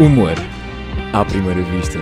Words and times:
Humor 0.00 0.32
à 1.12 1.22
primeira 1.26 1.60
vista. 1.60 1.98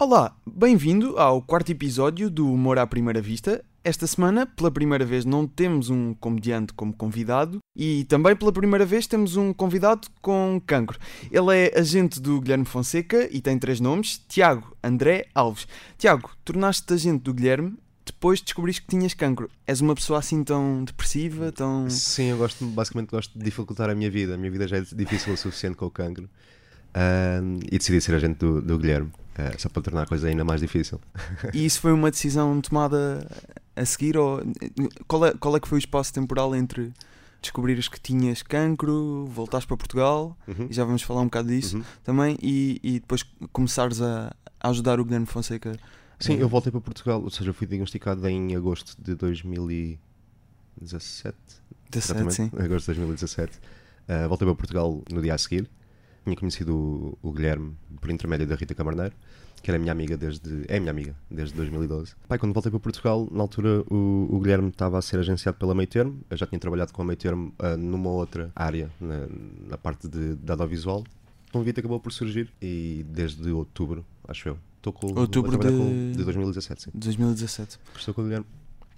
Olá, 0.00 0.32
bem-vindo 0.46 1.18
ao 1.18 1.42
quarto 1.42 1.72
episódio 1.72 2.30
do 2.30 2.52
Humor 2.52 2.78
à 2.78 2.86
Primeira 2.86 3.20
Vista. 3.20 3.64
Esta 3.82 4.06
semana, 4.06 4.46
pela 4.46 4.70
primeira 4.70 5.04
vez, 5.04 5.24
não 5.24 5.44
temos 5.44 5.90
um 5.90 6.14
comediante 6.14 6.72
como 6.72 6.92
convidado 6.92 7.58
e 7.74 8.04
também 8.04 8.36
pela 8.36 8.52
primeira 8.52 8.86
vez 8.86 9.08
temos 9.08 9.36
um 9.36 9.52
convidado 9.52 10.06
com 10.22 10.62
cancro. 10.64 11.00
Ele 11.32 11.52
é 11.52 11.76
agente 11.76 12.20
do 12.20 12.40
Guilherme 12.40 12.64
Fonseca 12.64 13.28
e 13.28 13.40
tem 13.40 13.58
três 13.58 13.80
nomes: 13.80 14.22
Tiago 14.28 14.72
André 14.84 15.26
Alves. 15.34 15.66
Tiago, 15.98 16.30
tornaste-te 16.44 16.94
agente 16.94 17.24
do 17.24 17.34
Guilherme 17.34 17.76
depois 18.06 18.40
descobriste 18.40 18.82
que 18.82 18.88
tinhas 18.88 19.14
cancro. 19.14 19.50
És 19.66 19.80
uma 19.80 19.96
pessoa 19.96 20.20
assim 20.20 20.44
tão 20.44 20.84
depressiva, 20.84 21.50
tão. 21.50 21.90
Sim, 21.90 22.26
eu 22.26 22.38
gosto, 22.38 22.64
basicamente 22.66 23.10
gosto 23.10 23.36
de 23.36 23.44
dificultar 23.44 23.90
a 23.90 23.96
minha 23.96 24.10
vida. 24.12 24.34
A 24.34 24.38
minha 24.38 24.50
vida 24.50 24.68
já 24.68 24.76
é 24.76 24.80
difícil 24.80 25.34
o 25.34 25.36
suficiente 25.36 25.76
com 25.76 25.86
o 25.86 25.90
cancro. 25.90 26.30
Um, 26.94 27.58
e 27.70 27.78
decidi 27.78 28.00
ser 28.00 28.14
agente 28.14 28.38
do, 28.38 28.62
do 28.62 28.78
Guilherme, 28.78 29.10
uh, 29.38 29.60
só 29.60 29.68
para 29.68 29.82
tornar 29.82 30.02
a 30.02 30.06
coisa 30.06 30.28
ainda 30.28 30.44
mais 30.44 30.60
difícil. 30.60 31.00
E 31.54 31.64
isso 31.64 31.80
foi 31.80 31.92
uma 31.92 32.10
decisão 32.10 32.60
tomada 32.60 33.26
a 33.76 33.84
seguir? 33.84 34.16
Ou... 34.16 34.42
Qual, 35.06 35.26
é, 35.26 35.32
qual 35.34 35.56
é 35.56 35.60
que 35.60 35.68
foi 35.68 35.78
o 35.78 35.80
espaço 35.80 36.12
temporal 36.12 36.54
entre 36.54 36.92
descobrires 37.40 37.86
que 37.88 38.00
tinhas 38.00 38.42
cancro, 38.42 39.26
voltares 39.26 39.64
para 39.64 39.76
Portugal, 39.76 40.36
Uhum. 40.48 40.66
e 40.68 40.72
já 40.72 40.84
vamos 40.84 41.02
falar 41.02 41.20
um 41.20 41.26
bocado 41.26 41.48
disso 41.48 41.76
Uhum. 41.76 41.84
também, 42.02 42.36
e, 42.42 42.80
e 42.82 42.92
depois 43.00 43.24
começares 43.52 44.02
a, 44.02 44.34
a 44.60 44.70
ajudar 44.70 44.98
o 44.98 45.04
Guilherme 45.04 45.26
Fonseca? 45.26 45.78
Sim, 46.18 46.34
eu 46.34 46.48
voltei 46.48 46.72
para 46.72 46.80
Portugal, 46.80 47.22
ou 47.22 47.30
seja, 47.30 47.52
fui 47.52 47.64
diagnosticado 47.66 48.26
em 48.28 48.56
agosto 48.56 48.96
de 49.00 49.14
2017. 49.14 51.36
17, 51.90 52.34
sim. 52.34 52.50
agosto 52.58 52.92
de 52.92 52.98
2017. 52.98 53.58
Uh, 54.08 54.28
voltei 54.28 54.46
para 54.46 54.54
Portugal 54.56 55.00
no 55.12 55.22
dia 55.22 55.34
a 55.34 55.38
seguir. 55.38 55.70
Tinha 56.28 56.36
conhecido 56.36 56.76
o, 56.76 57.18
o 57.22 57.32
Guilherme 57.32 57.72
por 58.00 58.10
intermédio 58.10 58.46
da 58.46 58.54
Rita 58.54 58.74
Camarneiro, 58.74 59.14
que 59.62 59.70
era 59.70 59.78
minha 59.78 59.92
amiga 59.92 60.14
desde. 60.14 60.64
é 60.68 60.78
minha 60.78 60.90
amiga 60.90 61.16
desde 61.30 61.54
2012. 61.54 62.12
Pai, 62.28 62.38
quando 62.38 62.52
voltei 62.52 62.70
para 62.70 62.78
Portugal, 62.78 63.26
na 63.32 63.40
altura 63.42 63.82
o, 63.90 64.28
o 64.30 64.38
Guilherme 64.40 64.68
estava 64.68 64.98
a 64.98 65.02
ser 65.02 65.18
agenciado 65.20 65.56
pela 65.56 65.74
Meio 65.74 65.88
Termo. 65.88 66.20
Eu 66.28 66.36
já 66.36 66.46
tinha 66.46 66.58
trabalhado 66.58 66.92
com 66.92 67.00
a 67.00 67.04
Meio 67.04 67.16
Termo 67.16 67.54
uh, 67.58 67.76
numa 67.78 68.10
outra 68.10 68.52
área, 68.54 68.90
na, 69.00 69.26
na 69.70 69.78
parte 69.78 70.06
de, 70.06 70.34
de 70.36 70.50
audiovisual. 70.50 71.02
O 71.48 71.52
convite 71.52 71.80
acabou 71.80 71.98
por 71.98 72.12
surgir 72.12 72.50
e 72.60 73.06
desde 73.08 73.50
outubro, 73.50 74.04
acho 74.28 74.50
eu. 74.50 74.58
Estou 74.76 74.92
com 74.92 75.18
Outubro 75.18 75.56
de- 75.58 75.66
com, 75.66 76.12
de 76.14 76.24
2017, 76.24 76.82
sim. 76.82 76.90
2017. 76.94 77.78
Estou 77.96 78.12
com 78.12 78.20
o 78.20 78.24
Guilherme. 78.24 78.46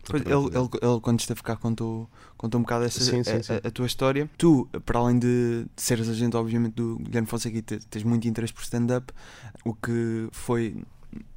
Pois, 0.09 0.23
ele, 0.23 0.33
ele, 0.33 0.69
ele, 0.83 1.01
quando 1.01 1.21
esteve 1.21 1.43
cá, 1.43 1.57
contou, 1.57 2.09
contou 2.37 2.59
um 2.59 2.63
bocado 2.63 2.85
essa, 2.85 3.01
Sim, 3.05 3.23
sim, 3.23 3.33
a- 3.37 3.43
sim. 3.43 3.53
A, 3.65 3.69
a 3.69 3.71
tua 3.71 3.87
história. 3.87 4.29
Tu, 4.39 4.69
para 4.85 4.99
além 4.99 5.19
de, 5.19 5.67
de 5.77 5.83
seres 5.83 6.09
agente, 6.09 6.37
obviamente, 6.37 6.75
do 6.75 6.97
Guilherme 6.99 7.27
Fonseca 7.29 7.57
e 7.59 7.63
te- 7.63 7.79
tens 7.87 8.03
muito 8.03 8.27
interesse 8.27 8.53
por 8.53 8.63
stand-up, 8.63 9.13
o 9.65 9.75
que 9.75 10.29
foi 10.33 10.83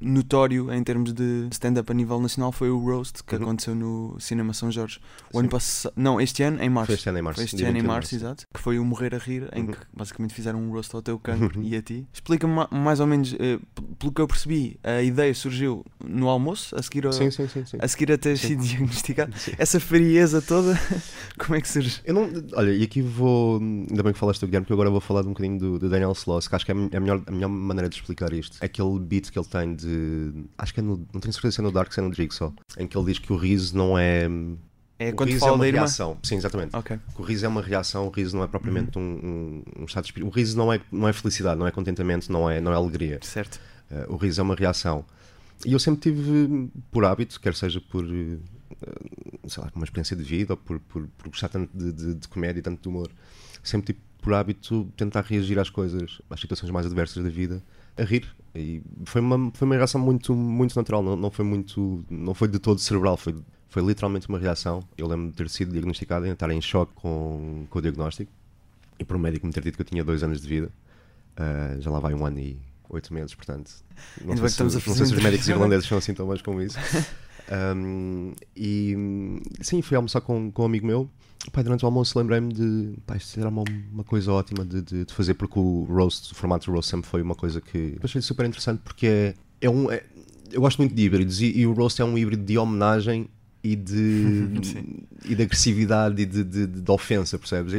notório 0.00 0.72
em 0.72 0.82
termos 0.82 1.12
de 1.12 1.48
stand-up 1.50 1.90
a 1.90 1.94
nível 1.94 2.20
nacional 2.20 2.52
foi 2.52 2.70
o 2.70 2.78
Roast 2.78 3.22
que 3.24 3.34
Uhum. 3.36 3.42
aconteceu 3.42 3.74
no 3.74 4.16
Cinema 4.20 4.52
São 4.52 4.70
Jorge. 4.70 4.98
O 5.30 5.32
Sim. 5.34 5.38
ano 5.40 5.48
passado. 5.48 5.92
Não, 5.96 6.20
este 6.20 6.42
ano, 6.42 6.62
em 6.62 6.68
março. 6.68 6.86
Foi 6.86 6.94
este 6.94 7.08
ano 7.08 7.18
em 7.18 7.22
março. 7.22 7.36
Foi 7.38 7.44
este 7.44 7.56
ano 7.56 7.70
em 7.70 7.74
21 7.74 7.82
de 7.82 7.88
março, 7.88 8.14
exato. 8.14 8.44
Que 8.52 8.60
foi 8.60 8.78
o 8.78 8.84
Morrer 8.84 9.14
a 9.14 9.18
Rir, 9.18 9.48
em 9.52 9.62
Uhum. 9.64 9.72
que 9.72 9.78
basicamente 9.92 10.34
fizeram 10.34 10.60
um 10.60 10.70
roast 10.70 10.94
ao 10.94 11.02
teu 11.02 11.18
cancro 11.18 11.58
Uhum. 11.58 11.66
e 11.66 11.76
a 11.76 11.82
ti. 11.82 12.06
Explica-me 12.12 12.52
ma- 12.54 12.68
mais 12.70 13.00
ou 13.00 13.06
menos, 13.06 13.34
eh, 13.34 13.58
pelo 13.98 14.12
que 14.12 14.20
eu 14.20 14.26
percebi, 14.28 14.78
a 14.82 15.02
ideia 15.02 15.34
surgiu 15.34 15.84
no 16.04 16.28
almoço, 16.28 16.76
a 16.76 16.82
seguir 16.82 17.06
a, 17.06 17.12
Sim, 17.12 17.30
sim, 17.30 17.48
sim. 17.48 17.64
sim. 17.64 17.76
a, 17.80 17.88
seguir 17.88 18.12
a 18.12 18.18
ter 18.18 18.36
sido 18.38 18.62
diagnosticado. 18.64 19.32
Essa 19.58 19.80
frieza 19.80 20.40
toda, 20.42 20.78
como 21.38 21.54
é 21.56 21.60
que 21.60 21.68
surge? 21.68 22.00
Eu 22.04 22.14
não, 22.14 22.30
olha, 22.54 22.70
e 22.72 22.82
aqui 22.82 23.00
vou. 23.02 23.58
Ainda 23.60 24.02
bem 24.02 24.12
que 24.12 24.18
falaste 24.18 24.40
do 24.40 24.46
Guilherme, 24.46 24.64
porque 24.64 24.72
agora 24.74 24.90
vou 24.90 25.00
falar 25.00 25.22
um 25.22 25.28
bocadinho 25.30 25.58
do, 25.58 25.78
do 25.78 25.88
Daniel 25.88 26.12
Sloss, 26.12 26.46
que 26.48 26.54
acho 26.54 26.64
que 26.64 26.72
é 26.72 26.74
a 26.74 27.00
melhor, 27.00 27.22
a 27.26 27.30
melhor 27.30 27.48
maneira 27.48 27.88
de 27.88 27.96
explicar 27.96 28.32
isto. 28.32 28.58
É 28.60 28.66
aquele 28.66 28.98
beat 28.98 29.30
que 29.30 29.38
ele 29.38 29.46
tem 29.46 29.63
de. 29.72 30.32
Acho 30.58 30.74
que 30.74 30.80
é 30.80 30.82
no. 30.82 31.06
Não 31.12 31.20
tenho 31.20 31.32
certeza 31.32 31.56
se 31.56 31.60
é 31.60 31.64
no 31.64 31.70
Dark, 31.70 31.92
se 31.92 32.00
é 32.00 32.02
no 32.02 32.12
Jigsaw. 32.12 32.52
Em 32.78 32.86
que 32.86 32.96
ele 32.96 33.06
diz 33.06 33.18
que 33.18 33.32
o 33.32 33.36
riso 33.36 33.76
não 33.76 33.96
é. 33.98 34.28
É 34.98 35.10
o 35.10 35.14
quando 35.14 35.28
riso 35.28 35.40
fala 35.40 35.52
é 35.52 35.54
uma 35.54 35.62
da 35.62 35.68
irmã? 35.68 35.78
reação. 35.80 36.18
Sim, 36.22 36.36
exatamente. 36.36 36.76
Ok. 36.76 36.98
Que 37.14 37.22
O 37.22 37.24
riso 37.24 37.44
é 37.44 37.48
uma 37.48 37.62
reação, 37.62 38.06
o 38.06 38.10
riso 38.10 38.36
não 38.36 38.44
é 38.44 38.46
propriamente 38.46 38.98
um, 38.98 39.02
um, 39.02 39.82
um 39.82 39.84
estado 39.84 40.04
de 40.04 40.10
espírito. 40.10 40.28
O 40.28 40.34
riso 40.34 40.56
não 40.56 40.72
é, 40.72 40.80
não 40.90 41.08
é 41.08 41.12
felicidade, 41.12 41.58
não 41.58 41.66
é 41.66 41.70
contentamento, 41.70 42.30
não 42.30 42.48
é, 42.48 42.60
não 42.60 42.72
é 42.72 42.76
alegria. 42.76 43.18
Certo. 43.22 43.60
Uh, 43.90 44.12
o 44.12 44.16
riso 44.16 44.40
é 44.40 44.44
uma 44.44 44.54
reação. 44.54 45.04
E 45.64 45.72
eu 45.72 45.78
sempre 45.78 46.00
tive 46.00 46.70
por 46.90 47.04
hábito, 47.04 47.40
quer 47.40 47.54
seja 47.54 47.80
por 47.80 48.04
uh, 48.04 48.40
sei 49.48 49.62
lá, 49.62 49.70
uma 49.74 49.84
experiência 49.84 50.16
de 50.16 50.22
vida 50.22 50.52
ou 50.52 50.56
por, 50.56 50.78
por, 50.80 51.06
por 51.18 51.28
gostar 51.28 51.48
tanto 51.48 51.76
de, 51.76 51.92
de, 51.92 52.14
de 52.14 52.28
comédia 52.28 52.60
e 52.60 52.62
tanto 52.62 52.80
de 52.82 52.88
humor, 52.88 53.10
sempre 53.62 53.92
tive 53.92 53.98
por 54.20 54.32
hábito 54.32 54.90
tentar 54.96 55.22
reagir 55.22 55.58
às 55.58 55.68
coisas, 55.68 56.20
às 56.30 56.40
situações 56.40 56.70
mais 56.70 56.86
adversas 56.86 57.22
da 57.22 57.28
vida, 57.28 57.62
a 57.96 58.02
rir. 58.02 58.34
E 58.54 58.82
foi 59.04 59.20
uma, 59.20 59.50
foi 59.52 59.66
uma 59.66 59.74
reação 59.74 60.00
muito, 60.00 60.34
muito 60.34 60.76
natural, 60.76 61.02
não, 61.02 61.16
não 61.16 61.30
foi 61.30 61.44
muito, 61.44 62.04
não 62.08 62.34
foi 62.34 62.46
de 62.46 62.58
todo 62.58 62.78
cerebral, 62.78 63.16
foi, 63.16 63.34
foi 63.68 63.82
literalmente 63.82 64.28
uma 64.28 64.38
reação. 64.38 64.82
Eu 64.96 65.08
lembro 65.08 65.28
de 65.28 65.34
ter 65.34 65.48
sido 65.50 65.72
diagnosticado 65.72 66.26
e 66.26 66.30
estar 66.30 66.50
em 66.50 66.60
choque 66.60 66.92
com, 66.94 67.66
com 67.68 67.78
o 67.78 67.82
diagnóstico 67.82 68.30
e 68.98 69.04
por 69.04 69.16
um 69.16 69.20
médico 69.20 69.46
me 69.46 69.52
ter 69.52 69.62
dito 69.62 69.76
que 69.76 69.82
eu 69.82 69.86
tinha 69.86 70.04
dois 70.04 70.22
anos 70.22 70.40
de 70.40 70.48
vida. 70.48 70.70
Uh, 71.36 71.80
já 71.80 71.90
lá 71.90 71.98
vai 71.98 72.14
um 72.14 72.24
ano 72.24 72.38
e 72.38 72.56
oito 72.90 73.12
meses, 73.12 73.34
portanto. 73.34 73.72
Não 74.24 74.36
sei, 74.36 74.48
se, 74.48 74.62
não 74.62 74.70
sei 74.70 75.06
se 75.06 75.14
os 75.14 75.22
médicos 75.22 75.48
irlandeses 75.48 75.86
são 75.86 75.98
assim 75.98 76.14
tão 76.14 76.26
bons 76.26 76.42
como 76.42 76.62
isso. 76.62 76.78
Um, 77.46 78.32
e 78.56 78.96
sim, 79.60 79.82
fui 79.82 79.96
almoçar 79.96 80.22
com, 80.22 80.50
com 80.50 80.62
um 80.62 80.64
amigo 80.64 80.86
meu. 80.86 81.10
Pai, 81.52 81.62
durante 81.62 81.84
o 81.84 81.86
almoço 81.86 82.18
lembrei-me 82.18 82.52
de. 82.52 82.94
Pá, 83.06 83.16
isto 83.16 83.38
era 83.38 83.48
uma, 83.48 83.64
uma 83.92 84.04
coisa 84.04 84.32
ótima 84.32 84.64
de, 84.64 84.80
de, 84.80 85.04
de 85.04 85.12
fazer, 85.12 85.34
porque 85.34 85.58
o 85.58 85.84
roast, 85.84 86.32
o 86.32 86.34
formato 86.34 86.66
do 86.66 86.72
roast 86.72 86.90
sempre 86.90 87.08
foi 87.08 87.20
uma 87.22 87.34
coisa 87.34 87.60
que 87.60 87.96
achei 88.02 88.20
super 88.22 88.46
interessante, 88.46 88.80
porque 88.82 89.06
é, 89.06 89.34
é 89.60 89.70
um. 89.70 89.90
é- 89.90 90.02
eu 90.50 90.60
gosto 90.60 90.78
muito 90.78 90.94
de 90.94 91.02
híbridos 91.02 91.40
e, 91.40 91.46
e 91.58 91.66
o 91.66 91.72
roast 91.72 92.00
é 92.00 92.04
um 92.04 92.16
híbrido 92.16 92.44
de 92.44 92.56
homenagem 92.56 93.28
e 93.62 93.74
de, 93.74 94.46
e 95.24 95.34
de 95.34 95.42
agressividade 95.42 96.22
e 96.22 96.26
de, 96.26 96.44
de, 96.44 96.66
de 96.66 96.90
ofensa, 96.90 97.38
percebes? 97.38 97.72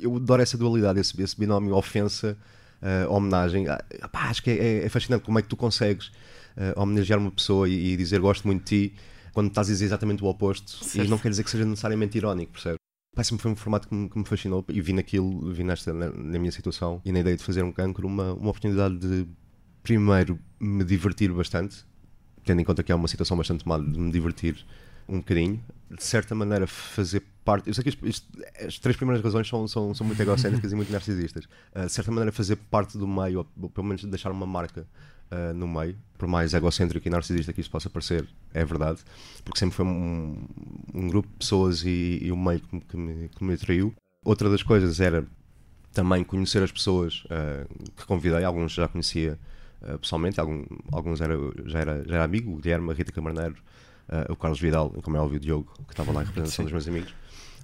Eu, 0.00 0.16
adoro 0.16 0.40
essa 0.40 0.56
dualidade, 0.56 0.98
esse, 1.00 1.20
esse 1.20 1.38
binómio 1.38 1.74
ofensa, 1.74 2.36
eh, 2.80 3.06
homenagem. 3.08 3.68
Ah, 3.68 4.08
pá, 4.10 4.30
acho 4.30 4.42
que 4.42 4.50
é, 4.50 4.84
é 4.84 4.88
fascinante 4.88 5.24
como 5.24 5.38
é 5.38 5.42
que 5.42 5.48
tu 5.48 5.56
consegues 5.56 6.10
eh, 6.56 6.72
homenagear 6.76 7.18
uma 7.18 7.30
pessoa 7.30 7.68
e, 7.68 7.92
e 7.92 7.96
dizer 7.96 8.20
gosto 8.20 8.46
muito 8.46 8.60
de 8.64 8.88
ti 8.88 8.94
quando 9.32 9.48
estás 9.48 9.68
a 9.68 9.72
dizer 9.72 9.86
exatamente 9.86 10.22
o 10.22 10.26
oposto 10.26 10.84
Certo. 10.84 11.06
e 11.06 11.10
não 11.10 11.18
quer 11.18 11.30
dizer 11.30 11.42
que 11.42 11.50
seja 11.50 11.64
necessariamente 11.64 12.16
irónico, 12.16 12.52
percebes? 12.52 12.81
Pá, 13.14 13.22
sempre 13.22 13.42
foi 13.42 13.50
um 13.52 13.56
formato 13.56 13.88
que 13.88 13.94
me, 13.94 14.08
que 14.08 14.18
me 14.18 14.24
fascinou 14.24 14.64
e 14.68 14.80
vi 14.80 14.94
naquilo, 14.94 15.52
vi 15.52 15.62
nesta, 15.62 15.92
na, 15.92 16.08
na 16.10 16.38
minha 16.38 16.50
situação 16.50 17.00
e 17.04 17.12
na 17.12 17.20
ideia 17.20 17.36
de 17.36 17.42
fazer 17.44 17.62
um 17.62 17.70
cancro 17.70 18.06
uma, 18.06 18.32
uma 18.32 18.48
oportunidade 18.50 18.96
de, 18.96 19.26
primeiro, 19.82 20.38
me 20.58 20.82
divertir 20.82 21.30
bastante, 21.30 21.84
tendo 22.42 22.62
em 22.62 22.64
conta 22.64 22.82
que 22.82 22.90
é 22.90 22.94
uma 22.94 23.08
situação 23.08 23.36
bastante 23.36 23.68
má, 23.68 23.78
de 23.78 23.98
me 23.98 24.10
divertir 24.10 24.64
um 25.06 25.18
bocadinho, 25.18 25.62
de 25.90 26.02
certa 26.02 26.34
maneira 26.34 26.66
fazer 26.66 27.22
parte. 27.44 27.68
Eu 27.68 27.74
sei 27.74 27.82
que 27.84 27.90
isto- 27.90 28.06
isto- 28.08 28.28
as 28.64 28.78
três 28.78 28.96
primeiras 28.96 29.22
razões 29.22 29.46
são, 29.46 29.68
são, 29.68 29.94
são 29.94 30.06
muito 30.06 30.22
egocêntricas 30.22 30.72
e 30.72 30.74
muito 30.74 30.90
narcisistas. 30.90 31.44
Uh, 31.76 31.84
de 31.84 31.92
certa 31.92 32.10
maneira, 32.10 32.32
fazer 32.32 32.56
parte 32.56 32.96
do 32.96 33.06
meio, 33.06 33.46
ou 33.60 33.68
pelo 33.68 33.86
menos 33.86 34.02
deixar 34.04 34.30
uma 34.32 34.46
marca 34.46 34.86
uh, 35.32 35.54
no 35.54 35.66
meio, 35.66 35.96
por 36.18 36.28
mais 36.28 36.54
egocêntrico 36.54 37.06
e 37.08 37.10
narcisista 37.10 37.52
que 37.52 37.60
isso 37.60 37.70
possa 37.70 37.90
parecer, 37.90 38.28
é 38.54 38.64
verdade, 38.64 39.00
porque 39.44 39.58
sempre 39.58 39.74
foi 39.74 39.84
um, 39.84 40.36
um 40.94 41.08
grupo 41.08 41.28
de 41.28 41.34
pessoas 41.38 41.82
e, 41.84 42.20
e 42.22 42.30
um 42.30 42.36
meio 42.40 42.60
que, 42.60 42.74
me- 42.74 42.80
que 42.82 42.96
me, 42.96 43.28
que 43.28 43.44
me 43.44 43.54
atraiu. 43.54 43.92
Outra 44.24 44.48
das 44.48 44.62
coisas 44.62 45.00
era 45.00 45.26
também 45.92 46.22
conhecer 46.22 46.62
as 46.62 46.70
pessoas 46.70 47.24
uh, 47.24 47.66
que 47.96 48.06
convidei, 48.06 48.44
alguns 48.44 48.72
já 48.72 48.86
conhecia 48.88 49.38
uh, 49.82 49.98
pessoalmente, 49.98 50.38
algum- 50.38 50.64
alguns 50.92 51.20
era, 51.20 51.34
já, 51.66 51.80
era, 51.80 52.04
já 52.06 52.14
era 52.16 52.24
amigo, 52.24 52.52
o 52.52 52.56
Guilherme, 52.56 52.90
a 52.90 52.94
Rita 52.94 53.10
Camarneiro, 53.12 53.56
uh, 54.08 54.32
o 54.32 54.36
Carlos 54.36 54.60
Vidal, 54.60 54.90
como 55.02 55.16
é 55.16 55.20
óbvio 55.20 55.38
o 55.38 55.40
Diogo, 55.40 55.72
que 55.86 55.92
estava 55.92 56.12
lá 56.12 56.22
em 56.22 56.26
representação 56.26 56.64
Sim. 56.64 56.70
dos 56.70 56.72
meus 56.72 56.88
amigos. 56.88 57.14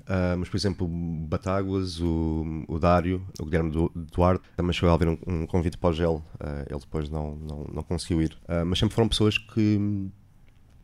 Uh, 0.09 0.39
mas, 0.39 0.49
por 0.49 0.57
exemplo, 0.57 0.87
o 0.87 1.27
Batáguas, 1.29 2.01
o, 2.01 2.65
o 2.67 2.79
Dário, 2.79 3.23
o 3.39 3.45
Guilherme 3.45 3.71
Du- 3.71 3.93
Duarte, 3.95 4.43
também 4.57 4.73
chegou 4.73 4.89
a 4.91 4.95
haver 4.95 5.07
um, 5.09 5.19
um 5.27 5.47
convite 5.47 5.77
para 5.77 5.91
o 5.91 5.93
GEL, 5.93 6.15
uh, 6.15 6.25
ele 6.71 6.81
depois 6.81 7.11
não, 7.11 7.37
não, 7.37 7.67
não 7.75 7.83
conseguiu 7.83 8.23
ir. 8.23 8.33
Uh, 8.49 8.65
mas 8.65 8.79
sempre 8.79 8.95
foram 8.95 9.07
pessoas 9.09 9.37
que, 9.37 9.77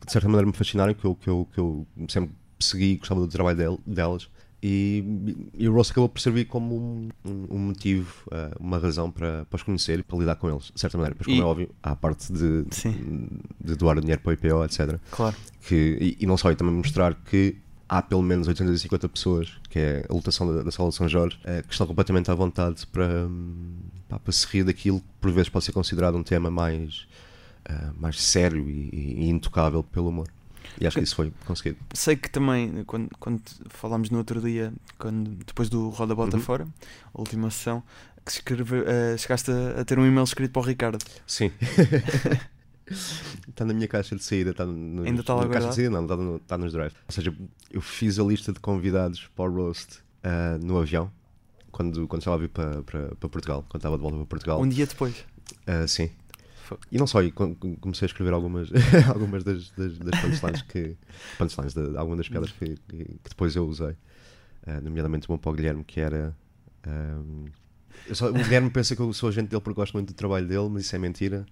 de 0.05 0.11
certa 0.11 0.27
maneira 0.27 0.45
me 0.45 0.53
fascinaram, 0.53 0.93
que 0.93 1.03
eu, 1.05 1.15
que 1.15 1.27
eu, 1.27 1.47
que 1.51 1.59
eu 1.59 1.87
sempre 2.07 2.31
segui 2.59 2.91
e 2.91 2.97
gostava 2.97 3.19
do 3.21 3.27
trabalho 3.27 3.57
del- 3.57 3.79
delas. 3.85 4.29
E, 4.61 5.03
e 5.53 5.67
o 5.69 5.73
Ross 5.73 5.91
acabou 5.91 6.09
por 6.09 6.19
servir 6.19 6.45
como 6.45 6.75
um, 6.75 7.09
um- 7.51 7.57
motivo, 7.59 8.11
uma 8.59 8.79
razão 8.79 9.11
para, 9.11 9.45
para 9.45 9.57
os 9.57 9.63
conhecer 9.63 9.99
e 9.99 10.03
para 10.03 10.17
lidar 10.17 10.35
com 10.37 10.49
eles, 10.49 10.71
de 10.73 10.79
certa 10.79 10.97
maneira. 10.97 11.15
Pois, 11.15 11.25
como 11.27 11.37
E- 11.37 11.41
é 11.41 11.43
óbvio, 11.43 11.69
há 11.83 11.91
a 11.91 11.95
parte 11.95 12.31
de, 12.33 12.65
Sim. 12.71 13.27
de 13.63 13.75
doar 13.75 13.99
dinheiro 13.99 14.21
para 14.21 14.29
o 14.31 14.33
IPO, 14.33 14.63
etc 14.65 14.99
Claro. 15.11 15.35
que, 15.67 15.97
e, 16.19 16.23
e 16.23 16.25
não 16.25 16.35
só, 16.37 16.51
e 16.51 16.55
também 16.55 16.73
mostrar 16.73 17.13
que 17.15 17.57
há 17.87 18.01
pelo 18.01 18.21
menos 18.21 18.47
850 18.47 19.09
pessoas, 19.09 19.53
que 19.69 19.79
é 19.79 20.05
a 20.09 20.13
lotação 20.13 20.53
da, 20.53 20.63
da 20.63 20.71
Sala 20.71 20.89
de 20.89 20.95
São 20.95 21.07
Jorge, 21.07 21.39
eh, 21.43 21.61
que 21.61 21.71
estão 21.71 21.87
completamente 21.87 22.29
à 22.31 22.35
vontade 22.35 22.85
para, 22.87 23.25
hum, 23.25 23.75
para 24.07 24.31
se 24.31 24.45
rir 24.47 24.63
daquilo 24.63 24.99
que 24.99 25.07
por 25.21 25.31
vezes 25.31 25.49
pode 25.49 25.65
ser 25.65 25.71
considerado 25.71 26.15
um 26.17 26.23
tema 26.23 26.49
mais, 26.49 27.07
ah, 27.65 27.91
mais 27.97 28.21
sério 28.21 28.69
e, 28.69 28.89
e 28.91 29.29
intocável 29.29 29.83
pelo 29.83 30.09
humor. 30.09 30.27
E 30.79 30.85
acho 30.85 30.97
que 30.97 31.03
isso 31.03 31.15
foi 31.15 31.31
conseguido. 31.45 31.77
Sei 31.93 32.15
que 32.15 32.29
também, 32.29 32.83
quando, 32.85 33.09
quando 33.19 33.41
falámos 33.69 34.09
no 34.09 34.17
outro 34.17 34.41
dia, 34.41 34.73
quando, 34.97 35.29
depois 35.45 35.69
do 35.69 35.89
Roda 35.89 36.15
Bota 36.15 36.37
Uhum. 36.37 36.43
Fora, 36.43 36.67
a 37.13 37.19
última 37.19 37.49
sessão, 37.49 37.83
que 38.25 38.31
escreve, 38.31 38.83
eh, 38.85 39.15
chegaste 39.17 39.51
a, 39.51 39.81
a 39.81 39.85
ter 39.85 39.99
um 39.99 40.05
e-mail 40.05 40.23
escrito 40.23 40.51
para 40.51 40.61
o 40.61 40.65
Ricardo. 40.65 40.97
Sim. 41.25 41.51
Está 42.87 43.65
na 43.65 43.73
minha 43.73 43.87
caixa 43.87 44.15
de 44.15 44.23
saída. 44.23 44.51
Está 44.51 44.65
nos, 44.65 45.05
Ainda 45.05 45.21
está 45.21 45.33
lá 45.33 45.45
na 45.45 45.49
caixa 45.53 45.69
de 45.69 45.75
saída, 45.75 45.89
não, 45.89 46.03
está, 46.03 46.15
no- 46.17 46.35
está 46.37 46.57
nos 46.57 46.71
drive. 46.73 46.93
Ou 47.07 47.11
seja, 47.11 47.35
eu 47.71 47.81
fiz 47.81 48.19
a 48.19 48.23
lista 48.23 48.53
de 48.53 48.59
convidados 48.59 49.27
para 49.35 49.45
o 49.49 49.53
roast 49.55 49.99
ah, 50.23 50.57
no 50.61 50.77
avião. 50.77 51.11
Quando, 51.71 52.07
quando 52.07 52.21
estava 52.21 52.37
a 52.37 52.39
vir 52.39 52.49
para, 52.49 52.83
para, 52.83 53.15
para 53.15 53.29
Portugal, 53.29 53.65
quando 53.67 53.79
estava 53.81 53.97
de 53.97 54.01
volta 54.01 54.17
para 54.17 54.25
Portugal. 54.27 54.61
Um 54.61 54.69
dia 54.69 54.85
depois. 54.85 55.25
Ah, 55.67 55.85
sim. 55.87 56.09
E 56.91 56.97
não 56.97 57.05
só, 57.05 57.19
com- 57.31 57.53
com- 57.53 57.75
comecei 57.75 58.05
a 58.05 58.09
escrever 58.09 58.33
algumas, 58.33 58.69
algumas 59.09 59.43
das, 59.43 59.69
das, 59.71 59.97
das 59.99 60.19
punchlines, 60.21 60.61
que, 60.63 60.95
punchlines 61.37 61.73
de, 61.73 61.97
algumas 61.97 62.17
das 62.19 62.29
piadas 62.29 62.51
que, 62.51 62.75
que, 62.87 63.17
depois 63.27 63.55
eu 63.55 63.67
usei. 63.67 63.95
Ah, 64.65 64.79
nomeadamente 64.81 65.27
uma 65.29 65.37
para 65.37 65.51
o 65.51 65.53
Guilherme, 65.53 65.83
que 65.83 65.99
era. 65.99 66.35
eu 68.07 68.15
só- 68.15 68.29
o 68.29 68.33
Guilherme 68.33 68.69
pensa 68.69 68.95
que 68.95 69.01
eu 69.01 69.11
sou 69.13 69.29
agente 69.29 69.49
dele 69.49 69.61
porque 69.61 69.75
gosto 69.79 69.93
muito 69.93 70.07
do 70.09 70.13
trabalho 70.15 70.47
dele, 70.47 70.69
mas 70.69 70.85
isso 70.85 70.95
é 70.95 70.99
mentira. 70.99 71.45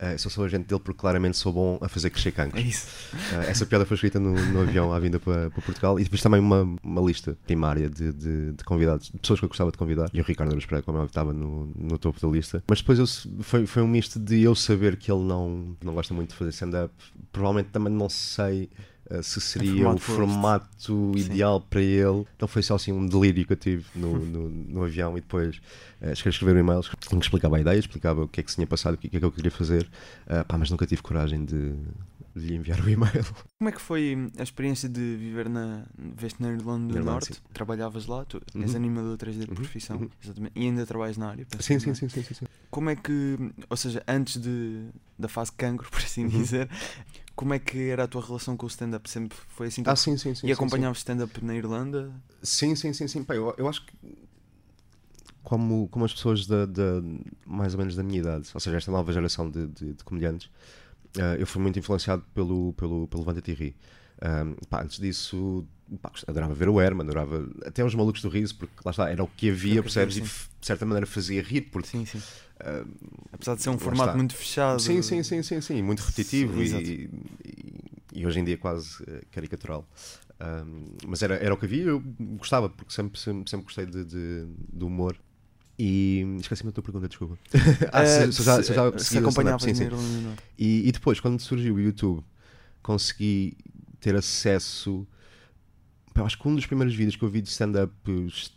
Eu 0.00 0.18
só 0.18 0.30
sou 0.30 0.44
agente 0.44 0.66
dele 0.66 0.80
porque 0.82 0.98
claramente 0.98 1.36
sou 1.36 1.52
bom 1.52 1.78
a 1.82 1.88
fazer 1.88 2.08
crescer 2.10 2.30
É 2.30 2.32
cancros. 2.32 2.64
isso. 2.64 2.86
Ah, 3.34 3.44
essa 3.44 3.66
piada 3.66 3.84
foi 3.84 3.94
escrita 3.96 4.18
no, 4.18 4.32
no 4.32 4.60
avião 4.62 4.92
à 4.92 4.98
vinda 4.98 5.20
para, 5.20 5.50
para 5.50 5.62
Portugal 5.62 6.00
e 6.00 6.04
depois 6.04 6.22
também 6.22 6.40
uma, 6.40 6.62
uma 6.82 7.00
lista 7.02 7.36
primária 7.46 7.88
de, 7.90 8.12
de, 8.12 8.52
de 8.52 8.64
convidados, 8.64 9.10
de 9.10 9.18
pessoas 9.18 9.38
que 9.40 9.44
eu 9.44 9.48
gostava 9.48 9.70
de 9.70 9.76
convidar. 9.78 10.08
E 10.14 10.20
o 10.20 10.24
Ricardo 10.24 10.50
Aruz 10.52 10.64
Pereira, 10.64 10.82
como 10.84 10.98
é 10.98 11.02
que 11.02 11.08
estava 11.08 11.32
no, 11.32 11.66
no 11.76 11.98
topo 11.98 12.20
da 12.20 12.28
lista. 12.32 12.62
Mas 12.68 12.80
depois 12.80 12.98
eu, 12.98 13.06
foi, 13.42 13.66
foi 13.66 13.82
um 13.82 13.88
misto 13.88 14.18
de 14.18 14.42
eu 14.42 14.54
saber 14.54 14.96
que 14.96 15.12
ele 15.12 15.22
não, 15.22 15.76
não 15.84 15.92
gosta 15.94 16.14
muito 16.14 16.30
de 16.30 16.36
fazer 16.36 16.50
stand-up. 16.50 16.92
Provavelmente 17.32 17.68
também 17.70 17.92
não 17.92 18.08
sei 18.08 18.70
se 19.22 19.40
seria 19.40 19.72
formato 19.72 19.96
o 19.96 20.00
formato 20.00 21.12
ideal 21.16 21.60
para 21.60 21.80
ele. 21.82 22.26
Então 22.36 22.46
foi 22.48 22.62
só 22.62 22.76
assim 22.76 22.92
um 22.92 23.06
delírio 23.06 23.44
que 23.46 23.52
eu 23.52 23.56
tive 23.56 23.84
no, 23.94 24.18
no, 24.24 24.48
no 24.48 24.84
avião 24.84 25.16
e 25.18 25.20
depois 25.20 25.56
uh, 26.00 26.10
escrever 26.12 26.56
um 26.56 26.60
e-mail 26.60 26.80
em 27.12 27.18
que 27.18 27.24
explicava 27.24 27.56
a 27.56 27.60
ideia, 27.60 27.78
explicava 27.78 28.22
o 28.22 28.28
que 28.28 28.40
é 28.40 28.42
que 28.42 28.50
se 28.50 28.56
tinha 28.56 28.66
passado, 28.66 28.94
o 28.94 28.96
que 28.98 29.08
é 29.14 29.18
que 29.18 29.24
eu 29.24 29.32
queria 29.32 29.50
fazer. 29.50 29.88
Ah, 30.26 30.44
pá, 30.44 30.56
mas 30.56 30.70
nunca 30.70 30.86
tive 30.86 31.02
coragem 31.02 31.44
de, 31.44 31.72
de 32.36 32.46
lhe 32.46 32.54
enviar 32.54 32.80
o 32.80 32.88
e-mail. 32.88 33.24
Como 33.58 33.68
é 33.68 33.72
que 33.72 33.80
foi 33.80 34.16
a 34.38 34.42
experiência 34.42 34.88
de 34.88 35.16
viver 35.16 35.48
na. 35.48 35.84
Veste 35.98 36.40
na 36.40 36.50
Irlanda 36.52 36.86
do 36.94 36.98
Irlanda, 36.98 37.10
Norte? 37.12 37.34
sim. 37.34 37.40
Trabalhavas 37.52 38.06
lá? 38.06 38.24
Tu 38.24 38.40
és 38.54 38.70
Uhum. 38.70 38.76
animador 38.76 39.16
3D 39.18 39.40
de 39.40 39.48
Uhum, 39.50 39.54
profissão. 39.54 39.96
uhum. 39.98 40.08
Exatamente. 40.22 40.52
E 40.56 40.62
ainda 40.64 40.86
trabalhas 40.86 41.16
na 41.18 41.28
área. 41.28 41.46
Sim, 41.58 41.78
sim, 41.78 41.94
sim, 41.94 42.08
sim, 42.08 42.22
sim, 42.22 42.34
sim. 42.34 42.46
Como 42.70 42.88
é 42.88 42.96
que. 42.96 43.36
Ou 43.68 43.76
seja, 43.76 44.02
antes 44.08 44.40
de, 44.40 44.86
da 45.18 45.28
fase 45.28 45.52
cancro, 45.52 45.90
por 45.90 45.98
assim 46.00 46.22
Uhum. 46.24 46.28
dizer, 46.30 46.70
como 47.40 47.54
é 47.54 47.58
que 47.58 47.88
era 47.88 48.04
a 48.04 48.06
tua 48.06 48.20
relação 48.20 48.54
com 48.54 48.66
o 48.66 48.68
stand-up? 48.68 49.08
Sempre 49.08 49.38
foi 49.48 49.68
assim? 49.68 49.82
Ah, 49.86 49.96
sim, 49.96 50.14
sim, 50.18 50.34
sim. 50.34 50.46
e 50.46 50.52
acompanhavas 50.52 50.98
stand-up 50.98 51.42
na 51.42 51.54
Irlanda? 51.54 52.12
Sim, 52.42 52.74
sim, 52.74 52.92
sim, 52.92 53.08
sim. 53.08 53.24
Pá, 53.24 53.34
eu, 53.34 53.54
eu 53.56 53.66
acho 53.66 53.86
que 53.86 53.94
como, 55.42 55.88
como 55.88 56.04
as 56.04 56.12
pessoas 56.12 56.46
da, 56.46 56.66
da- 56.66 57.02
mais 57.46 57.72
ou 57.72 57.78
menos 57.78 57.96
da 57.96 58.02
minha 58.02 58.18
idade, 58.18 58.50
ou 58.52 58.60
seja, 58.60 58.76
esta 58.76 58.92
nova 58.92 59.10
geração 59.10 59.50
de, 59.50 59.68
de, 59.68 59.94
de 59.94 60.04
comediantes, 60.04 60.50
ah, 61.18 61.34
eu 61.38 61.46
fui 61.46 61.62
muito 61.62 61.78
influenciado 61.78 62.22
pelo, 62.34 62.74
pelo, 62.74 63.08
pelo 63.08 63.22
Levanta-te 63.22 63.52
e 63.52 63.74
pá, 64.68 64.82
antes 64.82 64.98
disso, 65.00 65.64
pá, 66.02 66.12
adorava 66.28 66.52
ver 66.52 66.68
o 66.68 66.78
Herman, 66.78 67.04
adorava 67.06 67.48
até 67.64 67.82
os 67.82 67.94
malucos 67.94 68.20
do 68.20 68.28
riso, 68.28 68.54
porque 68.54 68.74
lá 68.84 68.90
está, 68.90 69.08
era 69.08 69.24
o 69.24 69.28
que 69.28 69.48
havia, 69.48 69.82
percebes? 69.82 70.16
havia, 70.18 70.28
E 70.28 70.60
de 70.60 70.66
certa 70.66 70.84
maneira 70.84 71.06
fazia 71.06 71.42
rir, 71.42 71.62
porque 71.62 71.88
Sim, 71.88 72.04
sim. 72.04 72.20
Ah, 72.64 72.84
Apesar 73.32 73.54
de 73.56 73.62
ser 73.62 73.70
um 73.70 73.78
formato 73.78 74.08
está. 74.10 74.16
muito 74.16 74.34
fechado. 74.34 74.80
Sim, 74.80 75.02
sim, 75.02 75.22
sim, 75.22 75.42
sim, 75.42 75.60
sim, 75.60 75.82
muito 75.82 76.00
repetitivo 76.00 76.52
Sim, 76.64 76.76
e, 76.78 77.10
e, 77.44 78.20
e 78.20 78.26
hoje 78.26 78.40
em 78.40 78.44
dia 78.44 78.58
quase 78.58 79.02
eh, 79.06 79.22
caricatural. 79.30 79.88
Mas 81.06 81.22
era, 81.22 81.34
era 81.36 81.52
o 81.52 81.56
que 81.56 81.66
havia, 81.66 81.84
eu 81.84 82.00
gostava, 82.38 82.68
porque 82.70 82.92
sempre, 82.92 83.18
sempre, 83.20 83.48
sempre 83.50 83.64
gostei 83.64 83.86
de, 83.86 84.04
de, 84.04 84.46
de 84.72 84.84
humor. 84.84 85.16
E 85.78 86.26
esqueci-me 86.40 86.70
da 86.70 86.74
tua 86.74 86.82
pergunta, 86.84 87.08
desculpa. 87.08 87.38
ah, 87.92 88.02
Eh, 88.02 88.26
se, 88.26 88.32
se, 88.32 88.42
já, 88.44 88.56
se, 88.62 89.04
se 89.04 89.18
stand-up, 89.30 89.62
sim, 89.62 89.74
sim. 89.74 89.84
E, 90.58 90.88
e 90.88 90.92
depois, 90.92 91.20
quando 91.20 91.40
surgiu 91.40 91.74
o 91.76 91.80
YouTube, 91.80 92.22
consegui 92.82 93.56
ter 93.98 94.14
acesso. 94.16 95.06
pá, 96.14 96.22
acho 96.24 96.38
que 96.38 96.48
um 96.48 96.54
dos 96.54 96.66
primeiros 96.66 96.94
vídeos 96.94 97.16
que 97.16 97.22
eu 97.22 97.28
vi 97.30 97.40
de 97.40 97.48
stand-up 97.48 97.92
est- 98.26 98.52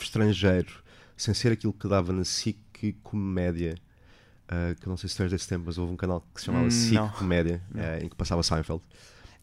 estrangeiro, 0.00 0.82
sem 1.20 1.34
ser 1.34 1.52
aquilo 1.52 1.72
que 1.72 1.86
dava 1.88 2.12
na 2.12 2.24
SIC 2.24 2.96
Comédia, 3.02 3.74
ah, 4.48 4.74
que 4.80 4.88
não 4.88 4.96
sei 4.96 5.08
se 5.08 5.16
tu 5.16 5.22
és 5.22 5.30
desse 5.30 5.46
tempo, 5.48 5.64
mas 5.66 5.78
houve 5.78 5.92
um 5.92 5.96
canal 5.96 6.24
que 6.34 6.40
se 6.40 6.46
chamava 6.46 6.66
Hum, 6.66 6.70
SIC. 6.70 7.00
Comédia, 7.18 7.62
eh, 7.74 8.00
em 8.04 8.08
que 8.08 8.16
passava 8.16 8.42
Seinfeld. 8.42 8.82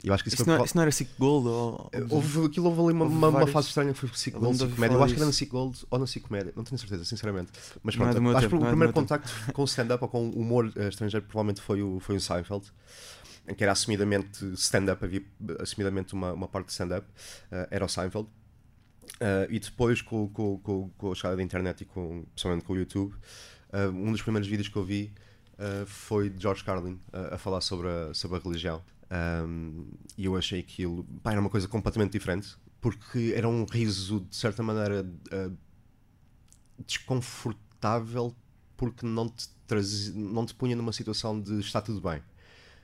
Eu 0.03 0.13
acho 0.13 0.23
que 0.23 0.29
isso 0.29 0.35
Isso 0.35 0.47
não, 0.47 0.57
pro- 0.57 0.65
isso 0.65 0.75
não 0.77 0.83
era 0.83 0.91
Sick 0.91 1.09
Gold? 1.17 1.47
Ou, 1.47 1.89
Eh, 1.91 2.05
Houve, 2.11 2.45
aquilo 2.45 2.67
houve 2.67 2.81
ali 2.81 2.93
uma, 2.93 3.05
Houve 3.05 3.17
uma, 3.17 3.29
uma 3.29 3.47
fase 3.47 3.67
estranha 3.69 3.93
que 3.93 3.99
foi 3.99 4.09
SIC 4.13 4.35
Eu 4.35 4.39
Gold, 4.41 4.51
lembro 4.53 4.57
de 4.57 4.57
SIC 4.57 4.63
ouvir 4.63 4.75
Comédia. 4.75 4.95
Eu 4.95 5.03
acho 5.03 5.13
que 5.13 5.17
era 5.19 5.25
na 5.25 5.31
disso. 5.31 5.39
SIC 5.39 5.49
Gold 5.51 5.85
ou 5.89 5.99
na 5.99 6.07
SIC 6.07 6.23
Comédia, 6.27 6.53
não 6.55 6.63
tenho 6.63 6.77
certeza, 6.77 7.03
sinceramente. 7.05 7.51
Mas 7.83 7.95
é 7.95 7.97
pronto, 7.97 8.11
acho 8.11 8.21
que 8.21 8.41
tempo, 8.43 8.55
o 8.57 8.59
não 8.59 8.67
é 8.67 8.69
primeiro 8.69 8.77
meu 8.77 8.93
tempo. 8.93 9.07
contacto 9.07 9.53
com 9.53 9.61
o 9.63 9.65
stand-up 9.65 10.03
ou 10.03 10.07
com 10.09 10.27
o 10.29 10.39
humor 10.39 10.71
eh, 10.75 10.87
estrangeiro 10.89 11.25
provavelmente 11.25 11.61
foi 11.61 11.81
o, 11.81 11.99
foi 11.99 12.15
o 12.15 12.21
Seinfeld. 12.21 12.65
Em 13.47 13.55
que 13.55 13.63
era 13.63 13.71
assumidamente 13.71 14.45
stand-up, 14.53 15.03
havia 15.03 15.21
eh, 15.21 15.57
assumidamente 15.63 16.13
uma, 16.13 16.31
uma 16.31 16.47
parte 16.47 16.67
de 16.67 16.73
stand-up, 16.73 17.07
eh, 17.51 17.67
era 17.71 17.83
o 17.83 17.89
Seinfeld. 17.89 18.27
Eh, 19.19 19.47
e 19.51 19.59
depois, 19.59 20.01
com, 20.01 20.27
com, 20.29 20.57
com, 20.59 20.89
com 20.97 21.11
a 21.11 21.15
chegada 21.15 21.35
da 21.37 21.43
internet 21.43 21.81
e 21.81 21.85
com, 21.85 22.23
principalmente 22.33 22.65
com 22.65 22.73
o 22.73 22.77
YouTube, 22.77 23.15
eh, 23.71 23.87
um 23.87 24.11
dos 24.11 24.21
primeiros 24.21 24.47
vídeos 24.47 24.67
que 24.67 24.75
eu 24.75 24.83
vi 24.83 25.11
eh, 25.57 25.83
foi 25.85 26.29
de 26.29 26.41
George 26.41 26.63
Carlin 26.63 26.99
a 27.11 27.37
falar 27.37 27.61
sobre 27.61 27.87
a, 27.87 28.13
sobre 28.13 28.37
a 28.37 28.39
religião. 28.39 28.81
Um, 29.09 29.87
e 30.17 30.25
eu 30.25 30.35
achei 30.35 30.59
aquilo 30.59 31.05
pá, 31.23 31.31
era 31.31 31.39
uma 31.39 31.49
coisa 31.49 31.65
completamente 31.65 32.11
diferente 32.11 32.57
porque 32.81 33.31
era 33.33 33.47
um 33.47 33.63
riso 33.63 34.19
de 34.29 34.35
certa 34.35 34.61
maneira 34.61 35.09
desconfortável 36.85 38.35
porque 38.75 39.05
não 39.05 39.29
te, 39.29 39.47
trazia, 39.65 40.13
não 40.13 40.45
te 40.45 40.53
punha 40.53 40.75
numa 40.75 40.91
situação 40.91 41.39
de 41.39 41.59
está 41.61 41.81
tudo 41.81 42.01
bem. 42.01 42.21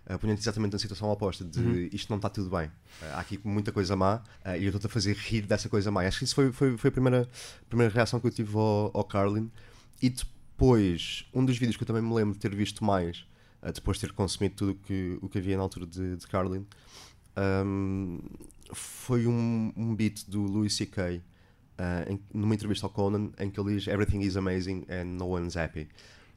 Uh, 0.10 0.20
punha-te 0.20 0.42
exatamente 0.42 0.74
na 0.74 0.80
situação 0.80 1.10
oposta 1.10 1.46
de 1.46 1.60
Uhum. 1.60 1.90
isto 1.94 2.10
não 2.10 2.18
está 2.18 2.30
tudo 2.30 2.50
bem. 2.50 2.68
Uh, 2.68 3.06
há 3.14 3.20
aqui 3.22 3.40
muita 3.44 3.72
coisa 3.72 3.96
má 3.96 4.18
uh, 4.46 4.50
e 4.58 4.64
eu 4.64 4.68
estou-te 4.68 4.88
a 4.88 4.90
fazer 4.90 5.16
rir 5.16 5.44
dessa 5.44 5.70
coisa 5.70 5.90
má. 5.92 6.02
Acho 6.06 6.20
que 6.20 6.26
isso 6.26 6.36
foi, 6.36 6.52
foi, 6.52 6.78
foi 6.78 6.90
a 6.90 6.92
primeira, 6.92 7.30
primeira 7.70 7.94
reação 7.94 8.20
que 8.20 8.28
eu 8.28 8.32
tive 8.32 8.54
ao, 8.58 8.92
ao 8.94 9.04
Carlin. 9.06 9.50
E 10.02 10.10
depois, 10.10 11.26
um 11.34 11.46
dos 11.46 11.58
vídeos 11.58 11.78
que 11.78 11.84
eu 11.84 11.88
também 11.88 12.02
me 12.02 12.14
lembro 12.14 12.34
de 12.34 12.40
ter 12.40 12.54
visto 12.54 12.84
mais, 12.84 13.26
uh, 13.62 13.72
depois 13.72 13.98
de 13.98 14.08
ter 14.08 14.14
consumido 14.14 14.56
tudo 14.56 14.72
o 14.72 14.76
que, 14.76 15.18
o 15.22 15.30
que 15.30 15.38
havia 15.38 15.56
na 15.56 15.64
altura 15.64 15.86
de, 15.86 16.18
de 16.18 16.28
Carlin, 16.28 16.66
um, 17.38 18.20
foi 18.74 19.26
um, 19.28 19.72
um 19.76 19.96
beat 19.96 20.26
do 20.28 20.42
Louis 20.42 20.74
C.K. 20.76 21.22
Uh, 21.80 22.12
em- 22.12 22.20
numa 22.34 22.54
entrevista 22.54 22.86
ao 22.86 22.90
Conan 22.92 23.32
em 23.40 23.50
que 23.50 23.60
ele 23.60 23.76
diz 23.76 23.88
Everything 23.88 24.20
is 24.22 24.36
amazing 24.38 24.86
and 24.90 25.06
no 25.18 25.26
one's 25.28 25.56
happy. 25.58 25.88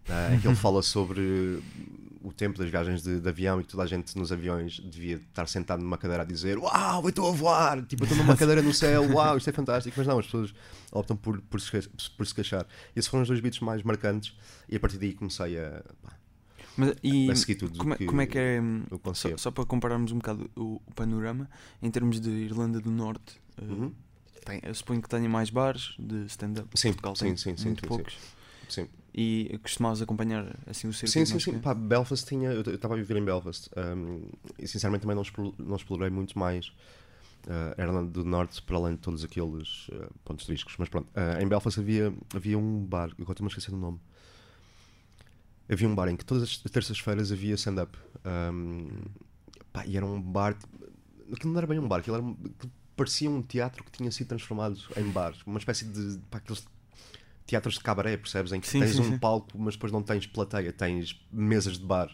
Uh, 0.09 0.35
em 0.35 0.41
que 0.41 0.47
ele 0.47 0.55
fala 0.55 0.83
sobre 0.83 1.61
o 2.27 2.33
tempo 2.33 2.59
das 2.59 2.69
viagens 2.69 3.03
de, 3.03 3.21
de 3.21 3.29
avião 3.29 3.61
e 3.61 3.65
que 3.65 3.71
toda 3.71 3.85
a 3.85 3.87
gente 3.87 4.17
nos 4.19 4.33
aviões 4.33 4.81
devia 4.81 5.17
estar 5.17 5.47
sentado 5.47 5.81
numa 5.81 5.97
cadeira 5.97 6.25
a 6.25 6.27
dizer 6.27 6.59
Uau, 6.59 7.03
eu 7.05 7.09
estou 7.09 7.29
a 7.29 7.33
voar! 7.33 7.83
Tipo, 7.87 8.03
estou 8.03 8.19
numa 8.19 8.35
cadeira 8.37 8.63
no 8.63 8.75
céu, 8.75 9.03
uau, 9.13 9.37
isto 9.37 9.49
é 9.49 9.53
fantástico. 9.53 9.95
Mas 9.97 10.07
não, 10.07 10.19
as 10.19 10.27
pessoas 10.27 10.53
optam 10.91 11.17
por, 11.17 11.41
por, 11.43 11.61
se, 11.61 11.89
por 12.17 12.27
se 12.27 12.35
queixar. 12.35 12.67
Esses 12.97 13.09
foram 13.09 13.23
os 13.23 13.29
dois 13.29 13.41
beats 13.41 13.61
mais 13.61 13.83
marcantes 13.85 14.35
e 14.69 14.75
a 14.77 14.81
partir 14.81 14.99
daí 14.99 15.13
comecei 15.13 15.59
a, 15.59 15.83
pá, 16.03 16.17
Mas, 16.77 16.95
e 17.03 17.31
a 17.31 17.35
seguir 17.37 17.55
tudo. 17.57 17.79
como, 17.79 17.95
é, 17.95 17.97
que, 17.97 18.07
como 18.07 18.21
é 18.21 18.27
que 18.27 18.39
é. 18.39 18.61
hum, 18.61 18.83
o 18.91 19.15
Só, 19.15 19.37
só 19.37 19.51
para 19.53 19.65
compararmos 19.65 20.11
um 20.11 20.17
bocado 20.17 20.51
o, 20.57 20.81
o 20.85 20.95
panorama, 20.95 21.49
em 21.81 21.91
termos 21.91 22.21
de 22.21 22.31
Irlanda 22.31 22.81
do 22.81 22.91
Norte, 22.91 23.41
uh, 23.61 23.65
Uhum. 23.65 23.93
tem, 24.45 24.61
eu 24.65 24.75
suponho 24.75 25.01
que 25.01 25.09
tenha 25.09 25.29
mais 25.29 25.49
bares 25.51 25.95
de 25.99 26.25
stand-up. 26.27 26.69
Sim, 26.79 26.89
Portugal 26.89 27.15
sim, 27.15 27.27
tem 27.27 27.37
sim, 27.37 27.57
sim, 27.57 27.67
muito 27.67 27.81
sim, 27.81 27.85
sim. 27.85 27.89
poucos. 27.89 28.19
Sim. 28.69 28.89
E 29.19 29.59
costumavas 29.63 30.03
acompanhar 30.03 30.55
assim 30.67 30.89
o 30.89 30.93
circuito 30.93 31.27
Sim, 31.27 31.39
sim, 31.39 31.53
sim. 31.53 31.59
Pá, 31.59 31.73
Belfast 31.73 32.27
tinha. 32.27 32.51
Eu 32.51 32.61
estava 32.61 32.93
a 32.93 32.97
viver 32.99 33.17
em 33.17 33.25
Belfast 33.25 33.71
um, 33.75 34.29
e 34.59 34.69
sinceramente 34.69 35.01
também 35.03 35.15
não, 35.15 35.23
explo- 35.23 35.55
não 35.59 35.77
explorei 35.77 36.11
muito 36.11 36.39
mais 36.39 36.67
uh, 37.47 37.81
Irlanda 37.81 38.11
do 38.11 38.25
Norte 38.27 38.61
para 38.61 38.77
além 38.77 38.95
de 38.95 39.01
todos 39.01 39.25
aqueles 39.25 39.89
uh, 39.89 40.13
pontos 40.23 40.45
turísticos. 40.45 40.77
Mas 40.79 40.91
pronto, 40.91 41.09
uh, 41.17 41.43
em 41.43 41.49
Belfast 41.49 41.81
havia, 41.81 42.13
havia 42.35 42.59
um 42.59 42.85
bar, 42.85 43.09
eu 43.17 43.23
estou-me 43.23 43.47
a 43.47 43.49
esquecer 43.49 43.71
do 43.71 43.79
nome. 43.79 43.99
Havia 45.67 45.89
um 45.89 45.95
bar 45.95 46.09
em 46.09 46.17
que 46.17 46.25
todas 46.25 46.43
as 46.43 46.59
terças-feiras 46.59 47.33
havia 47.33 47.55
stand-up. 47.55 47.97
Um, 48.53 48.89
pá, 49.73 49.87
e 49.87 49.97
era 49.97 50.05
um 50.05 50.21
bar. 50.21 50.59
Aquilo 51.33 51.53
não 51.53 51.59
era 51.59 51.67
bem 51.67 51.79
um 51.79 51.89
bar, 51.89 52.01
aquilo, 52.01 52.17
era, 52.17 52.27
aquilo 52.27 52.73
parecia 52.95 53.31
um 53.31 53.41
teatro 53.41 53.83
que 53.83 53.91
tinha 53.91 54.11
sido 54.13 54.29
transformado 54.29 54.79
em 54.95 55.11
bar. 55.11 55.35
Uma 55.47 55.59
espécie 55.59 55.87
de. 55.87 56.19
Pá, 56.31 56.37
aqueles 56.37 56.67
teatros 57.47 57.75
de 57.75 57.81
cabaré, 57.81 58.17
percebes? 58.17 58.53
Em 58.53 58.61
que 58.61 58.69
Sim, 58.69 58.81
tens 58.81 58.97
sim, 58.97 59.01
um 59.01 59.11
sim. 59.13 59.19
palco, 59.19 59.59
mas 59.59 59.75
depois 59.75 59.93
não 59.93 60.03
tens 60.03 60.27
plateia, 60.27 60.73
tens 60.73 61.21
mesas 61.33 61.79
de 61.79 61.85
bar. 61.85 62.11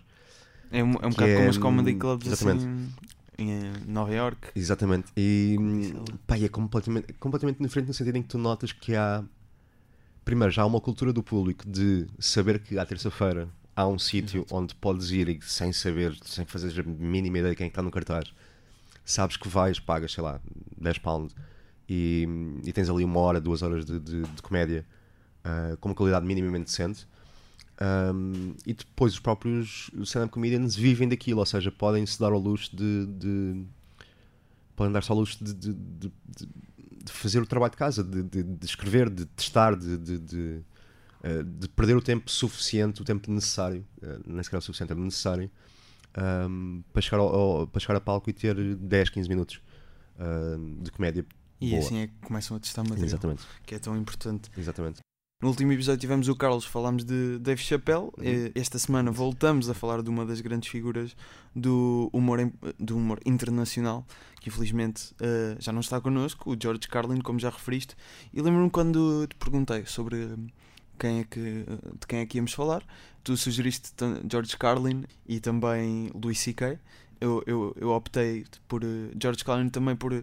É 0.71 0.83
um, 0.83 0.93
é 0.93 1.07
um 1.07 1.11
bocado 1.11 1.31
é, 1.31 1.37
como 1.37 1.51
as 1.51 1.59
comedy 1.59 1.93
hum, 1.93 1.99
clubs 1.99 2.27
exatamente. 2.27 2.65
assim 2.65 2.93
em 3.39 3.51
eh, 3.51 3.73
Nova 3.87 4.15
York. 4.15 4.49
Exatamente. 4.55 5.13
E 5.17 5.57
Isso. 5.81 6.05
pá, 6.27 6.39
é 6.39 6.49
completamente, 6.49 7.13
completamente 7.15 7.63
diferente 7.63 7.89
no 7.89 7.95
sentido 7.95 8.17
em 8.17 8.23
que 8.23 8.29
tu 8.29 8.39
notas 8.39 8.73
que 8.73 8.95
há. 8.95 9.25
Primeiro, 10.25 10.53
já 10.53 10.63
há 10.63 10.67
uma 10.67 10.81
cultura 10.81 11.13
do 11.13 11.23
público 11.23 11.69
de 11.69 12.07
saber 12.19 12.61
que 12.61 12.79
à 12.79 12.87
terça-feira 12.87 13.49
há 13.75 13.89
um 13.89 13.99
sítio 13.99 14.47
onde 14.53 14.75
podes 14.75 15.11
ir 15.11 15.29
e 15.29 15.41
sem 15.43 15.73
saber, 15.73 16.17
sem 16.25 16.45
fazer 16.45 16.81
a 16.81 16.85
mínima 16.85 17.39
ideia 17.39 17.53
de 17.53 17.57
quem 17.57 17.65
é 17.65 17.69
está 17.69 17.83
no 17.83 17.91
cartaz, 17.91 18.33
sabes 19.05 19.37
que 19.37 19.49
vais, 19.49 19.81
pagas, 19.81 20.13
sei 20.13 20.23
lá, 20.23 20.41
10 20.81 20.99
pounds 20.99 21.35
e, 21.89 22.29
e 22.65 22.73
tens 22.73 22.89
ali 22.89 23.03
uma 23.03 23.19
hora, 23.19 23.41
duas 23.41 23.63
horas 23.63 23.85
de, 23.85 23.99
de, 23.99 24.23
de 24.23 24.43
comédia 24.43 24.87
uh, 25.45 25.77
com 25.79 25.89
uma 25.89 25.95
qualidade 25.95 26.27
minimamente 26.27 26.65
decente. 26.65 27.07
Um, 27.81 28.55
e 28.67 28.75
depois 28.75 29.15
os 29.15 29.19
próprios 29.19 29.91
stand-up 30.03 30.33
comedians 30.33 30.77
vivem 30.77 31.09
daquilo, 31.09 31.41
ou 31.41 31.47
seja, 31.47 31.73
podem-se 31.73 32.19
dar 32.19 32.33
ao 32.33 32.39
luxo 32.39 32.75
de, 32.77 33.07
de 33.07 33.65
podem 34.77 34.93
dar-se 34.93 35.11
ao 35.11 35.19
luxo 35.19 35.43
de, 35.43 35.53
de, 35.53 35.75
de, 35.75 36.13
fazer 37.07 37.41
o 37.41 37.47
trabalho 37.47 37.73
de 37.73 37.77
casa, 37.77 38.05
de, 38.05 38.23
de 38.23 38.65
escrever, 38.65 39.11
de 39.11 39.27
testar, 39.27 39.75
de, 39.75 39.97
de, 39.99 40.63
perder 41.75 41.97
o 41.97 42.03
tempo 42.03 42.31
suficiente, 42.31 43.03
o 43.03 43.05
tempo 43.05 43.31
necessário, 43.31 43.85
nem 44.25 44.43
sequer 44.43 44.59
o 44.59 44.61
suficiente, 44.61 44.93
é 44.93 44.95
necessário 44.95 45.51
um, 46.17 46.83
para, 46.93 47.03
chegar 47.03 47.19
ao, 47.19 47.35
ao, 47.35 47.67
para 47.67 47.81
chegar 47.81 47.97
a 47.97 48.01
palco 48.01 48.29
e 48.31 48.33
ter 48.33 48.55
10, 48.77 49.11
15 49.11 49.29
minutos 49.29 49.61
uh, 50.17 50.83
de 50.83 50.91
comédia. 50.91 51.25
E 51.61 51.71
boa. 51.71 51.81
assim 51.81 51.99
é 51.99 52.07
que 52.09 52.15
começam 52.23 52.57
a 52.57 52.61
testar 52.61 52.83
material, 52.83 53.07
Exatamente. 53.07 53.43
que 53.65 53.75
é 53.75 53.79
tão 53.79 53.97
importante. 53.97 54.51
Exatamente. 54.57 55.01
No 55.43 55.49
último 55.49 55.73
episódio 55.73 55.99
tivemos 55.99 56.29
o 56.29 56.37
Carlos, 56.37 56.65
falámos 56.65 57.05
de 57.05 57.37
Dave 57.41 57.61
Chappelle. 57.61 58.13
Uhum. 58.17 58.53
Esta 58.55 58.79
semana 58.79 59.11
voltamos 59.11 59.69
a 59.69 59.75
falar 59.75 60.01
de 60.01 60.09
uma 60.09 60.25
das 60.25 60.41
grandes 60.41 60.69
figuras 60.69 61.17
do 61.53 62.09
humor, 62.13 62.49
do 62.79 62.97
humor 62.97 63.19
internacional, 63.27 64.07
que 64.41 64.51
infelizmente 64.51 65.13
eh, 65.21 65.57
já 65.59 65.73
não 65.73 65.81
está 65.81 66.01
connosco, 66.01 66.53
o 66.53 66.57
George 66.57 66.87
Carlin, 66.87 67.21
como 67.21 67.41
já 67.41 67.51
referiste. 67.51 67.97
E 68.33 68.41
lembro-me 68.41 68.71
quando 68.71 69.27
te 69.27 69.35
perguntei 69.35 69.85
sobre 69.85 70.33
quem 70.97 71.19
é 71.19 71.25
que, 71.25 71.41
de 71.99 72.07
quem 72.07 72.21
é 72.21 72.27
que 72.27 72.39
íamos 72.39 72.53
falar, 72.53 72.85
tu 73.25 73.37
sugeriste 73.37 73.91
George 74.31 74.57
Carlin 74.57 75.03
e 75.27 75.41
também 75.41 76.09
Louis 76.15 76.39
C.K. 76.39 76.79
Eu, 77.21 77.43
eu, 77.49 77.77
eu 77.81 77.91
optei 77.91 78.45
por 78.69 78.85
eh, 78.85 79.11
George 79.21 79.45
Carlin 79.45 79.71
também 79.71 79.97
por 79.97 80.13
eh, 80.13 80.23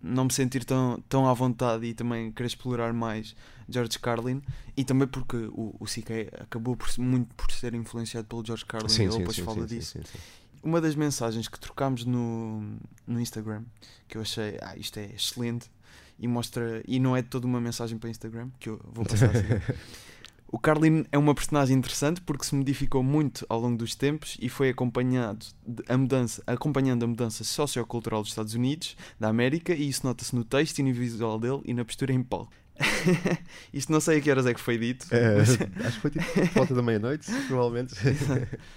não 0.00 0.24
me 0.24 0.32
sentir 0.32 0.64
tão, 0.64 1.02
tão 1.08 1.28
à 1.28 1.34
vontade 1.34 1.86
e 1.86 1.94
também 1.94 2.30
querer 2.30 2.46
explorar 2.46 2.92
mais 2.92 3.34
George 3.68 3.98
Carlin 3.98 4.40
e 4.76 4.84
também 4.84 5.08
porque 5.08 5.36
o, 5.36 5.74
o 5.78 5.84
CK 5.84 6.40
acabou 6.40 6.76
por, 6.76 6.88
muito 6.98 7.34
por 7.34 7.50
ser 7.50 7.74
influenciado 7.74 8.26
pelo 8.26 8.44
George 8.44 8.64
Carlin 8.64 8.92
e 8.92 9.02
ele 9.02 9.18
depois 9.18 9.38
fala 9.38 9.66
disso. 9.66 9.98
sim, 9.98 10.04
sim. 10.04 10.18
Uma 10.62 10.80
das 10.80 10.94
mensagens 10.94 11.46
que 11.46 11.58
trocámos 11.58 12.04
no, 12.04 12.76
no 13.06 13.20
Instagram 13.20 13.62
que 14.08 14.16
eu 14.16 14.22
achei, 14.22 14.58
ah, 14.60 14.76
isto 14.76 14.98
é 14.98 15.06
excelente 15.14 15.70
e 16.18 16.26
mostra, 16.26 16.82
e 16.86 16.98
não 16.98 17.16
é 17.16 17.22
toda 17.22 17.46
uma 17.46 17.60
mensagem 17.60 17.96
para 17.96 18.10
Instagram 18.10 18.50
que 18.58 18.68
eu 18.68 18.80
vou 18.92 19.04
passar 19.04 19.30
a 19.30 19.34
seguir. 19.34 19.62
O 20.50 20.58
Carlin 20.58 21.04
é 21.12 21.18
uma 21.18 21.34
personagem 21.34 21.76
interessante 21.76 22.22
porque 22.22 22.44
se 22.44 22.54
modificou 22.54 23.02
muito 23.02 23.44
ao 23.50 23.60
longo 23.60 23.76
dos 23.76 23.94
tempos 23.94 24.36
e 24.40 24.48
foi 24.48 24.70
acompanhado 24.70 25.44
a 25.88 25.96
mudança, 25.98 26.42
acompanhando 26.46 27.02
a 27.04 27.06
mudança 27.06 27.44
sociocultural 27.44 28.22
dos 28.22 28.30
Estados 28.30 28.54
Unidos, 28.54 28.96
da 29.20 29.28
América, 29.28 29.74
e 29.74 29.88
isso 29.88 30.06
nota-se 30.06 30.34
no 30.34 30.44
texto 30.44 30.78
e 30.78 30.82
no 30.82 30.92
visual 30.94 31.38
dele 31.38 31.60
e 31.66 31.74
na 31.74 31.84
postura 31.84 32.12
em 32.14 32.22
palco. 32.22 32.52
Isto 33.74 33.90
não 33.92 34.00
sei 34.00 34.18
a 34.18 34.20
que 34.20 34.30
horas 34.30 34.46
é 34.46 34.54
que 34.54 34.60
foi 34.60 34.78
dito, 34.78 35.06
É, 35.10 35.36
mas 35.36 35.50
acho 35.50 35.60
que 35.96 36.00
foi 36.00 36.10
tipo 36.12 36.24
volta 36.54 36.74
da 36.74 36.82
meia-noite, 36.82 37.30
provavelmente. 37.48 37.94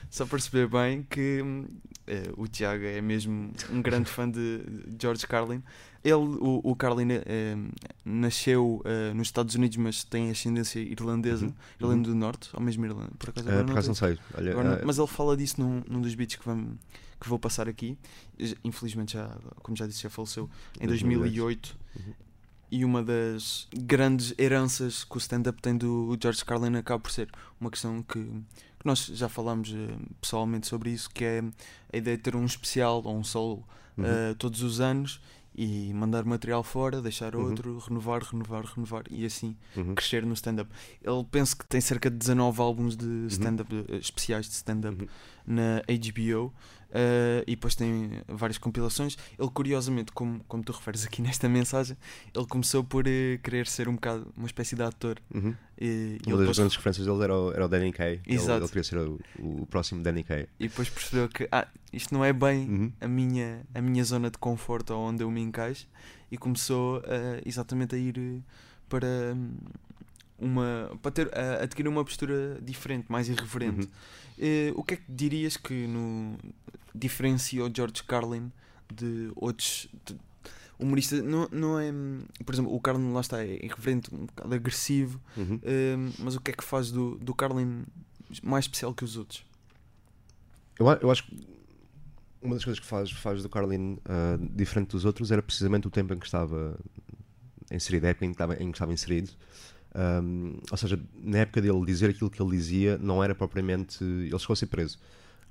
só 0.09 0.25
perceber 0.25 0.67
bem 0.67 1.05
que 1.09 1.41
eh, 2.13 2.31
o 2.35 2.47
Tiago 2.47 2.83
é 2.83 2.99
mesmo 3.01 3.51
um 3.71 3.81
grande 3.81 4.09
fã 4.09 4.29
de 4.29 4.61
George 5.01 5.25
Carlin. 5.25 5.63
Ele, 6.03 6.13
o, 6.15 6.59
o 6.63 6.75
Carlin, 6.75 7.07
eh, 7.11 7.55
nasceu 8.03 8.81
eh, 8.85 9.13
nos 9.13 9.27
Estados 9.27 9.55
Unidos, 9.55 9.77
mas 9.77 10.03
tem 10.03 10.29
ascendência 10.29 10.79
irlandesa, 10.79 11.45
Uhum, 11.45 11.53
Irlanda 11.79 12.09
do 12.09 12.15
Norte, 12.15 12.49
ou 12.53 12.61
mesmo 12.61 12.85
Irlanda, 12.85 13.11
por 13.17 13.29
acaso 13.29 13.47
Ah, 13.47 13.51
agora 13.51 13.63
por 13.63 13.67
não 13.67 13.73
acaso 13.73 13.87
não 13.87 13.95
sei. 13.95 14.17
Olha, 14.35 14.51
agora 14.51 14.69
não- 14.69 14.75
ah, 14.77 14.81
mas 14.85 14.97
ele 14.97 15.07
fala 15.07 15.37
disso 15.37 15.61
num, 15.61 15.81
num 15.87 16.01
dos 16.01 16.13
beats 16.15 16.35
que, 16.35 16.45
vamos, 16.45 16.75
que 17.19 17.29
vou 17.29 17.39
passar 17.39 17.69
aqui. 17.69 17.97
Infelizmente, 18.63 19.13
já, 19.13 19.27
como 19.61 19.77
já 19.77 19.85
disse, 19.87 20.01
já 20.01 20.09
faleceu 20.09 20.49
em 20.79 20.87
2008. 20.87 21.77
Uhum. 21.95 22.13
E 22.73 22.85
uma 22.85 23.03
das 23.03 23.67
grandes 23.73 24.33
heranças 24.39 25.03
que 25.03 25.15
o 25.15 25.19
stand-up 25.19 25.61
tem 25.61 25.77
do 25.77 26.17
George 26.21 26.43
Carlin 26.45 26.77
acaba 26.77 26.99
por 27.01 27.11
ser 27.11 27.29
uma 27.59 27.69
questão 27.69 28.01
que, 28.01 28.19
que 28.81 28.87
nós 28.87 29.05
já 29.05 29.29
falámos 29.29 29.73
eh, 29.73 29.95
pessoalmente 30.19 30.67
sobre 30.67 30.89
isso, 30.89 31.09
que 31.09 31.23
é 31.23 31.43
a 31.93 31.97
ideia 31.97 32.17
de 32.17 32.23
ter 32.23 32.35
um 32.35 32.45
especial 32.45 33.01
ou 33.05 33.15
um 33.15 33.23
solo 33.23 33.63
Uhum. 33.97 34.05
eh, 34.05 34.33
todos 34.39 34.61
os 34.63 34.79
anos 34.79 35.21
e 35.53 35.93
mandar 35.93 36.23
material 36.23 36.63
fora, 36.63 37.01
deixar 37.01 37.35
Uhum. 37.35 37.43
outro, 37.49 37.77
renovar, 37.79 38.23
renovar, 38.23 38.63
renovar 38.65 39.03
e 39.11 39.25
assim 39.25 39.55
Uhum. 39.75 39.93
crescer 39.95 40.25
no 40.25 40.33
stand-up. 40.33 40.71
Ele 41.03 41.25
penso 41.29 41.57
que 41.57 41.65
tem 41.67 41.81
cerca 41.81 42.09
de 42.09 42.15
19 42.17 42.61
álbuns 42.61 42.95
de 42.95 43.27
stand-up, 43.27 43.69
eh, 43.89 43.97
especiais 43.97 44.45
de 44.47 44.53
stand-up 44.53 44.99
Uhum. 45.01 45.07
Na 45.45 45.81
HBO 45.87 46.53
eh, 46.93 47.43
e 47.47 47.51
depois 47.55 47.73
tem 47.75 48.21
várias 48.27 48.57
compilações. 48.57 49.17
Ele, 49.39 49.49
curiosamente, 49.49 50.11
como, 50.11 50.43
como 50.47 50.63
tu 50.63 50.71
referes 50.73 51.05
aqui 51.05 51.21
nesta 51.23 51.47
mensagem, 51.47 51.95
ele 52.35 52.45
começou 52.47 52.83
por 52.83 53.07
eh, 53.07 53.39
querer 53.41 53.65
ser 53.67 53.87
um 53.87 53.95
bocado 53.95 54.31
uma 54.35 54.45
espécie 54.47 54.75
de 54.75 54.83
ator. 54.83 55.17
Uhum. 55.33 55.55
E, 55.79 55.85
e 55.85 55.87
Uma 55.87 56.35
ele 56.35 56.37
das 56.37 56.39
depois, 56.39 56.57
grandes 56.57 56.75
referências 56.77 57.07
dele 57.07 57.23
era 57.23 57.35
o, 57.39 57.51
era 57.53 57.65
o 57.65 57.67
Danny 57.67 57.91
Kaye. 57.91 58.21
Ele, 58.25 58.35
Exato. 58.35 58.59
ele 58.63 58.67
queria 58.67 58.83
ser 58.83 58.97
o, 58.97 59.19
o 59.39 59.65
próximo 59.67 60.03
Danny 60.03 60.23
Kaye. 60.23 60.47
e 60.59 60.67
depois 60.67 60.89
percebeu 60.89 61.27
que 61.29 61.47
ah, 61.51 61.67
isto 61.91 62.13
não 62.13 62.23
é 62.23 62.31
bem 62.33 62.69
Uhum. 62.69 62.91
a, 63.01 63.07
minha, 63.07 63.61
a 63.73 63.81
minha 63.81 64.03
zona 64.03 64.29
de 64.29 64.37
conforto 64.37 64.93
ou 64.93 64.99
onde 65.09 65.23
eu 65.23 65.31
me 65.31 65.41
encaixo 65.41 65.87
e 66.31 66.37
começou 66.37 67.01
eh, 67.05 67.41
exatamente 67.45 67.95
a 67.95 67.97
ir 67.97 68.43
para 68.87 69.07
hum, 69.35 69.55
uma 70.41 70.91
para 71.01 71.11
ter, 71.11 71.37
a 71.37 71.63
adquirir 71.63 71.87
uma 71.87 72.03
postura 72.03 72.59
diferente, 72.61 73.05
mais 73.09 73.29
irreverente. 73.29 73.85
Uhum. 73.85 73.91
Eh, 74.39 74.73
o 74.75 74.83
que 74.83 74.95
é 74.95 74.97
que 74.97 75.03
dirias 75.09 75.55
que 75.55 75.85
no, 75.87 76.35
diferencia 76.95 77.63
o 77.63 77.71
George 77.73 78.03
Carlin 78.03 78.51
de 78.93 79.31
outros 79.35 79.87
de- 80.05 80.17
humoristas? 80.79 81.23
Não, 81.23 81.47
não 81.51 81.79
é, 81.79 81.91
por 82.43 82.55
exemplo, 82.55 82.73
o 82.73 82.79
Carlin 82.81 83.13
lá 83.13 83.21
está, 83.21 83.43
é 83.43 83.63
irreverente, 83.63 84.13
um 84.13 84.25
bocado 84.25 84.55
agressivo, 84.55 85.21
Uhum. 85.37 85.59
eh, 85.63 85.95
mas 86.19 86.35
o 86.35 86.41
que 86.41 86.51
é 86.51 86.53
que 86.53 86.63
faz 86.63 86.91
do, 86.91 87.17
do 87.17 87.33
Carlin 87.35 87.83
mais 88.41 88.65
especial 88.65 88.93
que 88.93 89.03
os 89.03 89.15
outros? 89.17 89.45
Eu, 90.79 90.87
eu 91.01 91.11
acho 91.11 91.23
que 91.27 91.47
uma 92.41 92.55
das 92.55 92.63
coisas 92.63 92.79
que 92.79 92.87
faz, 92.87 93.11
faz 93.11 93.43
do 93.43 93.49
Carlin 93.49 93.99
ah, 94.05 94.39
diferente 94.55 94.89
dos 94.89 95.05
outros 95.05 95.31
era 95.31 95.43
precisamente 95.43 95.87
o 95.87 95.91
tempo 95.91 96.11
em 96.13 96.17
que 96.17 96.25
estava 96.25 96.75
inserido, 97.71 98.07
a 98.07 98.09
época 98.09 98.25
em 98.25 98.29
que 98.29 98.33
estava, 98.33 98.55
em 98.55 98.71
que 98.71 98.75
estava 98.77 98.91
inserido. 98.91 99.29
Ahm, 99.93 100.57
ou 100.71 100.77
seja, 100.77 100.99
na 101.21 101.39
época 101.39 101.61
dele 101.61 101.85
dizer 101.85 102.09
aquilo 102.09 102.29
que 102.29 102.41
ele 102.41 102.51
dizia 102.51 102.97
não 102.97 103.23
era 103.23 103.35
propriamente. 103.35 104.03
Ele 104.03 104.37
chegou 104.39 104.53
a 104.53 104.55
ser 104.55 104.67
preso. 104.67 104.97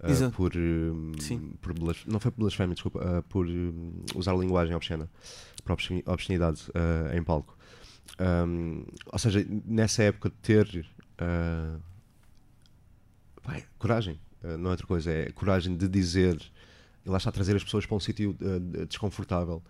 Exato. 0.03 0.35
por, 0.35 0.57
hum, 0.57 1.13
por 1.61 1.75
não 2.07 2.19
foi 2.19 2.31
por 2.31 2.41
blasfémia, 2.41 2.73
desculpa, 2.75 3.01
ah, 3.05 3.23
por 3.29 3.47
hum, 3.47 3.93
usar 4.15 4.35
linguagem 4.35 4.75
obscena, 4.75 5.11
por 5.63 5.73
obsceni- 5.73 6.03
obscenidade 6.07 6.63
ah, 6.75 7.15
em 7.15 7.23
palco. 7.23 7.55
Ou 9.13 9.19
seja, 9.19 9.47
nessa 9.67 10.03
época 10.05 10.31
ter 10.43 10.87
vai, 13.45 13.65
coragem, 13.79 14.19
não 14.59 14.69
é 14.69 14.73
outra 14.73 14.87
coisa, 14.87 15.11
é 15.11 15.31
coragem 15.33 15.77
de 15.77 15.89
dizer 15.89 16.41
e 17.05 17.09
lá 17.11 17.17
está 17.19 17.31
a 17.31 17.33
trazer 17.33 17.57
as 17.57 17.65
pessoas 17.65 17.87
para 17.87 17.97
um 17.97 18.01
sítio 18.01 18.37
desconfortável. 18.89 19.63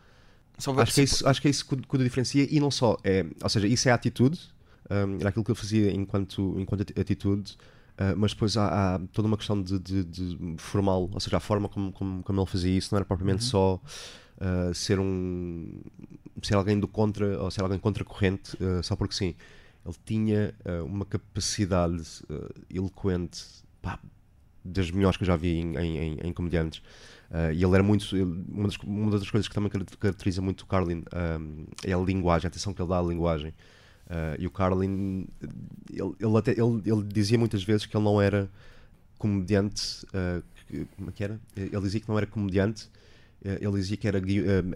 Vai- 0.75 0.83
Acho 0.85 0.95
que, 0.95 1.01
é 1.01 1.05
isso, 1.05 1.29
acho 1.29 1.41
que 1.43 1.49
é 1.49 1.51
isso 1.51 1.67
que, 1.67 1.75
o- 1.75 1.79
que 1.79 1.95
o 1.97 1.99
diferencia 1.99 2.47
e 2.51 2.61
não 2.61 2.71
só, 2.71 2.97
é, 3.03 3.25
ou 3.43 3.49
seja, 3.49 3.67
isso 3.67 3.89
é 3.89 3.93
a 3.93 3.95
atitude, 3.95 4.39
um, 4.91 5.17
era 5.21 5.29
aquilo 5.29 5.45
que 5.45 5.51
eu 5.51 5.55
fazia 5.55 5.91
enquanto, 5.93 6.55
enquanto 6.59 6.83
ati- 6.83 7.01
atitude, 7.01 7.53
uh, 7.99 8.17
mas 8.17 8.33
depois 8.33 8.57
há, 8.57 8.97
há 8.97 8.99
toda 9.13 9.29
uma 9.29 9.37
questão 9.37 9.63
de, 9.63 9.79
de- 9.79 10.05
de 10.05 10.55
formal, 10.59 11.09
ou 11.13 11.21
seja, 11.21 11.37
a 11.37 11.41
forma 11.41 11.69
como, 11.69 11.93
como, 11.93 12.23
como 12.23 12.41
ele 12.41 12.47
fazia 12.47 12.77
isso 12.77 12.89
não 12.93 12.99
era 12.99 13.05
propriamente 13.05 13.45
só 13.45 13.75
uh, 14.41 14.75
ser 14.75 14.99
um 14.99 15.81
ser 16.43 16.55
alguém 16.55 16.79
do 16.81 16.89
contra 16.89 17.39
ou 17.43 17.51
ser 17.51 17.63
alguém 17.63 17.79
contracorrente 17.79 18.57
uh, 18.63 18.83
só 18.83 18.97
porque 18.97 19.15
sim. 19.15 19.35
Ele 19.83 19.97
tinha 20.05 20.55
uma 20.85 21.07
capacidade 21.07 22.03
eloquente 22.69 23.43
pá, 23.81 23.99
das 24.63 24.91
melhores 24.91 25.17
que 25.17 25.23
eu 25.23 25.27
já 25.27 25.37
vi 25.37 25.57
em, 25.59 25.75
em, 25.75 26.19
em- 26.21 26.33
comediantes. 26.35 26.81
Uh, 27.31 27.51
e 27.55 27.65
ele 27.65 27.75
era 27.75 27.83
muito. 27.83 28.15
ele- 28.15 28.45
uma, 28.51 28.65
das, 28.69 28.77
uma 28.77 29.11
das 29.11 29.31
coisas 29.31 29.49
que 29.49 29.55
também 29.55 29.71
car- 29.71 29.83
caracteriza 29.99 30.43
muito 30.43 30.63
o 30.63 30.67
Carlin 30.67 31.03
um, 31.41 31.65
é 31.83 31.95
a 31.95 31.97
linguagem, 31.99 32.47
a 32.47 32.49
atenção 32.49 32.75
que 32.75 32.83
ele 32.83 32.91
dá 32.91 32.99
à 32.99 33.03
linguagem. 33.03 33.55
Uh, 34.11 34.35
e 34.41 34.47
o 34.47 34.51
Carlin, 34.51 35.29
ele, 35.89 36.15
ele, 36.19 36.37
até, 36.37 36.51
ele, 36.51 36.83
ele 36.85 37.03
dizia 37.05 37.39
muitas 37.39 37.63
vezes 37.63 37.87
que 37.87 37.97
ele 37.97 38.03
não 38.05 38.21
era 38.21 38.51
comediante. 39.19 40.05
uh, 40.07 40.43
como 40.97 41.11
é 41.11 41.13
que 41.13 41.23
era? 41.25 41.41
Ele 41.57 41.81
dizia 41.81 42.01
que 42.01 42.09
não 42.09 42.17
era 42.17 42.27
comediante, 42.27 42.87
uh, 43.45 43.49
ele 43.61 43.73
dizia 43.77 43.97
que 43.97 44.09
era 44.09 44.19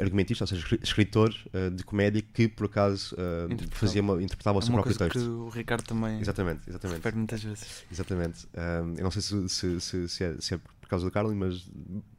argumentista, 0.00 0.44
ou 0.44 0.48
seja, 0.48 0.60
escri- 0.62 0.80
escritor 0.82 1.34
de 1.76 1.82
comédia 1.84 2.22
que 2.22 2.46
por 2.48 2.66
acaso 2.66 3.14
Interpretava. 3.50 3.76
fazia 3.76 4.02
uma, 4.02 4.22
interpretava 4.22 4.58
o 4.58 4.60
é 4.60 4.62
seu 4.62 4.72
uma 4.74 4.82
próprio 4.82 4.98
texto. 4.98 5.18
que 5.18 5.28
o 5.28 5.48
Ricardo 5.48 5.82
também 5.84 6.20
Exatamente, 6.20 6.68
exatamente. 6.68 6.96
refere 6.98 7.16
muitas 7.16 7.42
vezes. 7.42 7.84
Exatamente. 7.90 8.46
Um, 8.54 8.94
eu 8.96 9.04
não 9.04 9.10
sei 9.10 9.22
se, 9.22 9.48
se, 9.48 9.80
se, 9.80 10.08
se 10.08 10.24
é, 10.24 10.36
se 10.40 10.54
é 10.54 10.58
por 10.58 10.88
causa 10.88 11.04
do 11.04 11.10
Carlin, 11.10 11.34
mas 11.36 11.68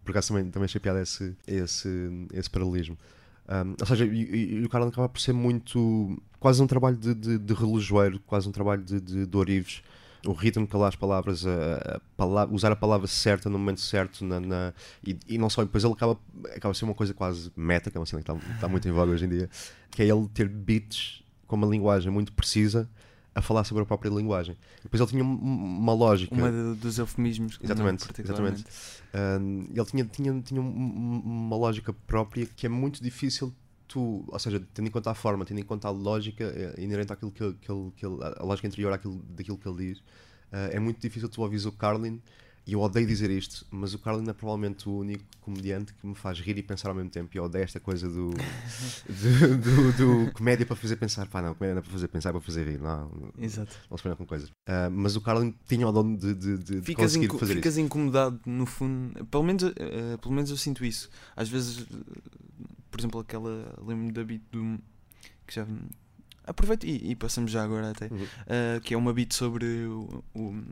por 0.04 0.12
acaso 0.12 0.30
também, 0.30 0.50
também 0.52 0.66
achei 0.66 0.82
piada 0.82 1.02
esse, 1.02 1.36
esse, 1.48 1.90
esse 2.34 2.50
paralelismo. 2.50 2.98
Um, 3.48 3.76
ou 3.80 3.86
seja, 3.86 4.06
e, 4.06 4.56
e- 4.62 4.64
o 4.64 4.70
Carlin 4.70 4.90
acaba 4.90 5.08
por 5.10 5.20
ser 5.20 5.34
muito. 5.34 6.20
quase 6.40 6.62
um 6.62 6.68
trabalho 6.68 6.98
de, 6.98 7.14
de, 7.14 7.38
de 7.38 7.54
relojoeiro, 7.54 8.20
quase 8.26 8.48
um 8.50 8.52
trabalho 8.52 8.84
de, 8.84 9.00
de, 9.00 9.26
de 9.28 9.38
ourives. 9.38 9.82
o 10.26 10.34
ritmo 10.34 10.66
que 10.68 10.76
lá 10.76 10.88
as 10.88 10.96
palavras, 10.96 11.46
a, 11.46 12.02
a 12.18 12.46
usar 12.52 12.72
a 12.72 12.76
palavra 12.76 13.06
certa 13.08 13.48
no 13.50 13.60
momento 13.60 13.82
certo, 13.82 14.26
na, 14.26 14.40
na- 14.40 14.74
e, 15.06 15.16
e 15.28 15.38
não 15.38 15.50
só, 15.52 15.64
depois 15.64 15.84
ele 15.84 15.94
acaba, 15.94 16.18
acaba 16.56 16.74
ser 16.74 16.86
uma 16.86 16.96
coisa 16.96 17.14
quase 17.14 17.52
meta, 17.56 17.92
que 17.92 17.98
é 17.98 18.00
uma 18.00 18.06
cena 18.08 18.24
que 18.24 18.32
está, 18.32 18.52
está 18.56 18.68
muito 18.68 18.88
em 18.88 18.92
voga 18.92 19.12
hoje 19.12 19.26
em 19.26 19.30
dia, 19.30 19.48
que 19.92 20.02
é 20.02 20.08
ele 20.08 20.28
ter 20.34 20.48
beats 20.50 21.24
com 21.46 21.56
uma 21.56 21.68
linguagem 21.68 22.12
muito 22.12 22.34
precisa 22.34 22.90
a 23.36 23.42
falar 23.42 23.64
sobre 23.66 23.84
a 23.84 23.86
própria 23.86 24.10
linguagem. 24.10 24.56
Depois 24.82 25.00
ele 25.02 25.10
tinha 25.12 25.24
um- 25.24 25.36
uma 25.36 25.94
lógica. 25.94 26.34
Uma 26.34 26.74
dos 26.76 26.98
eufemismos. 26.98 27.60
não, 28.24 28.24
Exatamente. 28.34 28.66
Um, 29.14 29.68
ele 29.76 29.86
tinha, 29.86 30.06
tinha, 30.06 30.42
tinha 30.42 30.62
um- 30.62 30.66
um- 30.66 31.22
uma 31.26 31.56
lógica 31.58 31.92
própria 32.08 32.46
que 32.46 32.66
é 32.66 32.70
muito 32.70 33.04
difícil 33.04 33.54
tu, 33.88 34.24
ou 34.28 34.40
seja, 34.40 34.62
tendo 34.74 34.88
em 34.88 34.92
conta 34.92 35.12
a 35.12 35.14
forma, 35.14 35.46
tendo 35.46 35.60
em 35.60 35.64
conta 35.64 35.88
a 35.88 35.92
lógica 35.92 36.44
eh, 36.46 36.76
inerente 36.82 37.14
àquilo 37.14 37.30
que, 37.32 37.44
ele- 37.44 37.56
que, 37.62 37.72
ele, 37.72 37.92
que 37.96 38.06
ele, 38.06 38.16
a 38.24 38.44
lógica 38.44 38.68
interior 38.68 38.92
àquilo, 38.94 39.22
daquilo 39.30 39.58
que 39.58 39.68
ele 39.68 39.78
diz, 39.94 40.04
eh, 40.52 40.72
é 40.74 40.80
muito 40.80 41.00
difícil 41.00 41.30
tu 41.30 41.42
ouvires 41.42 41.66
o 41.66 41.72
Carlin, 41.72 42.22
e 42.68 42.74
eu 42.74 42.82
odeio 42.82 43.06
dizer 43.06 43.30
isto, 43.30 43.66
mas 43.70 43.94
o 43.94 44.00
Carlin 44.00 44.28
é 44.30 44.34
provavelmente 44.34 44.90
o 44.90 44.98
único 44.98 45.24
comediante 45.42 45.94
que 45.94 46.08
me 46.08 46.16
faz 46.16 46.40
rir 46.40 46.58
e 46.58 46.64
pensar 46.64 46.90
ao 46.90 46.96
mesmo 46.96 47.10
tempo, 47.12 47.30
e 47.34 47.38
eu 47.38 47.44
odeio 47.44 47.64
esta 47.64 47.80
coisa 47.80 48.10
do, 48.10 48.32
do, 49.10 49.58
do, 49.58 50.26
do 50.26 50.32
comédia 50.34 50.66
para 50.66 50.76
fazer 50.76 50.96
pensar, 50.96 51.28
pá 51.28 51.42
não, 51.42 51.54
comédia 51.54 51.76
não 51.76 51.80
é 51.80 51.84
para 51.84 51.92
fazer 51.92 52.08
pensar, 52.08 52.30
é 52.30 52.32
para 52.32 52.42
fazer 52.42 52.68
rir, 52.68 52.80
não, 52.82 53.12
Exato. 53.40 53.76
não 53.90 53.98
se 53.98 54.04
põe 54.04 54.16
com 54.16 54.26
coisas. 54.26 54.52
Ah, 54.68 54.90
mas 54.90 55.16
o 55.16 55.22
Carlin 55.22 55.54
tinha 55.68 55.88
o 55.88 55.92
dom 55.92 56.16
de, 56.16 56.34
de, 56.34 56.58
de, 56.58 56.82
Ficas, 56.82 57.14
conseguir 57.14 57.28
fazer 57.38 57.54
isso. 57.54 57.62
ficas 57.62 57.78
incomodado 57.78 58.40
no 58.46 58.66
fundo. 58.66 59.26
Pelo 59.26 59.44
menos, 59.44 59.64
eh, 59.64 60.18
pelo 60.22 60.34
menos 60.34 60.50
eu 60.50 60.58
sinto 60.58 60.84
isso. 60.84 61.10
Às 61.36 61.48
vezes, 61.50 61.86
por 62.90 63.00
exemplo, 63.00 63.20
aquela. 63.20 63.76
Lembro-me 63.80 64.12
da 64.12 64.24
beat 64.24 64.42
do. 64.52 64.80
Que 65.46 65.54
já. 65.56 65.68
Aproveito 66.46 66.86
e, 66.86 67.12
e 67.12 67.16
passamos 67.16 67.52
já 67.52 67.64
agora 67.64 67.92
até. 67.92 68.08
Uhum. 68.08 68.26
eh, 68.48 68.80
que 68.84 68.94
é 68.94 68.98
uma 68.98 69.14
beat 69.14 69.34
sobre 69.34 69.66
o. 69.86 70.24
o- 70.34 70.64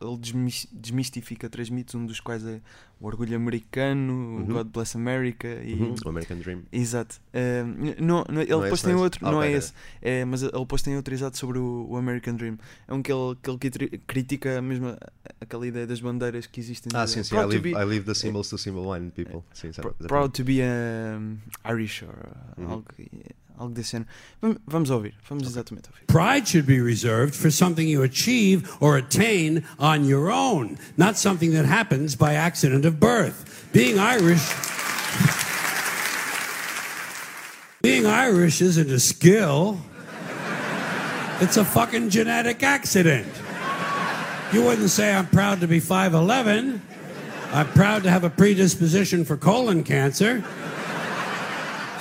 ele 0.00 0.16
desmis- 0.18 0.66
desmistifica 0.72 1.48
três 1.48 1.70
mitos, 1.70 1.94
um 1.94 2.04
dos 2.06 2.20
quais 2.20 2.44
é 2.46 2.60
o 3.00 3.06
orgulho 3.06 3.36
americano, 3.36 4.12
o 4.12 4.36
Uhum. 4.38 4.44
God 4.46 4.66
Bless 4.68 4.96
America 4.96 5.46
e. 5.62 5.74
Uhum, 5.74 5.94
O 6.04 6.08
American 6.08 6.38
Dream. 6.38 6.62
Exato. 6.72 7.20
Eh, 7.32 7.62
não, 8.00 8.24
não- 8.30 8.40
ele 8.42 8.50
Não 8.50 8.60
é 8.60 8.62
depois 8.64 8.82
tem 8.82 8.92
é 8.92 8.94
esse? 8.94 9.02
outro, 9.02 9.24
não 9.24 9.42
é 9.42 9.46
ok. 9.46 9.56
esse, 9.58 9.72
é, 10.02 10.24
mas 10.24 10.42
ele 10.42 10.52
depois 10.52 10.82
tem 10.82 10.96
outro 10.96 11.12
exato 11.14 11.36
sobre 11.38 11.58
o, 11.58 11.86
o 11.90 11.96
American 11.96 12.34
Dream. 12.34 12.58
É 12.88 12.94
um 12.94 13.02
que 13.02 13.12
ele, 13.12 13.36
que 13.42 13.50
ele 13.50 13.58
cri- 13.58 13.98
critica 14.06 14.60
mesmo 14.62 14.96
aquela 15.40 15.66
ideia 15.66 15.86
das 15.86 16.00
bandeiras 16.00 16.46
que 16.46 16.60
existem. 16.60 16.90
Ah, 16.94 17.06
sim, 17.06 17.22
sim. 17.22 17.34
I 17.34 17.38
proud, 17.38 17.48
to 17.48 17.62
leave, 17.62 17.74
be, 17.74 17.80
I 17.80 17.84
leave 17.84 18.04
the 18.06 18.14
symbols 18.14 18.48
to 18.50 18.58
symbol 18.58 18.86
one 18.86 19.10
people. 19.10 19.42
Sim, 19.52 19.70
pr- 19.72 19.88
proud 20.06 20.32
to 20.32 20.44
be 20.44 20.60
um, 20.62 21.36
Irish 21.70 22.02
or 22.02 22.08
uh, 22.10 22.60
Uhum. 22.62 22.70
algo, 22.70 22.84
algo 23.58 23.74
desse 23.74 23.92
género. 23.96 24.06
Vam- 24.42 24.58
Vamos 24.66 24.90
ouvir, 24.90 25.14
vamos 25.28 25.46
exatamente 25.48 25.88
ouvir. 25.88 26.06
Pride 26.06 26.46
should 26.48 26.66
be 26.66 26.80
reserved 26.80 27.34
for 27.34 27.50
something 27.50 27.86
you 27.88 28.02
achieve 28.02 28.70
or 28.80 28.96
attain 28.96 29.64
on 29.78 30.04
your 30.04 30.30
own, 30.30 30.78
not 30.96 31.16
something 31.16 31.52
that 31.52 31.64
happens 31.64 32.14
by 32.16 32.34
accident 32.34 32.84
of 32.84 32.98
birth. 33.00 33.68
Being 33.72 33.98
Irish. 33.98 34.42
Being 37.82 38.06
Irish 38.06 38.60
isn't 38.62 38.90
a 38.90 38.98
skill. 38.98 39.78
It's 41.40 41.56
a 41.56 41.64
fucking 41.64 42.10
genetic 42.10 42.62
accident. 42.62 43.28
You 44.52 44.62
wouldn't 44.64 44.90
say 44.90 45.12
I'm 45.14 45.26
proud 45.26 45.60
to 45.60 45.68
be 45.68 45.80
5'11. 45.80 46.80
I'm 47.52 47.66
proud 47.68 48.02
to 48.04 48.10
have 48.10 48.24
a 48.24 48.30
predisposition 48.30 49.24
for 49.24 49.36
colon 49.36 49.84
cancer. 49.84 50.42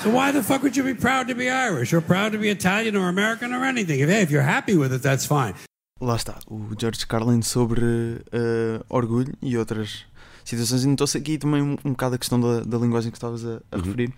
So 0.05 0.11
why 0.11 0.31
the 0.31 0.43
fuck 0.43 0.61
would 0.61 0.77
you 0.77 0.83
be 0.83 0.93
proud 0.93 1.27
to 1.29 1.33
be 1.35 1.49
Irish 1.49 1.91
or 1.91 1.99
proud 1.99 2.31
to 2.33 2.37
be 2.37 2.49
Italian 2.49 2.95
or 2.95 3.09
American 3.09 3.51
or 3.55 3.65
anything? 3.65 3.99
If, 4.01 4.07
hey, 4.09 4.21
if 4.21 4.29
you're 4.29 4.43
happy 4.45 4.75
with 4.77 4.93
it, 4.93 5.01
that's 5.01 5.25
fine. 5.25 5.55
Lá 5.99 6.15
está, 6.15 6.37
o 6.47 6.69
George 6.79 7.07
Carlin 7.07 7.41
sobre 7.41 7.83
uh, 7.83 8.85
orgulho 8.87 9.33
e 9.41 9.57
outras 9.57 10.05
situações. 10.43 10.83
E 10.83 10.87
notou-se 10.87 11.17
aqui 11.17 11.39
também 11.39 11.59
um, 11.63 11.75
um 11.83 11.91
bocado 11.91 12.13
a 12.13 12.17
questão 12.19 12.39
da, 12.39 12.59
da 12.59 12.77
linguagem 12.77 13.09
que 13.09 13.17
estavas 13.17 13.43
a, 13.43 13.61
a 13.71 13.77
Uhum. 13.77 13.81
referir. 13.81 14.13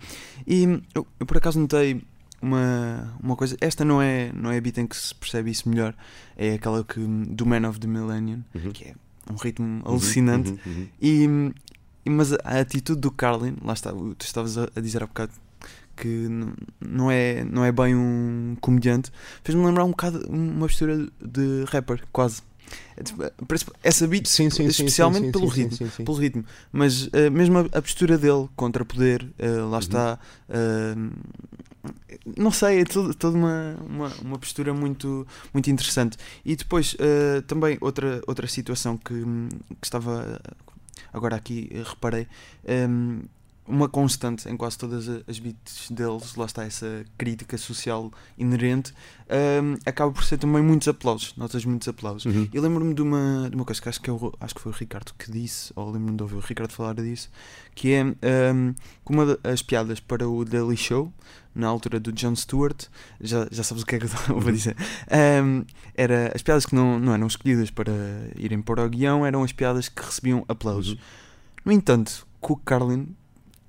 E 0.46 0.64
eu, 0.94 1.06
eu 1.18 1.24
por 1.24 1.38
acaso 1.38 1.58
notei 1.58 2.02
uma, 2.42 3.14
uma 3.22 3.34
coisa. 3.34 3.56
Esta 3.58 3.82
não 3.82 4.02
é, 4.02 4.30
não 4.34 4.50
é 4.50 4.58
a 4.58 4.60
beat 4.60 4.76
em 4.76 4.86
que 4.86 4.94
se 4.96 5.14
percebe 5.14 5.50
isso 5.50 5.66
melhor. 5.70 5.94
É 6.36 6.52
aquela 6.52 6.84
que, 6.84 7.00
do 7.00 7.46
Man 7.46 7.66
of 7.66 7.80
the 7.80 7.86
Millennium, 7.86 8.44
Uhum. 8.54 8.72
que 8.72 8.84
é 8.88 8.94
um 9.32 9.36
ritmo 9.36 9.80
alucinante. 9.86 10.50
Uhum, 10.50 10.58
uhum. 10.66 10.88
E, 11.00 11.52
e- 12.04 12.10
mas 12.10 12.30
a, 12.34 12.60
atitude 12.60 13.00
do 13.00 13.10
Carlin, 13.10 13.56
lá 13.64 13.72
está, 13.72 13.90
tu 13.90 14.16
estavas 14.26 14.58
a, 14.58 14.68
a 14.76 14.80
dizer 14.80 15.02
há 15.02 15.06
bocado 15.06 15.32
que 16.00 16.28
não 16.80 17.10
é, 17.10 17.44
não 17.44 17.64
é 17.64 17.72
bem 17.72 17.94
um 17.94 18.56
comediante, 18.60 19.10
fez-me 19.42 19.64
lembrar 19.64 19.84
um 19.84 19.90
bocado 19.90 20.26
uma 20.28 20.66
postura 20.66 21.06
de 21.20 21.64
rapper, 21.68 22.02
quase. 22.12 22.42
É 22.98 23.02
tipo, 23.02 23.22
Essa 23.82 24.06
beat, 24.06 24.26
Sim, 24.26 24.50
sim, 24.50 24.66
especialmente 24.66 25.26
sim, 25.26 25.32
pelo 25.32 25.46
ritmo. 25.46 25.88
Pelo 26.04 26.16
ritmo, 26.18 26.44
mas 26.70 27.08
eh, 27.14 27.30
mesmo 27.30 27.58
a, 27.58 27.62
a 27.78 27.80
postura 27.82 28.18
dele 28.18 28.46
contra 28.54 28.84
poder, 28.84 29.26
eh, 29.38 29.48
lá 29.48 29.72
Uhum. 29.72 29.78
está. 29.78 30.18
eh, 30.50 30.94
não 32.36 32.50
sei, 32.50 32.80
é 32.80 32.84
toda 32.84 33.30
uma, 33.36 33.76
uma, 33.88 34.08
uma 34.22 34.38
postura 34.38 34.74
muito, 34.74 35.26
muito 35.54 35.70
interessante. 35.70 36.18
E 36.44 36.54
depois, 36.56 36.94
também 37.46 37.78
outra, 37.80 38.20
outra 38.26 38.46
situação 38.46 38.96
que, 38.98 39.14
que 39.14 39.86
estava 39.86 40.38
agora 41.12 41.36
aqui, 41.36 41.70
reparei, 41.84 42.26
hum, 42.88 43.22
uma 43.68 43.88
constante 43.88 44.48
em 44.48 44.56
quase 44.56 44.78
todas 44.78 45.08
as 45.28 45.38
beats 45.38 45.90
deles, 45.90 46.34
lá 46.36 46.46
está 46.46 46.64
essa 46.64 47.04
crítica 47.16 47.56
social 47.58 48.10
inerente, 48.36 48.92
hum, 49.62 49.76
acaba 49.84 50.10
por 50.10 50.24
ser 50.24 50.38
também 50.38 50.62
muitos 50.62 50.88
aplausos, 50.88 51.34
notas 51.36 51.64
muitos 51.64 51.86
aplausos. 51.88 52.24
Uhum. 52.24 52.48
Eu 52.52 52.62
lembro-me 52.62 52.94
de 52.94 53.02
uma, 53.02 53.48
de 53.50 53.54
uma 53.54 53.64
coisa 53.64 53.80
que 53.80 53.88
acho 53.88 54.00
que, 54.00 54.08
eu, 54.10 54.34
acho 54.40 54.54
que 54.54 54.60
foi 54.60 54.72
o 54.72 54.74
Ricardo 54.74 55.12
que 55.18 55.30
disse, 55.30 55.72
ou 55.76 55.90
lembro-me 55.90 56.16
de 56.16 56.22
ouvir 56.22 56.36
o 56.36 56.40
Ricardo 56.40 56.72
falar 56.72 56.94
disso, 56.94 57.30
que 57.74 57.92
é 57.92 58.04
que 58.04 59.12
uma 59.12 59.26
das 59.36 59.62
piadas 59.62 60.00
para 60.00 60.28
o 60.28 60.44
Daily 60.44 60.76
Show, 60.76 61.12
na 61.54 61.66
altura 61.66 61.98
do 61.98 62.12
Jon 62.12 62.36
Stewart, 62.36 62.86
já, 63.20 63.46
já 63.50 63.62
sabes 63.64 63.82
o 63.82 63.86
que 63.86 63.96
é 63.96 63.98
que 63.98 64.06
eu 64.06 64.10
vou 64.40 64.46
Uhum. 64.48 64.52
dizer, 64.52 64.76
hum, 65.44 65.64
era 65.94 66.32
as 66.34 66.42
piadas 66.42 66.64
que 66.64 66.74
não, 66.74 66.98
não 66.98 67.12
eram 67.12 67.26
escolhidas 67.26 67.70
para 67.70 67.92
irem 68.36 68.62
para 68.62 68.84
o 68.84 68.88
guião, 68.88 69.26
eram 69.26 69.42
as 69.42 69.52
piadas 69.52 69.88
que 69.88 70.02
recebiam 70.02 70.44
aplausos. 70.48 70.92
Uhum. 70.92 70.98
No 71.66 71.72
entanto, 71.72 72.26
com 72.40 72.54
o 72.54 72.56
Carlin, 72.56 73.14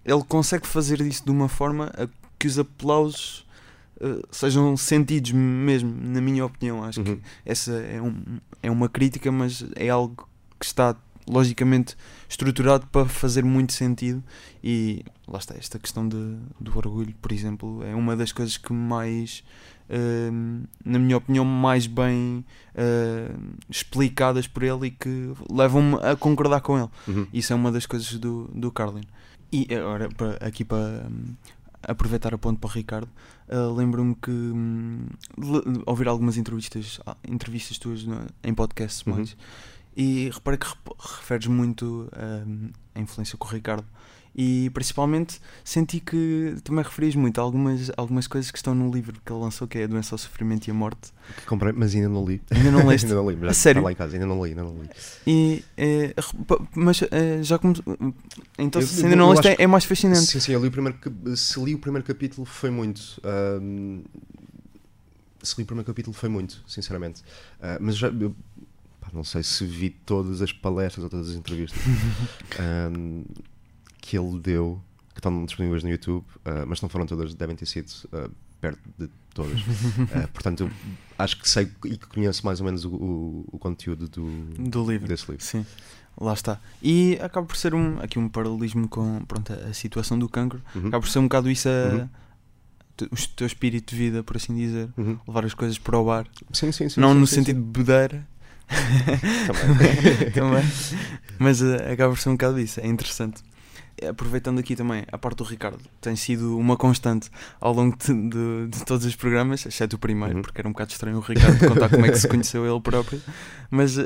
ele 0.05 0.23
consegue 0.27 0.65
fazer 0.67 1.01
isso 1.01 1.23
de 1.25 1.31
uma 1.31 1.47
forma 1.49 1.91
a 1.97 2.07
que 2.37 2.47
os 2.47 2.57
aplausos 2.57 3.45
eh, 3.99 4.21
sejam 4.31 4.75
sentidos 4.77 5.31
mesmo, 5.31 5.93
na 6.01 6.21
minha 6.21 6.45
opinião. 6.45 6.83
Acho 6.83 7.03
que 7.03 7.11
Uhum. 7.11 7.19
essa 7.45 7.73
é, 7.73 8.01
um, 8.01 8.15
é 8.63 8.71
uma 8.71 8.87
crítica, 8.87 9.31
mas 9.31 9.65
é 9.75 9.89
algo 9.89 10.27
que 10.57 10.65
está 10.65 10.95
logicamente 11.27 11.95
estruturado 12.27 12.87
para 12.87 13.05
fazer 13.07 13.43
muito 13.43 13.73
sentido. 13.73 14.23
E 14.63 15.03
lá 15.27 15.37
está, 15.37 15.53
esta 15.55 15.77
questão 15.77 16.07
de, 16.07 16.37
do 16.59 16.75
orgulho, 16.77 17.13
por 17.21 17.31
exemplo, 17.31 17.83
é 17.83 17.93
uma 17.93 18.15
das 18.15 18.31
coisas 18.31 18.57
que 18.57 18.71
mais, 18.73 19.43
hum, 19.89 20.63
na 20.83 20.97
minha 20.97 21.17
opinião, 21.17 21.43
mais 21.45 21.85
bem 21.85 22.43
hum, 22.75 23.51
explicadas 23.69 24.47
por 24.47 24.63
ele 24.63 24.87
e 24.87 24.91
que 24.91 25.31
levam-me 25.51 25.95
a 26.01 26.15
concordar 26.15 26.61
com 26.61 26.77
ele. 26.79 26.89
Uhum. 27.07 27.27
Isso 27.33 27.53
é 27.53 27.55
uma 27.55 27.71
das 27.71 27.85
coisas 27.85 28.11
do, 28.17 28.49
do 28.53 28.71
Carlin. 28.71 29.03
E 29.51 29.67
agora, 29.73 30.09
aqui 30.41 30.63
para 30.63 31.07
hum, 31.09 31.33
aproveitar 31.83 32.33
a 32.33 32.37
ponto 32.37 32.59
para 32.59 32.67
o 32.69 32.71
Ricardo, 32.71 33.09
ah, 33.49 33.71
lembro-me 33.75 34.15
que 34.15 34.31
de 34.31 35.83
ouvir 35.85 36.07
algumas 36.07 36.37
entrevistas, 36.37 36.99
ah, 37.05 37.15
entrevistas 37.27 37.77
tuas 37.77 38.03
no- 38.03 38.27
em 38.43 38.53
podcasts 38.53 39.03
Uhum. 39.05 39.15
mais, 39.15 39.35
e 39.95 40.29
reparei 40.31 40.57
que 40.59 40.67
referes 40.99 41.47
muito 41.47 42.09
hum, 42.45 42.69
a 42.95 42.99
influência 42.99 43.37
com 43.37 43.47
o 43.47 43.51
Ricardo. 43.51 43.85
E 44.35 44.69
principalmente 44.73 45.41
senti 45.63 45.99
que 45.99 46.55
também 46.63 46.83
referias 46.83 47.15
muito 47.15 47.39
a 47.39 47.43
algumas, 47.43 47.91
algumas 47.97 48.27
coisas 48.27 48.51
que 48.51 48.57
estão 48.57 48.73
no 48.73 48.89
livro 48.91 49.19
que 49.25 49.31
ele 49.33 49.39
lançou, 49.41 49.67
que 49.67 49.77
é 49.79 49.83
a 49.83 49.87
doença, 49.87 50.15
o 50.15 50.17
sofrimento 50.17 50.67
e 50.67 50.71
a 50.71 50.73
morte. 50.73 51.11
Que 51.35 51.45
comprei, 51.45 51.73
mas 51.73 51.93
ainda 51.93 52.07
não 52.09 52.23
li. 52.25 52.41
Ainda 52.51 52.71
não 52.71 52.85
leste? 52.87 53.05
ainda 53.07 53.15
não 53.15 53.29
li. 53.29 53.35
mas 53.35 53.45
Já 53.45 53.51
A 53.51 53.53
sério? 53.53 53.83
Lá 53.83 53.91
em 53.91 53.95
casa, 53.95 54.15
ainda 54.15 54.25
não 54.27 54.41
li, 54.43 54.51
ainda 54.51 54.63
não 54.63 54.81
li. 54.81 54.89
E, 55.27 55.63
repa- 56.15 56.65
mas 56.75 57.01
eh, 57.11 57.43
já 57.43 57.57
como. 57.59 57.73
Então, 58.57 58.81
Eu- 58.81 58.87
se 58.87 59.03
ainda 59.03 59.15
não 59.15 59.29
leste, 59.31 59.47
é, 59.49 59.55
é 59.59 59.67
mais 59.67 59.83
fascinante. 59.83 60.25
Sim, 60.27 60.39
sim, 60.39 60.51
eu 60.53 60.61
li 60.61 60.67
o 60.67 60.71
primeiro, 60.71 60.97
se 61.35 61.59
li 61.59 61.75
o 61.75 61.79
primeiro 61.79 62.05
capítulo 62.07 62.45
foi 62.45 62.69
muito. 62.69 63.19
ahm, 63.23 64.03
se 65.41 65.55
li 65.57 65.63
o 65.63 65.65
primeiro 65.65 65.87
capítulo 65.87 66.13
foi 66.13 66.29
muito, 66.29 66.63
sinceramente. 66.67 67.23
Ah, 67.61 67.77
mas 67.81 67.97
já. 67.97 68.07
eu, 68.09 68.35
pá, 69.01 69.07
não 69.13 69.23
sei 69.23 69.41
se 69.43 69.65
vi 69.65 69.89
todas 69.89 70.41
as 70.41 70.51
palestras 70.53 71.03
ou 71.03 71.09
todas 71.09 71.29
as 71.29 71.35
entrevistas 71.35 71.79
que 74.09 74.17
ele 74.17 74.39
deu, 74.39 74.81
que 75.13 75.19
estão 75.19 75.45
disponíveis 75.45 75.83
no 75.83 75.89
YouTube, 75.89 76.25
ah, 76.45 76.65
mas 76.67 76.81
não 76.81 76.89
foram 76.89 77.05
todas, 77.05 77.33
devem 77.35 77.55
ter 77.55 77.65
sido 77.67 77.91
ah, 78.11 78.27
perto 78.59 78.79
de 78.97 79.07
todas. 79.33 79.59
Ah, 80.15 80.27
portanto, 80.33 80.69
acho 81.17 81.37
que 81.39 81.47
sei 81.47 81.69
e 81.85 81.95
que 81.97 82.07
conheço 82.07 82.43
mais 82.45 82.59
ou 82.59 82.65
menos 82.65 82.83
o, 82.85 82.89
o- 82.89 83.45
o 83.51 83.59
conteúdo 83.59 84.07
do, 84.07 84.25
Do 84.71 84.89
livro. 84.89 85.07
desse 85.07 85.29
livro. 85.29 85.45
Sim, 85.45 85.63
lá 86.19 86.33
está. 86.33 86.59
E 86.81 87.17
acaba 87.21 87.45
por 87.45 87.55
ser 87.55 87.75
um, 87.75 87.99
aqui 88.01 88.17
um 88.17 88.27
paralelismo 88.27 88.87
com 88.87 89.23
pronto, 89.25 89.53
a 89.53 89.73
situação 89.73 90.17
do 90.17 90.27
cancro. 90.27 90.59
Uhum. 90.73 90.87
Acaba 90.87 91.01
por 91.01 91.09
ser 91.09 91.19
um 91.19 91.23
bocado 91.23 91.49
isso 91.51 91.69
a, 91.69 91.93
Uhum. 93.01 93.07
o 93.11 93.15
teu 93.35 93.45
espírito 93.47 93.91
de 93.91 93.95
vida, 94.01 94.23
por 94.23 94.35
assim 94.35 94.55
dizer. 94.55 94.89
Uhum. 94.97 95.17
Levar 95.27 95.45
as 95.45 95.53
coisas 95.53 95.77
para 95.77 95.97
o 95.99 96.03
bar. 96.05 96.25
Sim, 96.51 96.71
sim, 96.71 96.89
sim. 96.89 96.99
não 96.99 97.13
sim, 97.13 97.19
no 97.19 97.27
sim, 97.27 97.35
sentido 97.35 97.57
de 97.57 97.65
bebedeira, 97.67 98.27
Também. 99.47 100.31
também. 100.33 100.63
Mas 101.37 101.61
uh, 101.61 101.75
acaba 101.91 102.13
por 102.13 102.19
ser 102.19 102.29
um 102.29 102.33
bocado 102.33 102.59
isso, 102.59 102.79
é 102.79 102.87
interessante. 102.87 103.41
Aproveitando 104.07 104.59
aqui 104.59 104.75
também 104.75 105.03
a 105.11 105.17
parte 105.17 105.37
do 105.37 105.43
Ricardo, 105.43 105.79
tem 105.99 106.15
sido 106.15 106.57
uma 106.57 106.77
constante 106.77 107.29
ao 107.59 107.73
longo 107.73 107.97
de, 107.97 108.13
de- 108.29 108.67
de 108.69 108.85
todos 108.85 109.05
os 109.05 109.15
programas, 109.15 109.65
exceto 109.65 109.95
o 109.95 109.99
primeiro, 109.99 110.35
Uhum. 110.37 110.41
porque 110.41 110.61
era 110.61 110.67
um 110.67 110.71
bocado 110.71 110.91
estranho 110.91 111.17
o 111.17 111.21
Ricardo 111.21 111.59
contar 111.67 111.89
como 111.89 112.05
é 112.05 112.09
que 112.11 112.17
se 112.19 112.27
conheceu 112.27 112.65
ele 112.65 112.81
próprio. 112.81 113.21
Mas 113.71 113.97
uh, 113.97 114.01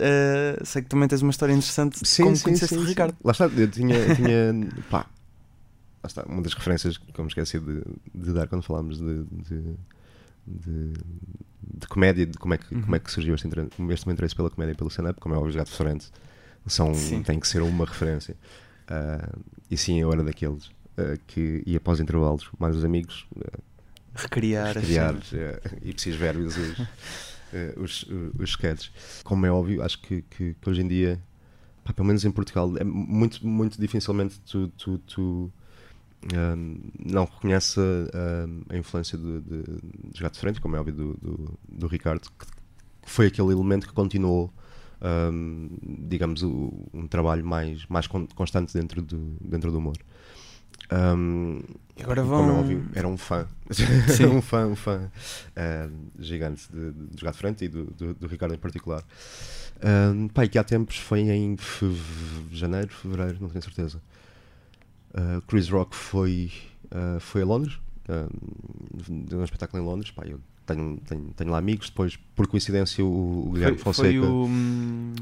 sei 0.64 0.82
que 0.82 0.90
também 0.90 1.08
tens 1.08 1.22
uma 1.22 1.32
história 1.32 1.54
interessante 1.54 2.02
de 2.04 2.24
como 2.24 2.40
conheceste 2.40 2.76
o 2.76 2.84
Ricardo. 2.84 3.16
Lá 3.24 3.32
está, 3.32 3.46
eu 3.48 3.68
tinha, 3.70 3.96
eu 3.96 4.16
tinha 4.16 4.70
pá, 4.90 5.00
lá 6.04 6.08
está, 6.08 6.24
uma 6.24 6.42
das 6.42 6.54
referências 6.54 6.98
que 6.98 7.06
eu 7.20 7.24
me 7.24 7.30
esqueci 7.30 7.60
de, 7.60 7.82
de 8.16 8.34
dar 8.34 8.48
quando 8.48 8.62
falámos 8.64 8.98
de, 9.00 9.24
de, 9.24 9.64
de, 10.46 11.88
comédia, 11.88 12.26
de 12.26 12.38
como 12.38 12.54
é 12.54 12.58
que, 12.58 12.74
Uhum. 12.74 12.82
como 12.82 12.96
é 12.96 13.00
que 13.00 13.12
surgiu 13.12 13.36
este, 13.36 13.48
este 13.48 14.06
meu 14.08 14.14
interesse 14.14 14.36
pela 14.36 14.50
comédia 14.50 14.74
e 14.74 14.76
pelo 14.76 14.90
stand-up, 14.90 15.20
como 15.20 15.34
é 15.36 15.38
óbvio, 15.38 15.54
gato 15.56 15.70
diferente, 15.70 16.12
são, 16.68 16.94
Sim. 16.94 17.22
tem 17.24 17.40
que 17.40 17.48
ser 17.48 17.62
uma 17.62 17.86
referência. 17.86 18.36
Ah, 18.88 19.36
e 19.70 19.78
sim, 19.78 20.00
eu 20.00 20.12
era 20.12 20.24
daqueles 20.24 20.72
ah, 20.98 21.18
que 21.28 21.64
ia 21.66 21.78
após 21.78 22.00
intervalos, 22.00 22.50
mais 22.60 22.76
os 22.76 22.84
amigos, 22.84 23.26
ah, 23.40 23.60
Recriar, 24.16 24.78
as 24.78 24.86
criar 24.86 25.16
cenas. 25.24 25.32
uh, 25.32 25.80
ipsis 25.82 26.16
verbis 26.16 26.56
os, 26.56 26.78
os, 27.78 28.06
os 28.40 28.50
sketches. 28.52 28.92
Como 29.24 29.44
é 29.44 29.52
óbvio, 29.52 29.82
acho 29.82 30.00
que, 30.02 30.22
que, 30.22 30.54
que 30.54 30.70
hoje 30.70 30.82
em 30.82 30.88
dia, 30.88 31.20
pá, 31.84 31.94
pelo 31.94 32.08
menos 32.08 32.24
em 32.24 32.30
Portugal, 32.32 32.72
é 32.78 32.84
muito, 32.84 33.46
muito 33.46 33.82
dificilmente 33.82 34.40
tu, 34.42 34.68
tu, 34.78 35.00
tu 35.00 35.52
não 37.04 37.26
reconheces 37.26 37.76
a, 37.78 38.74
a 38.74 38.78
influência 38.78 39.18
de, 39.18 39.42
de, 39.42 39.64
dos 40.12 40.22
gatos 40.22 40.40
frente, 40.40 40.62
como 40.62 40.76
é 40.76 40.80
óbvio, 40.80 40.94
do, 40.94 41.14
do, 41.16 41.60
do 41.68 41.88
Ricardo, 41.88 42.22
que 42.22 42.46
foi 43.02 43.28
aquele 43.28 43.52
elemento 43.52 43.88
que 43.88 43.94
continuou. 43.94 44.54
Um, 45.04 45.70
digamos, 46.08 46.42
o- 46.44 46.88
um 46.94 47.06
trabalho 47.08 47.46
mais, 47.46 47.86
mais 47.88 48.08
con- 48.08 48.28
constante 48.36 48.74
dentro 48.74 49.02
do, 49.02 49.36
dentro 49.42 49.72
do 49.72 49.78
humor. 49.78 49.98
Um, 50.92 51.62
agora 52.02 52.24
vão. 52.24 52.40
como 52.46 52.52
é 52.52 52.60
óbvio, 52.60 52.86
era 52.94 53.08
um 53.08 53.18
fã. 53.18 53.48
Um 54.32 54.42
fã, 54.42 54.68
um 54.68 54.76
fã 54.76 55.12
gigante 56.20 56.68
de, 56.72 56.92
de, 56.92 57.16
do 57.16 57.24
Gato 57.26 57.38
Frente 57.38 57.66
e 57.66 57.68
do, 57.68 57.86
do, 57.86 58.14
do 58.14 58.28
Ricardo 58.28 58.54
em 58.54 58.58
particular. 58.58 59.04
Um, 59.84 60.28
e 60.28 60.48
que 60.50 60.58
há 60.58 60.64
tempos 60.64 60.98
foi 60.98 61.22
em 61.22 61.58
feve- 61.58 62.00
janeiro, 62.52 62.90
fevereiro, 62.94 63.38
não 63.42 63.50
tenho 63.50 63.64
certeza. 63.64 64.02
Ah, 65.14 65.42
Chris 65.48 65.70
Rock 65.70 65.96
foi, 65.96 66.52
ah, 66.92 67.18
foi 67.20 67.42
a 67.42 67.46
Londres, 67.46 67.80
ah, 68.10 68.28
deu 69.10 69.40
um 69.40 69.44
espetáculo 69.44 69.82
em 69.82 69.86
Londres. 69.86 70.12
Pá, 70.12 70.24
eu 70.26 70.40
tenho, 70.66 70.98
tenho, 71.08 71.34
tenho 71.36 71.52
lá 71.52 71.58
amigos. 71.58 71.90
Depois, 71.90 72.18
por 72.36 72.48
coincidência, 72.48 73.04
o, 73.04 73.48
o 73.48 73.52
Guilherme 73.52 73.78
Foi, 73.78 73.94
Fonseca 73.94 74.20
foi 74.20 74.20
o, 74.20 74.46
hum, 74.46 75.14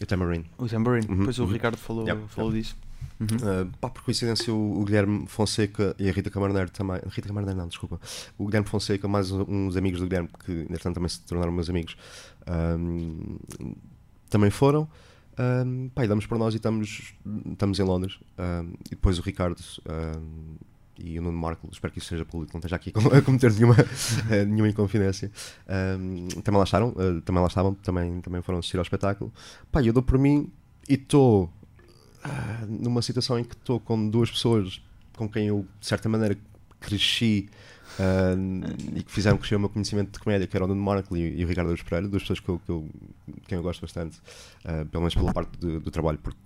o 0.00 0.06
Tamarind. 0.06 0.44
o 0.58 0.66
Tambourine. 0.66 1.06
Uhum, 1.08 1.18
Depois 1.18 1.38
o 1.38 1.44
uhum. 1.44 1.52
Ricardo 1.52 1.76
falou, 1.76 2.06
falou 2.28 2.52
disso. 2.52 2.76
Uhum. 3.20 3.26
Uh, 3.26 3.70
pá, 3.80 3.88
por 3.88 4.02
coincidência, 4.02 4.52
o, 4.52 4.80
o 4.80 4.84
Guilherme 4.84 5.26
Fonseca 5.26 5.94
e 5.98 6.08
a 6.08 6.12
Rita 6.12 6.30
Camarneiro 6.30 6.70
também. 6.70 7.00
Rita 7.08 7.28
Camarneiro, 7.28 7.58
não, 7.58 7.68
desculpa. 7.68 8.00
O 8.36 8.46
Guilherme 8.46 8.68
Fonseca, 8.68 9.06
mais 9.06 9.30
uns 9.30 9.76
amigos 9.76 10.00
do 10.00 10.06
Guilherme, 10.06 10.28
que 10.44 10.52
entretanto 10.52 10.94
também 10.94 11.08
se 11.08 11.20
tornaram 11.20 11.52
meus 11.52 11.70
amigos, 11.70 11.96
um, 12.78 13.36
também 14.28 14.50
foram. 14.50 14.88
Um, 15.38 15.88
pá, 15.88 16.04
e 16.04 16.08
damos 16.08 16.26
por 16.26 16.38
nós 16.38 16.52
e 16.54 16.56
estamos, 16.56 17.14
estamos 17.50 17.78
em 17.78 17.82
Londres. 17.82 18.18
Um, 18.38 18.72
e 18.86 18.90
depois 18.90 19.18
o 19.18 19.22
Ricardo 19.22 19.60
um, 19.88 20.56
e 21.02 21.18
o 21.18 21.22
Nuno 21.22 21.36
Marco, 21.36 21.68
espero 21.72 21.92
que 21.92 21.98
isso 21.98 22.08
seja 22.08 22.24
público, 22.24 22.52
não 22.54 22.60
esteja 22.60 22.76
aqui 22.76 22.92
a 22.94 23.22
cometer 23.22 23.52
nenhuma, 23.52 23.76
eh, 24.30 24.44
nenhuma 24.44 24.68
inconfidência. 24.68 25.30
Um, 25.98 26.28
também 26.42 26.58
lá 26.58 26.64
estaram, 26.64 26.90
uh, 26.90 27.20
também 27.22 27.42
lá 27.42 27.48
estavam, 27.48 27.74
também, 27.74 28.20
também 28.20 28.40
foram 28.40 28.60
assistir 28.60 28.76
ao 28.76 28.82
espetáculo. 28.82 29.32
Pá, 29.70 29.82
eu 29.82 29.92
dou 29.92 30.02
por 30.02 30.16
mim 30.16 30.50
e 30.88 30.94
estou 30.94 31.50
ah, 32.22 32.64
numa 32.68 33.02
situação 33.02 33.38
em 33.38 33.44
que 33.44 33.54
estou 33.54 33.80
com 33.80 34.08
duas 34.08 34.30
pessoas 34.30 34.80
com 35.16 35.28
quem 35.28 35.48
eu, 35.48 35.66
de 35.80 35.86
certa 35.86 36.08
maneira, 36.08 36.38
cresci 36.80 37.48
ah, 37.98 38.34
e 38.94 39.02
que 39.02 39.10
fizeram 39.10 39.36
crescer 39.38 39.56
o 39.56 39.60
meu 39.60 39.68
conhecimento 39.68 40.12
de 40.12 40.18
comédia, 40.20 40.46
que 40.46 40.56
era 40.56 40.64
o 40.64 40.68
Nuno 40.68 40.82
Markle 40.82 41.20
e, 41.20 41.40
e 41.40 41.44
o 41.44 41.48
Ricardo 41.48 41.68
Aruz 41.68 41.82
Pereira, 41.82 42.08
duas 42.08 42.22
pessoas 42.22 42.38
que 42.40 42.48
eu, 42.48 42.58
que 42.60 42.70
eu, 42.70 42.88
quem 43.48 43.56
eu 43.56 43.62
gosto 43.62 43.80
bastante, 43.80 44.20
ah, 44.64 44.84
pelo 44.90 45.02
menos 45.02 45.14
pela 45.14 45.32
parte 45.32 45.58
do, 45.58 45.80
do 45.80 45.90
trabalho, 45.90 46.18
porque 46.18 46.38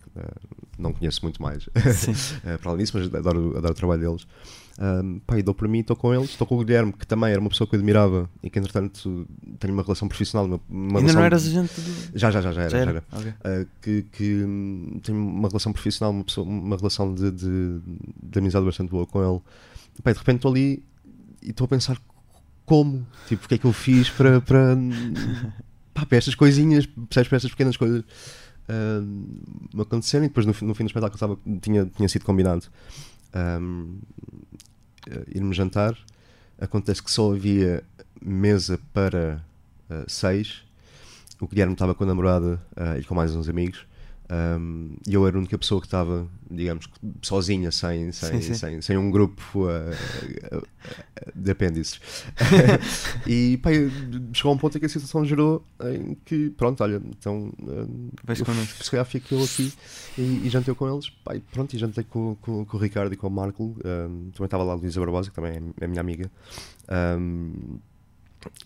não 0.78 0.92
conheço 0.92 1.20
muito 1.22 1.42
mais 1.42 1.68
ah, 2.44 2.58
para 2.58 2.70
além 2.70 2.84
disso, 2.84 2.96
mas 2.98 3.12
adoro, 3.14 3.56
adoro 3.56 3.72
o 3.72 3.76
trabalho 3.76 4.00
deles. 4.00 4.26
Um, 4.78 5.20
pá, 5.20 5.38
e 5.38 5.42
dou 5.42 5.54
para 5.54 5.66
mim, 5.66 5.78
estou 5.80 5.96
com 5.96 6.12
eles, 6.12 6.28
estou 6.30 6.46
com 6.46 6.54
o 6.54 6.58
Guilherme, 6.62 6.92
que 6.92 7.06
também 7.06 7.30
era 7.30 7.40
uma 7.40 7.48
pessoa 7.48 7.66
que 7.66 7.74
eu 7.74 7.78
admirava 7.78 8.28
e 8.42 8.50
que 8.50 8.58
entretanto 8.58 9.26
tenho 9.58 9.72
uma 9.72 9.82
relação 9.82 10.06
profissional. 10.06 10.44
Uma, 10.44 10.60
uma 10.68 10.98
Ainda 10.98 11.12
relação- 11.12 11.14
não 11.20 11.24
eras 11.24 11.46
agente 11.46 11.80
do. 11.80 12.18
Já, 12.18 12.30
já, 12.30 12.42
já, 12.42 12.52
já 12.52 12.60
era. 12.62 12.70
Já 12.70 12.76
já 12.76 12.82
era? 12.82 12.90
era. 12.90 13.04
Ok. 13.12 13.30
Uh, 13.30 13.66
que, 13.80 14.02
que 14.12 14.44
hum, 14.44 15.00
tenho 15.02 15.16
uma 15.18 15.48
relação 15.48 15.72
profissional, 15.72 16.12
uma, 16.12 16.24
pessoa- 16.24 16.46
uma 16.46 16.76
relação 16.76 17.14
de, 17.14 17.30
de, 17.30 17.80
de 18.22 18.38
amizade 18.38 18.66
bastante 18.66 18.90
boa 18.90 19.06
com 19.06 19.22
ele. 19.22 19.40
Pá, 20.02 20.10
e 20.10 20.12
de 20.12 20.18
repente 20.18 20.36
estou 20.36 20.50
ali 20.52 20.84
e 21.42 21.50
estou 21.50 21.64
a 21.64 21.68
pensar 21.68 21.96
como, 22.66 23.06
tipo, 23.28 23.46
o 23.46 23.48
que 23.48 23.54
é 23.54 23.58
que 23.58 23.64
eu 23.64 23.72
fiz 23.72 24.10
para, 24.10 24.42
para, 24.42 24.76
pá, 25.94 26.04
para 26.04 26.18
estas 26.18 26.34
coisinhas, 26.34 26.84
percebes, 26.84 27.28
para 27.28 27.36
estas 27.36 27.50
pequenas 27.50 27.78
coisas 27.78 28.04
me 28.68 29.82
acontecerem. 29.82 30.26
E 30.26 30.28
depois 30.28 30.46
no, 30.46 30.52
no 30.68 30.74
fim 30.74 30.84
do 30.84 30.88
espetáculo 30.88 31.14
estava, 31.14 31.38
tinha, 31.60 31.86
tinha 31.86 32.08
sido 32.08 32.24
combinado 32.24 32.66
hum, 33.60 33.98
eh, 35.08 35.24
irmos 35.34 35.56
jantar. 35.56 35.96
Acontece 36.58 37.02
que 37.02 37.10
só 37.10 37.32
havia 37.32 37.82
mesa 38.20 38.78
para 38.92 39.44
eh, 39.90 40.04
seis. 40.08 40.62
O 41.40 41.46
Guilherme 41.46 41.74
estava 41.74 41.94
com 41.94 42.04
a 42.04 42.06
namorada 42.06 42.60
eh, 42.76 43.00
e 43.00 43.04
com 43.04 43.14
mais 43.14 43.34
uns 43.34 43.48
amigos. 43.48 43.86
Um, 44.28 44.96
e 45.06 45.14
eu 45.14 45.24
era 45.26 45.36
a 45.36 45.38
única 45.38 45.56
pessoa 45.56 45.80
que 45.80 45.86
estava, 45.86 46.26
digamos, 46.50 46.88
sozinha, 47.22 47.70
sem, 47.70 48.10
sem, 48.10 48.40
Sim, 48.40 48.42
sim. 48.42 48.54
sem, 48.54 48.82
sem 48.82 48.96
um 48.96 49.10
grupo 49.10 49.70
eh, 49.70 49.94
eh, 50.22 50.60
eh, 51.16 51.32
de 51.34 51.50
apêndices. 51.52 52.00
e 53.26 53.56
pá, 53.58 53.70
chegou 54.32 54.50
a 54.50 54.54
um 54.54 54.58
ponto 54.58 54.76
em 54.76 54.80
que 54.80 54.86
a 54.86 54.88
situação 54.88 55.24
gerou 55.24 55.64
em 55.94 56.16
que, 56.24 56.50
pronto, 56.50 56.82
olha, 56.82 57.00
então 57.06 57.52
Vais 58.24 58.40
eu, 58.40 58.46
connosco. 58.46 58.82
se 58.82 58.90
calhar 58.90 59.06
fico 59.06 59.34
eu 59.34 59.44
aqui 59.44 59.72
e, 60.18 60.42
e 60.44 60.48
jantei 60.48 60.74
com 60.74 60.92
eles. 60.92 61.08
Pá, 61.24 61.36
e 61.36 61.40
pronto, 61.40 61.74
e 61.74 61.78
jantei 61.78 62.02
com, 62.02 62.36
com, 62.40 62.64
com 62.64 62.76
o 62.76 62.80
Ricardo 62.80 63.12
e 63.12 63.16
com 63.16 63.28
o 63.28 63.30
Marco. 63.30 63.62
um, 63.62 64.30
também 64.30 64.44
estava 64.46 64.64
lá 64.64 64.72
a 64.72 64.76
Luísa 64.76 64.98
Barbosa, 64.98 65.30
que 65.30 65.36
também 65.36 65.52
é, 65.52 65.84
é 65.84 65.86
minha 65.86 66.00
amiga. 66.00 66.28
Um, 67.18 67.78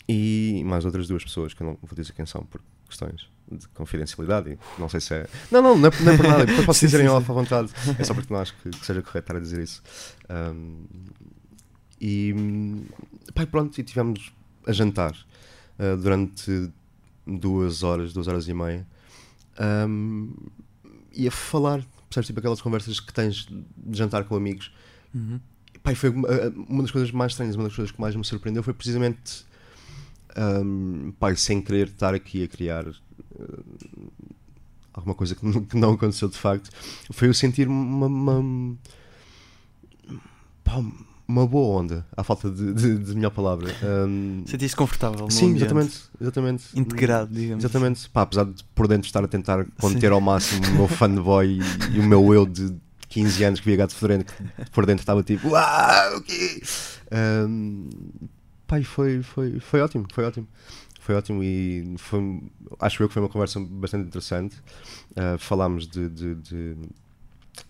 e 0.07 0.63
mais 0.65 0.85
outras 0.85 1.07
duas 1.07 1.23
pessoas 1.23 1.53
que 1.53 1.61
eu 1.61 1.67
não 1.67 1.77
vou 1.81 1.95
dizer 1.95 2.13
quem 2.13 2.25
são 2.25 2.43
por 2.43 2.61
questões 2.87 3.29
de 3.51 3.67
confidencialidade. 3.69 4.51
e 4.51 4.79
Não 4.79 4.89
sei 4.89 4.99
se 4.99 5.13
é. 5.13 5.27
Não, 5.51 5.61
não, 5.61 5.77
não 5.77 5.89
é, 5.89 5.91
não 6.01 6.13
é 6.13 6.17
por 6.17 6.27
nada. 6.27 6.45
Depois 6.45 6.65
posso 6.65 6.79
dizer 6.85 7.01
em 7.01 7.07
off 7.07 7.29
à 7.29 7.33
vontade. 7.33 7.71
É 7.97 8.03
só 8.03 8.13
porque 8.13 8.33
não 8.33 8.39
acho 8.39 8.55
que, 8.57 8.69
que 8.69 8.85
seja 8.85 9.01
correto 9.01 9.19
estar 9.19 9.35
a 9.35 9.39
dizer 9.39 9.61
isso. 9.61 9.81
Um, 10.29 10.85
e 11.99 12.33
e 13.35 13.45
pronto, 13.45 13.79
e 13.79 13.83
tivemos 13.83 14.31
a 14.65 14.71
jantar 14.71 15.15
uh, 15.77 15.97
durante 15.97 16.71
duas 17.25 17.83
horas, 17.83 18.13
duas 18.13 18.27
horas 18.27 18.47
e 18.47 18.53
meia. 18.53 18.87
Um, 19.87 20.33
e 21.13 21.27
a 21.27 21.31
falar, 21.31 21.85
percebes? 22.09 22.27
Tipo 22.27 22.39
aquelas 22.39 22.61
conversas 22.61 22.99
que 22.99 23.13
tens 23.13 23.45
de 23.45 23.97
jantar 23.97 24.23
com 24.23 24.35
amigos. 24.35 24.73
Uhum. 25.13 25.39
Pai, 25.83 25.95
foi 25.95 26.09
uma, 26.09 26.27
uma 26.67 26.81
das 26.83 26.91
coisas 26.91 27.11
mais 27.11 27.33
estranhas, 27.33 27.55
uma 27.55 27.65
das 27.65 27.75
coisas 27.75 27.91
que 27.91 27.99
mais 27.99 28.15
me 28.15 28.23
surpreendeu 28.23 28.63
foi 28.63 28.73
precisamente 28.73 29.45
hum, 30.37 31.13
pai, 31.19 31.35
sem 31.35 31.61
querer 31.61 31.87
estar 31.87 32.13
aqui 32.13 32.43
a 32.43 32.47
criar 32.47 32.85
hum, 32.87 34.07
alguma 34.93 35.15
coisa 35.15 35.35
que 35.35 35.45
não, 35.45 35.63
que 35.63 35.77
não 35.77 35.93
aconteceu 35.93 36.29
de 36.29 36.37
facto, 36.37 36.69
foi 37.11 37.27
eu 37.27 37.33
sentir 37.33 37.67
uma, 37.67 38.07
uma, 38.07 38.77
uma 41.27 41.47
boa 41.47 41.81
onda, 41.81 42.05
à 42.15 42.23
falta 42.23 42.49
de, 42.49 42.73
de, 42.73 42.97
de 42.97 43.15
melhor 43.15 43.31
palavra. 43.31 43.73
Hum, 43.83 44.43
Sentiste 44.45 44.75
confortável 44.75 45.29
sim, 45.29 45.45
ambiente, 45.45 45.63
exatamente, 45.63 46.01
exatamente. 46.19 46.63
Integrado, 46.79 47.33
digamos. 47.33 47.63
Exatamente, 47.63 48.09
pá, 48.09 48.23
apesar 48.23 48.45
de 48.45 48.63
por 48.75 48.87
dentro 48.87 49.07
estar 49.07 49.23
a 49.23 49.27
tentar 49.27 49.65
conter 49.79 50.11
ao 50.11 50.21
máximo 50.21 50.65
o 50.67 50.71
meu 50.71 50.87
fanboy 50.89 51.59
e, 51.59 51.95
e 51.95 51.99
o 51.99 52.03
meu 52.03 52.33
eu 52.33 52.45
de 52.45 52.75
15 53.07 53.43
anos 53.43 53.59
que 53.59 53.65
via 53.65 53.77
gato 53.77 53.93
fedorento, 53.93 54.33
que 54.33 54.71
por 54.71 54.85
dentro 54.85 55.01
estava 55.01 55.23
tipo, 55.23 55.49
uau, 55.49 56.17
o 56.17 56.21
quê? 56.21 56.61
Um, 57.47 57.89
e 58.79 58.83
foi, 58.83 59.21
foi, 59.21 59.59
foi 59.59 59.81
ótimo, 59.81 60.05
foi 60.13 60.23
ótimo. 60.25 60.47
Foi 60.99 61.15
ótimo 61.15 61.43
e 61.43 61.95
foi, 61.97 62.43
acho 62.79 63.01
eu 63.01 63.07
que 63.07 63.13
foi 63.13 63.23
uma 63.23 63.29
conversa 63.29 63.59
bastante 63.59 64.05
interessante. 64.07 64.55
Uh, 65.11 65.37
falámos 65.39 65.87
de, 65.87 66.07
de- 66.09 66.35
de 66.35 66.75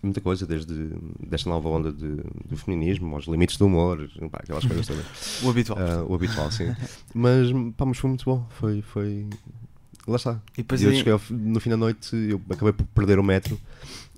muita 0.02 0.20
coisa, 0.20 0.46
desde 0.46 0.90
desta 1.26 1.48
nova 1.48 1.68
onda 1.68 1.90
de, 1.92 2.16
do 2.48 2.56
feminismo, 2.56 3.14
aos 3.14 3.24
limites 3.26 3.56
do 3.56 3.66
humor, 3.66 4.08
pá, 4.30 4.40
aquelas 4.42 4.64
coisas 4.66 4.86
todas. 4.86 5.04
O 5.42 5.48
habitual. 5.50 5.78
Ah, 5.80 6.04
o 6.04 6.14
habitual, 6.14 6.50
sim. 6.52 6.74
mas, 7.14 7.48
pá, 7.76 7.86
mas 7.86 7.96
foi 7.98 8.08
muito 8.08 8.24
bom. 8.24 8.46
Foi. 8.50 8.82
foi... 8.82 9.26
Lá 10.06 10.16
está. 10.16 10.40
e 10.54 10.58
depois 10.58 10.82
E 10.82 10.84
eu 10.84 10.90
aí- 10.90 10.96
cheguei 10.98 11.12
ao 11.12 11.20
no 11.30 11.58
fim 11.60 11.70
da 11.70 11.76
noite, 11.76 12.14
eu 12.14 12.40
acabei 12.50 12.72
por 12.74 12.84
perder 12.88 13.18
o 13.18 13.22
metro. 13.24 13.58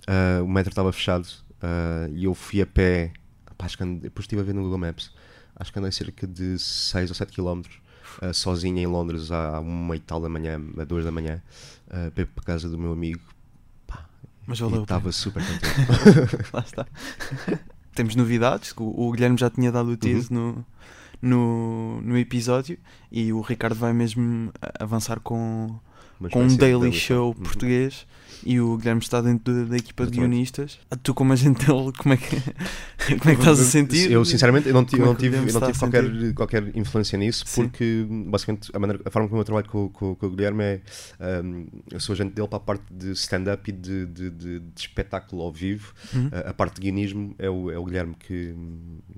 Ah, 0.08 0.42
o 0.42 0.48
metro 0.48 0.70
estava 0.70 0.92
fechado 0.92 1.26
ah, 1.62 2.08
e 2.12 2.24
eu 2.24 2.34
fui 2.34 2.60
a 2.60 2.66
pé. 2.66 3.12
Pá, 3.56 3.66
acho 3.66 3.78
que 3.78 3.84
depois 3.84 4.24
estive 4.24 4.40
a 4.40 4.44
ver 4.44 4.54
no 4.54 4.62
Google 4.62 4.78
Maps. 4.78 5.12
Acho 5.56 5.72
que 5.72 5.78
andei 5.78 5.92
cerca 5.92 6.26
de 6.26 6.58
6 6.58 7.10
ou 7.10 7.14
7 7.14 7.32
km 7.32 7.62
uh, 8.22 8.34
sozinha 8.34 8.82
em 8.82 8.86
Londres 8.86 9.30
à 9.30 9.60
uma 9.60 9.96
e 9.96 10.00
tal 10.00 10.20
da 10.20 10.28
manhã, 10.28 10.60
a 10.78 10.84
duas 10.84 11.04
da 11.04 11.10
manhã, 11.10 11.42
uh, 11.88 12.10
para 12.10 12.44
casa 12.44 12.68
do 12.68 12.78
meu 12.78 12.92
amigo. 12.92 13.20
Pá, 13.86 14.04
Mas 14.46 14.58
valeu 14.58 14.82
estava 14.82 15.12
super 15.12 15.42
contente. 15.46 16.50
Lá 16.52 16.60
está. 16.60 16.86
Temos 17.94 18.16
novidades. 18.16 18.72
O, 18.76 19.08
o 19.08 19.12
Guilherme 19.12 19.38
já 19.38 19.48
tinha 19.48 19.70
dado 19.70 19.90
o 19.90 19.96
tease 19.96 20.32
no, 20.32 20.64
no, 21.22 22.00
no 22.02 22.18
episódio 22.18 22.78
e 23.10 23.32
o 23.32 23.40
Ricardo 23.40 23.76
vai 23.76 23.92
mesmo 23.92 24.52
avançar 24.78 25.20
com, 25.20 25.78
Uma 26.20 26.28
com 26.30 26.42
um 26.42 26.56
daily 26.56 26.92
show 26.92 27.28
Uhum. 27.28 27.34
português 27.42 28.06
e 28.46 28.60
o 28.60 28.76
Guilherme 28.76 29.00
está 29.00 29.22
dentro 29.22 29.54
da, 29.54 29.64
da 29.70 29.76
equipa 29.76 30.04
de 30.06 30.18
guionistas. 30.18 30.78
Tu, 31.02 31.14
como 31.14 31.32
agente 31.32 31.64
dele, 31.64 31.90
como 31.96 32.12
é 32.12 32.16
que, 32.18 32.36
como 33.18 33.30
é 33.30 33.34
que 33.34 33.40
estás 33.40 33.58
a 33.58 33.64
sentir? 33.64 34.10
Eu, 34.12 34.22
sinceramente, 34.24 34.68
eu 34.68 34.74
não 34.74 34.84
tive, 34.84 35.00
é 35.00 35.04
eu 35.04 35.06
não 35.06 35.14
tive, 35.14 35.36
não 35.52 35.60
tive 35.62 35.78
qualquer, 35.78 36.34
qualquer 36.34 36.76
influência 36.76 37.16
nisso, 37.18 37.44
Sim. 37.46 37.62
porque 37.68 38.06
basicamente 38.26 38.70
a, 38.74 38.78
maneira, 38.78 39.02
a 39.04 39.10
forma 39.10 39.28
como 39.28 39.40
eu 39.40 39.44
trabalho 39.44 39.66
com, 39.68 39.88
com, 39.88 40.14
com 40.14 40.26
o 40.26 40.30
Guilherme 40.30 40.62
é. 40.62 40.80
um, 41.42 41.66
eu 41.90 41.98
sou 42.00 42.12
agente 42.12 42.34
dele 42.34 42.48
para 42.48 42.58
a 42.58 42.60
parte 42.60 42.84
de 42.92 43.12
stand-up 43.12 43.68
e 43.68 43.72
de, 43.72 44.06
de, 44.06 44.30
de- 44.30 44.58
de 44.60 44.72
espetáculo 44.80 45.40
ao 45.42 45.50
vivo. 45.52 45.94
Uhum. 46.12 46.28
A, 46.30 46.50
a 46.50 46.54
parte 46.54 46.74
de 46.76 46.82
guionismo 46.82 47.34
é 47.38 47.48
o, 47.48 47.70
é 47.70 47.78
o 47.78 47.84
Guilherme 47.84 48.14
que, 48.18 48.54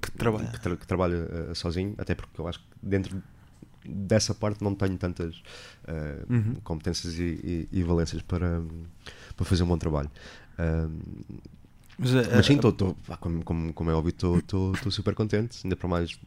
Que 0.02 0.10
trabalha. 0.12 0.46
que, 0.46 0.60
tra- 0.60 0.76
que 0.76 0.86
trabalha 0.86 1.16
uh, 1.50 1.54
sozinho, 1.54 1.94
até 1.98 2.14
porque 2.14 2.40
eu 2.40 2.46
acho 2.46 2.60
que 2.60 2.64
dentro 2.80 3.20
dessa 3.88 4.34
parte 4.34 4.62
não 4.62 4.74
tenho 4.74 4.96
tantas 4.96 5.34
uh, 5.36 6.32
Uhum. 6.32 6.54
competências 6.64 7.14
e, 7.18 7.22
e- 7.22 7.68
e 7.72 7.82
valências 7.82 8.22
para, 8.22 8.62
para 9.36 9.44
fazer 9.46 9.62
um 9.62 9.66
bom 9.66 9.78
trabalho. 9.78 10.10
Um, 10.58 10.98
Mas, 11.98 12.14
eh, 12.14 12.28
mas 12.36 12.46
sim, 12.46 12.58
tô, 12.58 12.72
tô, 12.72 12.94
pá, 13.06 13.16
como, 13.16 13.42
como, 13.42 13.72
como 13.72 13.90
é 13.90 13.94
óbvio, 13.94 14.10
estou 14.10 14.74
super 14.90 15.14
contente. 15.14 15.58
Ainda 15.64 15.76
para 15.76 15.88
mais, 15.88 16.18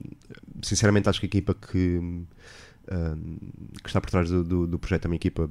sinceramente, 0.64 1.08
acho 1.10 1.20
que 1.20 1.26
a 1.26 1.30
equipa 1.30 1.54
que, 1.54 2.00
que 3.84 3.88
está 3.90 4.02
por 4.02 4.10
trás 4.10 4.30
do, 4.30 4.44
do, 4.44 4.68
do 4.68 4.80
projeto 4.80 5.06
é 5.06 5.08
uma 5.10 5.16
equipa 5.16 5.50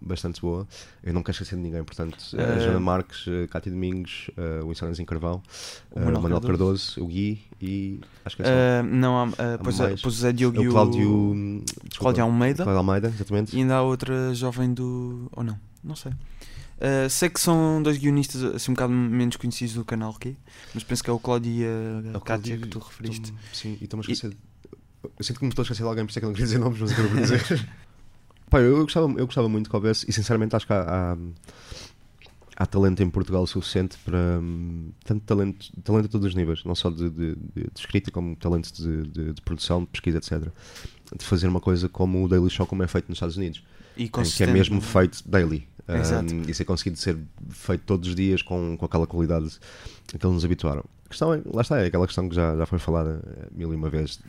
bastante 0.00 0.40
boa. 0.40 0.66
Eu 1.02 1.12
não 1.12 1.22
quero 1.22 1.32
esquecer 1.36 1.56
de 1.56 1.62
ninguém, 1.62 1.82
portanto, 1.84 2.16
a 2.36 2.40
Eh, 2.40 2.60
Joana 2.60 2.80
Marques, 2.80 3.26
a 3.28 3.46
Cátia 3.48 3.70
Domingos, 3.70 4.30
eh, 4.36 4.60
o 4.62 4.72
em 5.00 5.04
Carvão, 5.04 5.42
O 5.90 5.98
eh, 5.98 6.04
Manuel 6.04 6.22
Cardoso. 6.40 6.46
Cardoso, 6.46 7.00
o 7.04 7.06
Gui 7.06 7.42
e 7.60 8.00
acho 8.24 8.36
que 8.36 8.42
é 8.42 8.44
só. 8.46 8.50
eh, 8.50 8.82
não, 8.82 9.18
há, 9.24 9.28
eh, 9.38 9.58
pois, 9.62 9.78
é, 9.80 9.94
pois 10.02 10.14
Zé 10.14 10.32
Diogo 10.32 10.58
o 10.60 10.64
e 10.64 10.68
o 10.68 10.72
Cláudio, 10.72 11.62
desculpa, 11.64 11.98
Cláudio 11.98 12.22
Almeida. 12.24 12.62
Cláudio 12.64 12.78
Almeida, 12.78 13.08
exatamente. 13.08 13.54
E 13.54 13.58
ainda 13.60 13.74
há 13.76 13.82
outra 13.82 14.34
jovem 14.34 14.72
do. 14.72 15.28
Ou 15.32 15.44
não? 15.44 15.58
Não 15.84 15.94
sei. 15.96 16.12
Uh, 16.12 17.10
sei 17.10 17.28
que 17.28 17.38
são 17.38 17.82
dois 17.82 17.98
guionistas 17.98 18.42
assim 18.42 18.70
um 18.70 18.74
bocado 18.74 18.90
menos 18.94 19.36
conhecidos 19.36 19.74
do 19.74 19.84
canal 19.84 20.12
aqui, 20.16 20.34
mas 20.72 20.82
penso 20.82 21.04
que 21.04 21.10
é 21.10 21.12
o 21.12 21.18
Cláudio 21.18 21.52
e 21.52 21.62
É 21.62 22.16
a 22.16 22.20
Cláudio- 22.20 22.58
que 22.58 22.68
tu 22.68 22.78
referiste. 22.78 23.34
Sim, 23.52 23.76
e 23.80 23.84
estou-me 23.84 24.00
a 24.00 24.10
esquecer. 24.10 24.34
Eu 25.02 25.24
sinto 25.24 25.38
que 25.40 25.44
me 25.44 25.50
estou 25.50 25.62
a 25.62 25.64
esquecer 25.64 25.82
de 25.82 25.88
alguém, 25.88 26.04
por 26.06 26.10
isso 26.10 26.18
é 26.18 26.20
que 26.20 26.24
eu 26.24 26.28
não 26.28 26.34
queria 26.34 26.46
dizer 26.46 26.58
nomes, 26.58 26.78
mas 26.80 26.90
eu 26.90 26.96
quero 26.96 27.08
dizer. 27.20 27.68
Pá, 28.50 28.58
eu, 28.60 28.76
eu 28.78 28.82
gostava, 28.82 29.06
eu 29.18 29.24
gostava 29.26 29.48
muito 29.48 29.70
que 29.70 29.76
houvesse, 29.76 30.04
e 30.08 30.12
sinceramente 30.12 30.54
acho 30.56 30.66
que 30.66 30.72
há, 30.72 30.82
há, 31.14 31.16
há 32.56 32.66
talento 32.66 33.02
em 33.02 33.08
Portugal 33.08 33.46
suficiente 33.46 33.96
para. 34.04 34.18
hum, 34.42 34.90
Tanto 35.04 35.24
talento, 35.24 35.70
talento 35.82 36.06
a 36.06 36.08
todos 36.08 36.26
os 36.26 36.34
níveis, 36.34 36.64
não 36.64 36.74
só 36.74 36.90
de, 36.90 37.08
de- 37.10 37.34
de- 37.36 37.36
de 37.54 37.70
escrita, 37.80 38.10
como 38.10 38.34
talento 38.36 38.70
de, 38.74 39.32
de- 39.32 39.40
produção, 39.42 39.80
de 39.82 39.86
pesquisa, 39.86 40.18
etc. 40.18 40.48
De 41.16 41.24
fazer 41.24 41.48
uma 41.48 41.60
coisa 41.60 41.88
como 41.88 42.24
o 42.24 42.28
Daily 42.28 42.50
Show, 42.50 42.66
como 42.66 42.82
é 42.82 42.86
feito 42.86 43.08
nos 43.08 43.16
Estados 43.16 43.36
Unidos. 43.36 43.62
E 43.96 44.08
que 44.36 44.42
é 44.42 44.46
mesmo 44.52 44.80
feito 44.80 45.22
daily. 45.28 45.66
Exato. 45.98 46.34
Um, 46.34 46.42
e 46.48 46.54
ser 46.54 46.64
conseguido 46.64 46.96
ser 46.98 47.16
feito 47.48 47.82
todos 47.84 48.08
os 48.08 48.14
dias 48.14 48.42
com, 48.42 48.76
com 48.76 48.84
aquela 48.86 49.06
qualidade 49.06 49.48
que 50.06 50.16
eles 50.16 50.34
nos 50.34 50.44
habituaram. 50.44 50.84
A 51.06 51.08
questão 51.08 51.34
é, 51.34 51.40
lá 51.52 51.62
está, 51.62 51.80
é 51.80 51.86
aquela 51.86 52.06
questão 52.06 52.28
que 52.28 52.34
já, 52.36 52.56
já 52.56 52.66
foi 52.66 52.78
falada 52.78 53.20
eh, 53.26 53.48
mil 53.52 53.72
e 53.72 53.76
uma 53.76 53.90
vezes. 53.90 54.20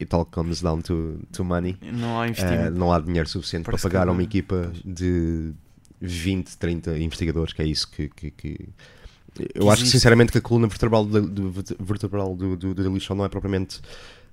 It 0.00 0.12
all 0.14 0.24
comes 0.24 0.60
down 0.62 0.80
to, 0.82 1.20
to 1.32 1.44
money. 1.44 1.76
Não 1.80 2.20
há 2.20 2.26
Eh, 2.26 2.30
investimento. 2.30 2.78
não 2.78 2.92
há 2.92 2.98
dinheiro 2.98 3.28
suficiente 3.28 3.64
Parece 3.64 3.82
para 3.82 3.90
pagar 3.90 4.08
a 4.08 4.12
uma 4.12 4.22
equipa 4.22 4.72
de 4.84 5.52
20, 6.00 6.56
30 6.56 6.98
investigadores, 6.98 7.52
que 7.52 7.62
é 7.62 7.66
isso 7.66 7.88
que. 7.90 8.08
que- 8.08 8.30
que- 8.32 8.68
Eu 9.54 9.70
acho 9.70 9.82
que 9.84 9.88
sinceramente 9.88 10.30
que 10.32 10.38
a 10.38 10.40
coluna 10.40 10.66
vertebral 10.68 11.04
do, 11.04 11.22
do, 11.22 11.50
vertebral 11.80 12.34
do, 12.36 12.56
do, 12.56 12.74
do 12.74 12.82
Daily 12.82 13.00
Show 13.00 13.16
não 13.16 13.24
é 13.24 13.28
propriamente. 13.28 13.80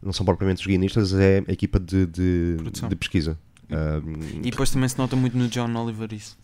Não 0.02 0.12
são 0.14 0.26
propriamente 0.26 0.62
os 0.62 0.66
guionistas, 0.68 1.14
é 1.14 1.44
a 1.48 1.52
equipa 1.52 1.80
de, 1.80 2.08
de, 2.08 2.58
de 2.90 2.96
pesquisa. 2.96 3.38
Um, 3.70 4.40
E 4.44 4.50
depois 4.50 4.72
também 4.72 4.90
se 4.90 4.98
nota 4.98 5.16
muito 5.16 5.38
no 5.38 5.48
John 5.48 5.72
Oliver 5.76 6.12
isso. 6.14 6.36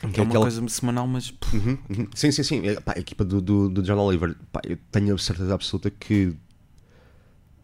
Que 0.00 0.20
é 0.20 0.22
uma 0.22 0.30
aquela- 0.30 0.44
coisa 0.44 0.68
semanal, 0.68 1.06
mas 1.06 1.32
Uhum, 1.52 1.76
uhum. 1.90 2.06
Sim, 2.14 2.30
sim, 2.32 2.42
sim. 2.42 2.66
É, 2.66 2.80
pá, 2.80 2.94
a 2.96 3.00
equipa 3.00 3.24
do, 3.24 3.40
do, 3.40 3.68
do 3.68 3.82
John 3.82 3.98
Oliver, 3.98 4.34
pá, 4.52 4.60
eu 4.66 4.78
tenho 4.90 5.14
a 5.14 5.18
certeza 5.18 5.52
absoluta 5.54 5.90
que. 5.90 6.34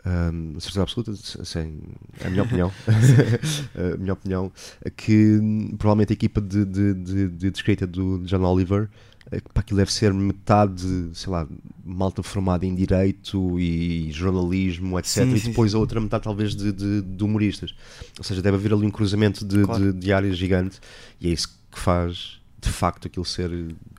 hum, 0.04 0.54
certeza 0.60 0.82
absoluta, 0.82 1.14
sem 1.44 1.80
a 2.24 2.28
minha 2.30 2.42
opinião, 2.42 2.70
a 3.94 3.96
minha 3.96 4.12
opinião, 4.12 4.52
é 4.84 4.90
que 4.90 5.38
hum, 5.42 5.74
provavelmente 5.78 6.12
a 6.12 6.14
equipa 6.14 6.40
de, 6.40 6.64
de, 6.64 6.94
de, 6.94 7.28
de 7.28 7.48
escrita 7.48 7.86
do 7.86 8.18
John 8.24 8.42
Oliver, 8.44 8.88
é, 9.30 9.40
pá, 9.40 9.60
aquilo 9.60 9.78
deve 9.78 9.92
ser 9.92 10.12
metade, 10.14 11.10
sei 11.14 11.32
lá, 11.32 11.48
malta 11.84 12.22
formada 12.22 12.64
em 12.64 12.74
direito 12.74 13.58
e 13.58 14.12
jornalismo, 14.12 14.96
etc. 14.98 15.24
Sim, 15.24 15.34
e 15.34 15.40
sim, 15.40 15.48
depois 15.48 15.74
a 15.74 15.78
outra 15.78 16.00
metade, 16.00 16.22
talvez, 16.22 16.54
de, 16.54 16.70
de, 16.70 17.02
de 17.02 17.24
humoristas. 17.24 17.74
Ou 18.18 18.22
seja, 18.24 18.40
deve 18.40 18.56
haver 18.56 18.72
ali 18.72 18.86
um 18.86 18.90
cruzamento 18.90 19.44
de, 19.44 19.64
Claro. 19.64 19.92
de, 19.92 19.98
de 19.98 20.12
áreas 20.12 20.36
gigante 20.38 20.78
e 21.20 21.28
é 21.28 21.32
isso 21.32 21.55
que 21.76 21.82
faz, 21.82 22.40
de 22.60 22.70
facto, 22.70 23.06
aquilo 23.06 23.24
ser 23.24 23.50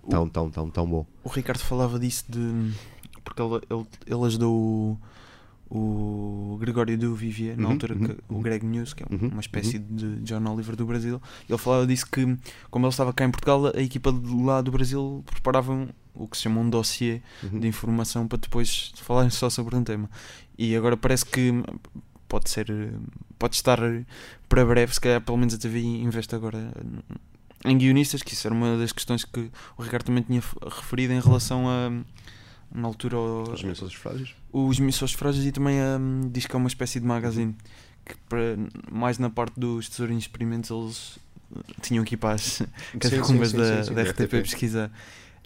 tão, 0.10 0.28
tão, 0.28 0.50
tão, 0.50 0.70
tão 0.70 0.86
bom. 0.88 1.06
o 1.24 1.30
Ricardo 1.30 1.60
falava 1.60 2.00
disso 2.00 2.26
de. 2.28 2.74
Porque 3.24 3.42
ele, 3.42 3.56
ele, 3.70 3.86
ele 4.08 4.26
ajudou 4.26 5.00
o, 5.70 6.54
o 6.54 6.58
Gregório 6.60 6.98
do 6.98 7.14
Vivier, 7.14 7.58
na 7.58 7.66
Uhum, 7.68 7.74
altura, 7.74 7.94
uhum, 7.96 8.00
que, 8.08 8.12
o 8.30 8.36
uhum. 8.36 8.42
Greg 8.42 8.66
News, 8.66 8.94
que 8.94 9.04
é 9.04 9.08
Uhum, 9.10 9.28
uma 9.30 9.42
espécie 9.42 9.78
de 9.80 10.16
John 10.22 10.44
Oliver 10.52 10.76
do 10.76 10.86
Brasil. 10.86 11.22
Ele 11.48 11.58
falava 11.58 11.86
disso 11.86 12.06
que, 12.10 12.38
como 12.72 12.86
ele 12.86 12.92
estava 12.92 13.14
cá 13.14 13.26
em 13.26 13.32
Portugal, 13.32 13.68
a 13.76 13.82
equipa 13.82 14.12
de 14.12 14.34
lá 14.44 14.62
do 14.62 14.72
Brasil 14.72 15.24
preparava 15.30 15.88
o 16.16 16.28
que 16.28 16.38
se 16.38 16.44
chama 16.44 16.62
um 16.62 16.70
dossiê 16.70 17.22
Uhum. 17.44 17.60
de 17.60 17.68
informação 17.68 18.28
para 18.28 18.40
depois 18.40 18.92
falarem 18.96 19.30
só 19.30 19.50
sobre 19.50 19.76
um 19.76 19.84
tema. 19.84 20.10
E 20.58 20.76
agora 20.76 20.98
parece 20.98 21.26
que 21.26 21.52
pode 22.28 22.50
ser, 22.50 22.68
pode 23.38 23.56
estar 23.56 23.80
para 24.50 24.66
breve, 24.66 24.94
se 24.94 25.00
calhar 25.02 25.22
pelo 25.22 25.38
menos 25.38 25.54
a 25.54 25.58
TV 25.58 25.80
investe 25.82 26.34
agora 26.34 26.72
em 27.66 27.78
guionistas, 27.78 28.22
que 28.22 28.34
isso 28.34 28.48
era 28.48 28.54
uma 28.54 28.78
das 28.78 28.92
questões 28.92 29.26
que 29.26 29.50
o 29.78 29.82
Ricardo 29.82 30.06
também 30.06 30.24
tinha 30.24 30.42
referido 30.66 31.14
em 31.14 31.20
relação 31.20 31.68
a 31.68 31.92
na 32.70 32.86
altura 32.88 33.16
ao- 33.16 33.44
Os 33.54 33.64
meus 33.64 33.94
frágeis. 33.94 34.36
os 34.52 34.78
Missões 34.80 35.14
Frágeis 35.14 35.46
e 35.46 35.52
também 35.54 35.78
hum, 35.82 36.30
diz 36.32 36.46
que 36.46 36.54
é 36.56 36.58
uma 36.58 36.68
espécie 36.68 37.00
de 37.00 37.06
magazine 37.06 37.56
que 38.06 38.16
para, 38.28 38.58
mais 38.92 39.18
na 39.18 39.30
parte 39.30 39.58
dos 39.60 39.88
tesourinhos 39.88 40.24
experimentos 40.26 40.70
eles 40.70 41.18
eh, 41.56 41.60
tinham 41.82 42.04
que 42.04 42.16
ir 42.16 42.18
para 42.18 42.36
as 42.36 42.62
catacumbas 43.00 43.54
da, 43.54 43.82
da 43.84 44.02
RTP 44.04 44.32
pesquisar. 44.44 44.92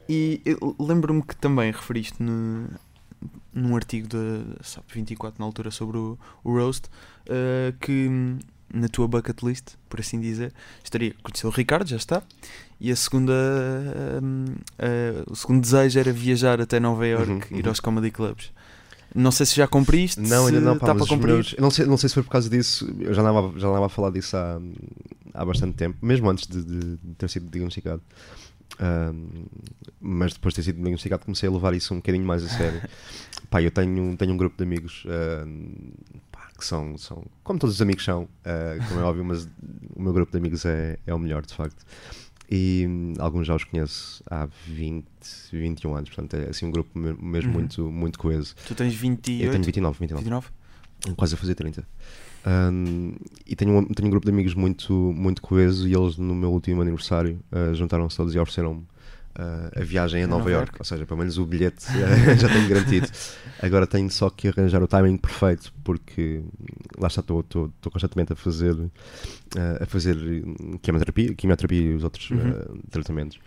E 0.09 0.41
lembro-me 0.79 1.21
que 1.21 1.35
também 1.35 1.71
referiste 1.71 2.21
no, 2.21 2.67
num 3.53 3.75
artigo 3.75 4.07
da 4.07 4.63
SAP 4.63 4.89
24 4.91 5.39
na 5.39 5.45
altura 5.45 5.69
sobre 5.71 5.97
o, 5.97 6.17
o 6.43 6.53
Roast 6.57 6.89
eh, 7.27 7.73
que 7.79 8.07
hum, 8.09 8.39
na 8.73 8.87
tua 8.87 9.07
bucket 9.07 9.41
list, 9.43 9.75
por 9.89 9.99
assim 9.99 10.19
dizer, 10.19 10.53
estaria 10.83 11.13
conhecer 11.23 11.47
o 11.47 11.49
Ricardo, 11.49 11.87
já 11.87 11.97
está. 11.97 12.21
E 12.79 12.91
a 12.91 12.95
segunda, 12.95 13.33
hum, 14.23 14.45
eh, 14.79 15.23
o 15.29 15.35
segundo 15.35 15.61
desejo 15.61 15.99
era 15.99 16.11
viajar 16.11 16.59
até 16.61 16.79
Nova 16.79 17.05
York, 17.05 17.31
Uhum, 17.31 17.41
ir 17.59 17.63
uhum. 17.63 17.69
aos 17.69 17.79
comedy 17.79 18.09
clubs. 18.11 18.51
Não 19.13 19.29
sei 19.31 19.45
se 19.45 19.55
já 19.55 19.67
cumpriste, 19.67 20.21
Não, 20.21 20.45
ainda 20.45 20.61
não, 20.61 20.79
pá, 20.79 20.93
mas 20.93 21.05
para 21.07 21.15
cumprir. 21.17 21.33
meus- 21.35 21.53
eu 21.53 21.61
não, 21.61 21.69
sei, 21.69 21.85
não 21.85 21.97
sei 21.97 22.07
se 22.09 22.13
foi 22.15 22.23
por 22.23 22.29
causa 22.31 22.49
disso, 22.49 22.89
eu 22.99 23.13
já 23.13 23.21
andava, 23.21 23.59
já 23.59 23.67
andava 23.67 23.85
a 23.87 23.89
falar 23.89 24.09
disso 24.09 24.37
há, 24.37 24.59
há 25.33 25.43
bastante 25.45 25.75
tempo, 25.75 25.97
mesmo 26.01 26.29
antes 26.29 26.47
de, 26.47 26.63
de- 26.63 26.97
ter 27.17 27.29
sido 27.29 27.49
diagnosticado. 27.51 28.01
Ahm, 28.79 29.43
mas 29.99 30.33
depois 30.33 30.53
de 30.53 30.61
ter 30.61 30.63
sido 30.63 30.77
diagnosticado 30.77 31.25
comecei 31.25 31.47
a 31.47 31.51
levar 31.51 31.73
isso 31.73 31.93
um 31.93 31.97
bocadinho 31.97 32.25
mais 32.25 32.41
a 32.43 32.47
sério. 32.47 32.81
pá, 33.51 33.61
eu 33.61 33.69
tenho, 33.69 34.15
tenho 34.15 34.33
um 34.33 34.37
grupo 34.37 34.55
de 34.57 34.63
amigos 34.63 35.03
pá, 36.30 36.30
que 36.61 36.65
são, 36.67 36.97
são, 36.97 37.25
como 37.43 37.57
todos 37.59 37.75
os 37.75 37.81
amigos 37.81 38.03
são, 38.05 38.27
ah, 38.45 38.75
como 38.87 38.99
é 38.99 39.03
óbvio, 39.03 39.25
mas 39.25 39.45
o 39.95 40.01
meu 40.01 40.13
grupo 40.13 40.31
de 40.31 40.37
amigos 40.37 40.63
é, 40.65 40.97
é 41.05 41.13
o 41.13 41.19
melhor, 41.19 41.45
de 41.45 41.53
facto. 41.53 41.83
E 42.49 42.85
hum, 42.87 43.13
alguns 43.19 43.47
já 43.47 43.55
os 43.55 43.63
conheço 43.63 44.23
há 44.29 44.47
20, 44.67 45.05
21 45.51 45.95
anos, 45.95 46.09
portanto 46.09 46.35
é 46.35 46.49
assim 46.49 46.65
um 46.65 46.71
grupo 46.71 46.97
me- 46.97 47.13
mesmo 47.13 47.49
Uhum. 47.51 47.53
muito, 47.59 47.91
muito 47.91 48.19
coeso. 48.19 48.55
Tu 48.67 48.75
tens 48.75 48.93
28, 48.93 49.43
Eu 49.45 49.51
tenho 49.51 49.63
29, 49.63 49.99
29 49.99 50.23
29? 50.23 50.47
quase 51.15 51.33
a 51.33 51.37
fazer 51.37 51.55
30. 51.55 51.83
Um, 52.45 53.13
e 53.45 53.55
tenho 53.55 53.77
um, 53.77 53.85
tenho 53.85 54.07
um 54.07 54.11
grupo 54.11 54.25
de 54.25 54.31
amigos 54.31 54.53
muito, 54.55 54.93
muito 54.93 55.41
coeso 55.41 55.87
e 55.87 55.93
eles 55.95 56.17
no 56.17 56.33
meu 56.35 56.51
último 56.51 56.81
aniversário 56.81 57.39
uh, 57.51 57.73
juntaram-se 57.75 58.17
todos 58.17 58.33
e 58.33 58.39
ofereceram-me 58.39 58.81
uh, 58.81 58.85
a 59.35 59.83
viagem 59.83 60.23
a 60.23 60.27
Nova, 60.27 60.39
Nova 60.39 60.51
York. 60.51 60.67
Iorque. 60.71 60.81
ou 60.81 60.85
seja, 60.85 61.05
pelo 61.05 61.19
menos 61.19 61.37
o 61.37 61.45
bilhete 61.45 61.85
uh, 61.87 62.35
já 62.39 62.47
tenho 62.49 62.67
garantido. 62.67 63.07
Agora 63.61 63.85
tenho 63.87 64.09
só 64.09 64.29
que 64.29 64.47
arranjar 64.47 64.81
o 64.81 64.87
timing 64.87 65.17
perfeito 65.17 65.73
porque 65.83 66.43
lá 66.97 67.07
está, 67.07 67.21
estou 67.21 67.71
constantemente 67.91 68.33
a 68.33 68.35
fazer 68.35 68.73
uh, 68.73 68.89
a 69.81 69.85
fazer 69.85 70.15
quimioterapia, 70.81 71.33
quimioterapia 71.33 71.81
e 71.81 71.93
os 71.93 72.03
outros 72.03 72.29
Uhum. 72.31 72.49
uh, 72.49 72.79
tratamentos. 72.89 73.37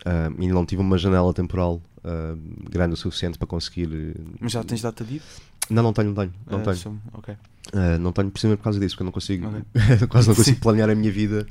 Uh, 0.00 0.42
e 0.42 0.48
não 0.48 0.64
tive 0.66 0.80
uma 0.80 0.98
janela 0.98 1.32
temporal 1.32 1.80
uh, 1.98 2.68
grande 2.70 2.94
o 2.94 2.96
suficiente 2.96 3.38
para 3.38 3.46
conseguir. 3.46 4.16
Mas 4.40 4.52
já 4.52 4.64
tens 4.64 4.80
data 4.82 5.04
de 5.04 5.16
ir? 5.16 5.22
Não, 5.70 5.82
não 5.82 5.92
tenho, 5.92 6.08
não 6.08 6.14
tenho. 6.14 6.34
Não 6.50 6.58
Ah, 6.60 6.62
tenho. 6.64 6.76
só- 6.76 6.94
ok. 7.14 7.34
Uh, 7.72 7.98
não 8.00 8.12
tenho 8.12 8.30
precisamente 8.30 8.58
por 8.58 8.64
causa 8.64 8.80
disso, 8.80 8.94
porque 8.94 9.02
eu 9.02 9.06
não 9.06 9.12
consigo, 9.12 9.46
Ok. 9.46 9.62
quase 10.08 10.28
não 10.28 10.34
consigo 10.34 10.56
Sim. 10.56 10.60
planear 10.62 10.90
a 10.90 10.94
minha 10.94 11.10
vida. 11.12 11.46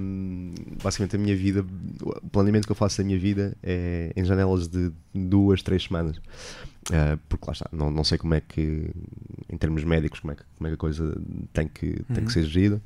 Um, 0.00 0.54
basicamente, 0.82 1.16
a 1.16 1.18
minha 1.18 1.36
vida, 1.36 1.64
o 2.02 2.28
planeamento 2.30 2.66
que 2.66 2.72
eu 2.72 2.76
faço 2.76 2.98
da 2.98 3.04
minha 3.04 3.18
vida 3.18 3.54
é 3.62 4.12
em 4.16 4.24
janelas 4.24 4.68
de 4.68 4.90
duas, 5.14 5.62
três 5.62 5.82
semanas. 5.84 6.16
Uh, 6.90 7.18
porque 7.28 7.44
lá 7.46 7.52
está, 7.52 7.68
não, 7.72 7.90
não 7.90 8.04
sei 8.04 8.16
como 8.18 8.34
é 8.34 8.40
que, 8.40 8.90
em 9.50 9.56
termos 9.56 9.82
médicos, 9.84 10.20
como 10.20 10.32
é 10.32 10.36
que, 10.36 10.42
como 10.56 10.68
é 10.68 10.70
que 10.70 10.74
a 10.74 10.78
coisa 10.78 11.16
tem 11.52 11.66
que, 11.66 11.86
tem 12.04 12.18
Uhum. 12.18 12.24
que 12.26 12.32
ser 12.32 12.44
gerida. 12.44 12.80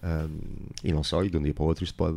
Um, 0.00 0.30
e 0.84 0.92
não 0.92 1.02
só, 1.02 1.24
e 1.24 1.28
de 1.30 1.36
um 1.36 1.42
dia 1.42 1.52
para 1.52 1.64
o 1.64 1.66
outro 1.66 1.82
isto 1.82 1.94
pode. 1.96 2.16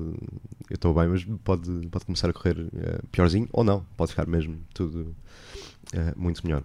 Eu 0.70 0.76
estou 0.76 0.94
bem, 0.94 1.08
mas 1.08 1.24
pode, 1.44 1.70
pode 1.88 2.06
começar 2.06 2.30
a 2.30 2.34
correr 2.34 2.60
uh, 2.60 3.08
piorzinho, 3.12 3.50
ou 3.52 3.63
não, 3.63 3.84
pode 3.98 4.12
ficar 4.12 4.28
mesmo 4.28 4.58
tudo 4.74 5.15
muito 6.15 6.46
melhor. 6.46 6.63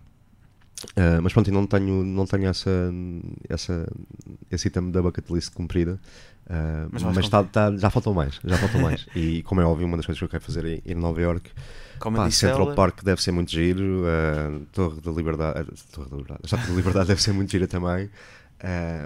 Uh, 0.84 1.22
mas 1.22 1.32
pronto, 1.32 1.50
não 1.50 1.66
tenho, 1.66 2.04
não 2.04 2.26
tenho 2.26 2.46
essa, 2.46 2.70
essa, 3.48 3.88
esse 4.50 4.68
item 4.68 4.90
da 4.90 5.00
bucket 5.02 5.28
list 5.30 5.52
cumprida. 5.52 5.98
Uh, 6.48 6.88
Mas 6.92 7.02
mas 7.02 7.28
tá- 7.28 7.42
tá- 7.42 7.76
já 7.76 7.90
faltam 7.90 8.14
mais, 8.14 8.38
já 8.44 8.56
faltam 8.56 8.80
mais. 8.80 9.04
E 9.16 9.42
como 9.42 9.60
é 9.60 9.64
óbvio, 9.64 9.86
uma 9.86 9.96
das 9.96 10.06
coisas 10.06 10.18
que 10.18 10.24
eu 10.24 10.28
quero 10.28 10.44
fazer 10.44 10.64
é 10.64 10.82
ir 10.84 10.96
a 10.96 11.00
Nova 11.00 11.20
York. 11.20 11.50
Comedy 11.98 12.24
Pá, 12.26 12.30
Central 12.30 12.60
Cellar. 12.60 12.76
Park 12.76 13.02
deve 13.02 13.20
ser 13.20 13.32
muito 13.32 13.50
giro, 13.50 14.04
uh, 14.04 14.64
Torre 14.72 15.00
da 15.00 15.10
Liberdade, 15.10 15.68
Torre 15.90 16.08
da 16.10 16.16
Liberdade, 16.16 16.40
Estátua 16.44 16.68
da 16.68 16.74
Liberdade 16.74 17.08
deve 17.08 17.22
ser 17.22 17.32
muito 17.32 17.50
gira 17.50 17.66
também. 17.66 18.10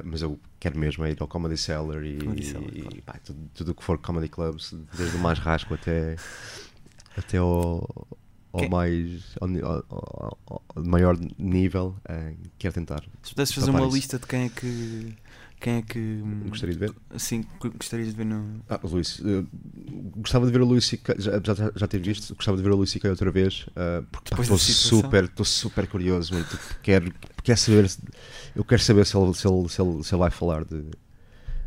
Mas 0.04 0.22
eu 0.22 0.38
quero 0.58 0.78
mesmo 0.78 1.04
é 1.04 1.10
ir 1.10 1.16
ao 1.20 1.26
Comedy 1.26 1.56
Cellar 1.56 2.04
e, 2.04 2.18
Comedy 2.18 2.44
Cellar, 2.44 2.70
e, 2.72 2.80
claro. 2.82 3.02
pá, 3.06 3.14
tudo, 3.24 3.38
tudo 3.54 3.70
o 3.72 3.74
que 3.74 3.82
for 3.82 3.98
comedy 3.98 4.28
clubs, 4.28 4.74
desde 4.96 5.16
o 5.16 5.18
mais 5.20 5.38
rasco 5.38 5.74
até, 5.74 6.16
até 7.16 7.38
ao, 7.38 8.06
ao 8.52 8.60
Quem- 8.60 8.68
mais 8.70 9.36
ao- 9.40 9.84
ao- 9.90 10.38
ao 10.48 10.84
maior 10.84 11.16
nível, 11.38 11.94
uh, 12.08 12.36
quero 12.58 12.74
tentar. 12.74 13.02
Se 13.22 13.30
pudesses 13.34 13.54
fazer 13.54 13.70
uma 13.70 13.80
isso. 13.86 13.94
lista 13.96 14.18
de 14.18 14.26
quem 14.26 14.44
é 14.44 14.48
que. 14.48 15.14
Quem 15.60 15.74
é 15.74 15.82
que. 15.82 16.22
Gostaria 16.48 16.74
de 16.74 16.78
ver. 16.80 16.94
Que 17.60 17.68
gostarias 17.68 18.08
de 18.08 18.16
ver 18.16 18.24
no. 18.24 18.62
Ah, 18.68 18.80
Luís, 18.82 19.18
uh, 19.18 19.46
gostava 20.16 20.46
de 20.46 20.52
ver 20.52 20.62
o 20.62 20.64
Luís 20.64 20.88
já, 21.18 21.32
já, 21.38 21.72
já 21.76 21.86
ter 21.86 21.98
visto, 22.00 22.34
gostava 22.34 22.56
de 22.56 22.62
ver 22.62 22.70
o 22.70 22.76
Luís 22.76 22.90
C.K. 22.90 23.10
outra 23.10 23.30
vez, 23.30 23.66
uh, 23.70 24.02
porque 24.10 24.32
estou 24.40 24.56
super, 24.56 25.24
estou 25.24 25.44
super 25.44 25.86
curioso, 25.86 26.32
muito, 26.32 26.58
quero, 26.82 27.12
quero 27.44 27.58
saber, 27.58 27.90
eu 28.56 28.64
quero 28.64 28.80
saber 28.82 29.04
se 29.04 29.14
ele, 29.18 29.34
se 29.34 29.46
ele, 29.46 29.68
se 29.68 29.82
ele, 29.82 30.02
se 30.02 30.14
ele 30.14 30.18
vai 30.18 30.30
falar 30.30 30.64
de, 30.64 30.82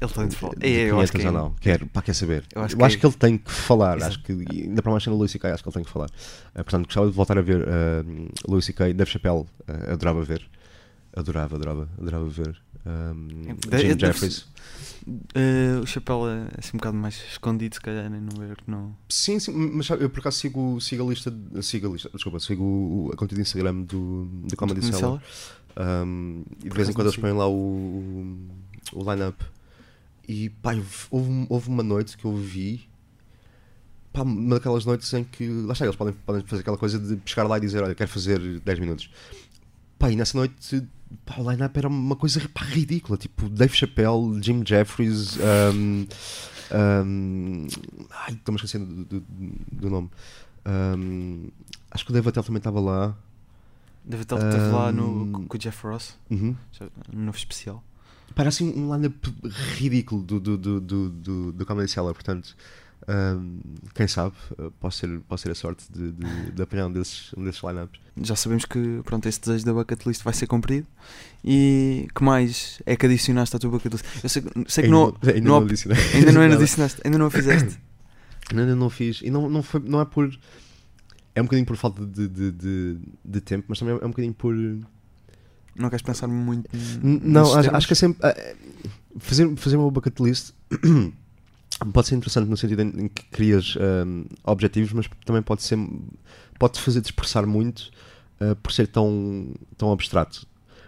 Ele 0.04 0.14
tem 0.14 0.28
de 0.28 0.36
falar. 0.36 0.54
É, 0.62 0.68
eu 0.90 1.00
acho 1.00 1.12
que 1.12 1.22
é. 1.22 1.26
ou 1.28 1.32
não, 1.32 1.52
quero, 1.60 1.88
pá, 1.88 2.02
quer 2.02 2.14
saber, 2.14 2.44
Eu 2.54 2.60
eu 2.60 2.66
acho 2.66 2.84
acho, 2.84 2.96
que 2.96 3.02
que, 3.02 3.06
é- 3.06 3.10
ele 3.10 3.18
tem 3.18 3.38
que 3.38 3.52
falar, 3.52 3.98
Exato. 3.98 4.12
acho 4.12 4.24
que, 4.24 4.32
ainda 4.52 4.82
para 4.82 4.92
mais 4.92 5.04
sendo 5.04 5.16
Luís 5.18 5.32
C.K., 5.32 5.54
acho 5.54 5.64
que 5.64 5.70
ele 5.70 5.74
tem 5.74 5.84
que 5.84 5.90
falar, 5.90 6.10
Uh, 6.56 6.64
portanto, 6.64 6.86
gostava 6.86 7.08
de 7.08 7.14
voltar 7.14 7.38
a 7.38 7.42
ver 7.42 7.62
uh, 7.62 8.32
Luís 8.48 8.66
C.K., 8.66 8.94
Dave 8.94 9.10
Chappelle, 9.10 9.40
uh, 9.42 9.92
adorava 9.92 10.22
ver, 10.24 10.46
adorava, 11.16 11.56
adorava, 11.56 11.90
adorava 12.00 12.26
ver, 12.28 12.56
um, 12.86 13.80
Jim 13.80 13.98
Jeffries. 14.00 14.46
Eh, 15.36 15.80
o 15.82 15.86
chapéu 15.86 16.28
é 16.30 16.48
assim 16.58 16.72
um 16.76 16.78
bocado 16.78 16.96
mais 16.98 17.16
escondido, 17.30 17.76
se 17.76 17.82
calhar, 17.82 18.10
nem 18.10 18.22
não 18.22 18.40
ver 18.40 18.56
que 18.56 18.70
não. 18.70 18.96
Sim, 19.10 19.38
sim, 19.40 19.52
mas 19.52 19.86
sabe, 19.86 20.04
eu 20.04 20.10
por 20.10 20.20
acaso 20.20 20.38
sigo, 20.38 20.80
sigo 20.80 21.06
a 21.06 21.10
lista, 21.10 21.34
sigo 21.62 21.88
a 21.90 21.92
lista, 21.92 22.10
desculpa, 22.14 22.40
sigo 22.40 22.64
o, 22.64 23.12
a 23.14 23.18
conta 23.18 23.36
de 23.36 23.42
Instagram 23.42 23.82
do, 23.82 24.26
do 24.26 24.56
Comedy 24.56 24.86
Cellar. 24.86 25.22
Um, 25.76 26.44
e 26.64 26.70
de 26.70 26.76
vez 26.76 26.88
em 26.88 26.94
quando 26.94 27.08
eles 27.08 27.18
põem 27.18 27.34
lá 27.34 27.48
o, 27.50 28.36
o 28.94 29.12
line-up. 29.12 29.44
E 30.28 30.50
pá, 30.50 30.74
houve, 31.12 31.46
houve 31.50 31.70
uma 31.70 31.84
noite 31.84 32.18
que 32.18 32.26
eu 32.26 32.36
vi, 32.36 32.88
pá, 34.14 34.22
uma 34.22 34.56
daquelas 34.56 34.86
noites 34.86 35.12
em 35.14 35.24
que, 35.24 35.48
lá 35.48 35.74
está, 35.74 35.86
eles 35.86 35.96
podem, 35.96 36.14
podem 36.14 36.44
fazer 36.46 36.62
aquela 36.62 36.78
coisa 36.78 36.98
de 37.00 37.20
chegar 37.26 37.44
lá 37.48 37.58
e 37.58 37.62
dizer: 37.62 37.84
Olha, 37.84 37.94
quero 37.96 38.10
fazer 38.10 38.60
10 38.62 38.80
minutos. 38.80 39.10
Pá, 40.00 40.10
e 40.12 40.16
nessa 40.16 40.38
noite, 40.38 40.84
pá, 41.26 41.36
o 41.40 41.50
line-up 41.52 41.78
era 41.78 41.88
uma 41.88 42.16
coisa 42.16 42.40
pá, 42.54 42.64
ridícula, 42.64 43.18
tipo 43.18 43.50
Dave 43.50 43.74
Chappelle, 43.76 44.42
Jim 44.42 44.64
Jeffries. 44.66 45.38
Um, 45.38 46.06
um, 47.06 47.68
ai, 48.12 48.34
estou-me 48.34 48.56
esquecendo 48.58 48.86
do, 49.06 49.20
do, 49.20 49.26
do 49.72 49.90
nome. 49.90 50.10
Um, 50.66 51.50
acho 51.92 52.06
que 52.06 52.12
o 52.12 52.14
Dave 52.14 52.30
Attell 52.30 52.44
também 52.44 52.58
estava 52.60 52.80
lá. 52.80 53.16
Deve 54.06 54.24
estar 54.24 54.36
esteve 54.38 54.68
lá 54.72 54.92
no, 54.92 55.46
com 55.48 55.56
o 55.56 55.60
Jeff 55.60 55.86
Ross, 55.88 56.18
Uhum. 56.30 56.56
já- 56.74 56.88
no 57.12 57.24
novo 57.26 57.38
especial. 57.38 57.82
Parece 58.36 58.64
um 58.64 58.94
line-up 58.94 59.16
ridículo 59.78 60.24
do, 60.24 60.40
do, 60.40 60.58
do, 60.58 60.82
do, 60.82 61.10
do, 61.10 61.52
do 61.52 61.66
Comedy 61.66 61.90
Cellar, 61.92 62.14
portanto, 62.14 62.56
hum, 63.08 63.60
quem 63.94 64.08
sabe, 64.08 64.36
uh, 64.58 64.72
posso 64.80 65.02
ter, 65.02 65.20
posso 65.22 65.44
ter 65.44 65.52
a 65.52 65.56
sorte 65.56 65.86
de, 65.92 66.12
de, 66.12 66.52
de 66.52 66.62
apanhar 66.62 66.88
um 66.88 66.92
desses, 66.92 67.32
um 67.38 67.44
desses 67.44 67.62
line-ups. 67.62 68.00
Já 68.22 68.36
sabemos 68.36 68.66
que 68.66 69.02
pronto, 69.04 69.28
esse 69.28 69.40
desejo 69.42 69.66
da 69.66 69.74
bucket 69.74 70.06
list 70.06 70.24
vai 70.24 70.34
ser 70.34 70.48
cumprido. 70.48 70.88
E 71.44 72.08
que 72.16 72.24
mais 72.24 72.82
é 72.86 72.96
que 72.96 73.06
adicionaste 73.06 73.56
à 73.56 73.60
tua 73.60 73.70
bucket 73.72 73.92
list? 73.94 74.06
Eu 74.24 74.30
sei, 74.30 74.44
sei 74.68 74.84
que 74.86 74.90
não, 74.90 75.16
ainda 75.24 75.42
não- 75.42 75.60
não 75.60 75.66
adicionei. 75.68 75.98
ainda 76.14 76.32
não 76.32 76.42
adicionaste, 76.56 77.02
ainda 77.04 77.18
não 77.18 77.26
a 77.28 77.32
fizeste. 77.32 77.78
Ainda 78.52 78.76
não 78.76 78.90
fiz, 78.90 79.22
e 79.22 79.30
não, 79.30 79.50
não, 79.50 79.64
foi, 79.64 79.80
não 79.82 80.02
é 80.02 80.06
por. 80.06 80.30
É 81.36 81.42
um 81.42 81.46
bocadinho 81.46 81.66
por 81.66 81.76
falta 81.78 82.06
de, 82.06 82.28
de, 82.28 82.52
de, 82.52 82.98
de 83.26 83.42
tempo, 83.42 83.66
mas 83.68 83.80
também 83.80 83.96
é 83.96 84.06
um 84.06 84.10
bocadinho 84.10 84.34
por. 84.34 84.54
Não 85.76 85.90
queres 85.90 86.04
pensar 86.04 86.28
muito 86.28 86.70
Não, 87.02 87.54
acho, 87.56 87.76
acho 87.76 87.88
que 87.88 87.94
é 87.94 87.96
sempre. 87.96 88.20
ah, 88.28 88.56
fazer, 89.20 89.56
fazer 89.56 89.78
uma 89.78 89.90
bucket 89.90 90.20
list 90.20 90.52
pode 91.94 92.08
ser 92.08 92.16
interessante 92.16 92.48
no 92.50 92.56
sentido 92.58 92.82
em, 92.82 93.08
que 93.08 93.24
crias 93.26 93.76
ahm, 93.80 94.26
objetivos, 94.44 94.94
mas 94.94 95.10
também 95.26 95.42
pode 95.42 95.64
ser. 95.64 95.78
pode 96.60 96.80
fazer 96.80 97.02
dispersar 97.02 97.46
muito 97.48 97.92
ah, 98.40 98.56
por 98.62 98.72
ser 98.72 98.88
tão, 98.88 99.54
tão 99.78 99.92
abstrato. 99.92 100.48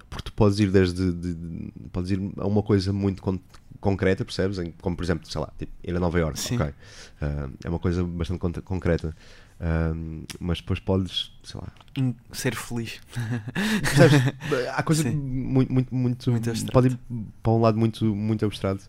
Porque 0.10 0.30
tu 0.30 0.34
podes 0.34 0.60
ir 0.60 0.72
desde. 0.72 1.12
de- 1.12 1.34
de- 1.34 1.72
podes 1.92 2.12
ir 2.12 2.20
a 2.38 2.48
uma 2.48 2.62
coisa 2.64 2.94
muito 2.94 3.22
con- 3.22 3.40
concreta, 3.82 4.24
percebes? 4.24 4.60
Em- 4.60 4.74
como 4.82 4.96
por 4.96 5.04
exemplo, 5.04 5.30
sei 5.30 5.42
lá, 5.42 5.52
tipo, 5.58 5.72
ir 5.84 5.96
a 5.96 6.00
Nova 6.00 6.18
York, 6.20 6.40
Sim. 6.40 6.56
ok. 6.56 6.74
Ah, 7.22 7.50
é 7.64 7.70
uma 7.70 7.80
coisa 7.80 8.04
bastante 8.04 8.40
con- 8.40 8.54
concreta. 8.64 9.16
Ahm, 9.60 10.24
mas 10.40 10.60
depois 10.60 10.80
podes, 10.82 11.32
sei 11.44 11.60
lá, 11.62 11.68
Em 11.98 12.14
ser 12.34 12.54
feliz. 12.56 13.00
Há 14.76 14.84
coisa 14.84 15.04
Sim. 15.04 15.16
muito, 15.16 15.72
muito, 15.72 15.96
muito, 15.96 16.32
Muito 16.32 16.72
pode 16.74 16.88
ir 16.90 17.00
para 17.42 17.54
um 17.54 17.62
lado 17.62 17.78
muito, 17.78 18.06
muito 18.14 18.44
abstrato 18.46 18.84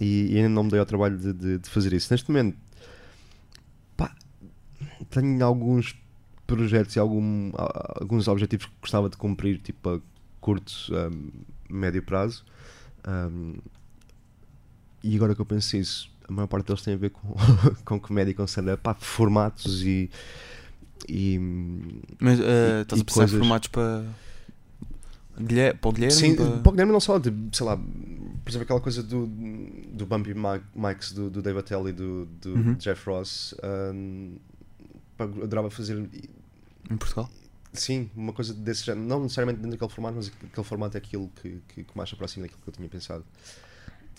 e, 0.00 0.32
e 0.32 0.36
ainda 0.36 0.48
não 0.48 0.64
me 0.64 0.70
dei 0.70 0.80
ao 0.80 0.86
trabalho 0.86 1.16
de, 1.16 1.32
de- 1.32 1.58
de 1.58 1.70
fazer 1.70 1.92
isso. 1.92 2.12
Neste 2.12 2.28
momento, 2.30 2.58
pá, 3.96 4.12
tenho 5.10 5.44
alguns 5.44 5.94
projetos 6.46 6.96
e 6.96 6.98
algum, 6.98 7.52
alguns 7.54 8.26
objetivos 8.26 8.66
que 8.66 8.72
gostava 8.82 9.08
de 9.08 9.16
cumprir, 9.16 9.58
tipo 9.60 9.88
a 9.90 10.00
curto, 10.40 10.72
um, 10.90 11.30
médio 11.72 12.02
prazo. 12.02 12.44
Um, 13.06 13.54
e 15.04 15.14
agora 15.14 15.34
que 15.36 15.40
eu 15.40 15.46
penso 15.46 15.76
isso, 15.76 16.10
a 16.30 16.32
maior 16.32 16.46
parte 16.46 16.66
deles 16.66 16.82
tem 16.82 16.94
a 16.94 16.96
ver 16.96 17.10
com, 17.10 17.34
com 17.84 17.98
comédia 18.00 18.30
e 18.30 18.34
com 18.34 18.44
stand-up, 18.44 18.82
pá, 18.82 18.94
formatos 18.94 19.82
e. 19.82 20.08
e 21.08 21.38
Mas 22.20 22.38
eh, 22.40 22.78
E- 22.78 22.82
estás 22.82 22.98
e 23.00 23.02
a 23.02 23.04
pensar 23.04 23.20
coisas- 23.22 23.38
formatos 23.38 23.68
para. 23.68 24.04
Para 25.80 25.88
o 25.88 25.92
Guilherme? 25.92 26.12
Sim, 26.14 26.36
para... 26.36 26.58
para 26.58 26.68
o 26.68 26.72
Guilherme 26.72 26.92
não 26.92 27.00
só, 27.00 27.18
tipo, 27.18 27.56
sei 27.56 27.64
lá, 27.64 27.74
por 27.76 28.48
exemplo, 28.50 28.64
aquela 28.64 28.80
coisa 28.80 29.02
do, 29.02 29.26
do 29.26 30.04
Bumpy 30.04 30.34
Mi- 30.34 30.62
Mics 30.74 31.12
do, 31.12 31.30
do 31.30 31.40
Dave 31.40 31.58
Attell 31.60 31.88
e 31.88 31.92
do, 31.92 32.26
do 32.26 32.50
Uhum. 32.54 32.74
Jeff 32.74 33.08
Ross. 33.08 33.54
eu 35.18 35.42
adorava 35.44 35.70
fazer, 35.70 35.96
Em 36.90 36.96
Portugal? 36.98 37.30
sim, 37.72 38.10
uma 38.14 38.32
coisa 38.34 38.52
desse 38.52 38.84
género. 38.84 39.06
Não 39.06 39.22
necessariamente 39.22 39.60
dentro 39.62 39.70
daquele 39.78 39.90
formato, 39.92 40.16
mas 40.16 40.30
aquele 40.50 40.66
formato 40.66 40.96
é 40.96 40.98
aquilo 40.98 41.30
que, 41.40 41.62
que, 41.68 41.84
que 41.84 41.96
mais 41.96 42.12
aproxima 42.12 42.44
daquilo 42.44 42.60
que 42.62 42.68
eu 42.68 42.74
tinha 42.74 42.88
pensado. 42.88 43.24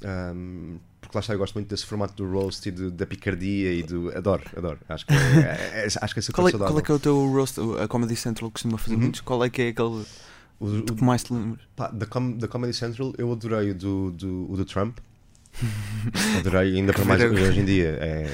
Hum, 0.04 0.80
porque 1.00 1.18
lá 1.18 1.20
está, 1.22 1.34
eu 1.34 1.38
gosto 1.40 1.54
muito 1.56 1.68
desse 1.68 1.86
formato 1.86 2.14
do 2.16 2.30
roast 2.32 2.68
e 2.68 2.72
do- 2.72 2.92
da 2.92 3.06
picardia 3.06 3.74
e 3.74 3.84
do. 3.84 4.16
Adoro, 4.18 4.44
adoro. 4.56 4.80
Acho 4.90 5.06
que 5.06 5.14
é, 5.14 5.16
é- 5.18 5.84
é- 5.84 5.86
acho 5.86 6.14
que 6.14 6.20
é 6.20 6.22
super 6.22 6.36
Qual 6.36 6.48
é, 6.48 6.52
saudável. 6.52 6.74
qual 6.74 6.80
é 6.80 6.84
que 6.86 6.92
é 6.92 6.96
o 6.96 7.00
teu 7.00 7.28
roast? 7.32 7.60
A 7.82 7.88
Comedy 7.88 8.16
Central 8.16 8.50
costuma 8.52 8.78
fazer 8.78 8.96
Uhum. 8.96 9.02
muitos. 9.02 9.22
Qual 9.22 9.44
é 9.44 9.50
que 9.50 9.62
é 9.62 9.68
aquele 9.70 9.88
O- 10.60 10.68
o- 10.80 10.84
que 10.84 11.04
mais 11.04 11.24
te 11.24 11.34
lembras? 11.34 11.62
Pá, 11.76 11.88
da, 11.90 12.06
Com 12.06 12.32
da 12.38 12.48
Comedy 12.48 12.74
Central 12.74 13.14
eu 13.18 13.32
adorei 13.32 13.72
o 13.72 13.76
do, 13.76 14.12
do, 14.12 14.52
o 14.52 14.58
do 14.58 14.66
Trump. 14.66 14.98
Adorei, 16.40 16.78
ainda 16.78 16.94
para 16.94 17.04
mais 17.04 17.22
hoje 17.22 17.60
em 17.60 17.66
dia, 17.66 17.98
é, 18.00 18.28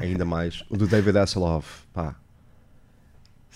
ainda 0.00 0.24
mais. 0.24 0.64
O 0.70 0.76
do 0.76 0.86
David 0.86 1.18
Hasselhoff, 1.18 1.82
pá, 1.92 2.14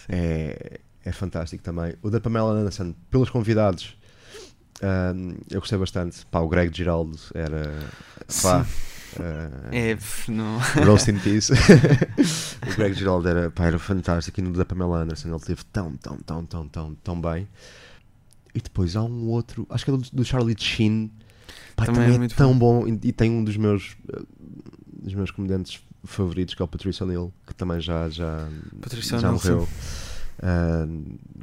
é, 0.08 0.80
é 1.04 1.12
fantástico 1.12 1.62
também. 1.62 1.94
O 2.02 2.10
da 2.10 2.20
Pamela 2.20 2.52
Anderson, 2.52 2.94
pelos 3.10 3.30
convidados, 3.30 3.96
eu 5.50 5.60
gostei 5.60 5.78
bastante. 5.78 6.24
Pá, 6.26 6.40
o 6.40 6.48
Greg 6.48 6.76
Giraldo 6.76 7.18
era, 7.34 7.72
pá, 8.42 8.66
ah, 9.20 9.68
É, 9.72 9.94
pff, 9.96 10.30
não. 10.30 10.58
Roast 10.84 11.10
in 11.10 11.18
Peace. 11.18 11.52
o 12.70 12.76
Greg 12.76 12.94
Giraldo 12.94 13.28
era, 13.28 13.50
pá, 13.50 13.66
era 13.66 13.78
fantástico. 13.78 14.40
E 14.40 14.42
no 14.42 14.52
da 14.52 14.64
Pamela 14.64 14.98
Anderson 15.02 15.28
ele 15.28 15.40
teve 15.40 15.64
tão, 15.64 15.96
tão, 15.96 16.18
tão, 16.18 16.44
tão, 16.44 16.68
tão, 16.68 16.94
tão 16.96 17.20
bem. 17.20 17.48
E 18.54 18.60
depois 18.60 18.96
há 18.96 19.02
um 19.02 19.28
outro, 19.28 19.66
acho 19.70 19.84
que 19.84 19.90
é 19.90 19.96
do, 19.96 20.02
do 20.12 20.24
Charlie 20.24 20.56
Sheen. 20.58 21.10
Pá, 21.74 21.84
Também 21.84 22.00
também, 22.00 22.12
é 22.12 22.14
é 22.14 22.18
muito 22.18 22.34
tão 22.34 22.56
bom. 22.56 22.86
E, 22.86 22.98
e 23.04 23.12
tem 23.12 23.30
um 23.30 23.44
dos 23.44 23.56
meus, 23.56 23.96
eh, 24.12 24.22
dos 25.02 25.14
meus 25.14 25.30
comediantes 25.30 25.80
favoritos, 26.04 26.54
que 26.54 26.62
é 26.62 26.64
o 26.64 26.68
Patricio 26.68 27.04
O'Neill, 27.04 27.32
que 27.46 27.54
também 27.54 27.80
já, 27.80 28.08
já, 28.08 28.48
Patricio 28.80 29.18
já 29.18 29.30
morreu. 29.30 29.68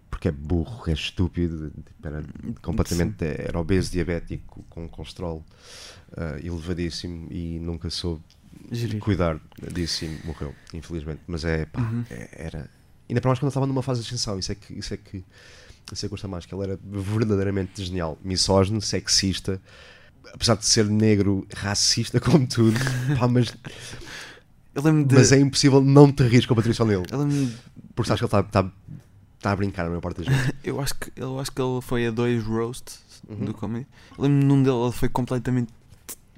Porque 0.09 0.27
é 0.27 0.31
burro, 0.31 0.83
é 0.89 0.93
estúpido, 0.93 1.69
tipo, 1.71 2.07
era 2.07 2.23
completamente 2.61 3.23
era 3.25 3.59
obeso, 3.59 3.91
diabético, 3.91 4.63
com 4.69 4.87
colesterol 4.87 5.43
ah, 6.15 6.37
elevadíssimo 6.39 7.27
e 7.31 7.59
nunca 7.59 7.89
soube 7.89 8.21
Gerir. 8.71 8.99
cuidar 8.99 9.39
disso 9.73 10.05
e 10.05 10.19
morreu, 10.25 10.53
infelizmente. 10.73 11.21
Mas 11.27 11.43
é, 11.43 11.65
pá, 11.65 11.81
Uhum. 11.81 12.03
é- 12.09 12.29
era. 12.33 12.69
Ainda 13.09 13.19
para 13.19 13.29
mais 13.29 13.39
quando 13.39 13.47
ele 13.47 13.49
estava 13.49 13.67
numa 13.67 13.81
fase 13.83 14.01
de 14.01 14.07
ascensão, 14.07 14.39
isso 14.39 14.51
é 14.51 14.55
que, 14.55 14.73
isso 14.73 14.93
é 14.93 14.97
que, 14.97 15.17
isso 15.91 16.05
é 16.05 16.07
que 16.07 16.11
gosta 16.11 16.27
mais, 16.27 16.45
que 16.45 16.53
ele 16.55 16.63
era 16.63 16.79
verdadeiramente 16.83 17.83
genial, 17.83 18.17
misógino, 18.23 18.79
sexista, 18.81 19.61
apesar 20.33 20.55
de 20.55 20.65
ser 20.65 20.85
negro, 20.85 21.45
racista 21.53 22.19
como 22.19 22.47
tudo, 22.47 22.79
pá, 23.19 23.27
mas, 23.27 23.53
de. 25.05 25.15
mas 25.15 25.31
é 25.31 25.39
impossível 25.39 25.81
não 25.81 26.11
te 26.11 26.23
rir 26.23 26.45
com 26.47 26.53
a 26.53 26.57
Patrícia 26.57 26.83
O'Neill, 26.83 27.03
de- 27.03 27.53
porque 27.95 28.07
sabes 28.07 28.19
que 28.21 28.25
ele 28.25 28.27
está, 28.27 28.39
está, 28.61 28.71
está 29.37 29.51
a 29.51 29.55
brincar 29.55 29.85
a 29.85 29.89
maior 29.89 30.01
parte 30.01 30.17
das 30.23 30.27
vezes. 30.27 30.51
eu, 30.63 30.79
acho 30.81 30.95
que, 30.95 31.11
eu 31.15 31.39
acho 31.39 31.51
que 31.51 31.61
ele 31.61 31.81
foi 31.81 32.07
a 32.07 32.11
dois 32.11 32.43
roasts 32.43 33.01
Uhum. 33.29 33.45
do 33.45 33.53
comedy. 33.53 33.87
Eu 34.17 34.23
lembro 34.25 34.45
num 34.47 34.61
dele, 34.61 34.75
ele 34.75 34.91
foi 34.91 35.07
completamente. 35.07 35.71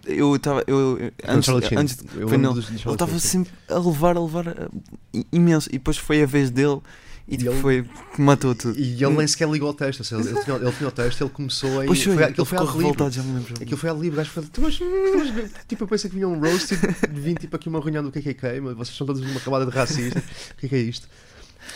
Eu 0.06 0.36
estava. 0.36 0.64
Eu, 0.68 1.00
eu- 1.00 1.12
antes, 1.28 1.50
antes 1.50 1.98
Eu 2.16 2.28
foi 2.30 2.38
nele. 2.38 2.60
Ele 2.60 2.92
estava 2.94 3.18
sempre 3.18 3.52
a 3.68 3.80
levar, 3.80 4.16
a 4.16 4.22
levar 4.22 4.70
i- 5.12 5.26
imenso. 5.32 5.68
E 5.70 5.74
depois 5.80 5.98
foi 5.98 6.22
a 6.22 6.28
vez 6.28 6.52
dele 6.52 6.80
e, 7.28 7.34
E 7.34 7.38
tipo, 7.38 7.52
ele- 7.52 7.62
foi 7.62 7.86
que 8.14 8.22
matou 8.22 8.54
tudo. 8.54 8.78
E 8.80 9.04
ele 9.04 9.16
nem 9.18 9.26
sequer 9.28 9.50
ligou 9.50 9.68
ao 9.70 9.74
texto, 9.74 10.00
ou 10.02 10.06
seja, 10.06 10.30
ele, 10.30 10.44
tinha, 10.44 10.56
ele 10.58 10.72
tinha 10.72 10.88
o 10.88 10.92
texto, 10.92 11.22
ele 11.22 11.30
começou 11.32 11.84
em. 11.84 11.88
Pois 11.88 12.04
foi, 12.04 12.24
aquilo 12.24 12.46
foi 12.46 12.58
ao 12.58 12.66
livro. 12.80 13.12
já 13.12 13.24
me 13.24 13.34
lembro. 13.34 13.54
Aquilo 13.62 13.78
foi 13.78 13.90
ao 13.90 14.00
livro, 14.00 14.14
o 14.14 14.18
gajo 14.18 14.30
foi. 14.32 14.44
"Tu, 14.44 14.62
Mas, 14.62 14.80
mas, 14.80 15.52
tipo, 15.68 15.84
eu 15.84 15.88
pensei 15.88 16.10
que 16.10 16.16
vinha 16.16 16.28
um 16.28 16.40
roast 16.40 16.74
e 16.74 17.20
vim 17.20 17.34
tipo 17.34 17.56
aqui 17.56 17.68
uma 17.68 17.80
reunião 17.80 18.04
do 18.04 18.12
KKK, 18.12 18.60
mas 18.62 18.76
vocês 18.78 18.96
são 18.96 19.08
todos 19.08 19.22
uma 19.22 19.40
camada 19.40 19.66
de 19.66 19.72
racistas. 19.72 20.22
O 20.24 20.56
que 20.58 20.66
é 20.68 20.70
que 20.70 20.76
é 20.76 20.80
isto? 20.80 21.08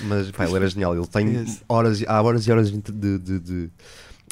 Mas 0.01 0.29
pá, 0.31 0.45
ele 0.45 0.55
era 0.55 0.67
genial. 0.69 0.95
Ele 0.95 1.07
tem 1.07 1.27
Yes. 1.37 1.63
horas, 1.67 1.99
e- 2.01 2.05
há 2.07 2.21
horas 2.21 2.45
e 2.45 2.51
horas 2.51 2.71
de, 2.71 2.77
de, 2.79 3.17
de, 3.17 3.39
de, 3.39 3.69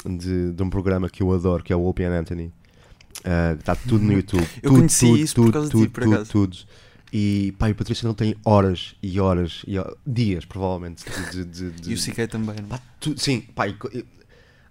de- 0.06 0.52
de 0.52 0.62
um 0.62 0.70
programa 0.70 1.08
que 1.10 1.22
eu 1.22 1.32
adoro, 1.32 1.64
que 1.64 1.72
é 1.72 1.76
o 1.76 1.84
Opie 1.84 2.04
and 2.04 2.20
Anthony. 2.20 2.52
Ah, 3.24 3.56
Está 3.58 3.74
tudo 3.74 4.04
no 4.04 4.12
YouTube. 4.12 4.40
Uhum. 4.40 4.46
Eu 4.62 4.70
tudo, 4.70 4.76
conheci 4.78 5.06
tudo, 5.06 5.18
isso 5.18 5.34
por 5.34 5.42
tudo, 5.46 5.52
causa 5.52 5.66
de 5.66 5.72
tudo, 5.72 5.82
ti, 5.86 5.88
por 5.90 6.02
tudo, 6.04 6.14
acaso. 6.14 6.30
tudo. 6.30 6.56
E 7.12 7.54
pá, 7.58 7.68
e 7.68 7.72
o 7.72 7.74
Patrícia 7.74 8.06
não 8.06 8.14
tem 8.14 8.34
horas 8.44 8.94
e 9.02 9.18
horas, 9.18 9.62
e 9.66 9.78
ho- 9.78 9.96
dias 10.06 10.44
provavelmente. 10.44 11.04
De, 11.32 11.44
de, 11.44 11.70
de, 11.70 11.90
E 11.92 11.94
o 11.94 11.98
CK 11.98 12.26
também. 12.28 12.56
não 12.56 12.64
é? 12.64 12.68
Pá, 12.68 12.80
tu- 13.00 13.18
sim, 13.18 13.40
pá, 13.54 13.66
e 13.66 13.74
e- 13.92 14.04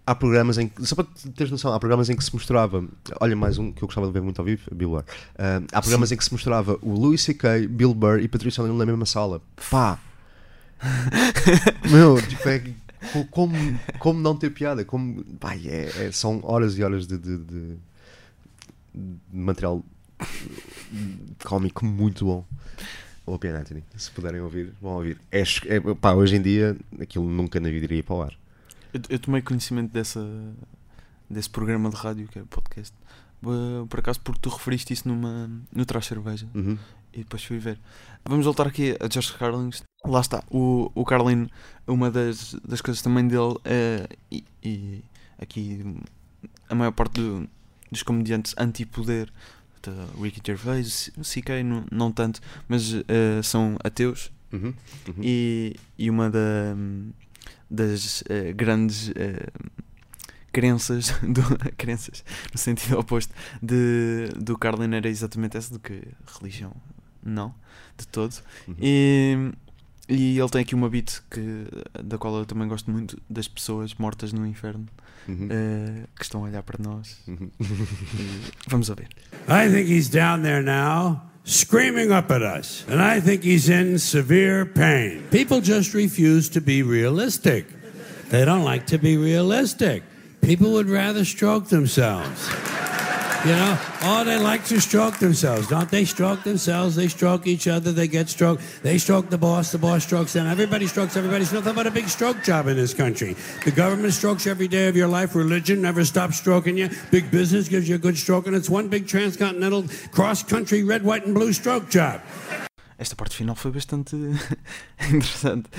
há 0.05 0.13
programas 0.15 0.57
em 0.57 0.67
que, 0.69 0.85
só 0.85 0.95
para 0.95 1.05
teres 1.35 1.49
noção, 1.51 1.73
há 1.73 1.79
programas 1.79 2.09
em 2.09 2.15
que 2.15 2.23
se 2.23 2.31
mostrava, 2.33 2.87
olha 3.19 3.35
mais 3.35 3.57
um 3.57 3.71
que 3.71 3.83
eu 3.83 3.87
gostava 3.87 4.07
de 4.07 4.13
ver 4.13 4.21
muito 4.21 4.39
ao 4.39 4.45
vivo, 4.45 4.63
Bill 4.73 4.89
Burr. 4.91 5.03
Ah, 5.37 5.61
há 5.73 5.81
programas 5.81 6.11
em 6.11 6.17
que 6.17 6.23
se 6.23 6.31
mostrava 6.31 6.77
o 6.81 6.93
Louis 6.93 7.21
C.K., 7.21 7.67
Bill 7.67 7.93
Burr 7.93 8.19
e 8.19 8.27
Patrícia 8.27 8.61
O'Neill 8.63 8.77
na 8.77 8.85
mesma 8.85 9.05
sala. 9.05 9.41
Pá! 9.69 9.99
Meu, 11.89 12.21
tipo, 12.21 12.47
é, 12.47 12.59
co- 13.11 13.25
como, 13.31 13.53
como 13.99 14.19
não 14.19 14.35
ter 14.35 14.51
piada? 14.51 14.85
Como, 14.85 15.23
pá, 15.39 15.55
é, 15.55 16.05
é- 16.07 16.11
são 16.11 16.39
horas 16.43 16.77
e 16.77 16.83
horas 16.83 17.07
de, 17.07 17.17
de- 17.17 17.37
de- 17.37 17.77
de 18.93 19.17
material 19.31 19.83
cómico 21.43 21.85
muito 21.85 22.25
bom. 22.25 22.45
O 23.25 23.33
Opie 23.33 23.49
and 23.49 23.59
Anthony, 23.59 23.83
se 23.95 24.09
puderem 24.11 24.39
ouvir, 24.39 24.73
vão 24.81 24.93
ouvir. 24.93 25.19
É, 25.31 25.41
é, 25.41 25.79
pá, 25.99 26.13
hoje 26.13 26.37
em 26.37 26.41
dia, 26.41 26.77
aquilo 26.99 27.25
nunca 27.29 27.59
na 27.59 27.69
vida 27.69 27.85
iria 27.85 28.03
para 28.03 28.15
o 28.15 28.21
ar. 28.21 28.33
Eu, 28.93 29.01
eu 29.09 29.19
tomei 29.19 29.41
conhecimento 29.41 29.91
dessa, 29.91 30.25
desse 31.29 31.49
programa 31.49 31.89
de 31.89 31.95
rádio 31.97 32.27
que 32.27 32.39
é 32.39 32.41
o 32.41 32.45
podcast. 32.45 32.93
Por 33.89 33.99
acaso, 33.99 34.19
porque 34.21 34.39
tu 34.41 34.49
referiste 34.49 34.93
isso 34.93 35.07
numa, 35.07 35.49
no 35.73 35.85
Traz 35.85 36.05
Cerveja 36.05 36.47
Uhum. 36.55 36.77
e 37.13 37.17
depois 37.19 37.43
fui 37.43 37.59
ver. 37.59 37.77
Vamos 38.25 38.45
voltar 38.45 38.65
aqui 38.65 38.95
a 38.99 39.07
Josh 39.07 39.31
Carlin. 39.31 39.69
Lá 40.05 40.21
está, 40.21 40.41
o, 40.49 40.89
o 40.95 41.03
Carlin, 41.05 41.49
uma 41.85 42.09
das, 42.09 42.53
das 42.65 42.79
coisas 42.81 43.01
também 43.01 43.27
dele, 43.27 43.55
é, 43.65 44.07
e, 44.31 44.43
e 44.63 45.03
aqui 45.37 45.83
a 46.69 46.73
maior 46.75 46.91
parte 46.91 47.19
do- 47.21 47.47
dos 47.91 48.03
comediantes 48.03 48.55
anti-poder, 48.57 49.31
o 50.15 50.21
Ricky 50.23 50.41
Gervais, 50.45 51.09
o 51.17 51.21
CK 51.21 51.63
não, 51.63 51.85
não 51.91 52.11
tanto, 52.11 52.39
mas 52.67 52.93
eh, 52.93 53.41
são 53.43 53.77
ateus 53.83 54.31
Uhum. 54.51 54.73
Uhum. 55.07 55.15
e, 55.21 55.75
e 55.97 56.09
uma 56.09 56.29
da- 56.29 56.73
das 57.69 58.23
eh, 58.29 58.53
grandes 58.53 59.09
eh, 59.15 59.47
crenças, 60.51 61.09
do, 61.21 61.41
crenças 61.77 62.23
no 62.53 62.57
sentido 62.57 62.97
oposto 62.99 63.33
de, 63.61 64.29
do 64.37 64.57
Carlin 64.57 64.93
era 64.95 65.07
exatamente 65.09 65.57
essa 65.57 65.73
de 65.73 65.79
que 65.79 66.01
religião 66.39 66.71
não, 67.23 67.53
de 67.97 68.07
todo 68.07 68.33
Uhum. 68.67 68.75
e, 68.81 69.51
e 70.07 70.39
ele 70.39 70.49
tem 70.49 70.61
aqui 70.61 70.73
uma 70.75 70.89
beat 70.89 71.19
que, 71.29 71.65
da 72.03 72.17
qual 72.17 72.37
eu 72.37 72.45
também 72.45 72.67
gosto 72.67 72.89
muito 72.89 73.21
das 73.29 73.47
pessoas 73.49 73.93
mortas 73.95 74.31
no 74.31 74.45
inferno 74.47 74.87
Uhum. 75.27 75.47
eh, 75.51 76.03
que 76.15 76.23
estão 76.23 76.43
a 76.43 76.47
olhar 76.47 76.63
para 76.63 76.77
nós 76.81 77.17
Uhum. 77.27 77.49
Vamos 78.67 78.89
ouvir 78.89 79.07
I 79.47 79.69
think 79.69 79.89
he's 79.89 80.09
down 80.09 80.41
there 80.43 80.61
now 80.61 81.21
screaming 81.47 82.11
up 82.11 82.29
at 82.29 82.41
us. 82.41 82.83
And 82.89 83.01
I 83.01 83.21
think 83.21 83.43
he's 83.43 83.69
in 83.69 83.97
severe 83.99 84.65
pain. 84.65 85.23
People 85.31 85.61
just 85.61 85.93
refuse 85.93 86.49
to 86.49 86.61
be 86.61 86.83
realistic. 86.83 87.65
They 88.29 88.43
don't 88.43 88.65
like 88.65 88.85
to 88.87 88.97
be 88.97 89.15
realistic. 89.15 90.03
People 90.41 90.71
would 90.73 90.89
rather 90.89 91.23
stroke 91.23 91.69
themselves. 91.69 92.49
You 93.45 93.51
know, 93.53 93.77
oh, 94.01 94.23
they 94.25 94.37
like 94.37 94.65
to 94.65 94.81
stroke 94.81 95.19
themselves. 95.19 95.67
Don't 95.67 95.89
they 95.89 96.05
stroke 96.05 96.43
themselves? 96.43 96.95
They 96.95 97.07
stroke 97.07 97.45
each 97.47 97.67
other. 97.67 97.91
They 97.91 98.07
get 98.07 98.29
stroked. 98.29 98.63
They 98.81 98.97
stroke 98.97 99.29
the 99.29 99.37
boss. 99.37 99.71
The 99.71 99.77
boss 99.77 100.03
strokes 100.03 100.33
them. 100.33 100.47
Everybody 100.47 100.87
strokes 100.87 101.15
everybody. 101.15 101.43
It's 101.43 101.53
nothing 101.53 101.75
but 101.75 101.87
a 101.87 101.91
big 101.91 102.09
stroke 102.09 102.43
job 102.43 102.67
in 102.67 102.75
this 102.75 102.93
country. 102.93 103.35
The 103.63 103.71
government 103.71 104.13
strokes 104.13 104.47
every 104.47 104.67
day 104.67 104.87
of 104.87 104.97
your 104.97 105.07
life. 105.07 105.35
Religion 105.35 105.81
never 105.81 106.03
stops 106.03 106.37
stroking 106.37 106.77
you. 106.77 106.89
Big 107.11 107.29
business 107.31 107.69
gives 107.69 107.87
you 107.87 107.95
a 107.95 107.99
good 107.99 108.17
stroke, 108.17 108.47
and 108.47 108.55
it's 108.55 108.69
one 108.69 108.89
big 108.89 109.07
transcontinental 109.07 109.85
cross-country 110.11 110.83
red, 110.83 111.03
white, 111.03 111.25
and 111.25 111.33
blue 111.33 111.53
stroke 111.53 111.89
job. 111.89 112.21
Esta 112.99 113.15
parte 113.15 113.35
final 113.35 113.55
foi 113.55 113.71
bastante 113.71 114.15
interessante. 115.13 115.69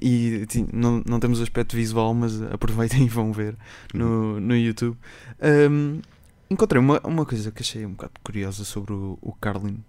e 0.00 0.46
sim, 0.48 0.66
não, 0.72 1.02
não 1.06 1.20
temos 1.20 1.40
aspecto 1.40 1.76
visual, 1.76 2.14
mas 2.14 2.40
aproveitem 2.50 3.04
e 3.04 3.08
vão 3.08 3.30
ver 3.30 3.54
no, 3.92 4.40
no 4.40 4.56
YouTube. 4.56 4.96
Ahm, 5.42 6.00
encontrei 6.50 6.80
uma, 6.80 7.00
uma 7.04 7.24
coisa 7.26 7.50
que 7.50 7.62
achei 7.62 7.84
um 7.84 7.92
bocado 7.92 8.12
curiosa 8.22 8.64
sobre 8.64 8.92
o, 8.92 9.18
o 9.20 9.32
Carlin. 9.34 9.82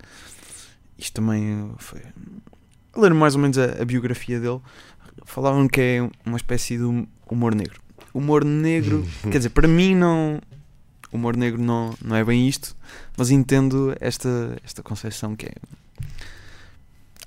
Isto 0.97 1.13
também 1.15 1.71
foi. 1.77 2.01
Ler 2.95 3.13
mais 3.13 3.35
ou 3.35 3.41
menos 3.41 3.57
a, 3.57 3.81
a 3.81 3.85
biografia 3.85 4.39
dele, 4.39 4.59
falavam 5.25 5.67
que 5.67 5.79
é 5.79 6.09
uma 6.25 6.37
espécie 6.37 6.77
de 6.77 6.83
hum- 6.83 7.07
humor 7.29 7.55
negro. 7.55 7.79
Humor 8.13 8.43
negro, 8.43 9.05
quer 9.31 9.37
dizer, 9.37 9.49
para 9.49 9.67
mim 9.67 9.95
não. 9.95 10.41
Humor 11.11 11.35
negro 11.35 11.59
não, 11.59 11.95
não 12.03 12.15
é 12.15 12.23
bem 12.23 12.47
isto, 12.47 12.75
mas 13.17 13.31
entendo 13.31 13.95
esta, 13.99 14.57
esta 14.63 14.83
concepção 14.83 15.35
que 15.35 15.47
é 15.47 15.53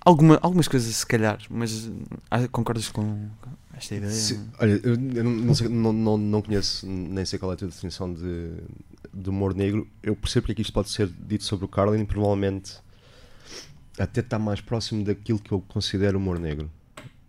Alguma, 0.04 0.36
algumas 0.42 0.66
coisas, 0.66 0.96
se 0.96 1.06
calhar, 1.06 1.38
mas 1.48 1.88
ah, 2.28 2.48
concordas 2.48 2.88
com 2.88 3.28
esta 3.82 3.94
ideia? 3.96 4.10
Se- 4.12 4.40
olha, 4.58 4.80
eu, 4.82 4.94
eu 4.94 5.24
não, 5.24 5.30
não, 5.32 5.54
sei- 5.54 5.68
não, 5.68 5.92
não, 5.92 6.16
não 6.18 6.42
conheço, 6.42 6.86
nem 6.86 7.24
sei 7.24 7.38
qual 7.38 7.50
é 7.52 7.54
a 7.54 7.56
tua 7.58 7.68
definição 7.68 8.12
de, 8.12 8.52
de 9.12 9.28
humor 9.30 9.54
negro. 9.54 9.86
Eu 10.02 10.14
percebo 10.16 10.42
porque 10.44 10.52
é 10.52 10.54
que 10.56 10.62
isto 10.62 10.72
pode 10.72 10.90
ser 10.90 11.08
dito 11.08 11.44
sobre 11.44 11.64
o 11.64 11.68
Carlin, 11.68 12.04
provavelmente 12.04 12.76
até 13.98 14.20
está 14.20 14.38
mais 14.38 14.60
próximo 14.60 15.04
daquilo 15.04 15.38
que 15.38 15.52
eu 15.52 15.60
considero 15.60 16.18
humor 16.18 16.38
negro. 16.38 16.70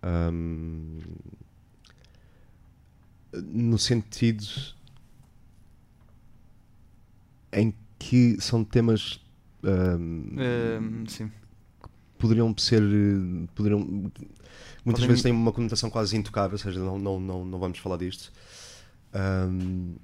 Ahm, 0.01 0.99
no 3.33 3.77
sentido 3.79 4.45
em 7.51 7.73
que 7.99 8.37
são 8.39 8.63
temas 8.63 9.19
ahm, 9.63 10.37
Ahm, 10.39 11.05
sim. 11.07 11.31
Poderiam 12.23 12.55
ser 12.57 12.81
poderiam 13.53 13.79
muitas 13.81 14.11
Podem- 14.83 15.07
vezes 15.07 15.23
têm 15.23 15.31
uma 15.33 15.51
conotação 15.51 15.89
quase 15.89 16.15
intocável, 16.15 16.53
ou 16.53 16.57
seja, 16.57 16.79
não, 16.79 16.97
não, 16.97 17.19
não, 17.19 17.45
não 17.45 17.59
vamos 17.59 17.77
falar 17.79 17.97
disto. 17.97 18.31
Ahm, 19.13 19.95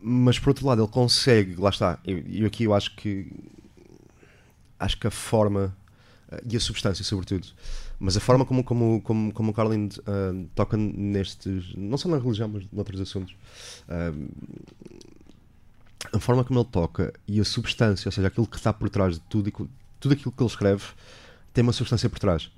mas 0.00 0.38
por 0.38 0.50
outro 0.50 0.66
lado, 0.66 0.82
ele 0.82 0.90
consegue, 0.90 1.56
lá 1.60 1.70
está, 1.70 1.98
e 2.06 2.44
aqui 2.44 2.64
eu 2.64 2.72
acho 2.74 2.94
que 2.96 3.30
acho 4.78 4.96
que 4.98 5.06
a 5.06 5.10
forma 5.10 5.76
eh, 6.30 6.42
e 6.50 6.56
a 6.56 6.60
substância, 6.60 7.04
sobretudo, 7.04 7.46
mas 7.98 8.16
a 8.16 8.20
forma 8.20 8.44
como, 8.46 8.62
como, 8.62 9.00
como, 9.02 9.32
como 9.32 9.50
o 9.50 9.54
Carlin 9.54 9.88
ah, 10.06 10.32
toca 10.54 10.76
nestes, 10.76 11.74
não 11.76 11.98
só 11.98 12.08
na 12.08 12.18
religião, 12.18 12.48
mas 12.48 12.64
noutros 12.72 13.00
assuntos, 13.00 13.34
a 16.12 16.18
forma 16.20 16.44
como 16.44 16.60
ele 16.60 16.68
toca 16.70 17.12
e 17.26 17.40
a 17.40 17.44
substância, 17.44 18.08
ou 18.08 18.12
seja, 18.12 18.28
aquilo 18.28 18.46
que 18.46 18.56
está 18.56 18.72
por 18.72 18.88
trás 18.88 19.14
de 19.14 19.20
tudo, 19.28 19.48
e 19.48 19.52
tudo 19.98 20.12
aquilo 20.12 20.30
que 20.32 20.42
ele 20.42 20.50
escreve 20.50 20.84
tem 21.58 21.62
uma 21.64 21.72
substância 21.72 22.08
por 22.08 22.20
trás. 22.20 22.50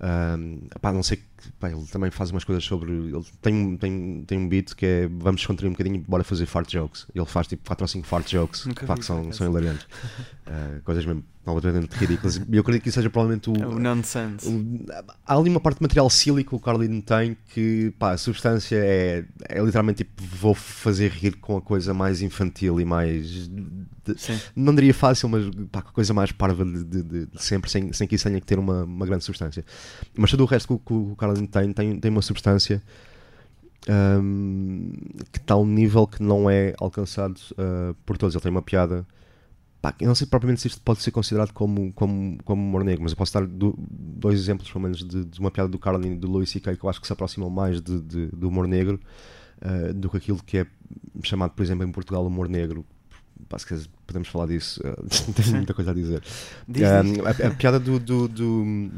Ahm, 0.00 0.68
pá, 0.80 0.92
não 0.92 1.02
sei 1.02 1.16
que 1.18 1.24
pá, 1.58 1.70
ele 1.70 1.84
também 1.86 2.08
faz 2.10 2.30
umas 2.30 2.44
coisas 2.44 2.62
sobre. 2.64 2.92
Ele 2.92 3.24
tem, 3.42 3.52
um- 3.54 3.76
tem, 3.76 4.24
tem 4.26 4.38
um 4.38 4.48
beat 4.48 4.74
que 4.74 4.86
é 4.86 5.08
vamos 5.08 5.40
descontrair 5.40 5.68
um 5.68 5.72
bocadinho 5.72 5.96
e 5.96 5.98
bora 5.98 6.22
fazer 6.22 6.46
fart 6.46 6.70
jokes. 6.70 7.06
Ele 7.14 7.26
faz 7.26 7.48
tipo 7.48 7.66
4 7.66 7.82
ou 7.84 7.88
5 7.88 8.06
fart 8.06 8.28
jokes 8.30 8.64
pá, 8.86 8.94
que 8.96 9.04
são, 9.04 9.32
são 9.32 9.46
hilariantes. 9.48 9.86
Ah, 10.46 10.78
coisas 10.84 11.04
mesmo 11.06 11.24
completamente 11.44 11.92
ridículas. 11.94 12.36
E 12.36 12.56
eu 12.56 12.60
acredito 12.60 12.82
que 12.82 12.88
isso 12.88 12.96
seja 12.96 13.10
provavelmente 13.10 13.50
o. 13.50 13.54
É 13.62 13.66
o 13.66 13.78
nonsense. 13.78 14.48
o- 14.48 14.84
há 15.26 15.36
ali 15.36 15.50
uma 15.50 15.60
parte 15.60 15.78
de 15.78 15.82
material 15.82 16.08
silly 16.10 16.42
que 16.44 16.54
o 16.54 16.58
Carlin 16.58 17.00
tem 17.00 17.36
que, 17.52 17.92
pá, 17.98 18.12
a 18.12 18.16
substância 18.18 18.76
é, 18.76 19.24
é 19.48 19.60
literalmente 19.62 19.98
tipo, 20.04 20.22
vou 20.24 20.54
fazer 20.54 21.10
rir 21.10 21.36
com 21.36 21.56
a 21.56 21.60
coisa 21.62 21.92
mais 21.94 22.22
infantil 22.22 22.80
e 22.80 22.84
mais. 22.84 23.48
de- 23.48 23.84
Sim. 24.18 24.38
não 24.54 24.74
diria 24.74 24.92
fácil, 24.92 25.28
mas 25.28 25.44
pá, 25.72 25.80
com 25.80 25.88
a 25.88 25.92
coisa 25.92 26.12
mais 26.12 26.30
parva 26.32 26.64
de, 26.64 26.84
de- 26.84 27.02
de- 27.02 27.28
sempre, 27.42 27.70
sem, 27.70 27.92
sem 27.92 28.06
que 28.06 28.14
isso 28.16 28.24
tenha 28.24 28.38
que 28.40 28.46
ter 28.46 28.58
uma, 28.58 28.84
uma 28.84 29.06
grande 29.06 29.24
substância. 29.24 29.64
Mas 30.16 30.30
todo 30.30 30.42
o 30.42 30.46
resto 30.46 30.66
que, 30.68 30.74
o- 30.74 30.78
que 30.78 31.12
o 31.12 31.16
Carlin 31.16 31.46
tem, 31.46 31.72
tem, 31.72 31.98
tem 32.00 32.10
uma 32.10 32.20
substância 32.22 32.82
hum, 33.88 34.92
que 35.32 35.38
está 35.38 35.54
a 35.54 35.58
um 35.58 35.66
nível 35.66 36.06
que 36.06 36.22
não 36.22 36.48
é 36.48 36.74
alcançado 36.78 37.40
ah, 37.58 37.94
por 38.04 38.16
todos. 38.16 38.34
Ele 38.34 38.42
tem 38.42 38.50
uma 38.50 38.62
piada. 38.62 39.06
Pá, 39.84 39.94
eu 40.00 40.08
não 40.08 40.14
sei 40.14 40.26
propriamente 40.26 40.62
se 40.62 40.68
isto 40.68 40.80
pode 40.80 41.02
ser 41.02 41.10
considerado 41.10 41.52
como, 41.52 41.92
como, 41.92 42.38
como 42.42 42.62
humor 42.62 42.82
negro, 42.84 43.02
mas 43.02 43.12
eu 43.12 43.16
posso 43.18 43.34
dar 43.34 43.46
do- 43.46 43.76
dois 43.78 44.38
exemplos, 44.40 44.70
pelo 44.70 44.82
menos, 44.82 45.04
de, 45.04 45.24
de 45.26 45.38
uma 45.38 45.50
piada 45.50 45.68
do 45.68 45.78
Carlin 45.78 46.12
e 46.12 46.16
do 46.16 46.26
Louis 46.26 46.48
C.K. 46.48 46.74
que 46.76 46.84
eu 46.84 46.88
acho 46.88 47.00
que 47.00 47.06
se 47.06 47.12
aproximam 47.12 47.50
mais 47.50 47.82
de, 47.82 48.00
de, 48.00 48.26
do 48.28 48.48
humor 48.48 48.66
negro 48.66 48.98
ah, 49.60 49.92
do 49.92 50.08
que 50.08 50.16
aquilo 50.16 50.42
que 50.42 50.56
é 50.58 50.66
chamado, 51.22 51.50
por 51.50 51.62
exemplo, 51.62 51.86
em 51.86 51.92
Portugal, 51.92 52.26
humor 52.26 52.48
negro. 52.48 52.84
Pá, 53.48 53.58
se 53.58 53.66
podemos 54.06 54.28
falar 54.28 54.46
disso, 54.46 54.80
ah, 54.86 54.94
tenho 55.34 55.48
Sim. 55.48 55.56
muita 55.56 55.74
coisa 55.74 55.90
a 55.90 55.94
dizer. 55.94 56.22
Diz, 56.66 56.82
Ah, 56.84 57.02
diz. 57.02 57.18
a, 57.44 57.48
a 57.48 57.50
piada 57.54 57.78
do, 57.78 57.98
do, 57.98 58.26
do, 58.26 58.90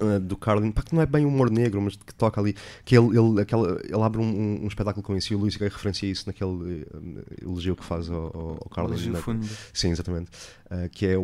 ah, 0.00 0.18
do 0.18 0.36
Carlin, 0.36 0.70
pá, 0.72 0.82
que 0.82 0.94
não 0.94 1.02
é 1.02 1.06
bem 1.06 1.24
humor 1.26 1.50
negro, 1.50 1.80
mas 1.80 1.96
que 1.96 2.14
toca 2.14 2.40
ali, 2.40 2.56
que 2.84 2.96
ele, 2.96 3.18
ele, 3.18 3.40
aquela, 3.40 3.80
ele 3.84 4.02
abre 4.02 4.20
um, 4.20 4.62
um- 4.64 4.66
espetáculo 4.66 5.02
com 5.02 5.16
isso 5.16 5.32
e 5.32 5.36
o 5.36 5.38
Luís 5.40 5.56
Gay 5.56 5.68
referencia 5.68 6.10
isso 6.10 6.24
naquele 6.26 6.86
eh, 6.92 7.42
elogio 7.42 7.76
que 7.76 7.84
faz 7.84 8.08
ao, 8.10 8.16
ao, 8.34 8.50
ao 8.62 8.68
Carlin. 8.70 8.92
Elogio 8.92 9.12
na- 9.12 9.18
fundo. 9.20 9.46
Sim, 9.72 9.90
exatamente. 9.90 10.30
Ah, 10.70 10.88
que 10.90 11.06
é 11.06 11.16
o 11.18 11.22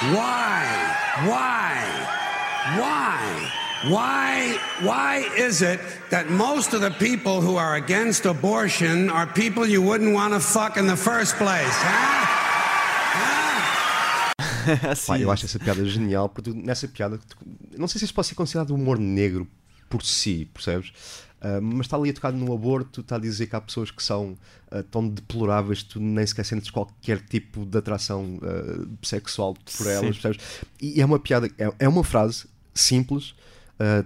Why? 0.00 0.64
Why? 1.26 1.78
Why? 2.78 3.50
Why? 3.90 4.58
Why 4.82 5.26
is 5.36 5.60
it 5.62 5.80
that 6.10 6.30
most 6.30 6.74
of 6.74 6.80
the 6.82 6.90
people 6.90 7.40
who 7.40 7.56
are 7.56 7.74
against 7.76 8.26
abortion 8.26 9.10
are 9.10 9.26
people 9.26 9.66
you 9.66 9.82
wouldn't 9.82 10.14
want 10.14 10.34
to 10.34 10.40
fuck 10.40 10.76
in 10.76 10.86
the 10.86 10.96
first 10.96 11.36
place, 11.36 11.74
huh? 11.82 12.26
Huh? 13.14 13.47
Assim, 14.90 15.06
Pá, 15.12 15.18
eu 15.18 15.30
acho 15.30 15.46
essa 15.46 15.58
piada 15.58 15.84
genial, 15.84 16.28
porque 16.28 16.52
nessa 16.52 16.88
piada, 16.88 17.18
não 17.76 17.88
sei 17.88 17.98
se 17.98 18.04
isso 18.04 18.14
pode 18.14 18.28
ser 18.28 18.34
considerado 18.34 18.74
humor 18.74 18.98
negro 18.98 19.46
por 19.88 20.02
si, 20.02 20.48
percebes? 20.52 20.92
Ah, 21.40 21.60
mas 21.60 21.86
está 21.86 21.96
ali 21.96 22.10
a 22.10 22.12
tocar 22.12 22.32
no 22.32 22.52
aborto, 22.52 23.00
está 23.00 23.16
a 23.16 23.18
dizer 23.18 23.46
que 23.46 23.54
há 23.54 23.60
pessoas 23.60 23.90
que 23.90 24.02
são 24.02 24.36
ah, 24.70 24.82
tão 24.90 25.08
deploráveis 25.08 25.82
que 25.82 25.90
tu 25.90 26.00
nem 26.00 26.26
sequer 26.26 26.44
sentes 26.44 26.70
qualquer 26.70 27.20
tipo 27.20 27.64
de 27.64 27.78
atração 27.78 28.40
ah, 28.42 28.86
sexual 29.02 29.54
por 29.54 29.70
Sim. 29.70 29.90
elas, 29.90 30.18
percebes? 30.18 30.40
E 30.80 31.00
é 31.00 31.04
uma 31.04 31.18
piada, 31.18 31.48
é, 31.58 31.72
é 31.78 31.88
uma 31.88 32.04
frase 32.04 32.46
simples, 32.74 33.34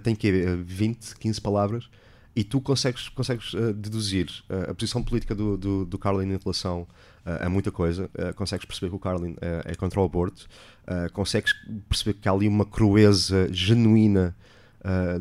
tem 0.03 0.15
que 0.15 0.31
20, 0.31 1.15
15 1.17 1.41
palavras, 1.41 1.89
e 2.35 2.43
tu 2.43 2.61
consegues, 2.61 3.09
consegues 3.09 3.51
deduzir 3.75 4.27
a 4.69 4.73
posição 4.73 5.03
política 5.03 5.33
do, 5.33 5.57
do, 5.57 5.85
do 5.85 5.97
Carlin 5.97 6.33
em 6.33 6.37
relação 6.37 6.87
a 7.25 7.49
muita 7.49 7.71
coisa. 7.71 8.09
Ah, 8.17 8.33
consegues 8.33 8.65
perceber 8.65 8.89
que 8.89 8.95
o 8.95 8.99
Carlin 8.99 9.35
ah, 9.41 9.63
é 9.65 9.75
contra 9.75 9.99
o 9.99 10.03
aborto. 10.03 10.47
Ah, 10.85 11.07
consegues 11.11 11.53
perceber 11.87 12.19
que 12.19 12.27
há 12.27 12.31
ali 12.31 12.47
uma 12.47 12.65
crueza 12.65 13.47
genuína 13.51 14.35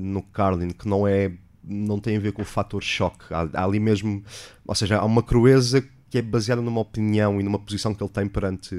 no 0.00 0.24
Carlin 0.24 0.70
que 0.70 0.88
não 0.88 1.06
é 1.06 1.30
não 1.62 2.00
tem 2.00 2.16
a 2.16 2.20
ver 2.20 2.32
com 2.32 2.42
o 2.42 2.44
fator 2.44 2.82
choque. 2.82 3.24
Há, 3.30 3.48
há 3.54 3.64
ali 3.64 3.78
mesmo, 3.78 4.24
ou 4.66 4.74
seja, 4.74 4.98
há 4.98 5.04
uma 5.04 5.22
crueza 5.22 5.80
que 6.10 6.18
é 6.18 6.22
baseada 6.22 6.60
numa 6.60 6.80
opinião 6.80 7.40
e 7.40 7.44
numa 7.44 7.60
posição 7.60 7.94
que 7.94 8.02
ele 8.02 8.10
tem 8.10 8.26
perante, 8.26 8.74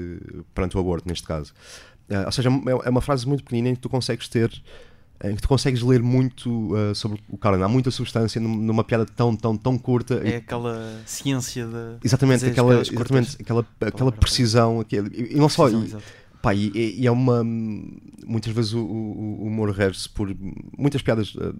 perante 0.54 0.76
o 0.76 0.80
aborto, 0.80 1.08
neste 1.08 1.26
caso. 1.26 1.54
Ah, 2.10 2.24
ou 2.26 2.32
seja, 2.32 2.50
é 2.50 2.86
é 2.86 2.90
uma 2.90 3.00
frase 3.00 3.26
muito 3.26 3.42
pequenina 3.42 3.70
em 3.70 3.74
que 3.74 3.80
tu 3.80 3.88
consegues 3.88 4.28
ter 4.28 4.52
em 5.30 5.36
que 5.36 5.42
tu 5.42 5.48
consegues 5.48 5.82
ler 5.82 6.02
muito 6.02 6.74
ah, 6.74 6.94
sobre 6.94 7.20
o 7.28 7.36
Carlin. 7.38 7.62
Há 7.62 7.68
muita 7.68 7.90
substância 7.90 8.40
num- 8.40 8.56
numa 8.56 8.84
piada 8.84 9.06
tão, 9.06 9.34
tão, 9.36 9.56
tão 9.56 9.78
curta. 9.78 10.20
É 10.24 10.30
e- 10.30 10.34
aquela 10.36 11.00
ciência 11.06 11.66
da. 11.66 11.98
Exatamente, 12.04 12.44
aquela, 12.46 12.80
exatamente 12.80 13.36
aquela, 13.40 13.66
aquela 13.80 14.12
precisão. 14.12 14.80
aquele- 14.80 15.10
e, 15.14 15.34
e 15.34 15.36
não 15.36 15.48
só. 15.48 15.68
Precisão, 15.68 16.00
e-. 16.00 16.24
Pá, 16.42 16.54
e, 16.54 16.70
e- 16.74 17.06
é 17.06 17.10
uma. 17.10 17.42
Muitas 17.42 18.52
vezes 18.52 18.72
o, 18.74 18.80
o, 18.80 19.42
o 19.42 19.46
humor 19.46 19.70
rege-se 19.70 20.08
por. 20.10 20.28
Muitas 20.76 21.00
piadas 21.00 21.34
eh, 21.40 21.52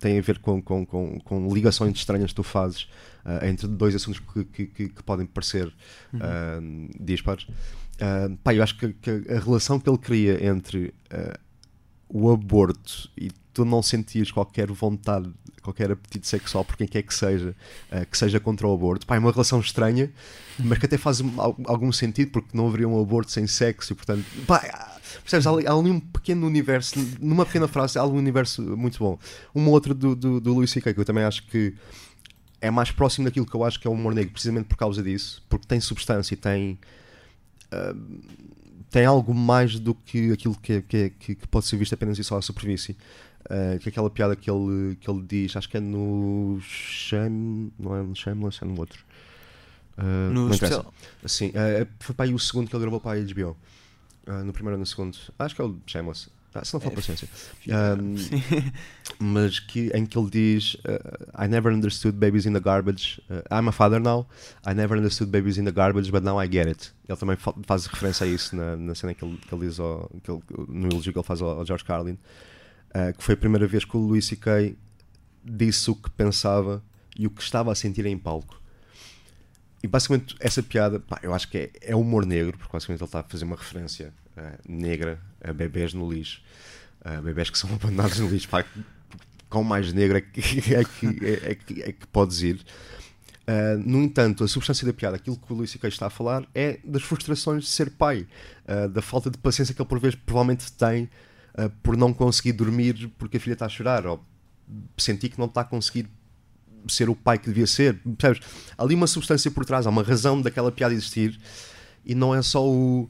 têm 0.00 0.18
a 0.18 0.22
ver 0.22 0.38
com, 0.40 0.60
com, 0.60 0.84
com, 0.84 1.20
com 1.20 1.54
ligações 1.54 1.96
estranhas 1.96 2.30
que 2.30 2.34
tu 2.34 2.42
fazes 2.42 2.88
eh, 3.24 3.48
entre 3.48 3.68
dois 3.68 3.94
assuntos 3.94 4.20
que, 4.20 4.44
que, 4.44 4.66
que- 4.66 4.88
que 4.88 5.02
podem 5.04 5.26
parecer 5.26 5.72
eh, 6.14 6.60
dispares. 7.00 7.46
Eh, 8.00 8.30
pá, 8.42 8.52
eu 8.52 8.62
acho 8.64 8.76
que, 8.76 8.92
que 8.94 9.10
a 9.32 9.38
relação 9.38 9.78
que 9.78 9.88
ele 9.88 9.98
cria 9.98 10.44
entre 10.44 10.92
o 12.08 12.30
aborto 12.30 13.10
e 13.16 13.30
tu 13.52 13.64
não 13.64 13.82
sentires 13.82 14.30
qualquer 14.30 14.70
vontade, 14.70 15.30
qualquer 15.62 15.90
apetite 15.90 16.28
sexual 16.28 16.64
por 16.64 16.76
quem 16.76 16.86
quer 16.86 17.02
que 17.02 17.12
seja, 17.14 17.54
eh, 17.90 18.04
que 18.04 18.16
seja 18.16 18.38
contra 18.38 18.66
o 18.68 18.72
aborto, 18.74 19.06
pá, 19.06 19.16
é 19.16 19.18
uma 19.18 19.32
relação 19.32 19.58
estranha, 19.60 20.12
mas 20.58 20.78
que 20.78 20.86
até 20.86 20.96
faz 20.98 21.20
um- 21.20 21.40
al- 21.40 21.56
algum 21.64 21.90
sentido 21.90 22.30
porque 22.30 22.50
não 22.56 22.68
haveria 22.68 22.88
um 22.88 23.00
aborto 23.00 23.32
sem 23.32 23.46
sexo 23.46 23.92
e 23.92 23.96
portanto, 23.96 24.24
pá, 24.46 24.60
percebes, 25.22 25.46
há 25.46 25.50
ali, 25.50 25.66
há 25.66 25.72
ali 25.72 25.90
um 25.90 25.98
pequeno 25.98 26.46
universo, 26.46 26.94
numa 27.20 27.44
pequena 27.46 27.66
frase, 27.66 27.98
há 27.98 28.02
ali 28.02 28.12
um 28.12 28.18
universo 28.18 28.62
muito 28.62 28.98
bom. 28.98 29.18
Uma 29.54 29.70
outra 29.70 29.92
do, 29.94 30.14
do, 30.14 30.40
do 30.40 30.52
Louis 30.54 30.70
C.K. 30.70 30.92
que 30.94 31.00
eu 31.00 31.04
também 31.04 31.24
acho 31.24 31.44
que 31.46 31.74
é 32.60 32.70
mais 32.70 32.90
próximo 32.90 33.24
daquilo 33.24 33.46
que 33.46 33.54
eu 33.54 33.64
acho 33.64 33.80
que 33.80 33.86
é 33.86 33.90
o 33.90 33.94
humor 33.94 34.14
negro, 34.14 34.32
precisamente 34.32 34.66
por 34.66 34.76
causa 34.76 35.02
disso, 35.02 35.42
porque 35.48 35.66
tem 35.66 35.80
substância 35.80 36.34
e 36.34 36.36
tem 36.36 36.78
tem 38.90 39.04
algo 39.04 39.34
mais 39.34 39.78
do 39.78 39.94
que 39.94 40.32
aquilo 40.32 40.56
que, 40.58 40.72
é- 40.74 40.82
que, 40.82 40.96
é- 40.96 41.10
que, 41.10 41.34
que 41.34 41.48
pode 41.48 41.66
ser 41.66 41.76
visto 41.76 41.92
apenas 41.94 42.18
e 42.18 42.24
só 42.24 42.36
à 42.38 42.42
superfície. 42.42 42.96
Uh, 43.48 43.78
que 43.78 43.88
é 43.88 43.90
aquela 43.90 44.10
piada 44.10 44.34
que 44.34 44.50
ele, 44.50 44.96
que 44.96 45.08
ele 45.08 45.22
diz, 45.22 45.54
acho 45.56 45.68
que 45.68 45.76
é 45.76 45.80
no 45.80 46.58
Shame, 46.62 47.72
não 47.78 47.94
é 47.94 48.02
no 48.02 48.14
Shameless, 48.16 48.58
é 48.60 48.66
no 48.66 48.76
outro. 48.80 49.04
Uh, 49.96 50.32
No 50.32 50.50
especial. 50.50 50.92
Sim, 51.24 51.48
uh, 51.50 51.86
foi 52.00 52.14
para 52.14 52.24
aí 52.26 52.34
o 52.34 52.38
segundo 52.40 52.68
que 52.68 52.74
ele 52.74 52.82
gravou 52.82 53.00
para 53.00 53.18
a 53.20 53.22
HBO. 53.22 53.56
No 54.44 54.52
primeiro 54.52 54.74
ou 54.74 54.80
no 54.80 54.86
segundo. 54.86 55.16
Acho 55.38 55.54
que 55.54 55.60
é 55.60 55.64
o 55.64 55.78
Shameless. 55.86 56.28
Ah, 56.60 56.64
se 56.64 56.72
não 56.74 56.80
for 56.80 56.92
É, 56.92 56.94
paciência. 56.94 57.28
Um, 57.68 58.14
mas 59.18 59.58
que, 59.60 59.90
em 59.94 60.04
que 60.06 60.18
ele 60.18 60.30
diz 60.30 60.74
uh, 60.74 61.44
I 61.44 61.48
never 61.48 61.72
understood 61.74 62.16
babies 62.18 62.46
in 62.46 62.52
the 62.52 62.60
garbage 62.60 63.20
uh, 63.30 63.42
I'm 63.54 63.68
a 63.68 63.72
father 63.72 64.00
now 64.00 64.26
I 64.66 64.72
never 64.74 64.96
understood 64.98 65.30
babies 65.30 65.58
in 65.58 65.64
the 65.64 65.72
garbage 65.72 66.10
but 66.10 66.22
now 66.22 66.40
I 66.42 66.46
get 66.48 66.66
it 66.66 66.92
ele 67.08 67.18
também 67.18 67.36
fa- 67.36 67.54
faz 67.64 67.86
referência 67.86 68.24
a 68.24 68.28
isso 68.28 68.54
na, 68.56 68.76
na 68.76 68.94
cena 68.94 69.14
que 69.14 69.24
ele, 69.24 69.36
que 69.38 69.54
ele 69.54 69.66
diz 69.66 69.78
ao, 69.80 70.08
que 70.22 70.30
ele- 70.30 70.42
no 70.68 70.88
elogio 70.88 71.12
que 71.12 71.18
ele 71.18 71.26
faz 71.26 71.40
ao, 71.42 71.50
ao 71.58 71.66
George 71.66 71.84
Carlin 71.84 72.12
uh, 72.94 73.16
que 73.16 73.22
foi 73.22 73.34
a 73.34 73.36
primeira 73.38 73.66
vez 73.66 73.84
que 73.84 73.96
o 73.96 74.00
Louis 74.00 74.24
C.K. 74.26 74.76
disse 75.44 75.90
o 75.90 75.94
que 75.94 76.10
pensava 76.10 76.82
e 77.18 77.26
o 77.26 77.30
que 77.30 77.42
estava 77.42 77.72
a 77.72 77.74
sentir 77.74 78.04
em 78.06 78.18
palco 78.18 78.60
e 79.82 79.88
basicamente 79.88 80.34
essa 80.40 80.62
piada 80.62 80.98
pá, 81.00 81.18
eu 81.22 81.34
acho 81.34 81.48
que 81.48 81.58
é, 81.58 81.70
é 81.82 81.96
humor 81.96 82.24
negro 82.26 82.56
porque 82.58 82.72
basicamente 82.72 83.00
ele 83.00 83.08
está 83.08 83.20
a 83.20 83.22
fazer 83.22 83.44
uma 83.44 83.56
referência 83.56 84.12
uh, 84.36 84.58
negra 84.68 85.20
a 85.46 85.52
bebés 85.52 85.94
no 85.94 86.10
lixo 86.12 86.42
a 87.04 87.20
bebés 87.20 87.50
que 87.50 87.58
são 87.58 87.70
abandonados 87.74 88.18
no 88.18 88.28
lixo 88.28 88.48
pá, 88.48 88.64
quão 89.48 89.62
mais 89.62 89.92
negro 89.92 90.18
é 90.18 90.20
que, 90.20 90.40
é 90.74 90.84
que, 90.84 91.24
é, 91.24 91.54
que, 91.54 91.82
é 91.82 91.92
que 91.92 92.06
podes 92.08 92.42
ir. 92.42 92.60
Uh, 93.46 93.78
no 93.78 94.02
entanto, 94.02 94.42
a 94.42 94.48
substância 94.48 94.84
da 94.84 94.92
piada, 94.92 95.14
aquilo 95.16 95.36
que 95.36 95.52
o 95.52 95.56
Luís 95.56 95.70
C.K. 95.70 95.88
está 95.88 96.06
a 96.06 96.10
falar, 96.10 96.44
é 96.52 96.80
das 96.84 97.02
frustrações 97.02 97.62
de 97.62 97.70
ser 97.70 97.90
pai, 97.90 98.26
uh, 98.66 98.88
da 98.88 99.00
falta 99.00 99.30
de 99.30 99.38
paciência 99.38 99.72
que 99.72 99.80
ele 99.80 99.88
por 99.88 100.00
vezes 100.00 100.18
provavelmente 100.26 100.72
tem 100.72 101.04
uh, 101.54 101.70
por 101.80 101.96
não 101.96 102.12
conseguir 102.12 102.52
dormir 102.52 103.08
porque 103.16 103.36
a 103.36 103.40
filha 103.40 103.52
está 103.52 103.66
a 103.66 103.68
chorar, 103.68 104.04
ou 104.04 104.20
sentir 104.98 105.28
que 105.28 105.38
não 105.38 105.46
está 105.46 105.60
a 105.60 105.64
conseguir 105.64 106.08
ser 106.88 107.08
o 107.08 107.14
pai 107.14 107.38
que 107.38 107.46
devia 107.46 107.68
ser. 107.68 108.00
Percebes? 108.18 108.40
Há 108.76 108.82
ali 108.82 108.96
uma 108.96 109.06
substância 109.06 109.48
por 109.48 109.64
trás, 109.64 109.86
há 109.86 109.90
uma 109.90 110.02
razão 110.02 110.42
daquela 110.42 110.72
piada 110.72 110.92
existir 110.92 111.38
e 112.04 112.16
não 112.16 112.34
é 112.34 112.42
só 112.42 112.66
o. 112.66 113.08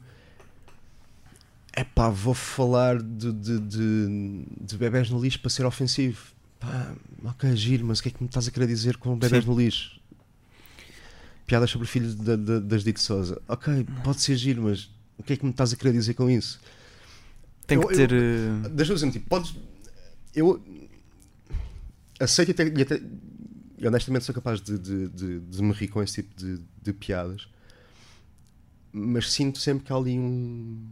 Epá, 1.79 2.09
vou 2.09 2.33
falar 2.33 3.01
de, 3.01 3.31
de, 3.31 3.59
de, 3.59 4.45
de 4.61 4.77
bebés 4.77 5.09
no 5.11 5.21
lixo 5.21 5.39
para 5.39 5.49
ser 5.51 5.63
ofensivo. 5.65 6.31
Pá, 6.59 6.95
ok, 7.23 7.55
giro, 7.55 7.85
mas 7.85 7.99
o 7.99 8.03
que 8.03 8.09
é 8.09 8.11
que 8.11 8.21
me 8.23 8.27
estás 8.27 8.47
a 8.47 8.51
querer 8.51 8.65
dizer 8.67 8.97
com 8.97 9.15
bebés 9.17 9.43
Sim. 9.43 9.49
no 9.51 9.59
lixo? 9.59 9.99
Piadas 11.45 11.69
sobre 11.69 11.87
filhos 11.87 12.15
da, 12.15 12.35
da, 12.35 12.59
das 12.59 12.83
Dito 12.83 12.99
Souza. 12.99 13.39
Ok, 13.47 13.85
pode 14.03 14.19
ser 14.21 14.35
giro, 14.35 14.63
mas 14.63 14.89
o 15.19 15.23
que 15.23 15.33
é 15.33 15.37
que 15.37 15.45
me 15.45 15.51
estás 15.51 15.71
a 15.71 15.75
querer 15.75 15.93
dizer 15.93 16.15
com 16.15 16.27
isso? 16.29 16.59
Tem 17.67 17.77
Eu- 17.77 17.87
que 17.87 17.93
ter. 17.95 18.11
eh, 18.11 18.69
Deixa-me 18.71 18.95
dizer, 18.99 19.11
tipo, 19.11 19.29
podes. 19.29 19.53
Eu 20.33 20.59
aceito 22.19 22.51
até, 22.51 22.67
e 22.67 22.81
até 22.81 23.01
honestamente 23.87 24.25
sou 24.25 24.33
capaz 24.33 24.59
de, 24.61 24.77
de, 24.79 25.07
de, 25.09 25.39
de 25.41 25.61
me 25.61 25.71
rir 25.73 25.89
com 25.89 26.01
esse 26.01 26.23
tipo 26.23 26.35
de, 26.35 26.59
de 26.81 26.93
piadas, 26.93 27.47
mas 28.91 29.31
sinto 29.31 29.59
sempre 29.59 29.85
que 29.85 29.93
há 29.93 29.95
ali 29.95 30.17
um. 30.17 30.87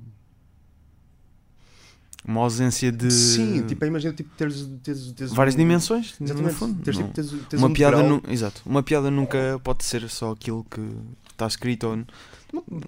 Uma 2.27 2.41
ausência 2.41 2.91
de. 2.91 3.11
Sim, 3.11 3.63
tipo, 3.67 3.85
imagina 3.85 4.13
tipo, 4.13 4.29
teres, 4.35 4.67
teres, 4.83 5.11
teres 5.11 5.33
várias 5.33 5.55
um- 5.55 5.57
dimensões, 5.59 6.15
no 6.19 6.25
Exatamente. 6.25 6.55
fundo. 6.55 6.81
Teres, 6.83 6.97
tipo, 6.99 7.11
teres, 7.13 7.29
teres 7.31 7.53
uma 7.63 7.67
um 7.67 7.73
piada 7.73 8.01
nu- 8.03 8.21
exato 8.29 8.61
uma 8.65 8.81
piada 8.83 9.11
nunca 9.11 9.59
pode 9.63 9.83
ser 9.85 10.09
só 10.09 10.31
aquilo 10.31 10.65
que 10.69 10.81
está 11.31 11.47
escrito 11.47 11.87
ou 11.87 12.05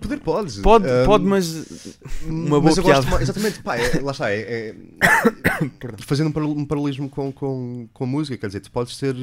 Poder 0.02 0.22
pode. 0.22 0.62
Pode, 0.62 0.86
Um, 0.88 1.06
pode, 1.06 1.26
mas 1.26 1.98
uma 2.26 2.62
boa 2.62 2.62
mas 2.62 2.80
piada. 2.80 3.06
mais- 3.10 3.22
exatamente, 3.24 3.62
pá, 3.62 3.76
é- 3.76 4.00
lá 4.00 4.12
está. 4.12 4.32
É, 4.32 4.40
é- 4.70 4.76
fazendo 6.08 6.38
um 6.40 6.60
um 6.62 6.66
paralelismo 6.66 7.10
com, 7.10 7.32
com, 7.34 7.88
com 7.94 8.04
a 8.04 8.08
música, 8.08 8.38
quer 8.38 8.48
dizer, 8.48 8.62
tu 8.62 8.72
podes 8.72 8.98
ter. 8.98 9.16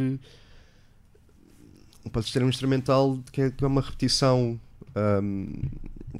Podes 2.13 2.31
ter 2.31 2.43
um 2.43 2.49
instrumental 2.49 3.19
que 3.33 3.41
é, 3.41 3.51
que 3.51 3.65
é 3.65 3.67
uma 3.67 3.81
repetição 3.81 4.61
um, 4.95 5.49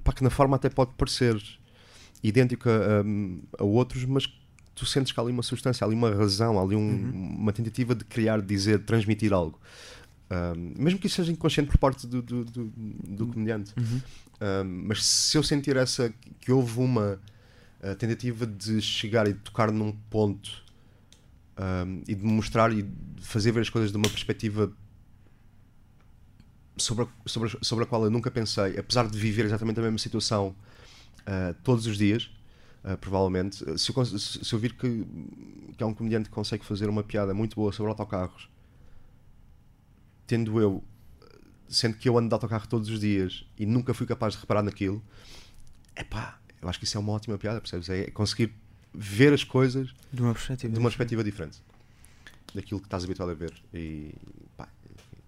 pá, 0.03 0.13
que 0.13 0.25
na 0.25 0.31
forma 0.31 0.57
até 0.57 0.71
pode 0.71 0.93
parecer 0.97 1.37
idêntica 2.29 2.71
um, 3.05 3.43
a 3.59 3.65
outros, 3.65 4.05
mas 4.05 4.27
tu 4.75 4.85
sentes 4.87 5.13
que 5.13 5.21
há 5.21 5.23
ali 5.23 5.33
uma 5.33 5.43
substância, 5.43 5.85
há 5.85 5.87
ali 5.89 5.95
uma 5.95 6.11
razão, 6.11 6.59
há 6.59 6.63
ali 6.63 6.75
um- 6.75 7.11
uma 7.13 7.53
tentativa 7.53 7.95
de 7.95 8.05
criar, 8.05 8.41
dizer, 8.41 8.81
transmitir 8.81 9.33
algo. 9.33 9.61
Um, 10.31 10.83
mesmo 10.83 10.99
que 10.99 11.07
isso 11.07 11.17
seja 11.17 11.31
inconsciente 11.31 11.71
por 11.71 11.79
parte 11.79 12.07
do, 12.07 12.23
do, 12.23 12.45
do, 12.45 12.73
do 12.75 13.27
comediante. 13.27 13.73
Uhum. 13.77 14.01
Um, 14.41 14.85
mas 14.89 15.05
se 15.05 15.37
eu 15.37 15.43
sentir 15.43 15.77
essa 15.77 16.13
que 16.41 16.51
houve 16.51 16.81
uma 16.81 17.21
uh, 17.83 17.95
tentativa 17.97 18.47
de 18.47 18.81
chegar 18.81 19.29
e 19.29 19.33
de 19.35 19.39
tocar 19.41 19.71
num 19.71 19.93
ponto 20.11 20.65
um, 21.87 22.03
e 22.09 22.15
de 22.15 22.25
mostrar 22.25 22.73
e 22.73 22.83
de 22.83 23.23
fazer 23.23 23.53
ver 23.53 23.61
as 23.61 23.71
coisas 23.71 23.93
de 23.93 23.97
uma 23.97 24.09
perspectiva 24.09 24.73
sobre 26.77 27.05
a, 27.05 27.09
sobre, 27.27 27.49
a, 27.49 27.65
sobre 27.65 27.85
a 27.85 27.87
qual 27.87 28.03
eu 28.05 28.11
nunca 28.11 28.31
pensei, 28.31 28.77
apesar 28.79 29.07
de 29.09 29.17
viver 29.17 29.45
exatamente 29.45 29.79
a 29.79 29.83
mesma 29.83 29.99
situação 29.99 30.55
uh, 31.27 31.55
todos 31.63 31.87
os 31.87 31.99
dias, 31.99 32.31
uh, 32.85 32.97
provavelmente, 32.99 33.63
uh, 33.65 33.79
se 33.79 33.91
eu, 33.97 34.05
se 34.05 34.53
eu 34.53 34.59
vir 34.59 34.75
que, 34.75 35.07
que 35.77 35.83
há 35.83 35.87
um 35.87 35.95
comediante 35.95 36.29
que 36.29 36.35
consegue 36.35 36.65
fazer 36.65 36.89
uma 36.89 37.03
piada 37.03 37.35
muito 37.35 37.57
boa 37.57 37.73
sobre 37.73 37.91
autocarros, 37.91 38.49
tendo 40.27 40.61
eu 40.61 40.83
sendo 41.69 41.97
que 41.97 42.09
eu 42.09 42.17
ando 42.17 42.29
de 42.29 42.35
autocarro 42.35 42.69
todos 42.69 42.89
os 42.89 43.01
dias 43.01 43.45
e 43.59 43.67
nunca 43.67 43.93
fui 43.93 44.07
capaz 44.07 44.35
de 44.35 44.41
reparar 44.41 44.63
naquilo, 44.63 45.03
epá, 45.97 46.39
eu 46.61 46.69
acho 46.69 46.79
que 46.79 46.85
isso 46.85 46.97
é 46.97 47.01
uma 47.01 47.13
ótima 47.13 47.37
piada, 47.37 47.61
percebes? 47.61 47.89
É 47.89 48.11
conseguir 48.11 48.55
ver 48.93 49.33
as 49.33 49.43
coisas 49.43 49.93
De 50.13 50.23
uma 50.23 50.33
perspectiva. 50.33 50.73
de 50.73 50.79
uma 50.79 50.89
perspectiva 50.89 51.25
diferente 51.25 51.61
daquilo 52.55 52.81
que 52.81 52.87
estás 52.87 53.05
habituado 53.05 53.31
a 53.31 53.35
ver 53.35 53.53
e 53.73 54.15
pá, 54.57 54.69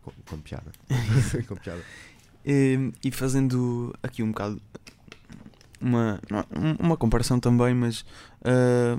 com, 0.03 0.13
com 0.25 0.41
piada. 0.41 0.71
com 1.49 1.57
piada. 1.57 1.83
E, 2.45 2.93
e 3.03 3.11
fazendo 3.11 3.93
aqui 4.03 4.23
um 4.23 4.29
bocado 4.29 4.63
uma, 5.81 6.21
um- 6.55 6.87
uma 6.87 6.97
comparação 6.97 7.39
também, 7.41 7.75
mas 7.75 8.05
ah, 8.45 8.99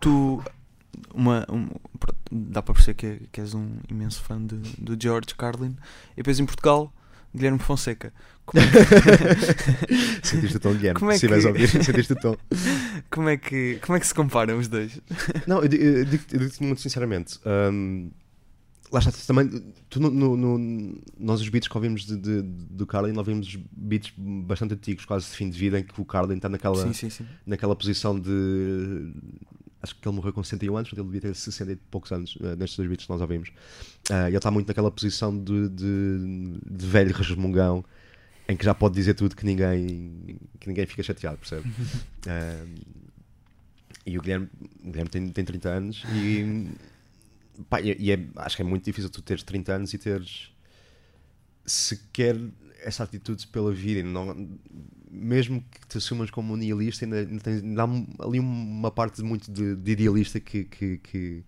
tu 0.00 0.42
uma, 1.14 1.46
um- 1.50 1.68
dá 2.30 2.62
para 2.62 2.74
perceber 2.74 2.94
que, 2.94 3.28
que 3.32 3.40
és 3.40 3.54
um 3.54 3.68
imenso 3.90 4.22
fã 4.22 4.40
de, 4.44 4.56
do 4.78 4.96
George 5.00 5.34
Carlin 5.36 5.76
e 6.14 6.16
depois 6.16 6.38
em 6.40 6.46
Portugal 6.46 6.92
Guilherme 7.34 7.58
Fonseca. 7.58 8.12
Como 8.46 8.62
é 8.62 8.66
que, 8.66 10.24
Sentiste 10.26 10.56
o 10.56 10.60
tom, 10.60 10.72
Guilherme? 10.74 10.98
Como 10.98 11.10
é 11.10 11.18
se 11.18 11.26
estiveres 11.26 11.44
a 11.44 11.52
que- 11.52 11.62
ouvir, 11.62 11.84
sentiste 11.84 12.12
o 12.14 12.16
tom. 12.16 12.36
como, 13.10 13.28
é 13.28 13.36
que, 13.36 13.78
como 13.84 13.96
é 13.96 14.00
que 14.00 14.06
se 14.06 14.14
comparam 14.14 14.58
os 14.58 14.66
dois? 14.68 14.98
Não, 15.46 15.60
eu, 15.62 15.68
di- 15.68 15.76
eu 15.82 16.04
digo-te 16.06 16.62
muito 16.62 16.80
sinceramente. 16.80 17.38
hum, 17.44 18.10
lá 18.90 18.98
está, 19.00 19.10
também. 19.26 19.48
Tu 19.90 20.00
no, 20.00 20.36
no- 20.36 20.98
nós, 21.18 21.40
os 21.40 21.48
beats 21.48 21.68
que 21.68 21.76
ouvimos 21.76 22.04
de, 22.06 22.16
de- 22.16 22.42
do 22.42 22.86
Carlin, 22.86 23.16
ouvimos 23.16 23.56
beats 23.72 24.12
bastante 24.16 24.74
antigos, 24.74 25.04
quase 25.04 25.26
de 25.26 25.32
fim 25.36 25.50
de 25.50 25.58
vida, 25.58 25.78
em 25.78 25.82
que 25.84 26.00
o 26.00 26.04
Carlin 26.04 26.36
está 26.36 26.48
naquela, 26.48 26.82
Sim, 26.82 26.92
sim, 26.92 27.10
sim. 27.10 27.26
naquela 27.46 27.74
posição 27.76 28.18
de. 28.18 29.12
Acho 29.80 29.94
que 29.94 30.08
ele 30.08 30.16
morreu 30.16 30.32
com 30.32 30.42
61 30.42 30.76
anos, 30.76 30.92
ele 30.92 31.04
devia 31.04 31.20
ter 31.20 31.34
60 31.36 31.72
e 31.72 31.76
poucos 31.76 32.10
anos 32.10 32.36
eh, 32.42 32.56
nestes 32.56 32.76
dois 32.76 32.88
beats 32.88 33.06
que 33.06 33.12
nós 33.12 33.20
ouvimos. 33.20 33.50
Ah, 34.10 34.26
ele 34.26 34.36
está 34.36 34.50
muito 34.50 34.66
naquela 34.66 34.90
posição 34.90 35.36
de, 35.38 35.68
de, 35.68 36.58
de 36.68 36.86
velho 36.86 37.14
resmungão 37.14 37.84
em 38.48 38.56
que 38.56 38.64
já 38.64 38.74
pode 38.74 38.94
dizer 38.96 39.14
tudo 39.14 39.36
que 39.36 39.44
ninguém, 39.46 40.36
que 40.58 40.66
ninguém 40.68 40.84
fica 40.86 41.02
chateado, 41.04 41.38
percebe? 41.38 41.70
Ah, 42.26 42.64
e 44.04 44.18
o 44.18 44.20
Guilherme, 44.22 44.48
o 44.82 44.86
Guilherme 44.90 45.10
tem, 45.10 45.28
tem 45.28 45.44
30 45.44 45.68
anos 45.68 46.02
e, 46.12 46.66
pá, 47.68 47.80
e, 47.80 48.10
é- 48.12 48.28
acho 48.36 48.56
que 48.56 48.62
é 48.62 48.64
muito 48.64 48.84
difícil 48.84 49.10
tu 49.10 49.22
teres 49.22 49.42
30 49.42 49.74
anos 49.74 49.92
e 49.94 49.98
teres 49.98 50.52
sequer 51.66 52.36
essa 52.82 53.04
atitude 53.04 53.46
pela 53.48 53.72
vida. 53.72 54.02
Não, 54.02 54.34
mesmo 55.10 55.62
que 55.70 55.86
te 55.88 55.98
assumas 55.98 56.30
como 56.30 56.54
um 56.54 56.56
nihilista, 56.56 57.04
ainda, 57.04 57.18
ainda 57.18 57.40
tens 57.40 57.62
um- 57.62 58.06
ali 58.20 58.38
uma 58.38 58.90
parte 58.90 59.22
muito 59.22 59.50
de, 59.50 59.74
de 59.76 59.90
idealista 59.92 60.38
que, 60.40 60.64
que, 60.64 60.98
que, 60.98 61.44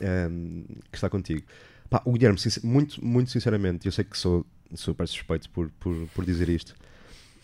ehm, 0.00 0.64
que 0.90 0.96
está 0.96 1.08
contigo. 1.08 1.42
Pá, 1.88 2.02
o 2.04 2.12
Guilherme, 2.12 2.38
sincer- 2.38 2.64
muito, 2.64 3.02
muito 3.04 3.30
sinceramente, 3.30 3.86
eu 3.86 3.92
sei 3.92 4.04
que 4.04 4.18
sou 4.18 4.44
super 4.74 5.06
suspeito 5.08 5.48
por, 5.50 5.70
por, 5.80 5.94
por 6.14 6.24
dizer 6.24 6.48
isto. 6.48 6.74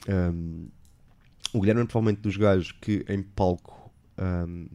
ehm, 0.09 0.67
o 1.53 1.61
Guilherme 1.61 1.83
é 1.83 1.85
provavelmente 1.87 2.21
dos 2.21 2.37
gajos 2.37 2.73
que 2.73 3.05
em 3.09 3.23
palco 3.23 3.93
ehm, 4.19 4.67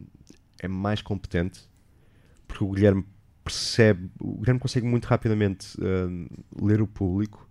é 0.60 0.68
mais 0.68 1.02
competente 1.02 1.68
porque 2.50 2.64
o 2.64 2.70
Guilherme 2.70 3.04
percebe, 3.44 4.10
o 4.20 4.38
Guilherme 4.38 4.60
consegue 4.60 4.86
muito 4.86 5.06
rapidamente 5.06 5.76
ehm, 5.80 6.26
ler 6.60 6.80
o 6.82 6.86
público. 6.86 7.48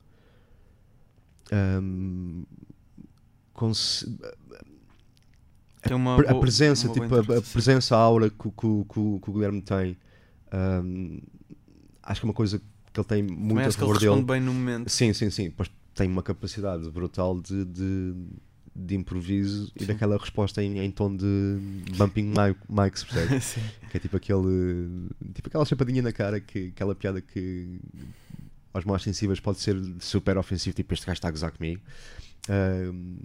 Uma 5.92 6.16
a 6.16 6.24
boa- 6.24 6.40
presença, 6.42 6.88
tipo, 6.90 7.16
a- 7.16 7.38
a, 7.38 7.42
presença, 7.42 7.96
a 7.96 8.00
aura 8.00 8.30
que, 8.30 8.48
o- 8.48 8.52
que, 8.52 8.68
que, 8.94 9.20
que 9.22 9.30
o 9.30 9.34
Guilherme 9.34 9.62
tem, 9.62 9.98
hum, 10.84 11.20
acho 12.04 12.22
que 12.22 12.26
é 12.26 12.30
uma 12.30 12.34
coisa 12.34 12.60
que 12.60 13.00
ele 13.00 13.08
tem 13.08 13.24
muito 13.24 13.50
Também 13.50 13.64
a 13.64 13.68
acho 13.68 13.78
que 13.78 13.84
ele 13.84 13.88
favor 13.94 14.02
responde 14.02 14.26
dele. 14.26 14.40
bem 14.40 14.42
no 14.42 14.54
momento. 14.54 14.90
Sim, 14.90 15.14
sim, 15.14 15.30
sim. 15.30 15.50
Pois 15.52 15.72
tem 15.96 16.08
uma 16.10 16.22
capacidade 16.22 16.90
brutal 16.92 17.40
de, 17.42 17.66
de, 17.66 18.14
de 18.76 18.96
improviso 18.96 19.72
e 19.76 19.82
Sim. 19.82 19.88
daquela 19.88 20.18
resposta 20.18 20.64
em, 20.64 20.80
em 20.80 20.92
tom 20.92 21.16
de 21.16 21.58
bumping 21.98 22.28
mic, 22.28 22.58
mics, 22.70 23.04
percebes? 23.04 23.44
Sim. 23.56 23.62
que 23.90 23.98
é 23.98 24.00
tipo 24.00 24.16
aquele 24.18 25.10
tipo 25.34 25.48
aquela 25.50 25.66
chapadinha 25.66 26.02
na 26.02 26.12
cara 26.12 26.40
que 26.40 26.68
aquela 26.68 26.96
piada 26.96 27.20
que 27.22 27.80
aos 28.74 28.86
mais 28.86 29.02
sensíveis 29.02 29.40
pode 29.40 29.60
ser 29.60 29.76
super 30.00 30.38
ofensivo 30.38 30.76
tipo 30.76 30.94
este 30.94 31.06
gajo 31.06 31.18
está 31.18 31.28
a 31.28 31.32
gozar 31.32 31.52
comigo 31.52 31.82
Ahm, 32.48 33.18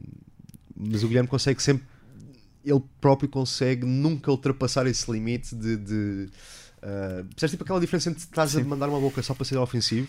mas 0.77 1.03
o 1.05 1.09
Guilherme 1.09 1.29
consegue 1.29 1.63
sempre 1.63 1.87
ele 2.65 2.83
próprio 3.01 3.29
consegue 3.29 3.87
nunca 3.87 4.31
ultrapassar 4.31 4.87
esse 4.87 5.11
limite 5.11 5.55
de, 5.55 5.77
de 5.77 6.29
ah, 6.83 7.25
percebes 7.31 7.53
tipo 7.53 7.63
aquela 7.63 7.81
diferença 7.81 8.11
entre 8.11 8.23
estás 8.23 8.57
a 8.57 8.65
mandar 8.65 8.89
uma 8.89 9.01
boca 9.01 9.23
só 9.23 9.35
para 9.35 9.45
ser 9.45 9.57
ofensivo 9.59 10.09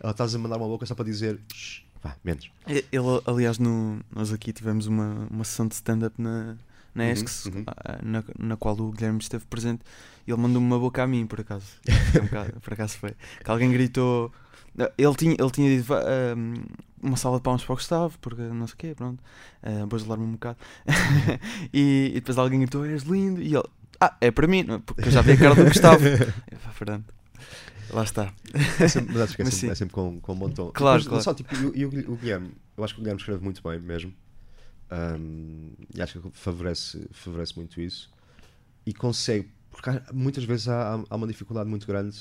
ou 0.00 0.10
estás 0.10 0.34
a 0.34 0.38
mandar 0.38 0.56
uma 0.56 0.66
boca 0.66 0.84
só 0.84 0.94
para 0.94 1.04
dizer 1.04 1.40
"Shh, 1.52 1.82
vá, 2.02 2.16
menos 2.24 2.50
Ele, 2.66 3.22
aliás, 3.26 3.58
no, 3.58 4.00
nós 4.14 4.32
aqui 4.32 4.52
tivemos 4.52 4.86
uma, 4.86 5.26
uma 5.30 5.44
sessão 5.44 5.66
de 5.68 5.74
stand-up 5.74 6.20
na, 6.20 6.56
na 6.94 7.04
Uhum, 7.04 7.10
ESCS, 7.12 7.46
uhum. 7.46 7.64
ah, 7.66 7.98
na, 8.02 8.22
na 8.38 8.56
qual 8.56 8.78
o 8.78 8.90
Guilherme 8.92 9.18
esteve 9.20 9.44
presente, 9.46 9.80
e 10.26 10.30
ele 10.30 10.40
mandou-me 10.40 10.66
uma 10.66 10.78
boca 10.78 11.02
a 11.02 11.06
mim, 11.06 11.26
por 11.26 11.40
acaso. 11.40 11.66
Um 12.20 12.24
bocado- 12.24 12.60
por 12.60 12.72
acaso 12.74 12.98
foi. 12.98 13.12
Que 13.42 13.50
alguém 13.50 13.70
gritou. 13.72 14.30
ah, 14.78 14.90
Ele 14.98 15.14
tinha, 15.14 15.36
ele 15.38 15.50
tinha 15.50 15.74
dito 15.76 15.86
"Vá, 15.86 16.00
ah, 16.00 16.34
uma 17.02 17.16
salva 17.16 17.38
de 17.38 17.42
palmas 17.44 17.64
para 17.64 17.72
o 17.72 17.76
Gustavo, 17.76 18.18
porque 18.20 18.42
não 18.42 18.66
sei 18.66 18.74
o 18.74 18.76
quê, 18.76 18.94
pronto. 18.94 19.20
Uh, 19.62 19.86
bajular-me 19.86 20.24
um 20.24 20.32
bocado. 20.32 20.56
e, 21.72 22.08
e 22.10 22.14
depois 22.14 22.38
alguém 22.38 22.60
gritou: 22.60 22.84
És 22.84 23.02
lindo. 23.02 23.40
E 23.40 23.54
ele: 23.54 23.64
Ah, 24.00 24.16
é 24.20 24.30
para 24.30 24.46
mim, 24.46 24.60
é? 24.68 24.78
porque 24.84 25.08
eu 25.08 25.10
já 25.12 25.20
vi 25.22 25.32
a 25.32 25.36
cara 25.36 25.54
do 25.54 25.64
Gustavo. 25.64 26.04
Eu, 26.06 26.58
"Pá, 26.62 26.70
Fernando, 26.72 27.04
lá 27.92 28.02
está. 28.04 28.32
É 28.80 28.88
sempre, 28.88 29.12
mas 29.12 29.22
acho 29.22 29.36
que 29.36 29.42
é 29.42 29.44
Mas 29.46 29.54
sempre, 29.54 29.70
é 29.70 29.74
sempre 29.74 29.94
com, 29.94 30.20
com 30.20 30.32
um 30.32 30.36
bom 30.38 30.50
tom. 30.50 30.70
Claro, 30.72 30.98
Mas, 30.98 31.06
claro. 31.08 31.24
Só, 31.24 31.34
tipo, 31.34 31.54
e 31.54 31.84
o, 31.84 31.88
o 31.88 31.90
Guil- 31.90 32.10
o 32.12 32.16
Guilherme, 32.16 32.52
eu 32.76 32.84
acho 32.84 32.94
que 32.94 33.00
o 33.00 33.02
Guilherme 33.02 33.20
escreve 33.20 33.42
muito 33.44 33.62
bem 33.62 33.78
mesmo. 33.80 34.12
Ahm, 34.90 35.70
e 35.94 36.02
acho 36.02 36.20
que 36.20 36.30
favorece, 36.32 37.08
favorece 37.12 37.56
muito 37.56 37.80
isso. 37.80 38.10
E 38.86 38.92
consegue, 38.94 39.50
porque 39.70 39.90
há- 39.90 40.04
muitas 40.12 40.44
vezes 40.44 40.68
há, 40.68 40.94
há- 41.08 41.16
uma 41.16 41.26
dificuldade 41.26 41.68
muito 41.70 41.86
grande 41.86 42.18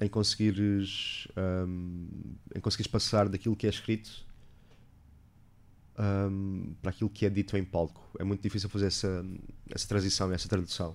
em 0.00 0.08
conseguires, 0.08 1.26
ahm, 1.36 2.06
em 2.54 2.60
conseguires 2.60 2.90
passar 2.90 3.28
daquilo 3.28 3.56
que 3.56 3.66
é 3.66 3.70
escrito 3.70 4.24
ahm, 5.96 6.74
para 6.82 6.90
aquilo 6.90 7.10
que 7.10 7.26
é 7.26 7.30
dito 7.30 7.56
em 7.56 7.64
palco. 7.64 8.02
É 8.18 8.24
muito 8.24 8.42
difícil 8.42 8.68
fazer 8.68 8.86
essa, 8.86 9.24
essa 9.70 9.88
transição, 9.88 10.32
essa 10.32 10.48
tradução. 10.48 10.94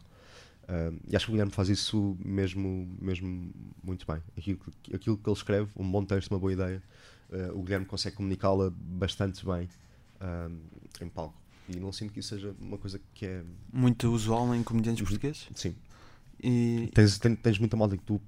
Um, 0.72 1.00
e 1.10 1.16
acho 1.18 1.26
que 1.26 1.32
o 1.32 1.34
Guilherme 1.34 1.52
faz 1.52 1.68
isso 1.68 2.16
mesmo, 2.24 2.88
mesmo 3.02 3.52
muito 3.84 4.06
bem. 4.08 4.22
Aquilo, 4.38 4.58
que- 4.82 4.96
aquilo 4.96 5.18
que 5.18 5.30
ele 5.30 5.36
escreve, 5.36 5.70
um 5.76 5.90
bom 5.92 6.06
texto, 6.06 6.32
uma 6.32 6.40
boa 6.40 6.54
ideia, 6.54 6.82
uh, 7.30 7.60
o 7.60 7.62
Guilherme 7.62 7.86
consegue 7.86 8.16
comunicá-la 8.16 8.72
bastante 8.74 9.46
bem 9.46 9.68
um, 10.22 10.60
em 11.06 11.10
palco. 11.10 11.36
E 11.68 11.78
não 11.78 11.92
sinto 11.92 12.14
que 12.14 12.20
isso 12.22 12.30
seja 12.30 12.56
uma 12.60 12.78
coisa 12.78 13.02
que 13.14 13.26
é. 13.26 13.44
Muito 13.74 14.10
usual 14.14 14.56
em 14.56 14.64
comediantes 14.64 15.02
Uhum. 15.02 15.08
portugueses. 15.08 15.48
Sim. 15.56 15.76
E, 16.42 16.90
Tens, 16.94 17.20
tens, 17.20 17.38
tens 17.40 17.60
muita 17.60 17.76
malta 17.76 17.98
que 17.98 18.04
tu 18.04 18.22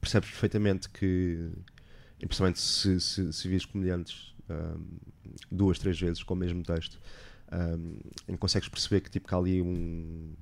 percebes 0.00 0.30
perfeitamente 0.30 0.88
que, 0.90 1.50
principalmente 2.20 2.60
se, 2.60 3.00
se, 3.00 3.32
se 3.32 3.48
vires 3.48 3.64
comediantes 3.66 4.32
um, 4.48 4.84
duas, 5.50 5.78
três 5.80 5.98
vezes 6.00 6.22
com 6.22 6.34
o 6.34 6.36
mesmo 6.36 6.62
texto, 6.62 6.98
um, 8.28 8.36
consegues 8.36 8.68
perceber 8.68 9.00
que 9.00 9.10
tipo, 9.10 9.26
que 9.26 9.34
há 9.34 9.38
ali 9.38 9.60
um. 9.60 10.32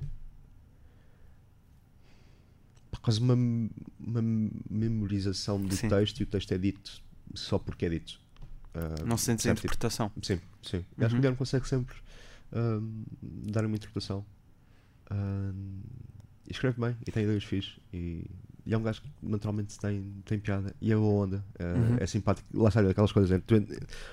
Quase 3.00 3.20
uma, 3.20 3.34
uma 3.34 4.22
memorização 4.70 5.60
do 5.60 5.74
Sim. 5.74 5.88
texto 5.88 6.20
e 6.20 6.22
o 6.22 6.26
texto 6.26 6.52
é 6.52 6.58
dito 6.58 7.02
só 7.34 7.58
porque 7.58 7.86
é 7.86 7.88
dito. 7.90 8.20
Ah, 8.74 9.04
Não 9.04 9.16
sentes 9.16 9.46
a 9.46 9.50
interpretação. 9.52 10.10
Sim, 10.22 10.40
sim. 10.62 10.76
Eu 10.76 10.82
Acho 10.82 10.86
que 10.96 11.02
Uhum. 11.04 11.06
o 11.06 11.16
Guilherme 11.16 11.36
consegue 11.36 11.68
sempre 11.68 11.96
ahm, 12.52 13.02
dar 13.22 13.64
uma 13.64 13.74
interpretação. 13.76 14.24
E 16.48 16.52
escreve 16.52 16.80
bem 16.80 16.96
e 17.06 17.10
tem 17.10 17.24
ideias 17.24 17.44
fixes. 17.44 17.74
E, 17.92 18.24
e 18.64 18.72
é 18.74 18.78
um 18.78 18.82
gajo 18.82 19.02
que 19.02 19.08
naturalmente 19.22 19.76
tem, 19.78 20.02
tem 20.24 20.38
piada 20.38 20.74
e 20.80 20.92
é 20.92 20.96
boa 20.96 21.24
onda. 21.26 21.44
ah, 21.58 21.64
Uhum. 21.76 21.96
É 21.98 22.06
simpático. 22.06 22.46
Lá 22.56 22.68
está, 22.68 22.80
aquelas 22.88 23.12
coisas. 23.12 23.30
né? 23.30 23.42
Tu 23.46 23.54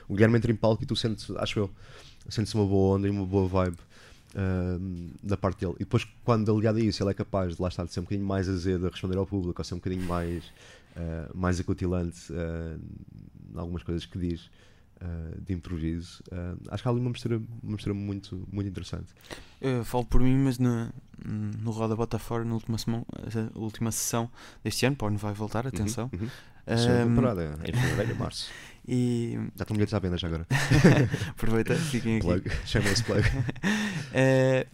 o 0.08 0.14
Guilherme 0.16 0.38
entra 0.38 0.52
em 0.52 0.56
palco 0.56 0.84
e 0.84 0.86
tu 0.86 0.96
sentes, 0.96 1.30
acho 1.32 1.60
eu, 1.60 1.72
sentes 2.30 2.54
uma 2.56 2.66
boa 2.66 2.96
onda 2.98 3.08
e 3.08 3.12
uma 3.12 3.26
boa 3.26 3.48
vibe. 3.48 3.78
Da 5.22 5.38
parte 5.38 5.60
dele, 5.60 5.76
e 5.76 5.80
depois, 5.80 6.08
quando 6.24 6.56
aliado 6.56 6.80
a 6.80 6.82
isso, 6.82 7.04
ele 7.04 7.12
é 7.12 7.14
capaz 7.14 7.56
de 7.56 7.62
lá 7.62 7.68
estar 7.68 7.86
de 7.86 7.94
ser 7.94 8.00
um 8.00 8.04
bocadinho 8.04 8.28
mais 8.28 8.50
azedo 8.50 8.88
a 8.88 8.90
responder 8.90 9.18
ao 9.18 9.26
público, 9.26 9.62
ou 9.62 9.64
ser 9.64 9.76
um 9.76 9.78
bocadinho 9.78 10.06
mais, 10.06 10.44
ah, 10.96 11.30
mais 11.34 11.60
acutilante 11.60 12.34
ah, 12.34 12.78
em 13.54 13.60
algumas 13.60 13.84
coisas 13.84 14.06
que 14.06 14.18
diz, 14.18 14.50
uh, 15.04 15.42
de 15.42 15.54
improviso. 15.54 16.24
Uh, 16.32 16.60
acho 16.70 16.82
que 16.82 16.90
há 16.90 16.92
ali 16.92 17.00
uma 17.00 17.10
mistura, 17.10 17.38
uma 17.62 17.74
mistura 17.74 17.94
muito, 17.94 18.48
muito 18.52 18.68
interessante. 18.68 19.08
Eu 19.62 19.84
falo 19.86 20.06
por 20.06 20.22
mim, 20.22 20.38
mas 20.38 20.58
na, 20.58 20.92
no 21.24 21.72
Roda 21.72 21.96
Bota 21.96 22.18
Fora, 22.18 22.44
na 22.44 22.54
última, 22.54 22.78
semana, 22.78 23.06
última 23.56 23.92
sessão 23.92 24.30
deste 24.64 24.86
ano, 24.86 24.98
não 25.02 25.18
vai 25.18 25.34
voltar, 25.34 25.68
atenção. 25.68 26.10
Uhum, 26.14 26.22
uhum. 26.22 26.78
Segunda 26.78 27.06
temporada, 27.06 27.60
em 27.66 27.74
fevereiro, 27.74 28.16
março. 28.18 28.50
e 28.88 29.34
Já 29.56 29.64
estão 29.64 29.76
bilhetes 29.76 29.94
à 29.94 30.00
venda 30.00 30.18
já 30.18 30.28
agora. 30.28 30.46
aproveita, 31.30 31.76
fiquem 31.76 32.18
aqui. 32.18 32.26
Plug. 32.26 32.50
Chama-se 32.66 33.04
plug. 33.04 33.24
É, 34.16 34.68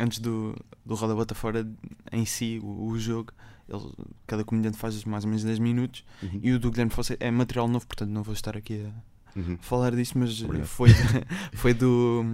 antes 0.00 0.20
do, 0.20 0.56
do 0.84 0.94
Roda 0.94 1.14
Bota 1.14 1.34
Fora 1.34 1.68
em 2.10 2.24
si, 2.24 2.58
o, 2.62 2.86
o 2.86 2.98
jogo, 2.98 3.30
ele- 3.68 3.92
cada 4.26 4.42
comediante 4.42 4.78
faz 4.78 5.04
mais 5.04 5.24
ou 5.24 5.28
menos 5.28 5.44
10 5.44 5.58
minutos 5.58 6.02
Uhum. 6.22 6.40
e 6.42 6.52
o 6.52 6.58
do 6.58 6.70
Guilherme 6.70 6.90
Fonseca 6.90 7.22
é 7.22 7.30
material 7.30 7.68
novo, 7.68 7.86
portanto 7.86 8.08
não 8.08 8.22
vou 8.22 8.32
estar 8.32 8.56
aqui 8.56 8.86
a 8.86 9.38
Uhum. 9.38 9.58
falar 9.60 9.94
disso, 9.94 10.16
mas 10.16 10.40
Obrigado. 10.42 10.66
foi, 10.66 10.88
foi 11.52 11.74
do. 11.74 12.24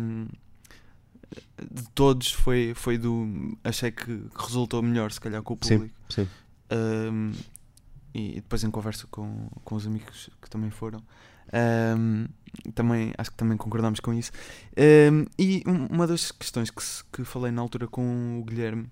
De 1.68 1.82
todos, 1.94 2.30
foi, 2.30 2.74
foi 2.76 2.96
do. 2.98 3.56
Achei 3.64 3.90
que 3.90 4.22
resultou 4.38 4.82
melhor, 4.82 5.10
se 5.10 5.20
calhar, 5.20 5.42
com 5.42 5.54
o 5.54 5.58
Sim. 5.62 5.78
público. 5.78 5.96
Sim. 6.10 6.28
Um, 6.70 7.32
e 8.14 8.34
depois 8.36 8.62
em 8.64 8.70
conversa 8.70 9.06
com, 9.10 9.48
com 9.64 9.74
os 9.74 9.86
amigos 9.86 10.28
que 10.40 10.48
também 10.50 10.70
foram. 10.70 11.02
Um, 11.98 12.26
também 12.74 13.12
acho 13.18 13.30
que 13.30 13.36
também 13.36 13.56
concordamos 13.56 14.00
com 14.00 14.12
isso. 14.14 14.30
Um, 14.76 15.26
e 15.38 15.62
um- 15.66 15.86
uma 15.86 16.06
das 16.06 16.30
questões 16.30 16.70
que, 16.70 16.82
se- 16.82 17.02
que 17.12 17.24
falei 17.24 17.50
na 17.52 17.60
altura 17.62 17.86
com 17.86 18.38
o 18.40 18.44
Guilherme 18.44 18.88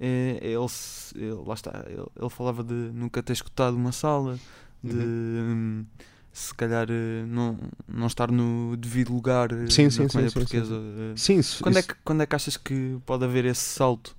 é, 0.00 0.38
ele, 0.42 0.66
ele- 1.14 1.42
lá 1.46 1.54
está 1.54 1.84
ele, 1.86 2.04
ele 2.18 2.30
falava 2.30 2.62
de 2.64 2.74
nunca 2.74 3.22
ter 3.22 3.32
escutado 3.34 3.74
uma 3.76 3.92
sala 3.92 4.38
de 4.82 4.94
Uhum. 4.96 5.84
hum, 5.84 5.86
se 6.32 6.54
calhar 6.54 6.86
eh, 6.90 7.24
não, 7.26 7.56
não 7.86 8.06
estar 8.08 8.30
no 8.32 8.76
devido 8.76 9.12
lugar 9.12 9.52
eh, 9.52 9.68
Sim, 9.70 9.84
na 9.84 9.90
sim, 9.90 10.02
sim, 10.02 10.08
comédia 10.08 10.30
sim, 10.30 10.40
sim, 10.40 10.40
portuguesa. 10.40 10.74
Eh, 10.74 11.12
Sim, 11.16 11.38
isso, 11.38 11.62
quando, 11.62 11.76
é 11.76 11.80
isso- 11.80 11.88
que, 11.88 11.94
quando 12.04 12.22
é 12.22 12.26
que 12.26 12.34
achas 12.34 12.56
que 12.56 12.98
pode 13.06 13.24
haver 13.24 13.44
esse 13.44 13.60
salto? 13.62 14.16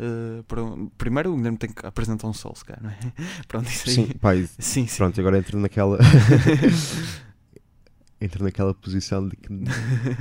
Uh, 0.00 0.90
primeiro 0.96 1.32
o 1.32 1.36
Guilherme 1.36 1.58
tem 1.58 1.70
que 1.70 1.84
apresentar 1.84 2.28
um 2.28 2.32
se 2.54 2.64
calhar, 2.64 2.82
não 2.82 2.90
é? 2.90 2.98
Pronto, 3.48 3.68
isso 3.68 3.88
aí. 3.88 3.94
Sim, 3.96 4.08
e 4.10 4.14
sim, 4.58 4.86
sim. 4.86 4.96
pronto, 4.96 5.18
agora 5.20 5.38
entro 5.38 5.58
naquela. 5.58 5.98
entro 8.20 8.42
naquela 8.42 8.74
posição 8.74 9.28
de 9.28 9.36
que 9.36 9.48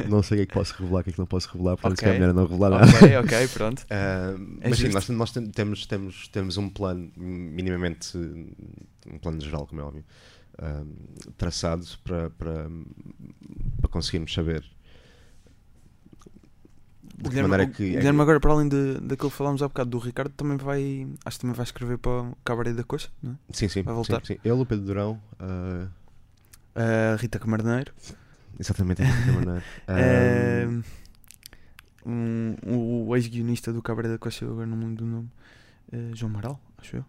não 0.07 0.21
sei 0.21 0.35
o 0.35 0.39
que 0.39 0.43
é 0.43 0.45
que 0.45 0.53
posso 0.53 0.73
revelar, 0.77 1.01
o 1.01 1.03
que 1.03 1.09
é 1.09 1.13
que 1.13 1.19
não 1.19 1.25
posso 1.25 1.47
revelar, 1.51 1.77
portanto, 1.77 1.97
se 1.99 2.05
Ok. 2.05 2.07
calhar 2.07 2.15
é 2.15 2.19
melhor 2.19 2.33
não 2.33 2.45
revelar 2.47 2.69
nada. 2.69 2.85
ok, 2.97 3.17
ok, 3.17 3.47
pronto. 3.49 3.85
Ah, 3.89 4.35
É 4.61 4.69
mas 4.69 4.77
sim, 4.77 4.83
justo. 4.83 4.93
nós, 4.93 5.05
tem- 5.07 5.15
nós 5.15 5.31
tem- 5.31 5.49
temos, 5.49 5.85
temos, 5.87 6.27
temos 6.27 6.57
um 6.57 6.69
plano, 6.69 7.11
minimamente, 7.17 8.15
um 8.17 9.17
plano 9.19 9.41
geral, 9.41 9.65
como 9.65 9.81
é 9.81 9.83
óbvio, 9.83 10.05
ah, 10.59 10.83
traçado 11.37 11.85
para, 12.03 12.29
para, 12.31 12.69
para 13.81 13.89
conseguirmos 13.89 14.31
saber 14.33 14.63
de 17.17 17.29
que 17.29 17.41
maneira 17.41 17.63
o 17.63 17.71
que. 17.71 17.83
é 17.83 17.97
Guilherme 17.97 18.21
agora, 18.21 18.39
para 18.39 18.51
além 18.51 18.69
de, 18.69 18.99
daquilo 19.01 19.31
que 19.31 19.37
falámos 19.37 19.61
há 19.63 19.67
bocado 19.67 19.89
do 19.89 19.97
Ricardo, 19.97 20.31
também 20.31 20.57
vai, 20.57 21.07
acho 21.25 21.37
que 21.37 21.41
também 21.41 21.55
vai 21.55 21.63
escrever 21.63 21.97
para 21.97 22.11
o 22.23 22.37
Cabaré 22.43 22.73
da 22.73 22.83
Coxa, 22.83 23.09
não 23.21 23.31
é? 23.33 23.35
sim, 23.51 23.67
sim, 23.67 23.81
vai 23.81 23.93
voltar. 23.93 24.19
sim, 24.25 24.35
sim. 24.35 24.39
Ele, 24.43 24.61
o 24.61 24.65
Pedro 24.65 24.85
Durão, 24.85 25.21
ah, 25.39 25.87
A 26.75 27.15
Rita 27.15 27.39
Camarneiro, 27.39 27.91
exatamente 28.59 29.01
mesma 29.01 29.33
maneira. 29.33 29.63
Ah, 29.87 30.97
um, 32.09 32.55
o 33.07 33.15
ex-guionista 33.17 33.73
do 33.73 33.81
Cabaré 33.81 34.07
da 34.07 34.17
Coxa, 34.17 34.45
eu 34.45 34.51
agora 34.51 34.67
não 34.67 34.77
me 34.77 34.85
lembro 34.85 35.03
do 35.03 35.11
nome, 35.11 35.29
eh, 35.91 36.11
João 36.13 36.31
Maral, 36.31 36.59
acho 36.77 36.97
eu. 36.97 37.05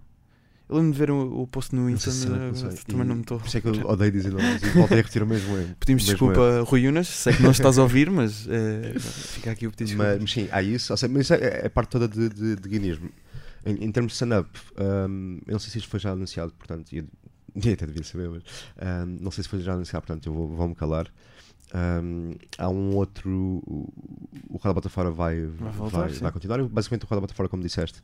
Eu 0.68 0.76
lembro 0.76 0.92
de 0.92 0.98
ver 0.98 1.10
o, 1.10 1.42
o 1.42 1.46
post 1.46 1.74
no 1.74 1.82
não 1.82 1.90
Insta, 1.90 2.10
não 2.10 2.52
também 2.86 3.06
não 3.06 3.14
me 3.16 3.20
estou. 3.22 3.38
Por 3.38 3.46
isso 3.46 3.56
é 3.56 3.60
que 3.60 3.68
eu 3.68 3.88
odeio 3.88 4.12
dizer 4.12 4.30
nomes 4.30 4.62
e 4.62 4.66
voltei 4.70 4.98
a 4.98 5.02
repetir 5.02 5.22
o 5.22 5.26
mesmo 5.26 5.56
erro. 5.56 5.74
Pedimos 5.80 6.02
mesmo 6.02 6.12
desculpa, 6.12 6.40
erro. 6.40 6.64
Rui 6.64 6.88
Unas, 6.88 7.08
sei 7.08 7.32
que 7.32 7.42
não 7.42 7.50
estás 7.52 7.78
a 7.78 7.82
ouvir, 7.82 8.10
mas 8.10 8.46
eh, 8.48 8.98
fica 8.98 9.50
aqui 9.52 9.66
o 9.66 9.70
pedido 9.72 9.96
Mas, 9.96 10.20
mas 10.20 10.30
sim, 10.30 10.46
há 10.52 10.62
isso. 10.62 10.94
Seja, 10.96 11.10
mas 11.10 11.22
isso 11.22 11.34
é, 11.34 11.60
é 11.64 11.68
parte 11.70 11.88
toda 11.90 12.06
de, 12.06 12.28
de, 12.28 12.56
de 12.56 12.68
guionismo. 12.68 13.08
Em, 13.64 13.84
em 13.86 13.90
termos 13.92 14.12
de 14.12 14.14
stand-up, 14.16 14.48
hum, 15.08 15.40
eu 15.46 15.52
não 15.52 15.58
sei 15.58 15.70
se 15.70 15.78
isto 15.78 15.88
foi 15.88 15.98
já 16.00 16.10
anunciado, 16.12 16.52
portanto, 16.52 16.92
eu, 16.94 17.04
e 17.56 17.72
até 17.72 17.86
devia 17.86 18.04
saber, 18.04 18.28
mas 18.28 18.42
hum, 19.06 19.16
não 19.20 19.30
sei 19.30 19.42
se 19.44 19.48
foi 19.48 19.60
já 19.60 19.72
anunciado, 19.72 20.06
portanto, 20.06 20.26
eu 20.28 20.34
vou- 20.34 20.48
vou-me 20.48 20.74
calar. 20.74 21.06
Hum, 21.74 22.34
há 22.56 22.68
um 22.68 22.94
outro. 22.96 23.30
O, 23.66 23.92
o 24.48 24.56
Roda 24.56 24.74
Bota 24.74 24.88
Fora 24.88 25.10
vai, 25.10 25.44
Vai 25.46 25.72
voltar, 25.72 26.08
vai, 26.08 26.12
vai 26.12 26.32
continuar. 26.32 26.62
Basicamente, 26.64 27.04
o 27.04 27.06
Roda 27.08 27.20
Bota 27.22 27.34
Fora, 27.34 27.48
como 27.48 27.62
disseste, 27.62 28.00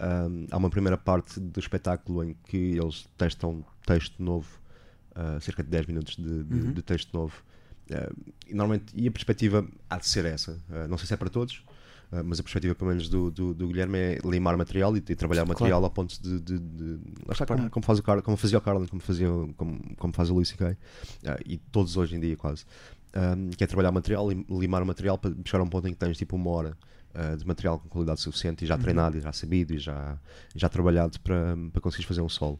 hum, 0.00 0.46
há 0.50 0.56
uma 0.56 0.70
primeira 0.70 0.96
parte 0.96 1.38
do 1.40 1.58
espetáculo 1.60 2.24
em 2.24 2.34
que 2.46 2.56
eles 2.56 3.08
testam 3.16 3.64
texto 3.86 4.22
novo, 4.22 4.48
ah, 5.14 5.38
cerca 5.40 5.62
de 5.62 5.68
10 5.70 5.86
minutos 5.86 6.16
de, 6.16 6.44
de- 6.44 6.54
Uhum. 6.60 6.72
de 6.72 6.82
texto 6.82 7.12
novo. 7.12 7.34
Ah, 7.90 8.10
e, 8.48 8.54
normalmente, 8.54 8.92
e 8.94 9.06
a 9.08 9.10
perspectiva 9.10 9.66
há 9.90 9.98
de 9.98 10.06
ser 10.06 10.24
essa. 10.24 10.58
Ah, 10.70 10.86
não 10.88 10.96
sei 10.98 11.06
se 11.06 11.14
é 11.14 11.16
para 11.16 11.28
todos, 11.28 11.62
mas 12.26 12.38
a 12.38 12.42
perspectiva, 12.42 12.74
pelo 12.74 12.90
menos, 12.90 13.08
do, 13.08 13.30
do, 13.30 13.54
do 13.54 13.66
Guilherme 13.68 13.96
é 13.98 14.18
limar 14.22 14.54
material 14.54 14.94
e, 14.94 14.98
e 14.98 15.16
trabalhar 15.16 15.44
Claro. 15.46 15.48
material 15.58 15.82
ao 15.82 15.90
ponto 15.90 16.20
de. 16.22 16.40
de, 16.40 16.58
de- 16.58 16.98
está, 17.30 17.46
como, 17.46 17.70
como, 17.70 17.84
faz 17.86 17.98
o 17.98 18.02
Carl, 18.02 18.20
como 18.22 18.36
fazia 18.36 18.58
o 18.58 18.60
Carlin, 18.60 18.86
como, 18.86 19.00
fazia, 19.00 19.28
como, 19.56 19.96
como 19.96 20.12
faz 20.12 20.28
o 20.28 20.34
Luís 20.34 20.50
C.K. 20.50 20.76
ah, 21.26 21.38
e 21.46 21.56
todos 21.56 21.96
hoje 21.96 22.14
em 22.16 22.20
dia, 22.20 22.36
quase. 22.36 22.64
Um, 23.14 23.48
que 23.50 23.64
é 23.64 23.66
trabalhar 23.66 23.92
material, 23.92 24.28
lim- 24.30 24.44
limar 24.50 24.82
o 24.82 24.86
material 24.86 25.16
para 25.18 25.30
chegar 25.44 25.60
a 25.60 25.62
um 25.64 25.68
ponto 25.68 25.86
em 25.88 25.92
que 25.92 25.98
tens 25.98 26.16
tipo 26.18 26.36
uma 26.36 26.50
hora 26.50 26.76
ah, 27.14 27.36
de 27.36 27.46
material 27.46 27.78
com 27.78 27.88
qualidade 27.88 28.20
suficiente 28.20 28.64
e 28.64 28.66
já 28.66 28.74
Uhum. 28.76 28.80
treinado, 28.82 29.16
e 29.18 29.20
já 29.20 29.32
sabido 29.32 29.74
e 29.74 29.78
já, 29.78 30.18
já 30.54 30.68
trabalhado 30.68 31.18
para, 31.20 31.56
para 31.72 31.80
conseguires 31.80 32.06
fazer 32.08 32.20
um 32.22 32.28
solo. 32.28 32.58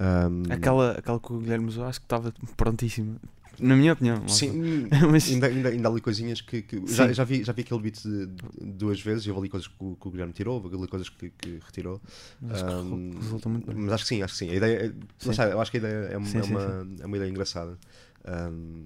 Um, 0.00 0.52
Aquela, 0.52 0.92
aquela 0.92 1.20
que 1.20 1.32
o 1.32 1.38
Guilherme 1.38 1.68
usou, 1.68 1.84
acho 1.84 2.00
que 2.00 2.06
estava 2.06 2.32
prontíssima. 2.56 3.16
Na 3.60 3.76
minha 3.76 3.92
opinião. 3.92 4.26
Sim, 4.26 4.88
mas 5.12 5.30
ainda, 5.30 5.46
ainda, 5.46 5.68
ainda 5.68 5.88
há 5.88 5.92
ali 5.92 6.00
coisinhas 6.00 6.40
que. 6.40 6.60
que- 6.62 6.82
já, 6.88 7.12
já, 7.12 7.22
vi, 7.22 7.44
já 7.44 7.52
vi 7.52 7.62
aquele 7.62 7.80
beat 7.80 8.02
de- 8.02 8.26
de- 8.26 8.42
duas 8.72 9.00
vezes 9.00 9.26
e 9.26 9.30
houve 9.30 9.42
ali 9.42 9.48
coisas 9.48 9.68
que 9.68 9.74
o, 9.78 9.94
que 9.94 10.08
o 10.08 10.10
Guilherme 10.10 10.32
tirou, 10.32 10.60
ali 10.66 10.88
coisas 10.88 11.08
que, 11.08 11.30
que 11.30 11.60
retirou. 11.64 12.00
mas 12.40 12.60
acho 12.60 12.64
que 12.64 12.92
Um, 12.92 13.10
resulta 13.20 13.48
muito 13.48 13.66
bem. 13.68 13.76
Mas 13.76 13.92
acho 13.92 14.02
que 14.02 14.08
sim, 14.08 14.22
acho 14.22 14.32
que 14.32 14.38
sim. 14.40 14.50
A 14.50 14.54
ideia 14.54 14.86
é, 14.86 14.92
Sim. 15.18 15.30
está, 15.30 15.44
eu 15.46 15.60
acho 15.60 15.70
que 15.70 15.76
a 15.76 15.80
ideia 15.80 15.94
é, 15.94 16.16
uma- 16.16 16.26
Sim, 16.26 16.38
é 16.38 16.42
sim, 16.42 16.50
uma, 16.50 16.88
é 17.00 17.06
uma 17.06 17.16
ideia 17.16 17.30
engraçada 17.30 17.78
um, 18.26 18.82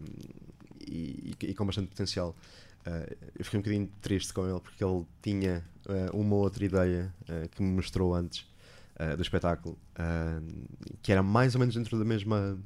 e, 0.86 1.34
e- 1.40 1.46
e 1.46 1.55
com 1.55 1.64
bastante 1.64 1.88
potencial. 1.88 2.36
Uh, 2.89 3.16
eu 3.39 3.45
fiquei 3.45 3.59
um 3.59 3.62
bocadinho 3.62 3.91
triste 4.01 4.32
com 4.32 4.49
ele 4.49 4.61
porque 4.61 4.82
ele 4.82 5.05
tinha 5.20 5.62
uh, 5.86 6.16
uma 6.16 6.36
outra 6.36 6.64
ideia 6.64 7.14
uh, 7.28 7.47
que 7.51 7.62
me 7.62 7.70
mostrou 7.70 8.14
antes 8.14 8.49
do 9.16 9.22
espetáculo 9.22 9.78
que 11.05 11.12
era 11.12 11.22
mais 11.22 11.55
ou 11.55 11.61
menos 11.61 11.72
dentro 11.72 11.97
da 11.97 12.05
mesma 12.05 12.59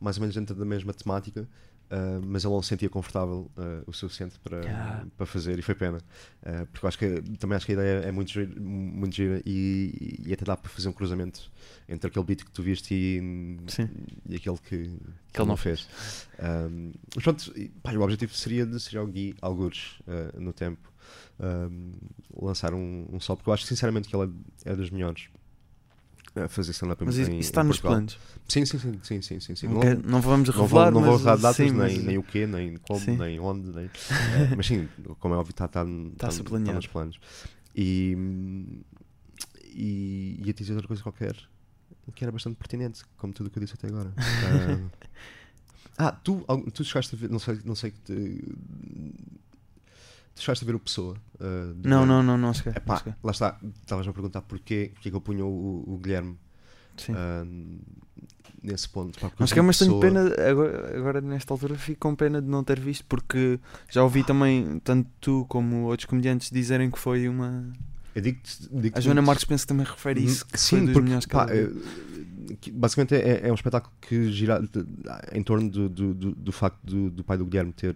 mais 0.00 0.16
ou 0.16 0.22
menos 0.22 0.34
dentro 0.34 0.54
da 0.54 0.64
mesma 0.64 0.94
temática 0.94 1.46
uh, 1.90 2.20
mas 2.24 2.44
ele 2.44 2.52
não 2.54 2.62
se 2.62 2.68
sentia 2.68 2.88
confortável 2.88 3.50
uh, 3.56 3.82
o 3.86 3.92
suficiente 3.92 4.38
para, 4.40 4.60
Ah. 4.66 5.06
para 5.16 5.26
fazer 5.26 5.58
e 5.58 5.62
foi 5.62 5.74
pena 5.74 5.98
Uh, 6.42 6.64
porque 6.66 6.86
eu 6.86 6.88
acho 6.88 6.98
que 6.98 7.22
também 7.38 7.56
acho 7.56 7.66
que 7.66 7.72
a 7.72 7.74
ideia 7.74 7.98
é 8.04 8.12
muito 8.12 8.30
gira, 8.30 8.48
muito 8.60 9.16
gira 9.16 9.42
e, 9.44 10.22
e 10.24 10.32
até 10.32 10.44
dá 10.44 10.56
para 10.56 10.70
fazer 10.70 10.88
um 10.88 10.92
cruzamento 10.92 11.50
entre 11.88 12.06
aquele 12.06 12.24
beat 12.24 12.44
que 12.44 12.50
tu 12.52 12.62
viste 12.62 12.94
e, 12.94 13.56
e 14.28 14.36
aquele 14.36 14.56
que, 14.58 14.78
que, 14.78 14.98
Que 15.32 15.40
ele 15.40 15.48
não 15.48 15.56
fez. 15.56 15.88
Um, 16.38 16.92
mas 17.16 17.24
pronto, 17.24 17.52
e, 17.58 17.68
pá, 17.68 17.92
o 17.94 18.00
objetivo 18.00 18.32
seria 18.32 18.64
de 18.64 18.78
seria 18.78 19.02
o 19.02 19.08
Gui 19.08 19.34
algures 19.42 19.98
no 20.38 20.52
tempo 20.52 20.92
um, 21.40 21.92
lançar 22.40 22.72
um, 22.74 23.06
um 23.12 23.18
sol, 23.20 23.36
porque 23.36 23.50
eu 23.50 23.54
acho 23.54 23.64
sinceramente 23.66 24.08
que 24.08 24.14
ele 24.14 24.32
é, 24.64 24.72
é 24.72 24.76
dos 24.76 24.90
melhores 24.90 25.28
a 26.36 26.48
fazer 26.48 26.70
stand-up 26.72 27.02
em 27.02 27.06
Mas 27.06 27.16
isso 27.16 27.30
em- 27.30 27.38
isso 27.38 27.48
está 27.50 27.62
nos 27.64 27.76
Portugal. 27.76 27.92
planos. 27.96 28.18
Sim, 28.48 28.64
sim, 28.66 28.78
sim, 28.78 29.00
sim, 29.02 29.22
sim, 29.22 29.40
sim, 29.40 29.56
sim. 29.56 29.68
Não, 29.68 29.80
quer- 29.80 29.96
não 30.04 30.20
vamos 30.20 30.48
não 30.48 30.54
vou, 30.54 30.62
revelar, 30.64 30.90
não 30.92 31.00
vou 31.00 31.10
mas, 31.12 31.18
revelar 31.20 31.36
datas, 31.36 31.56
sim, 31.56 31.62
nem, 31.70 31.94
mas- 31.96 31.98
nem 32.04 32.18
o 32.18 32.22
quê, 32.22 32.46
nem 32.46 32.76
como, 32.76 33.00
Sim. 33.00 33.16
nem 33.16 33.40
onde, 33.40 33.70
nem, 33.70 33.86
eh, 34.10 34.54
mas 34.56 34.66
sim, 34.66 34.88
como 35.18 35.34
é 35.34 35.36
óbvio, 35.38 35.50
está 35.52 35.66
tá, 35.68 35.84
tá, 35.84 35.90
Tá-se 36.18 36.42
tá 36.42 36.58
nos 36.72 36.86
planos. 36.86 37.18
E, 37.74 38.16
e 39.74 40.40
ia 40.44 40.52
te 40.52 40.58
dizer 40.62 40.72
outra 40.74 40.88
coisa 40.88 41.02
qualquer 41.02 41.36
que 42.14 42.24
era 42.24 42.32
bastante 42.32 42.56
pertinente, 42.56 43.02
como 43.16 43.32
tudo 43.32 43.48
o 43.48 43.50
que 43.50 43.58
eu 43.58 43.62
disse 43.62 43.74
até 43.74 43.88
agora. 43.88 44.12
Ah, 45.98 46.08
ah, 46.08 46.12
tu, 46.12 46.44
tu 46.74 46.84
chegaste 46.84 47.14
a 47.14 47.18
ver, 47.18 47.30
não 47.30 47.38
sei, 47.38 47.58
não 47.64 47.74
sei 47.74 47.90
que 47.90 48.00
te, 48.00 48.44
chegaste 50.42 50.64
a 50.64 50.66
ver 50.66 50.74
o 50.74 50.78
Pessoa? 50.80 51.14
do 51.38 51.88
Não, 51.88 52.06
não, 52.06 52.22
não, 52.22 52.36
não 52.38 52.52
cheguei. 52.54 52.72
não 52.86 52.96
cheguei. 52.96 53.14
lá 53.22 53.30
está, 53.32 53.58
estavas-me 53.82 54.10
a 54.10 54.14
perguntar 54.14 54.42
porquê, 54.42 54.90
porquê 54.94 55.10
que 55.10 55.16
eu 55.16 55.20
punha 55.20 55.44
o, 55.44 55.84
o 55.86 55.98
Guilherme 55.98 56.36
ah, 57.10 57.44
nesse 58.62 58.88
ponto. 58.88 59.18
pá, 59.18 59.28
porque 59.28 59.36
Mas 59.42 59.50
eu 59.50 59.54
que 59.54 59.58
é 59.60 59.62
mas 59.62 59.78
tenho 59.78 60.00
pessoa- 60.00 60.24
pena, 60.34 60.48
agora, 60.50 60.96
agora 60.98 61.20
nesta 61.20 61.52
altura 61.52 61.74
fico 61.76 62.00
com 62.00 62.14
pena 62.14 62.40
de 62.40 62.48
não 62.48 62.64
ter 62.64 62.80
visto, 62.80 63.04
porque 63.08 63.60
já 63.90 64.02
ouvi 64.02 64.24
também, 64.24 64.78
tanto 64.80 65.08
tu 65.20 65.44
como 65.48 65.84
outros 65.84 66.06
comediantes, 66.06 66.50
dizerem 66.50 66.90
que 66.90 66.98
foi 66.98 67.28
uma. 67.28 67.70
Eu 68.14 68.22
digo-te- 68.22 68.62
digo-te 68.72 68.96
A 68.98 69.00
Joana 69.00 69.20
Marques 69.20 69.44
penso 69.44 69.64
que 69.64 69.68
também 69.68 69.84
refere 69.86 70.24
isso, 70.24 70.46
que 70.46 70.58
Sim, 70.58 70.90
porque, 70.92 71.10
pá, 71.30 71.46
que 72.60 72.70
basicamente 72.70 73.14
é, 73.14 73.46
é 73.48 73.50
um 73.52 73.54
espetáculo 73.54 73.92
que 74.00 74.30
gira 74.32 74.62
em 75.32 75.42
torno 75.42 75.68
do, 75.68 75.88
do, 75.88 76.14
do, 76.14 76.34
do 76.34 76.52
facto 76.52 76.78
do, 76.82 77.10
do 77.10 77.22
pai 77.22 77.36
do 77.36 77.44
Guilherme 77.44 77.72
ter, 77.74 77.94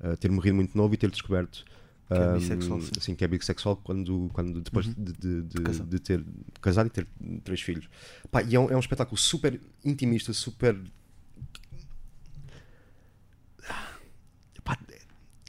eh, 0.00 0.16
ter 0.16 0.30
morrido 0.30 0.56
muito 0.56 0.76
novo 0.76 0.92
e 0.94 0.96
ter 0.96 1.10
descoberto 1.10 1.64
Que 2.08 2.14
é 2.14 2.32
bissexual, 2.34 2.80
sim. 2.80 2.90
sim, 3.00 3.14
que 3.14 3.24
é 3.24 3.28
bissexual 3.28 3.76
quando, 3.76 4.30
quando 4.32 4.60
depois 4.60 4.86
Uhum. 4.86 4.94
de, 4.96 5.12
de, 5.12 5.42
de, 5.42 5.80
de 5.82 5.98
ter 5.98 6.24
casado 6.60 6.86
e 6.86 6.90
ter 6.90 7.06
três 7.42 7.60
filhos. 7.60 7.88
Pá, 8.30 8.42
e 8.42 8.54
é 8.54 8.60
um, 8.60 8.70
é 8.70 8.76
um 8.76 8.80
espetáculo 8.80 9.16
super 9.16 9.60
intimista, 9.84 10.32
super. 10.32 10.78
Pá, 14.64 14.78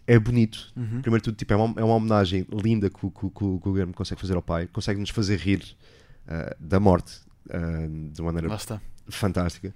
é 0.06 0.20
bonito. 0.20 0.72
Uhum. 0.76 1.02
Primeiro 1.02 1.24
tudo, 1.24 1.36
tipo, 1.36 1.54
é, 1.54 1.56
uma, 1.56 1.80
é 1.80 1.84
uma 1.84 1.96
homenagem 1.96 2.46
linda 2.52 2.90
que, 2.90 3.06
o- 3.06 3.12
que, 3.12 3.30
que 3.30 3.44
o 3.44 3.60
Guilherme 3.60 3.94
consegue 3.94 4.22
fazer 4.22 4.36
ao 4.36 4.42
pai, 4.42 4.68
consegue 4.68 5.00
nos 5.00 5.10
fazer 5.10 5.38
rir 5.40 5.76
ah, 6.28 6.56
da 6.60 6.80
morte 6.80 7.20
ah, 7.50 7.88
de 8.12 8.22
uma 8.22 8.32
maneira 8.32 8.48
fantástica. 9.10 9.74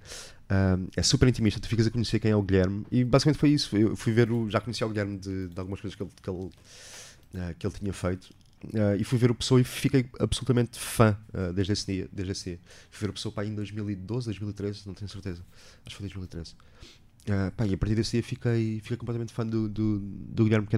É 0.96 1.02
super 1.02 1.28
intimista, 1.28 1.60
tu 1.60 1.68
ficas 1.68 1.86
a 1.86 1.90
conhecer 1.90 2.18
quem 2.18 2.30
é 2.30 2.36
o 2.36 2.42
Guilherme 2.42 2.84
e 2.90 3.04
basicamente 3.04 3.38
foi 3.38 3.50
isso. 3.50 3.76
Eu 3.76 3.96
fui 3.96 4.12
ver 4.12 4.30
o. 4.30 4.50
Já 4.50 4.60
conhecia 4.60 4.86
o 4.86 4.90
Guilherme 4.90 5.18
de, 5.18 5.48
de 5.48 5.58
algumas 5.58 5.80
coisas 5.80 5.96
que 5.96 6.02
ele, 6.02 6.10
que 6.22 6.30
ele, 6.30 6.38
uh, 6.38 7.54
que 7.58 7.66
ele 7.66 7.74
tinha 7.74 7.92
feito 7.92 8.30
uh, 8.64 8.96
e 8.98 9.04
fui 9.04 9.18
ver 9.18 9.30
o 9.30 9.34
Pessoa 9.34 9.60
e 9.60 9.64
fiquei 9.64 10.06
absolutamente 10.18 10.78
fã 10.78 11.16
uh, 11.34 11.52
desde 11.52 11.72
esse 11.72 11.86
dia. 11.86 12.08
Desde 12.12 12.32
esse 12.32 12.44
dia. 12.50 12.60
Fui 12.90 13.06
ver 13.06 13.10
o 13.10 13.14
Pessoa 13.14 13.32
pá, 13.32 13.44
em 13.44 13.54
2012, 13.54 14.26
2013, 14.26 14.86
não 14.86 14.94
tenho 14.94 15.08
certeza. 15.08 15.42
Acho 15.84 15.96
que 15.96 16.02
foi 16.02 16.08
2013. 16.08 16.52
Uh, 16.52 17.50
pá, 17.56 17.66
e 17.66 17.74
a 17.74 17.78
partir 17.78 17.94
desse 17.94 18.12
dia 18.12 18.22
fiquei, 18.22 18.80
fiquei 18.80 18.96
completamente 18.96 19.32
fã 19.32 19.46
do, 19.46 19.68
do, 19.68 19.98
do 20.00 20.44
Guilherme, 20.44 20.66
que 20.66 20.76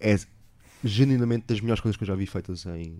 é 0.00 0.16
genuinamente 0.82 1.46
das 1.46 1.60
melhores 1.60 1.80
coisas 1.80 1.96
que 1.96 2.04
eu 2.04 2.08
já 2.08 2.14
vi 2.14 2.26
feitas 2.26 2.66
em, 2.66 2.98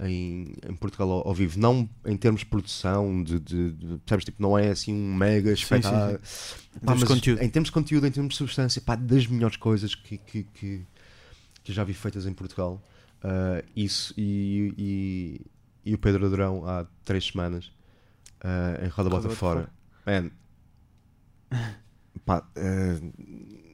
em, 0.00 0.54
em 0.68 0.74
Portugal 0.74 1.10
ao, 1.10 1.28
ao 1.28 1.34
vivo. 1.34 1.58
Não 1.58 1.88
em 2.04 2.16
termos 2.16 2.40
de 2.40 2.46
produção, 2.46 3.22
de, 3.22 3.38
de, 3.38 3.72
de- 3.72 3.98
percebes? 3.98 4.24
Tipo, 4.26 4.42
não 4.42 4.58
é 4.58 4.68
assim 4.68 4.92
um 4.94 5.14
mega 5.14 5.52
espetáculo. 5.52 6.18
Em 6.76 6.80
termos 6.80 7.00
de 7.00 7.06
conteúdo. 7.06 7.42
Em 7.42 7.48
termos 7.48 7.68
de 7.68 7.72
conteúdo, 7.72 8.06
em 8.06 8.10
termos 8.10 8.34
de 8.34 8.38
substância, 8.38 8.80
pá, 8.80 8.94
das 8.96 9.26
melhores 9.26 9.56
coisas 9.56 9.94
que, 9.94 10.18
que, 10.18 10.44
que, 10.44 10.82
que 11.64 11.72
já 11.72 11.84
vi 11.84 11.94
feitas 11.94 12.26
em 12.26 12.32
Portugal. 12.32 12.82
Ah, 13.22 13.62
isso 13.74 14.14
e, 14.16 14.72
e, 14.78 15.90
e 15.90 15.94
o 15.94 15.98
Pedro 15.98 16.26
Adorão 16.26 16.66
há 16.66 16.86
três 17.04 17.26
semanas 17.26 17.70
ah, 18.40 18.80
em 18.84 18.88
Roda 18.88 19.10
Bota 19.10 19.30
Fora. 19.30 19.68
Man, 20.06 20.30
pá, 22.24 22.46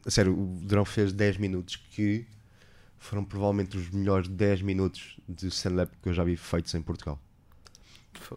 a 0.06 0.10
sério, 0.10 0.34
o 0.34 0.60
Adorão 0.62 0.84
fez 0.84 1.12
10 1.12 1.38
minutos 1.38 1.76
que 1.76 2.26
foram 3.04 3.24
provavelmente 3.24 3.76
os 3.76 3.90
melhores 3.90 4.28
10 4.28 4.62
minutos 4.62 5.18
de 5.28 5.48
stand-up 5.48 5.92
que 6.02 6.08
eu 6.08 6.14
já 6.14 6.24
vi 6.24 6.36
feitos 6.36 6.74
em 6.74 6.80
Portugal. 6.82 7.20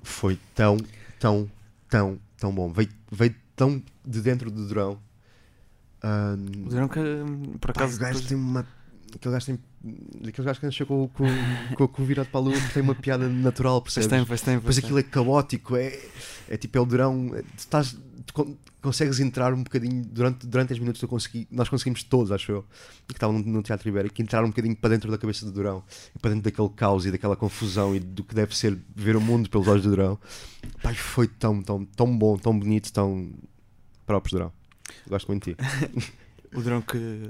Foi 0.03 0.37
tão, 0.53 0.77
tão, 1.19 1.49
tão, 1.89 2.19
tão 2.37 2.53
bom. 2.53 2.71
Veio, 2.71 2.89
veio 3.11 3.33
tão 3.55 3.81
de 4.05 4.21
dentro 4.21 4.51
do 4.51 4.67
Durão. 4.67 4.99
Ahm, 6.03 6.65
O 6.65 6.69
Durão 6.69 6.87
que, 6.87 6.99
por 7.59 7.71
pá, 7.73 7.81
acaso, 7.83 7.95
o 7.97 7.99
gajo 7.99 8.13
depois- 8.19 8.27
tem 8.27 8.37
uma. 8.37 8.67
Aquele 9.15 9.33
gajo 9.33 9.45
tem. 9.45 9.59
Aquele 10.27 10.45
gajo 10.45 10.59
que 10.59 10.65
nasceu 10.65 10.85
com, 10.85 11.07
com, 11.09 11.25
com, 11.75 11.87
com 11.87 12.01
o 12.01 12.05
virado 12.05 12.27
para 12.29 12.39
a 12.39 12.43
lua 12.43 12.55
tem 12.73 12.83
uma 12.83 12.95
piada 12.95 13.27
natural, 13.29 13.81
Pois 13.81 13.93
percebes? 13.95 14.17
tem, 14.17 14.25
pois 14.25 14.41
tem, 14.41 14.55
Depois 14.55 14.75
pois 14.75 14.83
aquilo 14.85 14.99
é 14.99 15.03
caótico, 15.03 15.75
é, 15.75 15.97
é 16.49 16.57
tipo, 16.57 16.77
é 16.77 16.81
o 16.81 16.85
durão. 16.85 17.31
é- 17.35 17.41
Tu, 17.41 17.47
estás, 17.59 17.97
tu 18.25 18.33
con- 18.33 18.55
consegues 18.81 19.19
entrar 19.19 19.53
um 19.53 19.63
bocadinho 19.63 20.03
durante, 20.05 20.45
durante 20.45 20.69
10 20.69 20.79
minutos. 20.79 21.01
Eu 21.01 21.07
consegui, 21.07 21.47
nós 21.49 21.69
conseguimos 21.69 22.03
todos, 22.03 22.31
acho 22.31 22.51
eu, 22.51 22.65
que 23.07 23.13
estavam 23.13 23.39
no, 23.39 23.45
no 23.45 23.63
Teatro 23.63 23.87
Ibérico, 23.89 24.21
entrar 24.21 24.43
um 24.43 24.47
bocadinho 24.49 24.75
para 24.75 24.89
dentro 24.89 25.09
da 25.09 25.17
cabeça 25.17 25.45
do 25.45 25.51
durão, 25.51 25.83
e 26.15 26.19
para 26.19 26.31
dentro 26.31 26.43
daquele 26.51 26.69
caos 26.69 27.05
e 27.05 27.11
daquela 27.11 27.35
confusão 27.35 27.95
e 27.95 27.99
do 27.99 28.23
que 28.23 28.35
deve 28.35 28.55
ser 28.55 28.77
ver 28.95 29.15
o 29.15 29.21
mundo 29.21 29.49
pelos 29.49 29.67
olhos 29.67 29.83
do 29.83 29.89
durão. 29.91 30.19
Pai, 30.83 30.93
foi 30.95 31.27
tão, 31.27 31.61
tão, 31.61 31.85
tão 31.85 32.17
bom, 32.17 32.37
tão 32.37 32.57
bonito, 32.57 32.91
tão 32.91 33.31
próprio 34.05 34.31
durão. 34.37 34.51
Gosto 35.09 35.27
muito 35.27 35.49
de 35.49 35.55
ti. 35.55 35.61
O 36.55 36.61
Durão 36.61 36.81
que 36.81 37.29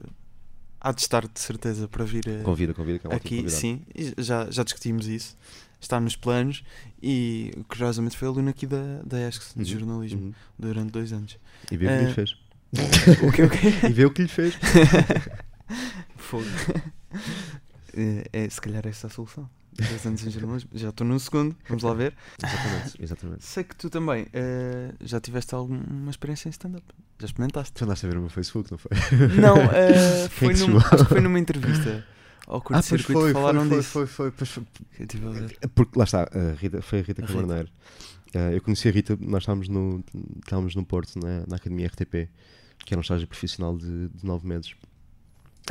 há 0.79 0.91
de 0.91 1.01
estar 1.01 1.27
de 1.27 1.39
certeza 1.39 1.87
para 1.87 2.03
vir 2.05 2.27
eh, 2.27 2.41
Convida, 2.43 2.73
convida, 2.73 2.99
que 2.99 3.07
é 3.07 3.09
um 3.09 3.13
aqui, 3.13 3.29
convidado. 3.37 3.51
sim, 3.51 3.81
já, 4.17 4.49
já 4.51 4.63
discutimos 4.63 5.07
isso. 5.07 5.37
Está 5.79 5.99
nos 5.99 6.15
planos 6.15 6.63
e 7.01 7.51
curiosamente 7.67 8.17
foi 8.17 8.27
aluno 8.27 8.49
aqui 8.49 8.65
da, 8.65 9.01
da 9.05 9.27
ESC 9.27 9.53
de 9.55 9.59
Uhum, 9.73 9.79
jornalismo 9.79 10.21
uhum. 10.21 10.33
durante 10.57 10.91
dois 10.91 11.13
anos. 11.13 11.37
E 11.71 11.77
vê 11.77 11.85
o 11.85 11.89
que 11.89 11.95
Eh, 11.95 12.05
lhe 12.07 12.13
fez. 12.13 12.35
O 13.23 13.31
que 13.31 13.41
o 13.43 13.49
quê? 13.49 13.67
E 13.89 13.93
vê 13.93 14.05
o 14.05 14.11
que 14.11 14.21
lhe 14.23 14.27
fez. 14.27 14.55
Fogo. 16.17 16.45
É, 17.95 18.27
é, 18.45 18.49
se 18.49 18.59
calhar 18.59 18.85
essa 18.87 19.07
é 19.07 19.09
a 19.09 19.11
solução. 19.11 19.49
Dois 19.73 20.05
anos 20.05 20.25
em 20.25 20.31
jornalismo. 20.31 20.69
Já 20.73 20.89
estou 20.89 21.05
no 21.05 21.19
segundo, 21.19 21.55
vamos 21.69 21.83
lá 21.83 21.93
ver. 21.93 22.15
Exatamente, 22.43 23.03
exatamente. 23.03 23.45
Sei 23.45 23.63
que 23.63 23.75
tu 23.75 23.89
também 23.89 24.25
eh, 24.33 24.91
já 25.01 25.19
tiveste 25.21 25.53
alguma 25.53 26.09
experiência 26.09 26.49
em 26.49 26.51
stand-up. 26.51 26.83
Já 27.19 27.25
experimentaste? 27.25 27.73
Tu 27.73 27.83
andaste 27.83 28.05
a 28.05 28.09
ver 28.09 28.17
o 28.17 28.21
meu 28.21 28.29
Facebook, 28.29 28.71
não 28.71 28.77
foi? 28.77 28.91
Não, 29.41 29.57
eh, 29.73 30.29
Quem 30.37 30.49
foi 30.49 30.53
te 30.53 30.67
num, 30.67 30.77
acho 30.77 30.97
que 30.97 31.05
foi 31.05 31.21
numa 31.21 31.39
entrevista 31.39 32.05
ao 32.45 32.57
Ah, 32.57 32.61
curto 32.61 32.83
circuito 32.83 33.33
falaram 33.33 33.67
foi, 33.67 33.77
disso. 33.77 33.89
foi, 33.89 34.05
foi, 34.07 34.31
foi, 34.31 34.45
foi. 34.47 34.63
Ver. 35.31 35.57
Porque 35.73 35.97
lá 35.97 36.03
está, 36.05 36.23
a 36.23 36.53
Rita, 36.53 36.81
foi 36.81 36.99
a 36.99 37.01
Rita 37.01 37.21
Rita. 37.21 37.33
Camarneiro. 37.33 37.69
Eh, 38.33 38.55
eu 38.57 38.61
conheci 38.61 38.87
a 38.87 38.91
Rita, 38.91 39.17
nós 39.19 39.43
estávamos 39.43 39.67
no, 39.67 40.03
estávamos 40.43 40.75
no 40.75 40.85
Porto, 40.85 41.17
na, 41.19 41.43
na 41.47 41.55
Academia 41.55 41.87
RTP, 41.87 42.29
que 42.85 42.93
era 42.93 42.99
um 42.99 43.01
estágio 43.01 43.27
profissional 43.27 43.75
de, 43.77 44.09
de 44.09 44.25
nove 44.25 44.47
meses, 44.47 44.75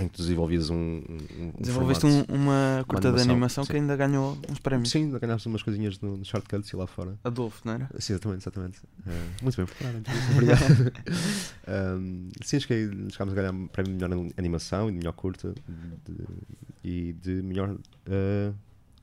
em 0.01 0.09
que 0.09 0.15
tu 0.15 0.23
desenvolvias 0.23 0.69
um. 0.71 0.77
um- 0.77 1.53
Desenvolveste 1.59 2.03
formato. 2.03 2.33
um- 2.33 2.37
uma 2.37 2.85
curta 2.87 3.01
de 3.03 3.09
animação, 3.09 3.33
animação 3.33 3.65
sim. 3.65 3.71
que 3.73 3.77
ainda 3.79 3.97
ganhou 3.97 4.39
uns 4.51 4.59
prémios. 4.59 4.91
Sim, 4.91 5.11
ganhámos 5.11 5.45
umas 5.47 5.63
coisinhas 5.63 5.99
no, 6.01 6.17
no 6.17 6.25
shortcuts 6.25 6.69
e 6.71 6.77
lá 6.77 6.87
fora. 6.87 7.19
Adolfo, 7.25 7.63
não 7.65 7.73
era? 7.75 7.89
Sim, 7.99 8.13
exatamente, 8.15 8.43
exatamente. 8.43 8.81
Eh, 9.07 9.43
muito 9.43 9.57
bem 9.57 9.67
preparado, 9.67 9.99
então, 9.99 10.15
obrigado. 10.33 10.93
Um, 11.69 12.29
sim, 12.45 12.59
cheguei, 12.61 12.89
chegámos 13.11 13.33
a 13.33 13.37
ganhar 13.37 13.53
um 13.53 13.67
prémio 13.69 13.97
de 13.97 14.05
melhor 14.05 14.31
animação 14.37 14.89
e 14.89 14.93
de 14.93 14.99
melhor 14.99 15.13
curta 15.13 15.55
de- 16.05 16.25
e 16.85 17.13
de 17.13 17.43
melhor 17.43 17.77
eh, 18.07 18.53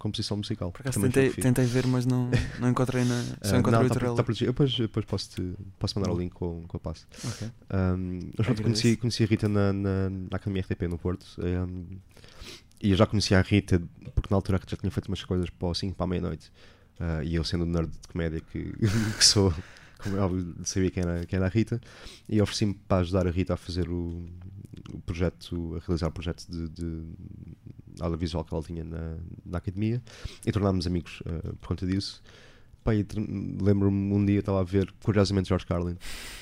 composição 0.04 0.38
musical. 0.38 0.72
Por 0.72 0.82
acaso 0.82 1.00
tentei, 1.02 1.30
tentei 1.32 1.66
ver, 1.66 1.88
mas 1.88 2.06
não, 2.06 2.30
não 2.60 2.70
encontrei 2.70 3.04
na. 3.06 3.24
Só 3.42 3.56
Ah, 3.56 3.60
encontrei 3.60 3.80
não, 3.80 3.86
o 3.86 3.90
tá, 3.90 3.96
trailer. 3.96 4.16
tá. 4.24 4.32
Eu 4.42 4.48
depois, 4.48 4.78
depois 4.78 5.06
posso, 5.06 5.30
-te, 5.32 5.56
posso 5.80 5.98
mandar 5.98 6.12
o 6.12 6.14
Boa. 6.14 6.24
link 6.24 6.34
com, 6.34 6.64
com 6.68 6.78
a 6.78 6.80
passe. 6.80 7.06
Ok. 7.26 7.48
Um, 7.74 8.20
mas 8.38 8.46
pronto, 8.46 8.62
conheci, 8.64 8.98
conheci 8.98 9.24
a 9.24 9.26
Rita 9.28 9.48
na, 9.48 9.72
na, 9.74 10.10
na 10.10 10.28
Academia 10.36 10.62
RTP 10.62 10.82
no 10.90 10.98
Porto. 10.98 11.26
um, 11.40 11.86
e 12.82 12.92
eu 12.92 12.98
já 12.98 13.06
conhecia 13.06 13.40
a 13.40 13.42
Rita 13.42 13.82
porque 14.14 14.28
na 14.30 14.36
altura 14.36 14.58
a 14.58 14.60
Rita 14.60 14.72
já 14.72 14.78
tinha 14.78 14.92
feito 14.92 15.08
umas 15.08 15.24
coisas 15.24 15.50
para 15.50 15.68
o 15.70 15.74
5 15.74 15.96
para 15.96 16.04
a 16.04 16.08
meia-noite. 16.08 16.52
Ah, 17.00 17.24
e 17.24 17.36
eu, 17.36 17.44
sendo 17.44 17.64
um 17.64 17.68
nerd 17.70 17.90
de 17.90 18.08
comédia 18.10 18.42
que, 18.42 18.74
que 19.18 19.26
sou, 19.26 19.54
como 20.00 20.18
é 20.18 20.20
óbvio, 20.20 20.54
sabia 20.66 20.92
quem 20.92 21.02
era, 21.02 21.26
quem 21.26 21.38
era 21.38 21.46
a 21.46 21.50
Rita. 21.50 21.80
E 22.28 22.42
ofereci-me 22.42 22.74
para 22.74 22.98
ajudar 22.98 23.26
a 23.26 23.32
Rita 23.32 23.54
a 23.54 23.58
fazer 23.58 23.90
o, 23.90 24.26
o 24.92 25.00
projeto, 25.00 25.76
a 25.76 25.80
realizar 25.86 26.08
o 26.08 26.12
projeto 26.12 26.46
de, 26.50 26.68
de 26.70 27.04
audiovisual 28.02 28.44
que 28.44 28.54
ela 28.54 28.64
tinha 28.64 28.84
na, 28.84 29.18
na 29.46 29.58
academia. 29.60 30.02
E 30.46 30.52
tornámos 30.52 30.88
amigos 30.88 31.22
ah, 31.26 31.54
por 31.62 31.68
conta 31.70 31.86
disso. 31.86 32.22
Tr- 33.08 33.20
lembro-me 33.62 34.14
um 34.14 34.26
dia 34.26 34.40
estava 34.40 34.60
a 34.60 34.64
ver, 34.64 34.92
curiosamente, 35.04 35.48
George 35.48 35.66
Carlin, 35.66 35.96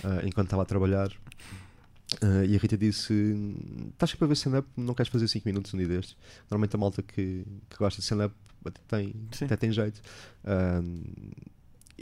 ah, 0.04 0.22
enquanto 0.26 0.48
estava 0.48 0.64
a 0.64 0.66
trabalhar. 0.66 1.12
ah, 2.22 2.44
e 2.46 2.56
a 2.56 2.60
Rita 2.60 2.78
disse: 2.78 3.14
Estás 3.92 4.10
sempre 4.10 4.26
a 4.26 4.28
ver 4.28 4.34
stand-up, 4.34 4.68
não 4.76 4.94
queres 4.94 5.12
fazer 5.12 5.28
5 5.28 5.48
minutos 5.48 5.74
um 5.74 5.78
dia 5.78 5.88
destes? 5.88 6.16
Normalmente 6.50 6.76
a 6.76 6.80
malta 6.80 7.02
que, 7.04 7.46
que 7.70 7.78
gosta 7.78 8.00
de 8.00 8.04
stand-up 8.06 8.34
até 8.66 8.82
tem, 8.88 9.14
Sim. 9.32 9.46
até 9.46 9.56
tem 9.58 9.72
jeito. 9.72 10.02
Ah, 10.44 10.82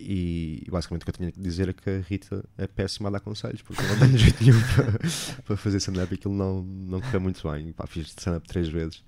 e 0.02 0.68
basicamente 0.70 1.04
o 1.04 1.06
que 1.06 1.12
eu 1.12 1.16
tinha 1.16 1.32
que 1.32 1.40
dizer 1.40 1.70
é 1.70 1.74
que 1.74 1.90
a 1.90 2.00
Rita 2.00 2.44
é 2.58 2.68
péssima 2.68 3.10
a 3.10 3.12
dar 3.12 3.20
conselhos, 3.20 3.62
porque 3.62 3.82
não 3.82 4.00
tem 4.00 4.16
jeito 4.18 4.44
nenhum 4.44 4.60
para, 4.76 5.42
para 5.44 5.58
fazer 5.58 5.78
stand-up 5.78 6.14
e 6.14 6.16
aquilo 6.16 6.34
não, 6.34 6.64
não 6.64 7.02
correu 7.02 7.22
muito 7.22 7.50
bem. 7.50 7.72
Pá, 7.74 7.86
fiz 7.88 8.08
stand-up 8.08 8.48
três 8.48 8.68
vezes. 8.70 9.04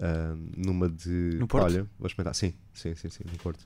Ah, 0.00 0.34
numa 0.56 0.88
de 0.88 1.36
No 1.38 1.46
Porto? 1.46 1.64
olha, 1.64 1.86
vou 1.98 2.06
experimentar, 2.06 2.34
sim, 2.34 2.54
sim, 2.72 2.94
sim, 2.94 3.08
sim, 3.08 3.24
no 3.30 3.38
Porto. 3.38 3.64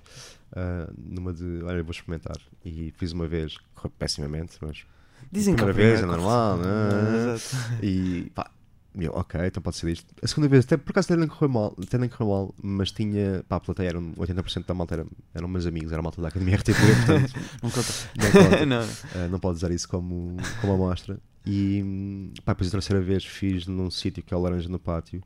Ah, 0.52 0.90
numa 0.98 1.32
de 1.32 1.62
olha, 1.62 1.82
vou 1.82 1.92
experimentar. 1.92 2.36
E 2.64 2.92
fiz 2.96 3.12
uma 3.12 3.26
vez, 3.26 3.57
correu 3.74 3.90
pessimamente, 3.98 4.59
mas 4.61 4.84
Dizem 5.32 5.57
que 5.57 5.62
a 5.62 5.66
primeira 5.66 5.90
vez 5.92 6.02
é 6.02 6.07
normal, 6.07 6.59
né? 6.59 7.34
Exato. 7.34 7.84
E 7.84 8.30
pá, 8.34 8.50
eu, 8.99 9.12
ok, 9.12 9.40
então 9.47 9.62
pode 9.62 9.76
ser 9.76 9.90
isto. 9.90 10.07
A 10.22 10.26
segunda 10.26 10.49
vez, 10.49 10.64
até 10.64 10.76
por 10.76 10.90
acaso 10.90 11.07
até 11.12 11.16
nem 11.16 11.28
correu 11.28 11.49
mal, 11.49 11.76
até 11.82 11.99
nem 11.99 12.09
correu 12.09 12.28
mal, 12.28 12.55
mas 12.62 12.90
tinha, 12.90 13.44
pá, 13.49 13.57
a 13.57 13.61
plateia 13.61 13.88
eram 13.88 14.12
80% 14.14 14.64
da 14.64 14.74
malta 14.74 14.94
eram, 14.94 15.07
eram 15.34 15.49
meus 15.49 15.66
amigos, 15.66 15.92
era 15.92 16.01
a 16.01 16.03
malta 16.03 16.20
da 16.22 16.28
Academia 16.28 16.57
RTP, 16.57 16.74
portanto 17.07 17.34
Não 17.62 17.70
conta. 17.70 17.92
não 18.16 18.51
pode, 18.51 18.64
não. 18.66 18.82
eh, 19.14 19.28
não 19.30 19.38
pode 19.38 19.57
usar 19.57 19.70
isso 19.70 19.88
como, 19.88 20.36
como 20.61 20.72
amostra. 20.72 21.18
E 21.44 22.32
pá, 22.44 22.53
depois 22.55 22.68
a 22.68 22.72
terceira 22.72 23.03
vez 23.03 23.24
fiz 23.24 23.66
num 23.66 23.90
sítio 23.90 24.22
que 24.22 24.32
é 24.34 24.36
o 24.36 24.40
Laranja 24.40 24.68
no 24.68 24.78
Pátio, 24.78 25.22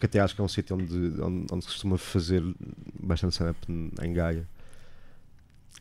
que 0.00 0.06
até 0.06 0.20
acho 0.20 0.34
que 0.34 0.40
é 0.40 0.44
um 0.44 0.48
sítio 0.48 0.76
onde, 0.76 0.94
onde, 1.20 1.46
onde 1.52 1.64
se 1.64 1.70
costuma 1.70 1.98
fazer 1.98 2.42
bastante 3.02 3.32
stand-up 3.32 3.58
em 3.70 4.12
Gaia. 4.12 4.48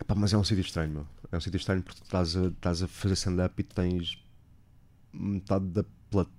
Epá, 0.01 0.13
mas 0.15 0.33
é 0.33 0.37
um 0.37 0.43
sítio 0.43 0.61
estranho, 0.61 0.91
meu. 0.91 1.07
É 1.31 1.37
um 1.37 1.39
sítio 1.41 1.57
estranho 1.57 1.81
porque 1.83 1.99
tu 2.01 2.03
estás 2.03 2.35
a, 2.35 2.47
estás 2.47 2.83
a 2.83 2.87
fazer 2.87 3.13
stand-up 3.13 3.53
e 3.59 3.63
tens 3.63 4.21
metade 5.13 5.65
da 5.67 5.85
plateia, 6.09 6.36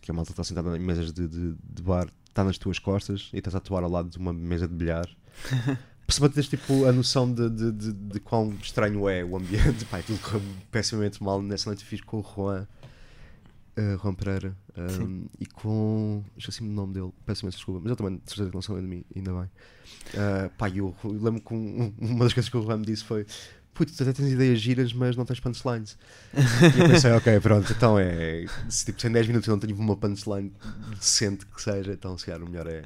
que 0.00 0.10
a 0.10 0.14
malta 0.14 0.30
está 0.30 0.44
sentada 0.44 0.76
em 0.76 0.80
mesas 0.80 1.12
de, 1.12 1.26
de, 1.26 1.54
de 1.54 1.82
bar, 1.82 2.08
está 2.28 2.44
nas 2.44 2.58
tuas 2.58 2.78
costas 2.78 3.30
e 3.32 3.38
estás 3.38 3.54
a 3.54 3.58
atuar 3.58 3.82
ao 3.82 3.90
lado 3.90 4.08
de 4.08 4.18
uma 4.18 4.32
mesa 4.32 4.66
de 4.66 4.74
bilhar. 4.74 5.08
Para 6.18 6.28
teres 6.28 6.48
tipo 6.48 6.84
a 6.84 6.92
noção 6.92 7.32
de, 7.32 7.48
de, 7.48 7.72
de, 7.72 7.92
de 7.92 8.20
quão 8.20 8.50
estranho 8.60 9.08
é 9.08 9.24
o 9.24 9.36
ambiente, 9.36 9.84
pá, 9.90 9.98
aquilo 9.98 10.18
correu 10.18 10.42
pessimamente 10.70 11.22
mal 11.22 11.40
nessa 11.40 11.70
noite 11.70 11.84
fiz 11.84 12.02
com 12.02 12.18
o 12.18 12.22
Juan, 12.22 12.68
uh, 13.78 13.98
Juan 13.98 14.14
Pereira 14.14 14.54
um, 14.76 15.26
e 15.40 15.46
com. 15.46 16.22
esqueci-me 16.36 16.68
o 16.68 16.72
nome 16.72 16.92
dele, 16.94 17.12
peço 17.24 17.44
imensa 17.44 17.56
desculpa, 17.56 17.80
mas 17.80 17.90
ele 17.90 17.96
também 17.96 18.16
de 18.16 18.30
certeza 18.30 18.50
que 18.50 18.54
não 18.54 18.62
sabe 18.62 18.80
de 18.82 18.86
mim, 18.86 19.04
ainda 19.16 19.32
bem. 19.32 19.50
Uh, 20.14 20.50
pá, 20.58 20.68
eu, 20.68 20.94
eu 21.02 21.12
lembro 21.12 21.40
que 21.40 21.54
um, 21.54 21.94
uma 21.98 22.24
das 22.24 22.34
coisas 22.34 22.50
que 22.50 22.56
o 22.56 22.62
Juan 22.62 22.78
me 22.78 22.86
disse 22.86 23.04
foi: 23.04 23.26
Putz, 23.74 23.96
tu 23.96 24.02
até 24.02 24.12
tens 24.12 24.32
ideias 24.32 24.60
giras, 24.60 24.92
mas 24.92 25.16
não 25.16 25.24
tens 25.24 25.40
punchlines. 25.40 25.96
e 26.34 26.80
eu 26.80 26.88
pensei, 26.88 27.10
ok, 27.12 27.40
pronto, 27.40 27.72
então 27.72 27.98
é. 27.98 28.44
Se 28.68 28.84
tipo, 28.84 29.06
em 29.06 29.12
10 29.12 29.26
minutos 29.28 29.48
eu 29.48 29.52
não 29.52 29.60
tenho 29.60 29.74
uma 29.76 29.96
punchline 29.96 30.52
decente 30.98 31.46
que 31.46 31.62
seja, 31.62 31.92
então 31.92 32.16
se 32.18 32.26
calhar 32.26 32.42
o 32.42 32.48
melhor 32.48 32.66
é, 32.66 32.84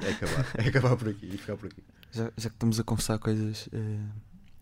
é 0.00 0.10
acabar. 0.10 0.46
É 0.56 0.68
acabar 0.68 0.96
por 0.96 1.08
aqui 1.08 1.26
e 1.26 1.36
ficar 1.36 1.56
por 1.56 1.66
aqui. 1.66 1.82
Já, 2.12 2.24
já 2.36 2.48
que 2.48 2.56
estamos 2.56 2.78
a 2.80 2.84
conversar 2.84 3.18
coisas 3.18 3.66
uh, 3.66 4.08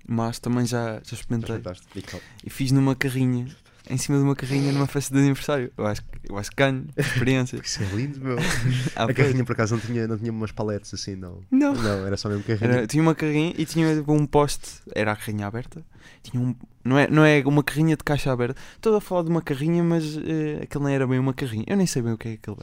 mas 0.06 0.38
também 0.38 0.64
já, 0.64 1.00
já 1.04 1.16
experimentei. 1.16 1.56
E, 1.94 2.46
e 2.46 2.50
fiz 2.50 2.70
numa 2.70 2.94
carrinha 2.94 3.46
em 3.88 3.96
cima 3.96 4.18
de 4.18 4.24
uma 4.24 4.34
carrinha 4.34 4.72
numa 4.72 4.86
festa 4.86 5.14
de 5.14 5.20
aniversário. 5.20 5.72
Eu 5.76 5.86
acho, 5.86 6.02
eu 6.28 6.38
acho 6.38 6.50
que 6.50 6.56
ganho 6.56 6.86
experiência. 6.96 7.56
Isso 7.62 7.82
é 7.82 7.86
lindo, 7.94 8.20
meu. 8.20 8.36
ah, 8.96 9.04
a 9.04 9.14
carrinha 9.14 9.44
por 9.44 9.52
acaso 9.52 9.74
não 9.74 9.80
tinha, 9.80 10.06
não 10.06 10.18
tinha 10.18 10.32
umas 10.32 10.52
paletes 10.52 10.92
assim, 10.92 11.14
não. 11.14 11.40
Não. 11.50 11.74
Não, 11.74 12.06
era 12.06 12.16
só 12.16 12.28
mesmo 12.28 12.44
carrinha. 12.44 12.70
Era, 12.70 12.86
tinha 12.86 13.02
uma 13.02 13.14
carrinha 13.14 13.54
e 13.56 13.64
tinha 13.64 14.04
um 14.08 14.26
poste, 14.26 14.80
era 14.94 15.12
a 15.12 15.16
carrinha 15.16 15.46
aberta. 15.46 15.84
Tinha 16.22 16.42
um, 16.42 16.54
não, 16.84 16.98
é, 16.98 17.08
não 17.08 17.24
é 17.24 17.42
uma 17.44 17.62
carrinha 17.62 17.96
de 17.96 18.04
caixa 18.04 18.32
aberta. 18.32 18.60
Estou 18.74 18.96
a 18.96 19.00
falar 19.00 19.22
de 19.22 19.30
uma 19.30 19.42
carrinha, 19.42 19.82
mas 19.82 20.16
uh, 20.16 20.62
aquele 20.62 20.84
não 20.84 20.90
era 20.90 21.06
bem 21.06 21.18
uma 21.18 21.34
carrinha. 21.34 21.64
Eu 21.66 21.76
nem 21.76 21.86
sei 21.86 22.02
bem 22.02 22.12
o 22.12 22.18
que 22.18 22.28
é 22.28 22.32
aquele. 22.32 22.56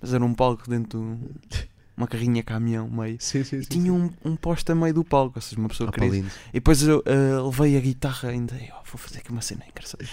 Mas 0.00 0.14
era 0.14 0.24
um 0.24 0.34
palco 0.34 0.68
dentro 0.68 0.98
do 0.98 1.18
uma 1.96 2.08
carrinha 2.08 2.42
caminhão 2.42 2.88
meio. 2.88 3.16
Sim, 3.20 3.44
sim, 3.44 3.56
e 3.56 3.62
sim, 3.62 3.68
tinha. 3.68 3.92
Um, 3.92 4.10
um 4.24 4.36
poste 4.36 4.70
a 4.72 4.74
meio 4.74 4.94
do 4.94 5.04
palco, 5.04 5.34
ou 5.36 5.42
seja, 5.42 5.58
uma 5.60 5.68
pessoa 5.68 5.90
ah, 5.90 5.92
queria. 5.92 6.10
Lindo. 6.10 6.30
E 6.50 6.54
depois 6.54 6.82
eu 6.82 6.98
uh, 6.98 7.46
levei 7.46 7.76
a 7.76 7.80
guitarra 7.80 8.30
ainda. 8.30 8.54
Eu, 8.54 8.74
vou 8.84 8.98
fazer 8.98 9.18
aqui 9.18 9.30
uma 9.30 9.42
cena 9.42 9.64
engraçada. 9.68 10.04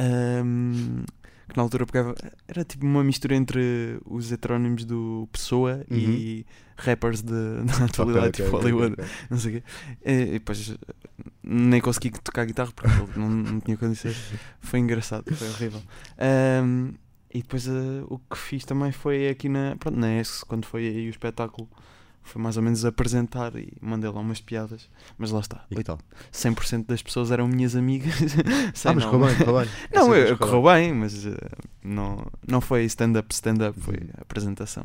Um, 0.00 1.04
que 1.50 1.56
na 1.56 1.62
altura 1.62 1.84
pegava. 1.84 2.14
Era 2.48 2.64
tipo 2.64 2.86
uma 2.86 3.04
mistura 3.04 3.34
entre 3.34 4.00
os 4.06 4.32
heterónimos 4.32 4.84
do 4.84 5.28
Pessoa 5.32 5.84
uhum. 5.90 5.96
e 5.96 6.46
rappers 6.76 7.22
de, 7.22 7.32
da 7.66 7.84
atualidade, 7.84 8.28
okay, 8.28 8.44
tipo 8.44 8.56
okay, 8.56 8.70
Hollywood. 8.70 8.92
Okay, 8.94 9.14
não 9.28 9.38
sei 9.38 9.50
o 9.50 9.54
quê. 9.60 9.66
E, 10.04 10.24
depois 10.32 10.76
nem 11.42 11.80
consegui 11.80 12.10
tocar 12.10 12.46
guitarra 12.46 12.72
porque 12.74 13.18
não, 13.18 13.28
não 13.28 13.60
tinha 13.60 13.76
condições. 13.76 14.16
Foi 14.60 14.78
engraçado, 14.78 15.34
foi 15.34 15.48
horrível. 15.48 15.82
Um, 16.64 16.92
e 17.32 17.42
depois 17.42 17.66
uh, 17.66 18.06
o 18.08 18.18
que 18.18 18.36
fiz 18.36 18.64
também 18.64 18.90
foi 18.90 19.28
aqui 19.28 19.48
na, 19.48 19.76
pronto, 19.76 19.98
na 19.98 20.20
ESC, 20.20 20.44
quando 20.46 20.66
foi 20.66 20.86
aí 20.86 21.06
o 21.06 21.10
espetáculo, 21.10 21.68
foi 22.22 22.40
mais 22.40 22.56
ou 22.56 22.62
menos 22.62 22.84
apresentar 22.84 23.54
e 23.56 23.72
mandei 23.80 24.08
lá 24.10 24.20
umas 24.20 24.40
piadas, 24.40 24.88
mas 25.18 25.30
lá 25.30 25.40
está. 25.40 25.64
E 25.70 25.74
que 25.74 25.82
tal? 25.82 25.98
100% 26.32 26.86
das 26.86 27.02
pessoas 27.02 27.30
eram 27.30 27.48
minhas 27.48 27.74
amigas. 27.74 28.14
ah, 28.84 28.94
mas 28.94 29.04
correu 29.04 29.26
bem, 29.26 29.36
correu 29.36 29.60
bem. 29.60 29.68
Não, 29.92 30.14
eu, 30.14 30.38
correu 30.38 30.62
bem, 30.62 30.94
mas 30.94 31.26
uh, 31.26 31.36
não, 31.82 32.24
não 32.46 32.60
foi 32.60 32.84
stand-up, 32.84 33.32
stand-up, 33.34 33.78
foi 33.80 33.94
uhum. 33.94 34.08
apresentação. 34.20 34.84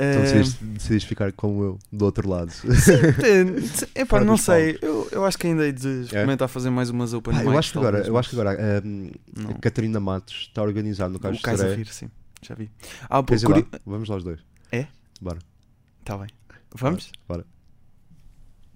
Então 0.00 0.22
decidiste, 0.22 0.64
decidiste, 0.64 1.08
ficar 1.08 1.32
como 1.32 1.62
eu, 1.62 1.78
do 1.92 2.04
outro 2.04 2.28
lado. 2.28 2.50
Sim, 2.52 3.88
epá, 3.96 4.22
não 4.22 4.36
sei. 4.36 4.78
Eu, 4.80 5.08
eu 5.10 5.24
acho 5.24 5.36
que 5.36 5.48
ainda 5.48 5.66
hei 5.66 5.72
de 5.72 6.02
experimentar 6.02 6.46
é? 6.46 6.48
fazer 6.48 6.70
mais 6.70 6.88
umas 6.88 7.12
open 7.12 7.36
ah, 7.36 7.42
eu 7.42 7.58
acho 7.58 7.72
que 7.72 7.78
agora, 7.78 8.06
Eu 8.06 8.16
acho 8.16 8.30
que 8.30 8.36
agora 8.36 8.56
um, 8.84 9.10
a 9.50 9.54
Catarina 9.54 9.98
Matos 9.98 10.46
está 10.48 10.62
organizado 10.62 11.12
no 11.12 11.18
caso 11.18 11.36
o 11.36 11.42
Cais 11.42 11.60
a 11.60 11.74
Rir, 11.74 11.88
sim. 11.88 12.08
Já 12.40 12.54
vi. 12.54 12.70
Ah, 13.10 13.22
pô, 13.24 13.34
curi... 13.34 13.66
lá. 13.72 13.80
Vamos 13.84 14.08
lá 14.08 14.16
os 14.16 14.22
dois. 14.22 14.38
É? 14.70 14.86
Bora. 15.20 15.38
Está 16.08 16.16
bem. 16.16 16.28
Vamos? 16.74 17.12
Bora. 17.28 17.44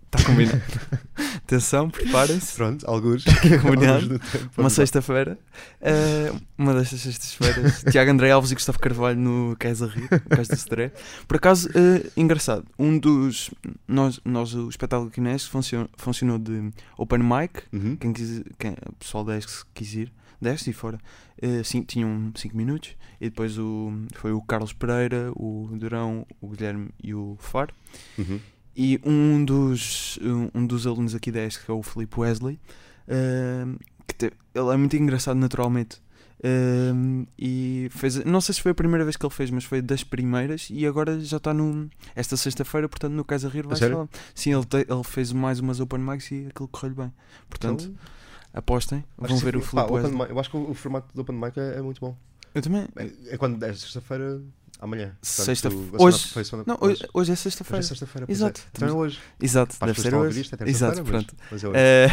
Está 0.04 0.22
combinado. 0.22 0.60
Atenção, 1.46 1.88
preparem-se. 1.88 2.54
Pronto, 2.56 2.86
alguns. 2.86 3.24
Combinado. 3.62 4.20
uma 4.58 4.68
sexta-feira. 4.68 5.38
Uh, 5.80 6.38
uma 6.58 6.74
destas 6.74 7.00
sextas-feiras. 7.00 7.84
Tiago 7.90 8.10
André 8.10 8.30
Alves 8.32 8.50
e 8.50 8.54
Gustavo 8.54 8.78
Carvalho 8.78 9.18
no 9.18 9.56
Casa 9.58 9.86
Rir, 9.86 10.10
no 10.10 10.36
Cais 10.36 10.46
do 10.46 10.56
Cedré. 10.56 10.92
Por 11.26 11.38
acaso, 11.38 11.70
uh, 11.70 12.12
engraçado. 12.18 12.66
Um 12.78 12.98
dos. 12.98 13.48
Nós, 13.88 14.20
nós 14.26 14.52
o 14.52 14.68
espetáculo 14.68 15.08
aqui 15.08 15.22
neste 15.22 15.48
funcionou, 15.48 15.88
funcionou 15.96 16.38
de 16.38 16.70
open 16.98 17.20
mic. 17.20 17.62
Uhum. 17.72 17.96
Quem 17.96 18.12
quis, 18.12 18.42
quem, 18.58 18.72
o 18.72 18.92
pessoal 18.96 19.24
da 19.24 19.38
ESC 19.38 19.64
quis 19.72 19.94
ir. 19.94 20.12
Deste 20.42 20.70
e 20.70 20.72
fora. 20.72 20.98
Uh, 21.40 21.62
sim, 21.62 21.82
tinham 21.82 22.32
5 22.34 22.56
minutos. 22.56 22.96
E 23.20 23.30
depois 23.30 23.56
o, 23.58 23.92
foi 24.14 24.32
o 24.32 24.42
Carlos 24.42 24.72
Pereira, 24.72 25.30
o 25.36 25.68
Durão, 25.72 26.26
o 26.40 26.48
Guilherme 26.48 26.90
e 27.02 27.14
o 27.14 27.36
Faro. 27.38 27.72
Uhum. 28.18 28.40
E 28.74 29.00
um 29.04 29.44
dos, 29.44 30.18
um 30.54 30.66
dos 30.66 30.86
alunos 30.86 31.14
aqui 31.14 31.30
da 31.30 31.44
ESC, 31.44 31.64
que 31.64 31.70
é 31.70 31.74
o 31.74 31.82
Felipe 31.82 32.18
Wesley, 32.18 32.58
uh, 33.06 33.78
que 34.06 34.14
te, 34.14 34.32
ele 34.54 34.70
é 34.72 34.76
muito 34.76 34.96
engraçado 34.96 35.36
naturalmente. 35.36 36.02
Uh, 36.44 37.24
e 37.38 37.88
fez, 37.92 38.24
não 38.24 38.40
sei 38.40 38.56
se 38.56 38.60
foi 38.60 38.72
a 38.72 38.74
primeira 38.74 39.04
vez 39.04 39.16
que 39.16 39.24
ele 39.24 39.32
fez, 39.32 39.48
mas 39.50 39.62
foi 39.62 39.80
das 39.80 40.02
primeiras. 40.02 40.68
E 40.70 40.84
agora 40.84 41.20
já 41.20 41.36
está 41.36 41.54
no. 41.54 41.88
Esta 42.16 42.36
sexta-feira, 42.36 42.88
portanto, 42.88 43.12
no 43.12 43.24
Casa 43.24 43.48
Rir 43.48 43.66
vai 43.66 43.76
falar. 43.76 44.08
Sim, 44.34 44.54
ele, 44.54 44.64
te, 44.64 44.78
ele 44.78 45.04
fez 45.04 45.32
mais 45.32 45.60
umas 45.60 45.78
Open 45.78 46.00
Mics 46.00 46.32
e 46.32 46.46
aquilo 46.48 46.66
correu 46.66 46.96
bem. 46.96 47.12
Portanto, 47.48 47.84
então, 47.84 47.94
apostem, 48.52 49.04
vão 49.16 49.36
ver 49.38 49.56
o 49.56 49.60
Felipe 49.60 49.88
pá, 49.88 49.92
Wesley. 49.92 50.30
eu 50.30 50.38
acho 50.38 50.50
que 50.50 50.56
o, 50.56 50.74
formato 50.74 51.14
do 51.14 51.22
Open 51.22 51.36
Mic 51.36 51.58
é, 51.58 51.78
é 51.78 51.82
muito 51.82 52.00
bom. 52.00 52.16
Eu 52.54 52.62
também. 52.62 52.86
É, 52.96 53.34
é 53.34 53.36
quando 53.38 53.62
é 53.62 53.72
sexta-feira 53.72 54.42
Amanhã. 54.82 55.16
Sexta 55.22 55.68
hoje, 55.68 56.26
não, 56.66 56.76
hoje, 56.80 57.06
hoje 57.14 57.30
é 57.30 57.36
sexta-feira. 57.36 57.78
Hoje 57.78 57.86
é 57.86 57.88
sexta-feira. 57.88 58.26
Exato. 58.28 58.60
É. 58.60 58.64
Então 58.74 58.88
é 58.88 58.92
hoje. 58.92 59.20
Exato. 59.40 59.76
Para 59.76 59.86
deve 59.86 60.00
ser 60.00 60.12
hoje. 60.12 60.40
Isto, 60.40 60.56
é 60.60 60.68
Exato, 60.68 61.04
pronto. 61.04 61.36
Mas, 61.52 61.62
mas 61.62 61.74
é 61.76 62.08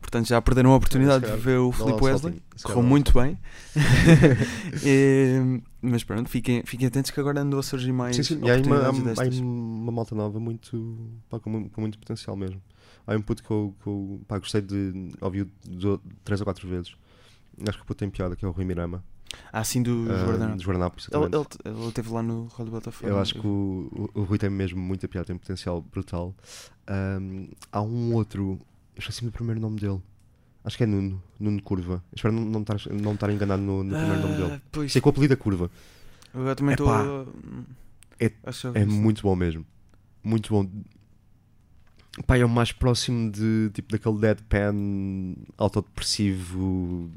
portanto, 0.00 0.26
já 0.26 0.42
perderam 0.42 0.72
a 0.72 0.76
oportunidade 0.76 1.30
de 1.30 1.36
ver 1.36 1.58
o 1.58 1.70
Filipe 1.70 2.02
Wesley. 2.02 2.42
Correu 2.60 2.82
muito 2.82 3.12
bem. 3.12 3.38
e, 4.84 5.62
mas 5.80 6.02
pronto, 6.02 6.28
fiquem, 6.28 6.64
fiquem 6.66 6.88
atentos 6.88 7.12
que 7.12 7.20
agora 7.20 7.40
andou 7.40 7.60
a 7.60 7.62
surgir 7.62 7.92
mais. 7.92 8.16
Sim, 8.16 8.24
sim. 8.24 8.40
E 8.42 8.50
há 8.50 8.56
uma, 8.56 8.86
há 8.88 8.90
uma 8.90 9.92
malta 9.92 10.12
nova 10.16 10.40
muito, 10.40 10.98
pá, 11.30 11.38
com, 11.38 11.50
muito, 11.50 11.70
com 11.70 11.80
muito 11.80 12.00
potencial 12.00 12.34
mesmo. 12.34 12.60
Há 13.06 13.14
um 13.14 13.22
puto 13.22 13.42
que 13.42 13.50
eu, 13.50 13.74
que 13.82 13.86
eu 13.86 14.20
pá, 14.26 14.38
gostei 14.38 14.60
de 14.60 15.10
ouvir 15.20 15.48
três 16.24 16.40
ou 16.40 16.44
quatro 16.44 16.68
vezes. 16.68 16.94
Acho 17.66 17.78
que 17.78 17.84
o 17.84 17.86
puto 17.86 17.98
tem 17.98 18.10
piada, 18.10 18.34
que 18.36 18.44
é 18.44 18.48
o 18.48 18.50
Rui 18.50 18.64
Mirama. 18.64 19.02
Ah, 19.52 19.64
sim, 19.64 19.82
do 19.82 20.04
uh, 20.04 20.06
Guardanapo. 20.06 20.62
Guardanapo 20.62 20.96
ele, 21.12 21.24
ele, 21.24 21.76
ele 21.78 21.88
esteve 21.88 22.10
lá 22.10 22.22
no 22.22 22.44
Roda 22.46 22.70
Botafogo. 22.70 23.10
Eu 23.10 23.18
acho 23.18 23.34
que 23.34 23.46
o, 23.46 24.10
o, 24.14 24.20
o, 24.20 24.24
Rui 24.24 24.38
tem 24.38 24.50
mesmo 24.50 24.80
muita 24.80 25.08
piada, 25.08 25.26
tem 25.26 25.36
um 25.36 25.38
potencial 25.38 25.82
brutal. 25.82 26.34
Um, 26.88 27.48
há 27.72 27.82
um 27.82 28.14
outro, 28.14 28.60
eu 28.94 28.98
esqueci-me 28.98 29.30
do 29.30 29.34
primeiro 29.34 29.60
nome 29.60 29.80
dele. 29.80 30.00
Acho 30.64 30.76
que 30.76 30.82
é 30.82 30.86
Nuno, 30.86 31.22
Nuno 31.38 31.62
Curva. 31.62 32.02
Espero 32.12 32.34
não, 32.34 32.44
não, 32.44 32.60
estar, 32.60 32.76
não 32.92 33.14
estar 33.14 33.30
enganado 33.30 33.62
no, 33.62 33.84
no 33.84 33.96
primeiro 33.96 34.20
nome 34.20 34.34
dele. 34.34 34.52
Ah, 34.54 34.60
pois. 34.72 34.92
Sei 34.92 35.00
que 35.00 35.06
o 35.06 35.10
apelido 35.10 35.34
é 35.34 35.36
Curva. 35.36 35.70
Eu 36.34 36.56
também 36.56 36.72
estou. 36.72 36.88
É, 38.18 38.32
é 38.74 38.84
muito 38.84 39.22
bom 39.22 39.36
mesmo. 39.36 39.64
Muito 40.24 40.52
bom. 40.52 40.68
Pá, 42.24 42.38
é 42.38 42.44
o 42.44 42.48
mais 42.48 42.72
próximo 42.72 43.30
de 43.30 43.70
tipo 43.74 43.92
daquele 43.92 44.18
deadpan 44.18 45.34
autodepressivo, 45.58 47.10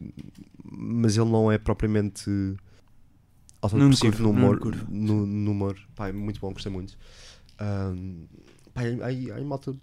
mas 0.70 1.16
ele 1.16 1.30
não 1.30 1.50
é 1.50 1.58
propriamente 1.58 2.30
autodepressivo 3.62 4.24
no 4.24 4.32
humor. 4.32 4.60
No, 4.90 5.26
no 5.26 5.52
humor. 5.52 5.80
Pá, 5.96 6.10
é 6.10 6.12
muito 6.12 6.40
bom, 6.42 6.52
gostei 6.52 6.72
muito. 6.72 6.98
Um, 7.62 8.26
pá, 8.74 8.82
há, 8.82 9.38
há 9.38 9.44
malta, 9.44 9.74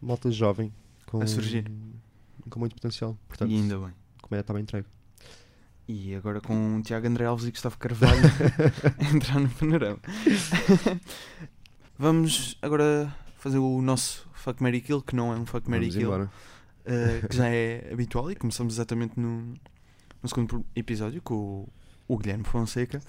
malta 0.00 0.30
jovem 0.30 0.72
com, 1.06 1.20
a 1.20 1.26
surgir 1.26 1.70
com 2.48 2.58
muito 2.58 2.74
potencial. 2.74 3.18
Portanto, 3.28 3.50
e 3.50 3.56
ainda 3.56 3.78
bem. 3.78 3.92
A 4.18 4.22
comédia 4.22 4.40
está 4.40 4.54
bem 4.54 4.62
entregue. 4.62 4.86
E 5.88 6.14
agora 6.14 6.40
com 6.40 6.78
o 6.78 6.82
Tiago 6.82 7.06
André 7.06 7.26
Alves 7.26 7.46
e 7.46 7.50
Gustavo 7.50 7.78
Carvalho 7.78 8.20
a 8.20 9.04
entrar 9.14 9.38
no 9.38 9.48
panorama. 9.50 9.98
Vamos 11.98 12.58
agora 12.60 13.14
fazer 13.38 13.58
o 13.58 13.80
nosso 13.80 14.25
Fuck 14.46 14.62
Mary 14.62 14.80
Kill, 14.80 15.02
que 15.02 15.16
não 15.16 15.32
é 15.32 15.36
um 15.36 15.44
Fuck 15.44 15.68
Mary 15.68 15.90
Kill, 15.90 16.08
uh, 16.08 16.28
que 17.28 17.36
já 17.36 17.48
é 17.50 17.90
habitual 17.92 18.30
e 18.30 18.36
começamos 18.36 18.74
exatamente 18.74 19.18
no, 19.18 19.54
no 20.22 20.28
segundo 20.28 20.64
episódio 20.76 21.20
com 21.20 21.34
o, 21.34 21.68
o 22.06 22.16
Guilherme 22.16 22.44
Fonseca. 22.44 23.00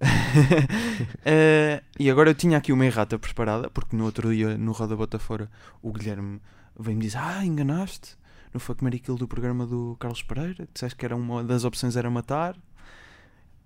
Uh, 0.00 1.84
e 2.00 2.10
agora 2.10 2.30
eu 2.30 2.34
tinha 2.34 2.56
aqui 2.56 2.72
uma 2.72 2.86
errata 2.86 3.18
preparada, 3.18 3.68
porque 3.68 3.94
no 3.94 4.06
outro 4.06 4.34
dia 4.34 4.56
no 4.56 4.72
Roda 4.72 4.96
Bota 4.96 5.18
Fora 5.18 5.50
o 5.82 5.92
Guilherme 5.92 6.40
veio-me 6.78 7.04
dizer: 7.04 7.18
Ah, 7.18 7.44
enganaste 7.44 8.16
no 8.54 8.58
Fuck 8.58 8.82
Mary 8.82 9.00
Kill 9.00 9.16
do 9.16 9.28
programa 9.28 9.66
do 9.66 9.98
Carlos 10.00 10.22
Pereira. 10.22 10.66
Disseste 10.72 10.96
que 10.96 11.04
era 11.04 11.14
uma 11.14 11.44
das 11.44 11.64
opções 11.64 11.94
era 11.94 12.08
matar 12.08 12.56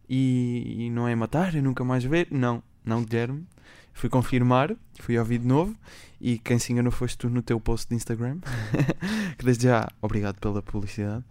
e, 0.09 0.87
e 0.87 0.91
não 0.91 1.07
é 1.07 1.15
matar, 1.15 1.55
e 1.55 1.63
nunca 1.63 1.85
mais 1.85 2.03
ver. 2.03 2.27
Não, 2.33 2.61
não, 2.85 3.05
Guilherme. 3.05 3.47
Fui 3.95 4.11
confirmar, 4.11 4.77
fui 5.01 5.19
ouvir 5.19 5.39
de 5.39 5.47
novo 5.47 5.75
e 6.21 6.39
quem 6.39 6.59
se 6.59 6.73
enganou 6.73 6.93
foste 6.93 7.17
tu 7.17 7.31
no 7.31 7.41
teu 7.41 7.59
post 7.59 7.89
de 7.89 7.95
Instagram. 7.95 8.39
que 9.39 9.45
desde 9.45 9.65
já, 9.65 9.89
obrigado 10.03 10.39
pela 10.41 10.61
publicidade, 10.61 11.25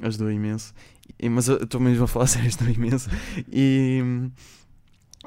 ajudou 0.00 0.30
imenso. 0.32 0.74
E- 1.18 1.28
mas 1.28 1.46
eu 1.48 1.58
estou 1.62 1.80
mesmo 1.80 2.04
a 2.04 2.08
falar 2.08 2.26
sério, 2.28 2.48
ajudou 2.48 2.68
imenso. 2.70 3.08
E, 3.52 4.00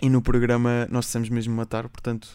e 0.01 0.09
no 0.09 0.21
programa 0.21 0.87
nós 0.91 1.05
dissemos 1.05 1.29
mesmo 1.29 1.55
matar, 1.55 1.87
portanto, 1.87 2.27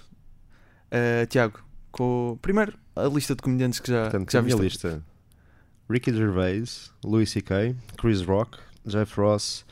eh, 0.90 1.26
Tiago, 1.26 1.60
com, 1.92 2.38
primeiro 2.40 2.78
a 2.96 3.04
lista 3.08 3.34
de 3.34 3.42
comediantes 3.42 3.80
que 3.80 3.90
já, 3.90 4.02
Portanto, 4.04 4.26
que 4.26 4.32
já 4.32 4.38
a 4.38 4.42
minha 4.42 4.56
viste. 4.56 4.86
lista: 4.86 5.02
Ricky 5.90 6.12
Gervais, 6.14 6.92
Louis 7.04 7.28
C.K., 7.30 7.74
Chris 7.98 8.22
Rock, 8.22 8.58
Jeff 8.86 9.18
Ross, 9.20 9.64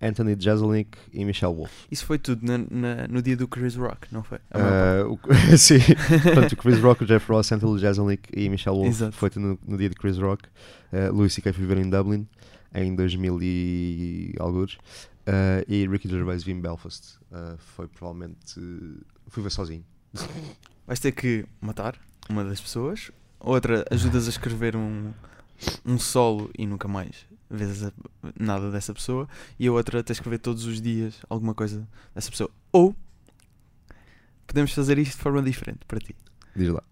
Anthony 0.00 0.36
Jeselnik 0.38 0.98
e 1.12 1.24
Michelle 1.24 1.54
Wolf. 1.54 1.72
Isso 1.90 2.04
foi 2.04 2.18
tudo 2.18 2.44
na- 2.46 2.58
na- 2.70 3.08
no 3.08 3.22
dia 3.22 3.36
do 3.36 3.48
Chris 3.48 3.74
Rock, 3.76 4.12
não 4.12 4.22
foi? 4.22 4.38
Ah, 4.50 5.04
o- 5.08 5.18
sim, 5.56 5.78
portanto, 6.22 6.52
o 6.52 6.56
Chris 6.56 6.78
Rock, 6.80 7.04
o 7.04 7.06
Jeff 7.06 7.30
Ross, 7.30 7.50
Anthony 7.52 7.78
Jeselnik 7.78 8.28
e 8.36 8.48
Michelle 8.48 8.76
Wolf 8.76 8.88
Exato. 8.88 9.12
foi 9.16 9.30
tudo 9.30 9.46
no, 9.46 9.58
no 9.66 9.76
dia 9.78 9.88
de 9.88 9.94
Chris 9.96 10.18
Rock. 10.18 10.44
Uh, 10.92 11.12
Louis 11.14 11.32
C.K. 11.32 11.52
foi 11.52 11.62
viver 11.66 11.78
em 11.78 11.88
Dublin 11.88 12.26
em 12.74 12.94
2000 12.94 13.38
e 13.42 14.34
alguns. 14.38 14.74
Uh, 14.74 15.64
e 15.66 15.86
Ricky 15.88 16.08
Gervais 16.08 16.44
vi 16.44 16.52
em 16.52 16.60
Belfast. 16.60 17.16
Uh, 17.32 17.56
foi 17.58 17.88
provavelmente. 17.88 18.54
fui 19.28 19.42
ver 19.42 19.50
sozinho. 19.50 19.84
Vais 20.86 21.00
ter 21.00 21.12
que 21.12 21.44
matar 21.60 21.96
uma 22.28 22.44
das 22.44 22.60
pessoas, 22.60 23.10
outra 23.40 23.84
ajudas 23.90 24.26
a 24.26 24.30
escrever 24.30 24.76
um, 24.76 25.12
um 25.84 25.98
solo 25.98 26.50
e 26.56 26.66
nunca 26.66 26.86
mais 26.86 27.26
a- 27.50 27.92
nada 28.38 28.70
dessa 28.70 28.92
pessoa, 28.94 29.28
e 29.58 29.66
a 29.66 29.72
outra 29.72 30.02
tens 30.02 30.20
que 30.20 30.28
ver 30.28 30.38
todos 30.38 30.64
os 30.64 30.80
dias 30.80 31.14
alguma 31.28 31.54
coisa 31.54 31.86
dessa 32.14 32.30
pessoa. 32.30 32.50
Ou 32.72 32.94
podemos 34.46 34.72
fazer 34.72 34.98
isto 34.98 35.16
de 35.16 35.22
forma 35.22 35.42
diferente 35.42 35.80
para 35.86 35.98
ti. 35.98 36.14
Diz 36.54 36.68
lá. 36.68 36.82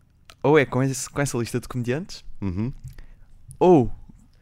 Ou 0.43 0.59
é 0.59 0.65
com, 0.67 0.83
esse- 0.83 1.09
com 1.09 1.21
essa 1.23 1.39
lista 1.39 1.59
de 1.61 1.67
comediantes, 1.69 2.25
Uhum. 2.41 2.73
ou 3.59 3.91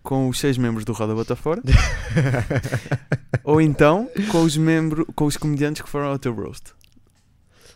com 0.02 0.28
os 0.28 0.38
seis 0.40 0.58
membros 0.58 0.84
do 0.84 0.92
Roda 0.92 1.14
Bota 1.14 1.36
Fora, 1.36 1.62
ou 3.44 3.60
então 3.60 4.08
com 4.30 4.42
os, 4.42 4.56
membros, 4.56 5.06
com 5.14 5.26
os 5.26 5.36
comediantes 5.36 5.80
que 5.82 5.88
foram 5.88 6.06
ao 6.08 6.18
teu 6.18 6.34
roast. 6.34 6.72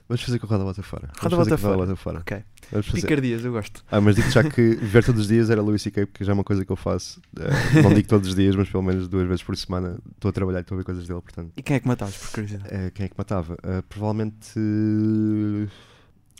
Vamos 0.09 0.22
fazer 0.22 0.38
com 0.38 0.46
a 0.46 0.50
Roda 0.50 0.64
Bota 0.64 0.82
Fora. 0.84 1.11
Roda 1.18 1.36
Bota 1.36 1.59
Fora. 1.59 1.76
Bota 1.78 1.96
Fora. 1.96 2.18
Ok. 2.20 2.42
Vamos 2.70 2.86
fazer. 2.86 3.00
Picardias, 3.02 3.44
eu 3.44 3.50
gosto. 3.52 3.84
Ah, 3.90 4.00
mas 4.00 4.14
digo 4.14 4.30
já 4.30 4.44
que 4.48 4.76
ver 4.76 5.04
todos 5.04 5.22
os 5.22 5.26
dias 5.28 5.50
era 5.50 5.61
Louis 5.61 5.82
C.K. 5.82 6.07
porque 6.07 6.24
já 6.24 6.30
é 6.30 6.34
uma 6.34 6.44
coisa 6.44 6.64
que 6.64 6.70
eu 6.70 6.76
faço. 6.76 7.20
Eh, 7.38 7.82
não 7.82 7.92
digo 7.92 8.07
todos 8.07 8.28
os 8.28 8.34
dias, 8.36 8.54
mas 8.54 8.68
pelo 8.68 8.84
menos 8.84 9.09
duas 9.09 9.26
vezes 9.26 9.42
por 9.42 9.57
semana 9.57 9.98
estou 10.14 10.28
a 10.28 10.32
trabalhar 10.32 10.59
e 10.59 10.62
estou 10.62 10.76
a 10.76 10.78
ver 10.78 10.84
coisas 10.84 11.07
dele, 11.09 11.20
portanto. 11.20 11.52
E 11.57 11.62
quem 11.62 11.76
é 11.76 11.80
que 11.80 11.88
matavas, 11.88 12.16
por 12.16 12.30
curiosidade? 12.30 12.68
Eh, 12.72 12.90
quem 12.94 13.07
é 13.07 13.09
que 13.09 13.14
matava? 13.18 13.57
Eh, 13.64 13.82
provavelmente 13.88 14.50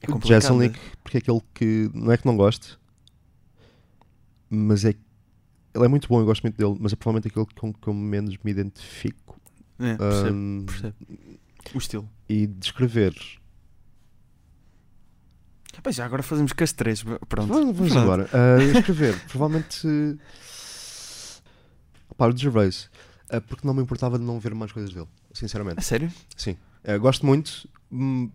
É 0.03 0.09
o 0.09 0.13
complicado. 0.13 0.41
Jeselnik, 0.43 0.79
porque 1.03 1.17
é 1.17 1.21
aquele 1.21 1.41
que 1.53 1.91
não 1.93 2.13
é 2.13 2.17
que 2.17 2.27
não 2.27 2.37
gosto, 2.37 2.79
mas 4.49 4.85
é 4.85 4.95
ele 5.75 5.85
é 5.85 5.89
muito 5.89 6.09
bom, 6.09 6.21
eu 6.21 6.25
gosto 6.25 6.43
muito 6.43 6.57
dele, 6.57 6.77
mas 6.81 6.93
é 6.93 6.97
provavelmente 6.97 7.29
aquele 7.29 7.47
com 7.55 7.73
que 7.75 7.89
eu 7.89 7.93
menos 7.93 8.37
me 8.43 8.51
identifico. 8.51 9.39
É, 9.79 9.95
percebo, 9.97 10.29
Ahm, 10.29 10.65
percebo. 10.65 10.95
O 11.75 11.79
estilo. 11.79 12.09
e 12.29 12.47
descrever. 12.47 13.13
Pois 15.83 15.95
já, 15.97 16.05
agora 16.05 16.23
fazemos 16.23 16.53
com 16.53 16.65
as 16.65 16.73
três. 16.73 17.03
Pronto. 17.03 17.49
Vamos, 17.53 17.77
vamos 17.77 17.93
Pronto. 17.93 17.99
embora. 18.05 18.29
Ah, 18.33 18.63
escrever, 18.79 19.19
provavelmente. 19.29 19.87
Pá, 22.17 22.27
o 22.27 22.33
de 22.33 22.43
Gervais. 22.43 22.91
Ah, 23.31 23.41
porque 23.41 23.67
não 23.67 23.75
me 23.75 23.83
importava 23.83 24.19
de 24.19 24.25
não 24.25 24.39
ver 24.41 24.55
mais 24.55 24.73
coisas 24.73 24.93
dele, 24.93 25.09
A 25.33 25.35
sinceramente. 25.37 25.85
sério? 25.85 26.11
Sim. 26.37 26.57
Ah, 26.85 26.97
gosto 26.99 27.27
muito. 27.27 27.69
hum, 27.93 28.31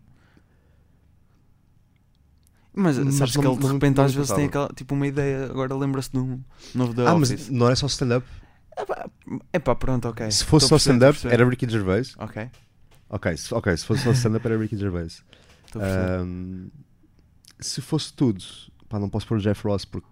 Mas, 2.73 2.97
Mas 2.97 3.15
sabes 3.15 3.35
não- 3.35 3.41
que 3.43 3.47
ele 3.49 3.57
de 3.67 3.73
repente 3.73 3.97
não 3.97 4.05
às 4.05 4.13
vezes 4.13 4.31
tem 4.31 4.45
aquela, 4.45 4.69
tipo 4.69 4.93
uma 4.95 5.05
ideia, 5.05 5.45
agora 5.45 5.75
lembra-se 5.75 6.09
de 6.11 6.17
um 6.19 6.41
novo 6.73 6.93
da 6.93 7.09
Ah, 7.09 7.15
Office. 7.15 7.31
mas 7.31 7.49
não 7.49 7.65
era 7.65 7.75
só 7.75 7.85
stand-up. 7.87 8.25
É 9.51 9.59
pá, 9.59 9.75
pronto, 9.75 10.07
ok. 10.07 10.31
Se 10.31 10.45
fosse 10.45 10.65
Estou 10.65 10.79
só 10.79 10.91
a 10.91 10.93
stand-up, 10.95 11.27
a 11.27 11.31
era 11.31 11.47
Ricky 11.49 11.67
Gervais. 11.69 12.13
Ok, 12.17 12.49
Ok, 13.09 13.35
se, 13.35 13.53
ok, 13.53 13.75
se 13.75 13.85
fosse 13.85 14.03
só 14.03 14.11
stand-up, 14.11 14.45
era 14.47 14.57
Ricky 14.57 14.77
Gervais. 14.77 15.21
estou 15.65 15.81
a. 15.81 16.21
Ahm, 16.21 16.69
se 17.61 17.81
fosse 17.81 18.13
tudo, 18.13 18.43
pá, 18.89 18.99
não 18.99 19.09
posso 19.09 19.27
pôr 19.27 19.37
o 19.37 19.41
Jeff 19.41 19.65
Ross 19.65 19.85
porque 19.85 20.07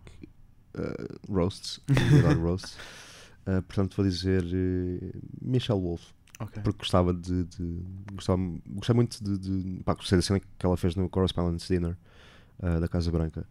ah, 0.76 1.18
roasts, 1.30 1.80
adoro 2.20 2.41
roasts. 2.41 2.78
Ah, 3.45 3.62
portanto, 3.62 3.95
vou 3.95 4.06
dizer 4.06 4.43
eh, 4.43 5.12
Michelle 5.41 5.80
Wolf, 5.82 6.12
ok. 6.39 6.62
porque 6.64 6.80
gostava 6.80 7.14
de. 7.14 7.43
de 7.45 7.84
gostava, 8.14 8.41
gostei 8.68 8.95
muito 8.95 9.24
de. 9.24 9.38
de 9.38 9.84
pá, 9.84 9.93
gostei 9.93 10.18
da 10.18 10.22
cena 10.22 10.39
que 10.39 10.66
ela 10.66 10.78
fez 10.78 10.95
no 10.95 11.10
Correspondence 11.10 11.68
Dinner 11.68 11.97
ah, 12.62 12.80
da 12.80 12.88
Casa 12.88 13.12
Branca. 13.12 13.45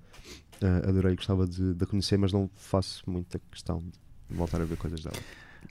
Adorei, 0.88 1.14
gostava 1.14 1.46
de, 1.46 1.72
de 1.72 1.84
a 1.84 1.86
conhecer, 1.86 2.18
mas 2.18 2.32
não 2.32 2.50
faço 2.56 3.08
muita 3.08 3.40
questão 3.50 3.78
de 3.78 4.36
voltar 4.36 4.60
a 4.60 4.64
ver 4.64 4.76
coisas 4.76 5.04
dela. 5.04 5.16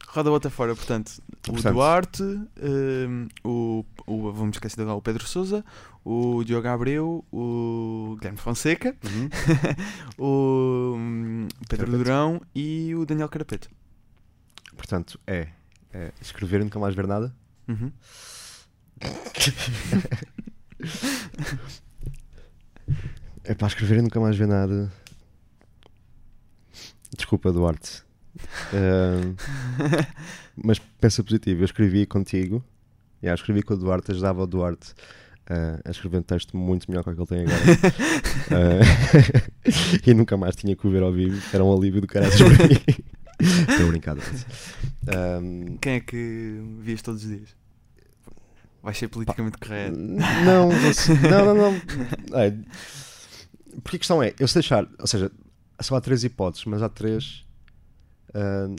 Roda 0.08 0.30
bota 0.30 0.50
fora, 0.50 0.76
portanto, 0.76 1.22
o 1.48 1.52
Portanto- 1.54 1.74
Duarte, 1.74 2.24
hum, 2.24 3.28
o, 3.44 3.86
o, 4.06 4.32
vamos 4.32 4.56
esquecer 4.56 4.76
de 4.78 4.82
agora, 4.84 4.98
o 4.98 5.02
Pedro 5.02 5.28
Souza, 5.28 5.64
o 6.04 6.44
Diogo 6.44 6.68
Abreu, 6.68 7.24
o 7.32 8.16
Guilherme 8.18 8.38
Fonseca, 8.40 8.96
o 10.18 10.94
hum, 10.98 11.48
Pedro 11.68 11.86
Carapeto. 11.88 11.98
Durão 11.98 12.42
e 12.56 12.96
o 12.96 13.06
Daniel 13.06 13.30
Carapeto. 13.30 13.70
Portanto, 14.76 15.20
é, 15.28 15.50
é 15.94 16.12
escrever 16.22 16.62
e 16.62 16.64
nunca 16.64 16.80
mais 16.80 16.96
ver 16.96 17.08
nada. 17.08 17.36
Uhum. 17.68 17.92
É 23.44 23.54
para 23.56 23.68
escrever 23.68 24.00
e 24.00 24.02
nunca 24.02 24.20
mais 24.20 24.36
ver 24.36 24.48
nada. 24.48 24.92
Desculpa, 27.16 27.52
Duarte. 27.52 28.04
Mas 30.56 30.80
pensa 31.00 31.24
positivo. 31.24 31.62
Eu 31.62 31.66
escrevi 31.66 32.06
contigo. 32.06 32.64
Já, 33.22 33.34
escrevi 33.34 33.64
com 33.64 33.74
o 33.74 33.78
Duarte, 33.78 34.12
ajudava 34.12 34.44
o 34.44 34.48
Duarte 34.48 34.94
ah, 35.50 35.80
a 35.86 35.92
escrever 35.92 36.18
um 36.18 36.22
texto 36.22 36.58
muito 36.58 36.90
melhor 36.90 37.04
que 37.04 37.10
o 37.10 37.16
que 37.16 37.34
ele 37.34 37.46
tem 37.46 37.54
agora. 37.54 37.64
Ah, 38.50 38.80
e 40.06 40.14
nunca 40.14 40.38
mais 40.38 40.56
tinha 40.56 40.74
que 40.74 40.88
o 40.88 40.90
ver 40.90 41.04
ao 41.04 41.12
vivo. 41.12 41.42
Era 41.54 41.64
um 41.64 41.76
alívio 41.76 42.00
do 42.00 42.08
caralho 42.08 42.32
para 42.34 42.68
mim. 42.68 43.04
Estou 43.70 43.88
brincando. 43.90 44.22
Ahm, 45.08 45.78
Quem 45.82 45.94
é 45.94 46.00
que 46.00 46.62
vias 46.80 47.02
todos 47.02 47.24
os 47.24 47.30
dias? 47.30 47.56
Vai 48.82 48.94
ser 48.94 49.10
politicamente 49.10 49.58
correto. 49.58 49.98
Não, 49.98 50.70
não, 51.30 51.46
não, 51.46 51.56
não. 51.56 52.40
É, 52.40 52.54
porque 53.84 53.98
a 53.98 54.00
questão 54.00 54.24
é, 54.24 54.34
eu 54.40 54.48
se 54.48 54.54
deixar, 54.54 54.88
ou 54.98 55.08
seja, 55.08 55.30
só 55.82 55.96
há 55.98 56.02
três 56.02 56.24
hipóteses, 56.24 56.66
mas 56.66 56.82
há 56.82 56.88
três. 56.88 57.46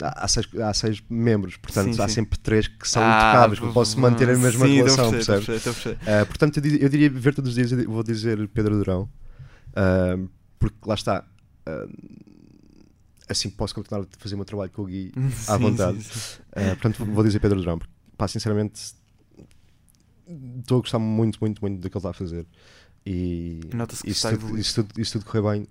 Ah, 0.01 0.13
há, 0.23 0.27
seis, 0.27 0.47
há 0.55 0.73
seis 0.73 1.03
membros, 1.09 1.57
portanto 1.57 1.93
Sim, 1.95 2.01
há 2.01 2.07
sim. 2.07 2.15
sempre 2.15 2.39
três 2.39 2.67
que 2.67 2.87
são 2.87 3.01
Ah, 3.03 3.07
intocáveis, 3.31 3.59
que 3.59 3.65
eu 3.65 3.73
posso 3.73 3.99
manter 3.99 4.29
a 4.29 4.37
mesma 4.37 4.65
sim, 4.67 4.75
relação, 4.75 5.11
percebes? 5.11 5.47
Ah, 6.07 6.25
portanto, 6.25 6.57
eu, 6.57 6.61
di- 6.61 6.81
eu 6.83 6.89
diria 6.89 7.09
ver 7.09 7.33
todos 7.35 7.49
os 7.49 7.55
dias, 7.55 7.71
vou 7.85 8.03
dizer 8.03 8.47
Pedro 8.49 8.77
Durão, 8.77 9.09
ah, 9.75 10.17
porque 10.57 10.77
lá 10.85 10.95
está. 10.95 11.25
assim 13.27 13.49
posso 13.49 13.75
continuar 13.75 14.01
a 14.03 14.07
fazer 14.17 14.35
o 14.35 14.37
meu 14.37 14.45
trabalho 14.45 14.71
com 14.71 14.81
o 14.83 14.85
Gui 14.85 15.11
à 15.47 15.57
vontade. 15.57 15.99
Uh, 15.99 16.75
portanto, 16.79 17.05
vou 17.05 17.23
dizer 17.23 17.39
Pedro 17.39 17.59
Durão, 17.59 17.77
porque, 17.77 17.93
pá, 18.17 18.27
sinceramente, 18.27 18.93
estou 20.59 20.77
a 20.79 20.81
gostar 20.81 20.99
muito, 20.99 21.37
muito, 21.41 21.59
muito 21.61 21.79
do 21.79 21.89
que 21.89 21.95
ele 21.95 21.99
está 21.99 22.09
a 22.09 22.13
fazer. 22.13 22.45
E, 23.05 23.61
Nota-se 23.73 24.03
que 24.03 24.09
está 24.11 24.31
tudo, 24.35 24.61
tudo, 24.73 24.93
tudo 25.11 25.25
correr 25.25 25.41
bem, 25.51 25.67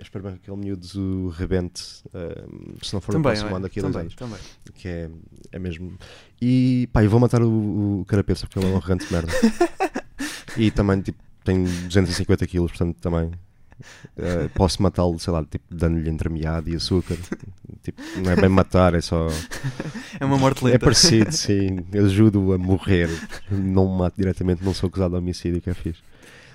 eu 0.00 0.02
espero 0.02 0.24
bem 0.24 0.32
que 0.32 0.50
aquele 0.50 0.56
miúdo 0.56 1.28
rebente, 1.28 2.02
um, 2.14 2.74
se 2.82 2.94
não 2.94 3.02
for 3.02 3.12
Também, 3.12 3.22
próximo 3.22 3.48
olha, 3.48 3.56
ano, 3.56 3.62
daqui 3.64 3.80
a 3.80 3.82
dois 3.82 3.92
também, 3.92 4.06
anos. 4.06 4.14
também. 4.14 4.38
Que 4.72 4.88
é, 4.88 5.10
é 5.52 5.58
mesmo. 5.58 5.92
E 6.40 6.88
pá, 6.90 7.04
eu 7.04 7.10
vou 7.10 7.20
matar 7.20 7.42
o, 7.42 8.00
o 8.00 8.04
Carapeça 8.06 8.46
porque 8.46 8.58
ele 8.58 8.66
é 8.66 8.70
um 8.70 8.76
arrogante 8.78 9.06
de 9.06 9.12
merda. 9.12 9.30
e 10.56 10.70
também, 10.70 11.02
tipo, 11.02 11.22
tem 11.44 11.64
250 11.64 12.46
quilos, 12.46 12.70
portanto, 12.72 12.96
também. 12.96 13.26
uh, 13.26 14.48
posso 14.54 14.82
matá-lo, 14.82 15.18
sei 15.18 15.34
lá, 15.34 15.44
tipo, 15.44 15.64
dando-lhe 15.70 16.08
entremeado 16.08 16.70
e 16.70 16.76
açúcar. 16.76 17.18
tipo, 17.82 18.00
não 18.24 18.32
é 18.32 18.36
bem 18.36 18.48
matar, 18.48 18.94
é 18.94 19.02
só. 19.02 19.26
É 20.18 20.24
uma 20.24 20.38
morte 20.38 20.64
lenta. 20.64 20.76
É 20.76 20.78
parecido, 20.78 21.30
sim. 21.30 21.80
Ajudo 21.92 22.54
a 22.54 22.58
morrer. 22.58 23.10
Não 23.50 23.86
mato 23.86 24.16
diretamente, 24.16 24.64
não 24.64 24.72
sou 24.72 24.88
acusado 24.88 25.12
de 25.12 25.18
homicídio, 25.18 25.60
que 25.60 25.68
é 25.68 25.74
fixe. 25.74 26.00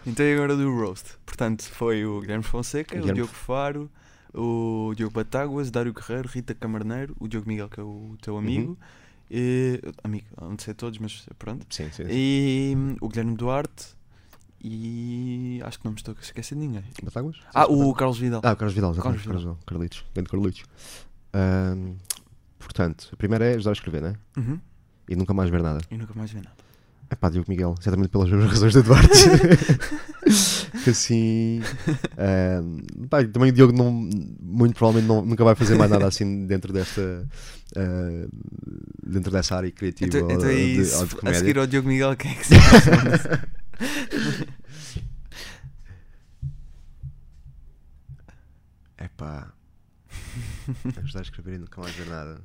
Então 0.05 0.25
e 0.25 0.33
agora 0.33 0.55
do 0.55 0.73
roast. 0.73 1.17
Portanto, 1.25 1.63
foi 1.63 2.05
o 2.05 2.21
Guilherme 2.21 2.43
Fonseca, 2.43 2.95
o 2.95 2.99
Guilherme 2.99 3.21
Diogo 3.21 3.33
Faro, 3.33 3.89
o 4.33 4.93
Diogo 4.95 5.13
Batáguas, 5.13 5.71
Dário 5.71 5.93
Guerreiro, 5.93 6.27
Rita 6.27 6.53
Camarneiro, 6.53 7.15
o 7.19 7.27
Diogo 7.27 7.47
Miguel, 7.47 7.69
que 7.69 7.79
é 7.79 7.83
o 7.83 8.15
teu 8.21 8.37
amigo. 8.37 8.71
Uhum. 8.71 8.77
E, 9.31 9.81
amigo, 10.03 10.27
não 10.39 10.57
sei 10.59 10.73
todos, 10.73 10.99
mas 10.99 11.25
pronto. 11.39 11.65
Sim, 11.69 11.85
sim. 11.91 12.03
sim. 12.03 12.09
E 12.09 12.75
o 13.01 13.09
Guilherme 13.09 13.35
Duarte. 13.35 13.95
E 14.67 15.61
acho 15.63 15.77
que 15.77 15.85
não 15.85 15.91
me 15.91 15.97
estou 15.97 16.15
a 16.17 16.21
esquecer 16.21 16.55
de 16.55 16.61
ninguém. 16.61 16.83
Batáguas? 17.03 17.37
Ah, 17.53 17.65
o 17.67 17.93
Carlos 17.93 18.17
Vidal. 18.17 18.41
Ah, 18.43 18.53
o 18.53 18.55
Carlos 18.55 18.73
Vidal, 18.73 18.95
Carlos 18.95 19.21
exatamente. 19.21 19.27
Carlos 19.27 19.43
Vidal. 19.43 19.59
Carlitos. 19.65 20.05
Grande 20.11 20.29
Carlitos. 20.29 20.63
Ahm, 21.33 21.95
portanto, 22.57 23.09
a 23.13 23.15
primeira 23.15 23.45
é 23.45 23.55
ajudar 23.55 23.71
a 23.71 23.73
escrever, 23.73 24.01
né? 24.01 24.15
Uhum. 24.35 24.59
E 25.07 25.15
nunca 25.15 25.35
mais 25.35 25.51
ver 25.51 25.61
nada. 25.61 25.81
E 25.91 25.97
nunca 25.97 26.13
mais 26.15 26.31
vi 26.31 26.37
nada. 26.37 26.55
É 27.09 27.15
pá, 27.15 27.29
Diogo 27.29 27.49
Miguel, 27.49 27.75
exatamente 27.79 28.09
pelas 28.09 28.29
mesmas 28.29 28.49
razões 28.51 28.73
do 28.73 28.81
Duarte. 28.83 29.09
que 30.83 30.89
assim. 30.89 31.61
eh, 32.17 32.59
pá, 33.09 33.23
também 33.25 33.51
o 33.51 33.53
Diogo 33.53 33.73
não, 33.73 33.91
muito 34.41 34.75
provavelmente 34.75 35.07
não- 35.07 35.23
nunca 35.25 35.43
vai 35.43 35.53
fazer 35.55 35.75
mais 35.77 35.91
nada 35.91 36.07
assim 36.07 36.45
dentro 36.47 36.73
desta. 36.73 37.27
eh, 37.75 38.27
dentro 39.05 39.31
dessa 39.31 39.55
área 39.55 39.71
criativa 39.71 40.07
Então, 40.17 40.31
então 40.31 40.49
de, 40.49 40.81
isso. 40.81 40.97
ou 40.97 41.05
de 41.05 41.29
a 41.29 41.33
seguir 41.35 41.57
ao 41.59 41.67
Diogo 41.67 41.87
Miguel, 41.87 42.15
quem 42.15 42.31
é 42.31 42.35
que 42.35 42.45
se? 42.47 42.55
É 48.97 49.07
pá. 49.09 49.51
Ajudar 51.03 51.19
a 51.19 51.23
escrever 51.23 51.55
e 51.55 51.57
nunca 51.59 51.81
mais 51.81 51.93
ver 51.95 52.07
nada. 52.07 52.41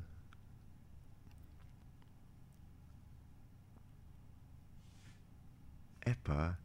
Pá. 6.23 6.57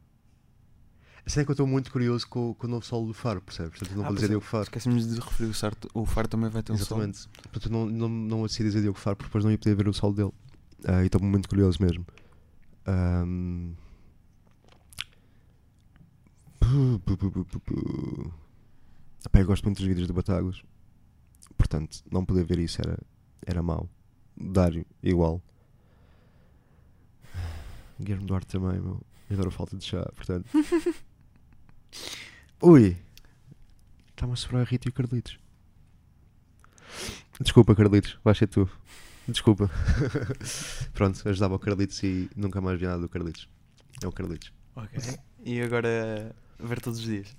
A 1.25 1.29
cena 1.29 1.41
é 1.41 1.45
que 1.45 1.51
eu 1.51 1.53
estou 1.53 1.67
muito 1.67 1.91
curioso 1.91 2.25
com, 2.27 2.53
com 2.53 2.67
o 2.67 2.69
novo 2.69 2.85
solo 2.85 3.07
do 3.07 3.13
Faro, 3.13 3.41
percebes? 3.41 3.79
Portanto, 3.79 3.97
não 3.97 4.03
Ah, 4.03 4.07
vou 4.07 4.15
dizer 4.15 4.27
é. 4.27 4.29
Diogo 4.29 4.45
Faro. 4.45 4.63
Esquecemos 4.63 5.07
de 5.07 5.19
referir 5.19 5.49
o 5.49 5.53
Sarto. 5.53 5.89
O 5.93 6.05
Faro 6.05 6.27
também 6.27 6.49
vai 6.49 6.63
ter 6.63 6.71
um 6.71 6.77
som. 6.77 6.83
Exatamente. 6.95 7.27
Portanto, 7.51 7.69
não, 7.69 7.85
não, 7.85 8.07
não 8.09 8.37
vou 8.37 8.47
decidir 8.47 8.69
dizer 8.69 8.81
Diogo 8.81 8.97
Faro 8.97 9.17
porque 9.17 9.27
depois 9.27 9.43
não 9.43 9.51
ia 9.51 9.57
poder 9.57 9.75
ver 9.75 9.87
o 9.89 9.93
solo 9.93 10.13
dele. 10.13 10.31
Ah, 10.85 11.03
e 11.03 11.07
estou 11.07 11.21
muito 11.21 11.49
curioso 11.49 11.77
mesmo. 11.81 12.05
Epá, 19.25 19.39
eu 19.39 19.45
gosto 19.45 19.63
muito 19.65 19.77
dos 19.77 19.87
vídeos 19.87 20.07
do 20.07 20.13
Batáguas. 20.13 20.61
Portanto, 21.57 21.99
não 22.11 22.25
poder 22.25 22.43
ver 22.45 22.59
isso 22.59 22.79
era, 22.81 22.97
era 23.45 23.61
mau. 23.61 23.89
Dário, 24.35 24.85
igual. 25.01 25.41
Guilherme 27.99 28.25
Duarte 28.25 28.47
também, 28.47 28.79
meu. 28.79 29.01
Eu 29.29 29.35
adoro 29.35 29.51
falta 29.51 29.77
de 29.77 29.85
chá, 29.85 30.03
portanto. 30.15 30.47
Ui! 32.61 32.97
Está-me 34.09 34.33
a 34.33 34.35
sobrar 34.35 34.61
a 34.61 34.65
Rita 34.65 34.87
e 34.87 34.89
o 34.89 34.93
Carlitos. 34.93 35.37
Desculpa, 37.39 37.75
Carlitos, 37.75 38.17
vai 38.23 38.33
ser 38.33 38.47
tu. 38.47 38.69
Desculpa. 39.27 39.69
Pronto, 40.93 41.27
ajudava 41.29 41.55
o 41.55 41.59
Carlitos 41.59 42.01
e 42.03 42.29
nunca 42.35 42.59
mais 42.61 42.79
vi 42.79 42.87
nada 42.87 43.01
do 43.01 43.09
Carlitos. 43.09 43.47
É 44.01 44.07
o 44.07 44.11
Carlitos. 44.11 44.51
Ok. 44.75 44.99
E 45.43 45.61
agora 45.61 46.35
ver 46.59 46.81
todos 46.81 46.99
os 46.99 47.05
dias. 47.05 47.35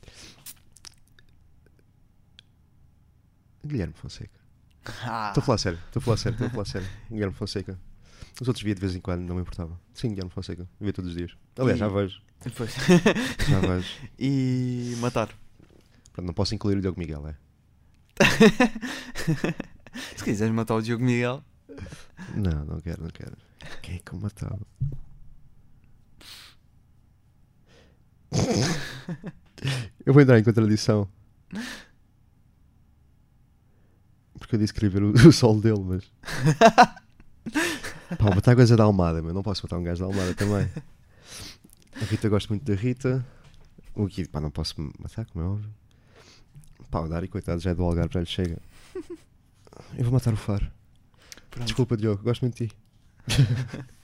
Guilherme 3.65 3.95
Fonseca. 3.95 4.39
Ah, 5.03 5.29
Estou 5.29 5.43
a 5.43 5.45
falar 5.45 5.59
sério, 5.59 5.79
estou 5.87 6.01
a 6.01 6.05
falar 6.05 6.17
sério, 6.17 6.35
estou 6.35 6.47
a 6.47 6.51
falar 6.51 6.65
sério. 6.65 6.89
Guilherme 7.11 7.35
Fonseca. 7.35 7.79
Os 8.41 8.47
outros 8.49 8.63
via 8.63 8.75
de 8.75 8.81
vez 8.81 8.95
em 8.95 9.01
quando, 9.01 9.21
não 9.23 9.35
me 9.37 9.41
importava. 9.43 9.79
Sim, 9.95 10.11
Guilherme 10.11 10.31
Fonseca. 10.31 10.69
Via 10.81 10.93
todos 10.93 11.11
os 11.11 11.17
dias. 11.17 11.33
Aliás, 11.59 11.77
E- 11.77 11.81
já 11.81 11.89
vejo. 11.89 12.21
Depois. 12.45 12.73
Já 13.49 13.61
vejo. 13.67 13.89
e 14.19 14.95
matar. 15.01 15.29
Pronto, 16.13 16.27
não 16.27 16.35
posso 16.35 16.55
incluir 16.55 16.77
o 16.77 16.81
Diogo 16.81 16.99
Miguel, 16.99 17.27
é? 17.27 17.37
Se 20.17 20.23
quiseres 20.25 20.55
matar 20.55 20.75
o 20.77 20.83
Diogo 20.83 21.05
Miguel. 21.05 21.43
Não, 22.35 22.65
não 22.65 22.81
quero, 22.81 23.03
não 23.03 23.11
quero. 23.11 23.37
Quem 23.83 23.97
é 23.97 23.99
que 23.99 24.13
eu 24.13 24.19
matava? 24.21 24.59
eu 30.05 30.13
vou 30.13 30.23
entrar 30.23 30.39
em 30.39 30.45
contradição. 30.45 31.09
Porque 34.39 34.55
eu 34.55 34.59
disse 34.61 34.73
que 34.73 34.81
queria 34.81 35.01
ver 35.01 35.03
o, 35.03 35.11
o 35.29 35.33
sol 35.33 35.61
dele, 35.61 35.81
mas. 35.81 36.05
Pá, 38.17 38.35
matar 38.35 38.55
coisa 38.57 38.77
da 38.77 38.85
Almada, 38.85 39.23
mas 39.23 39.35
não 39.35 39.43
posso 39.43 39.63
matar 39.65 39.77
um 39.79 39.83
gajo 39.83 40.01
da 40.01 40.07
Almada 40.07 40.35
também. 40.35 40.69
A 42.01 42.05
Rita 42.05 42.27
eu 42.27 42.31
gosto 42.31 42.49
muito 42.51 42.65
da 42.65 42.75
Rita. 42.75 43.25
O 43.95 44.07
Guido, 44.07 44.31
pá, 44.31 44.41
não 44.41 44.51
posso 44.51 44.75
matar, 44.99 45.27
como 45.27 45.45
é 45.45 45.49
óbvio. 45.49 45.71
Pá, 46.91 47.01
o 47.01 47.09
Dário, 47.09 47.29
coitado, 47.29 47.61
já 47.61 47.71
é 47.71 47.75
do 47.75 47.83
Algarve, 47.83 48.15
já 48.15 48.21
lhe 48.21 48.27
chega. 48.27 48.59
Eu 49.97 50.05
vou 50.05 50.13
matar 50.13 50.33
o 50.33 50.37
Faro. 50.37 50.67
Pronto. 51.51 51.67
Desculpa, 51.67 51.97
Diogo, 51.97 52.23
gosto 52.23 52.43
muito 52.43 52.57
de 52.57 52.69
ti. 52.69 52.77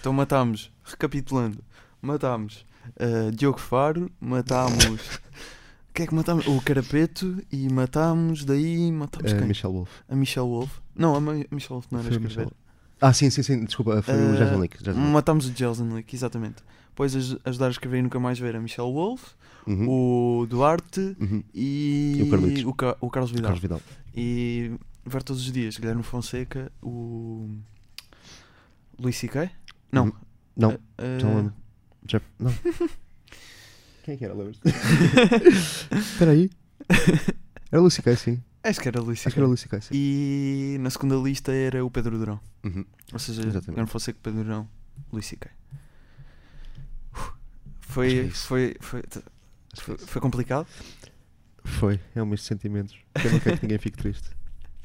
Então 0.00 0.12
matámos, 0.12 0.72
recapitulando, 0.84 1.62
matámos 2.02 2.64
uh, 2.96 3.30
Diogo 3.32 3.58
Faro, 3.58 4.10
matámos. 4.20 4.84
O 4.84 5.00
que 5.94 6.02
é 6.02 6.06
que 6.06 6.14
matámos? 6.14 6.46
O 6.46 6.60
Carapeto 6.60 7.40
e 7.50 7.68
matámos, 7.72 8.44
daí 8.44 8.90
matámos 8.90 9.32
Eh, 9.32 9.38
quem? 9.38 9.46
Michel 9.48 9.72
Wolf. 9.72 9.90
A 10.08 10.14
Michelle 10.16 10.46
Wolf. 10.48 10.78
Não, 10.94 11.14
a 11.14 11.20
Michelle 11.20 11.68
Wolf 11.70 11.86
não 11.90 12.00
era 12.00 12.08
escrever. 12.10 12.48
Ah, 13.00 13.12
sim, 13.12 13.30
sim, 13.30 13.42
sim, 13.42 13.64
desculpa, 13.64 14.02
foi 14.02 14.14
o 14.14 14.32
Uh, 14.34 14.36
Jason 14.36 14.58
Leak. 14.58 14.78
Jason 14.82 14.98
Leak. 14.98 15.12
Matámos 15.12 15.46
o 15.48 15.52
Jelsenlick, 15.56 16.14
exatamente. 16.14 16.56
Depois 16.90 17.14
aj- 17.14 17.38
ajudar 17.44 17.66
a 17.66 17.70
escrever 17.70 17.98
e 17.98 18.02
nunca 18.02 18.18
mais 18.18 18.38
ver 18.38 18.56
a 18.56 18.60
Michelle 18.60 18.90
Wolf, 18.92 19.32
Uhum, 19.66 19.86
o 19.88 20.46
Duarte 20.46 21.14
uhum. 21.20 21.42
e, 21.54 22.16
E 22.18 22.22
o 22.22 22.30
Carlitos. 22.30 22.64
o, 22.64 22.72
Ca- 22.74 22.96
o 23.00 23.10
Carlos 23.10 23.30
Vidal. 23.30 23.44
Carlos 23.44 23.60
Vidal. 23.62 23.80
E 24.16 24.72
ver 25.06 25.22
todos 25.22 25.42
os 25.46 25.52
dias 25.52 25.76
Guilherme 25.76 26.02
Fonseca, 26.02 26.72
o 26.82 27.48
Luís 28.98 29.16
C.K. 29.16 29.48
Não. 29.92 30.04
Uhum. 30.06 30.12
Não, 30.56 30.70
Uh, 30.70 30.74
uh, 30.74 31.22
não 31.22 31.36
lembro. 31.36 31.52
Jeff, 32.04 32.26
não. 32.38 32.52
Quem 34.02 34.14
é 34.14 34.16
que 34.16 34.24
era, 34.24 34.34
lembras? 34.34 34.58
Espera 35.92 36.30
aí. 36.32 36.50
Era 37.70 37.80
o 37.80 37.84
Lucy 37.84 38.02
Kay, 38.02 38.16
sim. 38.16 38.42
Acho 38.62 38.80
que 38.80 38.88
era 38.88 39.00
Luís 39.00 39.24
Acho 39.26 39.34
que 39.34 39.40
era 39.40 39.56
C.K. 39.56 39.80
Sim. 39.80 39.88
E 39.94 40.76
na 40.80 40.90
segunda 40.90 41.16
lista 41.16 41.52
era 41.52 41.84
o 41.84 41.90
Pedro 41.90 42.18
Durão. 42.18 42.40
Uhum. 42.64 42.84
Ou 43.12 43.18
seja, 43.18 43.40
Exatamente. 43.42 43.66
Guilherme 43.70 43.90
Fonseca, 43.90 44.18
Pedro 44.22 44.42
Durão, 44.44 44.68
Luís 45.12 45.26
C.K. 45.26 45.50
Acho 47.12 47.30
que 47.30 47.30
é 47.30 47.32
Foi, 47.80 48.12
isso. 48.26 48.46
foi, 48.46 48.76
foi, 48.80 49.00
Acho 49.00 49.80
que 49.80 49.82
foi, 49.82 49.94
é 49.94 49.98
foi 49.98 50.20
complicado. 50.22 50.66
Foi, 51.64 52.00
é 52.14 52.22
um 52.22 52.26
misto 52.26 52.44
de 52.44 52.48
sentimentos. 52.48 52.96
Eu 53.22 53.32
não 53.32 53.40
quero 53.40 53.56
que 53.58 53.62
ninguém 53.64 53.78
fique 53.78 53.96
triste. 53.96 54.30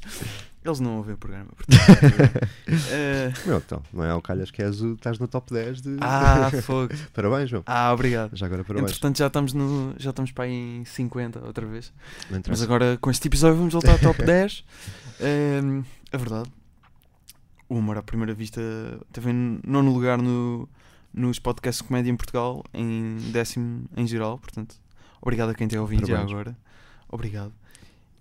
Eles 0.65 0.80
não 0.80 0.98
ouvem 0.98 1.14
o 1.14 1.18
programa. 1.18 1.49
portanto, 1.56 1.81
Meu, 3.45 3.57
então, 3.57 3.81
não 3.91 4.03
é 4.06 4.11
ao 4.11 4.22
calhas 4.22 4.49
que 4.49 4.61
és 4.61 4.81
o, 4.81 4.94
estás 4.94 5.19
no 5.19 5.27
top 5.27 5.53
10 5.53 5.81
de. 5.81 5.98
ah, 5.99 6.49
fogo. 6.64 6.94
parabéns, 7.14 7.52
meu. 7.52 7.64
Ah, 7.65 7.91
obrigado. 7.91 8.35
Já 8.35 8.45
agora, 8.45 8.64
parabéns. 8.64 8.91
Entretanto, 8.91 9.18
já 9.18 9.27
estamos, 9.27 9.53
no, 9.53 9.94
já 9.98 10.11
estamos 10.11 10.31
para 10.31 10.45
aí 10.45 10.53
em 10.53 10.85
50 10.85 11.45
outra 11.45 11.65
vez. 11.65 11.91
Não 12.31 12.40
Mas 12.48 12.61
agora, 12.61 12.98
com 13.02 13.11
este 13.11 13.27
episódio, 13.27 13.57
vamos 13.57 13.73
voltar 13.73 13.91
ao 13.91 13.99
top 13.99 14.23
10. 14.23 14.64
Ehm, 15.19 15.84
é 16.11 16.18
verdade. 16.18 16.49
O 17.68 17.76
Humor 17.76 17.98
à 17.98 18.03
Primeira 18.03 18.34
Vista 18.34 18.61
teve 19.11 19.31
em 19.31 19.60
nono 19.65 19.91
lugar 19.91 20.18
no, 20.22 20.69
nos 21.14 21.40
podcasts 21.40 21.81
de 21.81 21.88
comédia 21.88 22.10
em 22.10 22.15
Portugal, 22.15 22.64
em 22.73 23.18
décimo 23.31 23.85
em 23.98 24.07
geral. 24.07 24.38
Portanto, 24.38 24.76
obrigado 25.22 25.49
a 25.49 25.53
quem 25.53 25.68
tem 25.68 25.80
ouvido 25.80 26.07
já 26.07 26.22
agora. 26.22 26.56
Obrigado. 27.10 27.53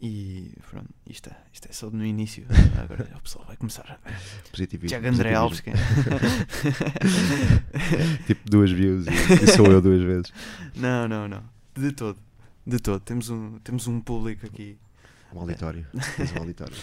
E 0.05 0.53
pronto, 0.69 0.89
isto 1.09 1.31
é, 1.31 1.37
isto 1.53 1.69
é 1.71 1.73
só 1.73 1.89
no 1.89 2.05
início. 2.05 2.45
Agora 2.83 3.09
o 3.17 3.21
pessoal 3.23 3.45
vai 3.47 3.57
começar 3.57 3.85
a 3.89 4.09
ver. 4.11 4.17
Positivismo. 4.51 4.89
Tiago 4.89 5.07
André 5.07 5.33
Alves. 5.35 5.61
quem- 5.61 5.75
Tipo, 8.27 8.51
duas 8.51 8.71
views 8.73 9.07
e, 9.07 9.11
e 9.45 9.47
sou 9.55 9.67
eu 9.67 9.81
duas 9.81 10.03
vezes. 10.03 10.33
não, 10.75 11.09
não, 11.09 11.29
não. 11.29 11.43
De 11.77 11.93
todo. 11.93 12.19
De 12.67 12.79
todo. 12.79 13.01
Temos 13.01 13.31
um, 13.31 13.59
temos 13.61 13.87
um 13.87 14.01
público 14.01 14.47
aqui. 14.47 14.77
Um 15.33 15.41
auditório. 15.41 15.87
Tens 16.17 16.33
um 16.33 16.39
auditório. 16.39 16.75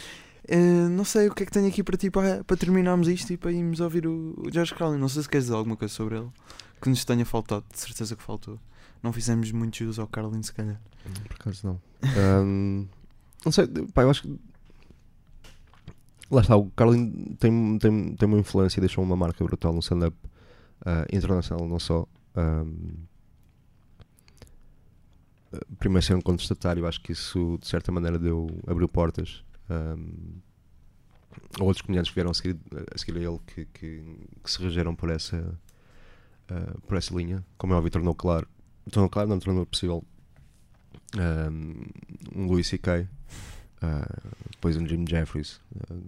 Eh, 0.47 0.87
não 0.89 1.03
sei 1.03 1.27
o 1.27 1.35
que 1.35 1.43
é 1.43 1.45
que 1.45 1.51
tenho 1.51 1.67
aqui 1.67 1.83
para 1.83 1.97
ti 1.97 2.09
para, 2.09 2.43
para 2.43 2.57
terminarmos 2.57 3.07
isto 3.07 3.31
e 3.33 3.37
para 3.37 3.51
irmos 3.51 3.79
ouvir 3.81 4.07
o, 4.07 4.33
o 4.37 4.51
George 4.51 4.73
Carlin. 4.73 4.97
Não 4.97 5.09
sei 5.09 5.21
se 5.23 5.29
queres 5.29 5.45
dizer 5.45 5.55
alguma 5.55 5.75
coisa 5.75 5.93
sobre 5.93 6.15
ele 6.17 6.29
que 6.81 6.89
nos 6.89 7.03
tenha 7.05 7.25
faltado, 7.25 7.65
de 7.71 7.79
certeza 7.79 8.15
que 8.15 8.23
faltou. 8.23 8.57
Não 9.03 9.13
fizemos 9.13 9.51
muito 9.51 9.77
jus 9.77 9.99
ao 9.99 10.07
Carlin, 10.07 10.41
se 10.41 10.53
calhar. 10.53 10.79
Por 11.27 11.35
acaso 11.35 11.67
não. 11.67 11.81
Ahm, 12.17 12.85
não 13.45 13.51
sei, 13.51 13.67
pá, 13.93 14.03
eu 14.03 14.09
acho 14.09 14.23
que. 14.23 14.39
Lá 16.31 16.41
está, 16.41 16.55
o 16.55 16.69
Carlin 16.71 17.35
tem, 17.39 17.79
tem, 17.79 18.15
tem 18.15 18.27
uma 18.27 18.37
influência 18.37 18.79
e 18.79 18.81
deixou 18.81 19.03
uma 19.03 19.15
marca 19.15 19.43
brutal 19.43 19.73
no 19.73 19.79
stand-up 19.79 20.15
ah, 20.85 21.05
internacional, 21.11 21.67
não 21.67 21.79
só. 21.79 22.07
Ah, 22.35 22.65
primeiro 25.79 26.05
ser 26.05 26.15
um 26.15 26.21
contestatário, 26.21 26.85
acho 26.85 27.01
que 27.01 27.11
isso 27.11 27.57
de 27.59 27.67
certa 27.67 27.91
maneira 27.91 28.19
deu, 28.19 28.47
abriu 28.67 28.87
portas. 28.87 29.43
ahm, 29.69 30.39
a 31.59 31.63
outros 31.63 31.81
comediantes 31.81 32.11
que 32.11 32.15
vieram 32.15 32.31
a 32.31 32.33
seguir 32.33 32.59
a, 32.93 32.97
seguir 32.97 33.17
a 33.17 33.21
ele 33.21 33.39
que, 33.47 33.65
que, 33.65 34.03
que 34.43 34.51
se 34.51 34.61
regeram 34.61 34.95
por 34.95 35.09
essa, 35.09 35.57
ah, 36.49 36.77
por 36.87 36.97
essa 36.97 37.15
linha. 37.15 37.43
Como 37.57 37.73
é 37.73 37.77
óbvio, 37.77 37.91
tornou 37.91 38.13
claro. 38.15 38.47
Tornou 38.91 39.09
claro, 39.09 39.29
não 39.29 39.39
tornou 39.39 39.65
possível 39.65 40.03
um, 41.17 41.85
um 42.35 42.45
Louis 42.47 42.67
C.K. 42.67 43.01
uh, 43.01 43.07
depois 44.51 44.77
um 44.77 44.85
Jim 44.87 45.05
Jeffries, 45.07 45.59
uh, 45.89 46.03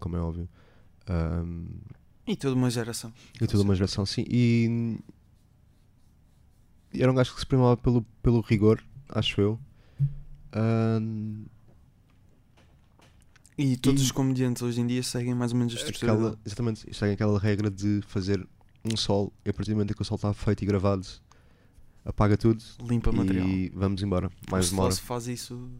como 0.00 0.16
é 0.16 0.20
óbvio. 0.20 0.48
Um, 1.08 1.66
E 2.26 2.36
toda 2.36 2.54
uma 2.54 2.70
geração. 2.70 3.12
e 3.40 3.46
toda 3.46 3.62
uma 3.62 3.74
geração, 3.74 4.04
sim. 4.06 4.24
E, 4.28 4.98
e 6.92 7.02
era 7.02 7.10
um 7.10 7.14
gajo 7.14 7.34
que 7.34 7.40
se 7.40 7.46
primava 7.46 7.76
pelo, 7.76 8.02
pelo 8.22 8.40
rigor, 8.40 8.82
acho 9.08 9.40
eu. 9.40 9.58
Um, 10.54 11.44
E 13.58 13.76
todos 13.76 14.00
E- 14.00 14.04
os 14.06 14.12
comediantes 14.12 14.62
hoje 14.62 14.80
em 14.80 14.86
dia 14.86 15.02
seguem 15.02 15.34
mais 15.34 15.52
ou 15.52 15.58
menos 15.58 15.74
a 15.74 15.76
estrutura 15.76 16.12
aquela, 16.12 16.38
exatamente, 16.46 16.94
segue 16.94 17.12
aquela 17.14 17.38
regra 17.38 17.70
de 17.70 18.00
fazer 18.06 18.46
um 18.84 18.96
sol, 18.96 19.32
e 19.44 19.50
a 19.50 19.52
partir 19.52 19.70
do 19.72 19.74
momento 19.76 19.90
em 19.90 19.94
que 19.94 20.00
o 20.02 20.04
sol 20.04 20.16
está 20.16 20.32
feito 20.32 20.62
e 20.62 20.66
gravado, 20.66 21.06
apaga 22.04 22.36
tudo 22.36 22.62
Limpa 22.82 23.12
material. 23.12 23.46
e 23.46 23.70
vamos 23.74 24.02
embora. 24.02 24.30
Mais 24.50 24.70
o 24.70 24.74
uma 24.74 24.84
hora. 24.84 24.94
Faz 24.94 25.26
isso 25.26 25.70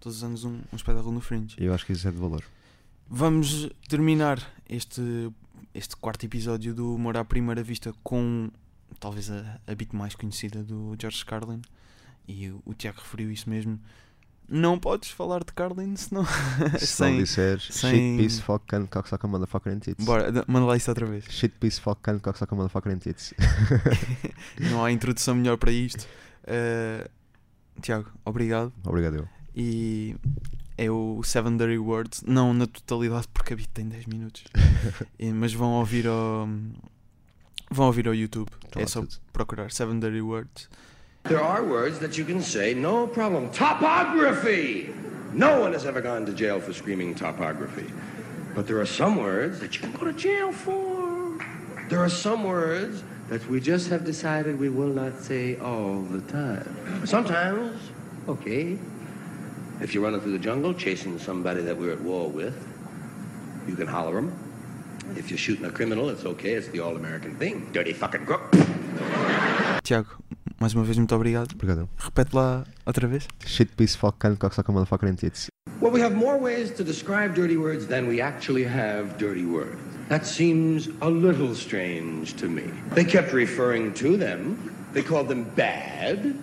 todos 0.00 0.18
os 0.18 0.24
anos 0.24 0.44
um, 0.44 0.60
um 0.72 0.76
espetáculo 0.76 1.12
no 1.12 1.20
Fringe. 1.20 1.56
Eu 1.58 1.72
acho 1.74 1.84
que 1.86 1.92
isso 1.92 2.06
é 2.06 2.10
de 2.10 2.16
valor. 2.18 2.42
Vamos 3.08 3.70
terminar 3.88 4.38
este, 4.68 5.00
este 5.74 5.96
quarto 5.96 6.24
episódio 6.24 6.74
do 6.74 6.94
Humor 6.94 7.16
à 7.16 7.24
Primeira 7.24 7.62
Vista 7.62 7.94
com 8.02 8.50
talvez 9.00 9.30
a, 9.30 9.60
a 9.66 9.74
beat 9.74 9.92
mais 9.92 10.14
conhecida 10.14 10.62
do 10.62 10.94
George 11.00 11.24
Carlin. 11.24 11.62
E 12.26 12.50
o, 12.50 12.62
o 12.66 12.74
Tiago 12.74 12.98
referiu 13.00 13.30
isso 13.30 13.48
mesmo. 13.48 13.80
Não 14.48 14.78
podes 14.78 15.10
falar 15.10 15.40
de 15.44 15.52
Carlin. 15.52 15.94
Se 15.96 16.12
não 16.14 16.24
sem. 16.78 17.18
disseres 17.18 17.68
sem- 17.70 18.16
shit, 18.16 18.22
piece, 18.22 18.42
fuck, 18.42 18.64
can, 18.66 18.86
cocksucker, 18.86 19.28
motherfucker 19.28 19.72
and 19.72 19.80
tits. 19.80 20.04
Bora, 20.04 20.32
manda 20.46 20.64
lá 20.66 20.76
isso 20.76 20.90
outra 20.90 21.04
vez. 21.06 21.24
Shit, 21.28 21.54
piece, 21.60 21.78
fuck, 21.80 22.00
can, 22.02 22.18
cocksucker, 22.18 22.56
motherfucker 22.56 22.92
and 22.92 22.98
tits. 22.98 23.34
Não 24.70 24.84
há 24.84 24.90
introdução 24.90 25.34
melhor 25.34 25.58
para 25.58 25.70
isto. 25.70 26.06
Uh, 26.44 27.08
Tiago, 27.82 28.10
obrigado. 28.24 28.72
Obrigado, 28.84 29.16
eu. 29.16 29.28
E 29.54 30.16
é 30.76 30.90
o 30.90 31.20
Seven 31.24 31.56
Dirty 31.56 31.78
Words, 31.78 32.22
não 32.26 32.54
na 32.54 32.66
totalidade 32.66 33.26
porque 33.34 33.52
a 33.52 33.56
beat 33.56 33.68
tem 33.74 33.88
10 33.88 34.06
minutos, 34.06 34.44
E- 35.18 35.32
mas 35.32 35.52
vão 35.52 35.72
ouvir 35.72 36.06
ao 36.06 36.48
vão 37.70 37.86
ouvir 37.86 38.06
ao 38.08 38.14
YouTube. 38.14 38.48
Tá 38.70 38.80
é 38.80 38.86
só 38.86 39.00
tudo. 39.02 39.14
procurar 39.32 39.70
Seven 39.72 39.98
Dirty 40.00 40.20
Words. 40.22 40.68
There 41.28 41.42
are 41.42 41.62
words 41.62 41.98
that 41.98 42.16
you 42.16 42.24
can 42.24 42.40
say, 42.40 42.72
no 42.72 43.06
problem. 43.06 43.50
Topography! 43.50 44.94
No 45.34 45.60
one 45.60 45.74
has 45.74 45.84
ever 45.84 46.00
gone 46.00 46.24
to 46.24 46.32
jail 46.32 46.58
for 46.58 46.72
screaming 46.72 47.14
topography. 47.14 47.84
But 48.54 48.66
there 48.66 48.80
are 48.80 48.86
some 48.86 49.16
words 49.16 49.60
that 49.60 49.74
you 49.74 49.82
can 49.82 49.92
go 49.92 50.06
to 50.06 50.12
jail 50.14 50.52
for. 50.52 51.38
There 51.90 51.98
are 51.98 52.08
some 52.08 52.44
words 52.44 53.04
that 53.28 53.46
we 53.50 53.60
just 53.60 53.90
have 53.90 54.06
decided 54.06 54.58
we 54.58 54.70
will 54.70 54.88
not 54.88 55.20
say 55.20 55.58
all 55.58 56.00
the 56.00 56.22
time. 56.32 57.06
Sometimes, 57.06 57.78
okay. 58.26 58.78
If 59.82 59.92
you're 59.92 60.02
running 60.02 60.22
through 60.22 60.32
the 60.32 60.38
jungle 60.38 60.72
chasing 60.72 61.18
somebody 61.18 61.60
that 61.60 61.76
we're 61.76 61.92
at 61.92 62.00
war 62.00 62.30
with, 62.30 62.56
you 63.68 63.76
can 63.76 63.86
holler 63.86 64.14
them. 64.14 64.34
If 65.14 65.30
you're 65.30 65.38
shooting 65.38 65.66
a 65.66 65.70
criminal, 65.70 66.08
it's 66.08 66.24
okay. 66.24 66.52
It's 66.52 66.68
the 66.68 66.80
all-American 66.80 67.36
thing. 67.36 67.70
Dirty 67.72 67.92
fucking 67.92 68.24
crook. 68.24 68.50
Tiago, 69.84 70.08
mais 70.60 70.74
uma 70.74 70.84
vez 70.84 70.98
muito 70.98 71.14
obrigado. 71.14 71.52
Obrigado. 71.54 71.88
Repete 71.96 72.34
lá 72.34 72.64
outra 72.84 73.06
vez. 73.06 73.26
Shit, 73.46 73.74
piece, 73.76 73.96
fuck, 73.96 74.18
can, 74.18 74.36
cocksucker, 74.36 74.72
motherfucker 74.72 75.08
and 75.08 75.14
tits. 75.14 75.48
Well, 75.80 75.92
we 75.92 76.00
have 76.00 76.14
more 76.16 76.38
ways 76.38 76.70
to 76.72 76.84
describe 76.84 77.34
dirty 77.34 77.56
words 77.56 77.86
than 77.86 78.08
we 78.08 78.20
actually 78.20 78.64
have 78.64 79.16
dirty 79.18 79.44
words. 79.44 79.78
That 80.08 80.24
seems 80.26 80.88
a 81.02 81.08
little 81.08 81.54
strange 81.54 82.34
to 82.36 82.48
me. 82.48 82.64
They 82.94 83.04
kept 83.04 83.32
referring 83.32 83.94
to 83.94 84.16
them. 84.16 84.56
They 84.92 85.02
called 85.02 85.28
them 85.28 85.44
bad 85.54 86.34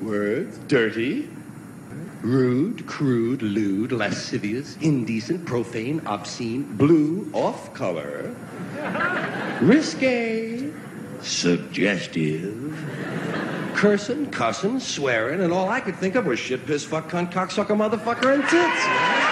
words, 0.00 0.58
dirty, 0.66 1.28
rude, 2.22 2.86
crude, 2.86 3.42
lewd, 3.42 3.92
lascivious, 3.92 4.76
indecent, 4.80 5.44
profane, 5.44 6.00
obscene, 6.06 6.64
blue, 6.76 7.30
off 7.34 7.72
color, 7.74 8.34
risque, 9.60 10.72
suggestive, 11.20 12.63
cursing, 13.74 14.30
cussing, 14.30 14.80
swearing, 14.80 15.40
and 15.40 15.52
all 15.52 15.68
I 15.68 15.80
could 15.80 15.96
think 15.96 16.14
of 16.14 16.26
was 16.26 16.38
shit, 16.38 16.64
piss, 16.66 16.84
fuck, 16.84 17.10
cunt, 17.10 17.32
cocksucker, 17.32 17.76
motherfucker, 17.76 18.34
and 18.34 18.42
tits. 18.48 19.24